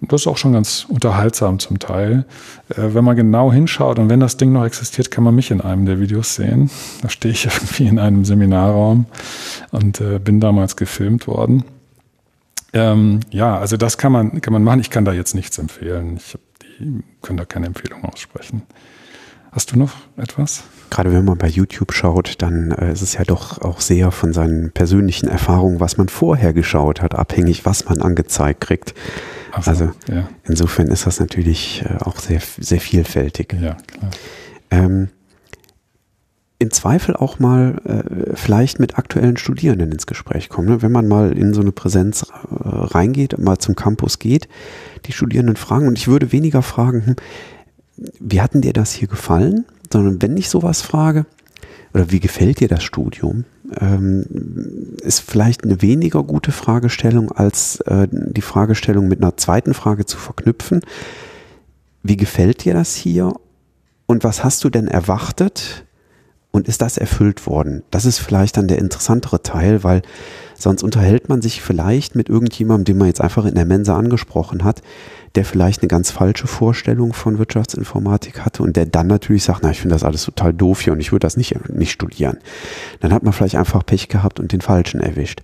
das 0.02 0.22
ist 0.22 0.27
auch 0.27 0.38
schon 0.38 0.53
ganz 0.53 0.85
unterhaltsam 0.88 1.60
zum 1.60 1.80
Teil. 1.80 2.26
Äh, 2.69 2.94
wenn 2.94 3.03
man 3.03 3.15
genau 3.15 3.52
hinschaut 3.52 3.99
und 3.99 4.10
wenn 4.10 4.19
das 4.19 4.38
Ding 4.38 4.52
noch 4.52 4.65
existiert, 4.65 5.11
kann 5.11 5.23
man 5.23 5.35
mich 5.35 5.52
in 5.52 5.61
einem 5.61 5.85
der 5.85 5.99
Videos 5.99 6.35
sehen. 6.35 6.69
Da 7.02 7.10
stehe 7.10 7.34
ich 7.34 7.45
irgendwie 7.53 7.88
in 7.88 7.99
einem 7.99 8.26
Seminarraum 8.26 9.06
und 9.72 10.02
äh, 10.02 10.19
bin 10.19 10.39
damals 10.39 10.76
gefilmt 10.76 11.27
worden. 11.27 11.64
Ähm, 12.73 13.22
ja, 13.31 13.57
also 13.57 13.77
das 13.77 13.98
kann 13.98 14.11
man, 14.11 14.41
kann 14.41 14.53
man 14.53 14.64
machen. 14.64 14.81
Ich 14.81 14.89
kann 14.89 15.06
da 15.06 15.14
jetzt 15.14 15.34
nichts 15.34 15.57
empfehlen. 15.57 16.18
Ich 16.18 16.38
die 16.80 17.03
können 17.22 17.38
da 17.38 17.45
keine 17.45 17.68
Empfehlung 17.68 18.03
aussprechen. 18.06 18.64
Hast 19.52 19.72
du 19.72 19.80
noch 19.80 19.91
etwas? 20.18 20.64
Gerade 20.89 21.11
wenn 21.11 21.26
man 21.26 21.38
bei 21.38 21.47
YouTube 21.47 21.93
schaut, 21.93 22.41
dann 22.41 22.72
äh, 22.72 22.91
ist 22.91 23.01
es 23.01 23.14
ja 23.14 23.23
doch 23.23 23.61
auch 23.61 23.81
sehr 23.81 24.11
von 24.11 24.34
seinen 24.34 24.72
persönlichen 24.72 25.27
Erfahrungen, 25.27 25.80
was 25.80 25.97
man 25.97 26.09
vorher 26.09 26.53
geschaut 26.53 27.01
hat, 27.01 27.15
abhängig, 27.15 27.65
was 27.65 27.85
man 27.85 28.01
angezeigt 28.01 28.61
kriegt. 28.61 28.93
So, 29.61 29.72
also 29.72 29.91
ja. 30.11 30.30
insofern 30.45 30.88
ist 30.88 31.05
das 31.05 31.19
natürlich 31.19 31.84
äh, 31.85 31.97
auch 32.03 32.19
sehr, 32.19 32.41
sehr 32.59 32.80
vielfältig. 32.80 33.53
Ja, 33.59 33.77
klar. 33.88 34.11
Ähm, 34.72 35.09
im 36.59 36.72
Zweifel 36.72 37.15
auch 37.15 37.38
mal 37.38 37.76
äh, 37.85 38.35
vielleicht 38.35 38.80
mit 38.80 38.97
aktuellen 38.97 39.38
Studierenden 39.38 39.91
ins 39.91 40.07
Gespräch 40.07 40.49
kommen. 40.49 40.68
Ne? 40.68 40.81
Wenn 40.81 40.91
man 40.91 41.07
mal 41.07 41.38
in 41.38 41.53
so 41.53 41.61
eine 41.61 41.72
Präsenz 41.72 42.23
äh, 42.23 42.34
reingeht, 42.49 43.38
mal 43.38 43.59
zum 43.59 43.76
Campus 43.76 44.18
geht, 44.18 44.47
die 45.05 45.11
Studierenden 45.11 45.55
fragen, 45.55 45.88
und 45.88 45.99
ich 45.99 46.07
würde 46.07 46.31
weniger 46.31 46.64
fragen, 46.64 47.05
hm, 47.05 47.15
wie 48.19 48.41
hat 48.41 48.53
denn 48.53 48.61
dir 48.61 48.73
das 48.73 48.91
hier 48.91 49.07
gefallen? 49.07 49.65
Sondern 49.91 50.22
wenn 50.22 50.38
ich 50.38 50.49
sowas 50.49 50.81
frage, 50.81 51.26
oder 51.93 52.11
wie 52.11 52.19
gefällt 52.19 52.59
dir 52.59 52.68
das 52.68 52.84
Studium, 52.84 53.45
ähm, 53.80 54.26
ist 55.01 55.19
vielleicht 55.19 55.64
eine 55.64 55.81
weniger 55.81 56.23
gute 56.23 56.51
Fragestellung, 56.51 57.31
als 57.31 57.80
äh, 57.81 58.07
die 58.11 58.41
Fragestellung 58.41 59.07
mit 59.07 59.22
einer 59.22 59.38
zweiten 59.38 59.73
Frage 59.73 60.05
zu 60.05 60.18
verknüpfen. 60.18 60.81
Wie 62.03 62.18
gefällt 62.18 62.65
dir 62.65 62.73
das 62.73 62.95
hier? 62.95 63.34
Und 64.05 64.23
was 64.23 64.43
hast 64.43 64.64
du 64.64 64.69
denn 64.69 64.88
erwartet? 64.88 65.85
Und 66.51 66.68
ist 66.68 66.81
das 66.81 66.97
erfüllt 66.97 67.45
worden? 67.45 67.84
Das 67.91 68.05
ist 68.05 68.19
vielleicht 68.19 68.57
dann 68.57 68.68
der 68.68 68.80
interessantere 68.80 69.43
Teil, 69.43 69.84
weil 69.84 70.01
sonst 70.57 70.81
unterhält 70.81 71.30
man 71.30 71.41
sich 71.41 71.61
vielleicht 71.61 72.15
mit 72.15 72.30
irgendjemandem, 72.30 72.85
den 72.85 72.97
man 72.97 73.07
jetzt 73.07 73.22
einfach 73.22 73.45
in 73.45 73.55
der 73.55 73.65
Mensa 73.65 73.97
angesprochen 73.97 74.64
hat, 74.64 74.81
der 75.38 75.45
vielleicht 75.45 75.84
eine 75.84 75.88
ganz 75.88 76.09
falsche 76.09 76.47
Vorstellung 76.47 77.14
von 77.14 77.38
Wirtschaftsinformatik 77.38 78.43
hatte 78.43 78.64
und 78.64 78.76
der 78.76 78.88
dann 78.88 79.05
natürlich 79.05 79.43
sagt, 79.43 79.59
na, 79.61 79.69
ich 79.69 79.80
finde 79.80 79.93
das 79.93 80.03
alles 80.03 80.26
total 80.26 80.51
doof 80.51 80.81
hier 80.81 80.93
und 80.93 80.99
ich 80.99 81.11
würde 81.11 81.26
das 81.26 81.38
nicht, 81.38 81.69
nicht 81.69 81.91
studieren. 81.91 82.39
Dann 83.01 83.14
hat 83.14 83.22
man 83.22 83.34
vielleicht 83.34 83.55
einfach 83.55 83.85
Pech 83.85 84.09
gehabt 84.09 84.39
und 84.39 84.51
den 84.51 84.61
Falschen 84.61 84.99
erwischt. 84.99 85.43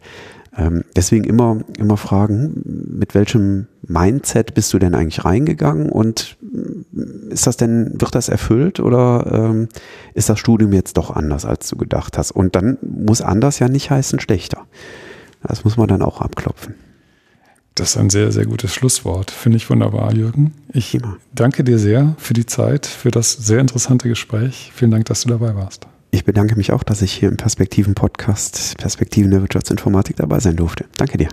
Ähm, 0.58 0.84
deswegen 0.96 1.26
immer, 1.26 1.60
immer 1.78 1.98
fragen, 1.98 2.64
mit 2.66 3.14
welchem 3.14 3.68
Mindset 3.88 4.56
bist 4.56 4.74
du 4.74 4.80
denn 4.80 4.96
eigentlich 4.96 5.26
reingegangen 5.26 5.90
und 5.90 6.38
mm, 6.42 7.32
ist 7.32 7.46
das 7.46 7.58
denn, 7.58 7.94
wird 7.94 8.16
das 8.16 8.30
erfüllt 8.30 8.80
oder 8.80 9.28
ähm, 9.32 9.70
ist 10.16 10.28
das 10.28 10.40
Studium 10.40 10.74
jetzt 10.74 10.98
doch 10.98 11.12
anders, 11.12 11.46
als 11.46 11.70
du 11.70 11.78
gedacht 11.78 12.18
hast? 12.18 12.32
Und 12.32 12.56
dann 12.56 12.80
muss 12.82 13.22
anders 13.22 13.60
ja 13.60 13.70
nicht 13.70 13.92
heißen 13.92 14.20
schlechter. 14.20 14.66
Das 15.44 15.64
muss 15.64 15.78
man 15.78 15.88
dann 15.88 16.02
auch 16.02 16.20
abklopfen. 16.20 16.74
Das 17.76 17.92
ist 17.92 17.98
ein 17.98 18.10
sehr, 18.10 18.32
sehr 18.32 18.46
gutes 18.46 18.74
Schlusswort. 18.74 19.32
Finde 19.32 19.58
ich 19.58 19.70
wunderbar, 19.70 20.14
Jürgen. 20.14 20.54
Ich 20.72 20.98
danke 21.34 21.64
dir 21.64 21.80
sehr 21.80 22.16
für 22.20 22.34
die 22.34 22.46
Zeit, 22.46 22.86
für 22.86 23.10
das 23.10 23.34
sehr 23.34 23.60
interessante 23.60 24.08
Gespräch. 24.08 24.72
Vielen 24.76 24.92
Dank, 24.92 25.06
dass 25.06 25.22
du 25.22 25.30
dabei 25.30 25.56
warst. 25.56 25.88
Ich 26.12 26.26
bedanke 26.26 26.56
mich 26.56 26.72
auch, 26.72 26.84
dass 26.84 27.02
ich 27.02 27.12
hier 27.12 27.30
im 27.30 27.38
Perspektiven-Podcast 27.38 28.78
Perspektiven 28.78 29.32
der 29.32 29.42
Wirtschaftsinformatik 29.42 30.18
dabei 30.18 30.40
sein 30.40 30.56
durfte. 30.56 30.86
Danke 30.98 31.18
dir. 31.18 31.30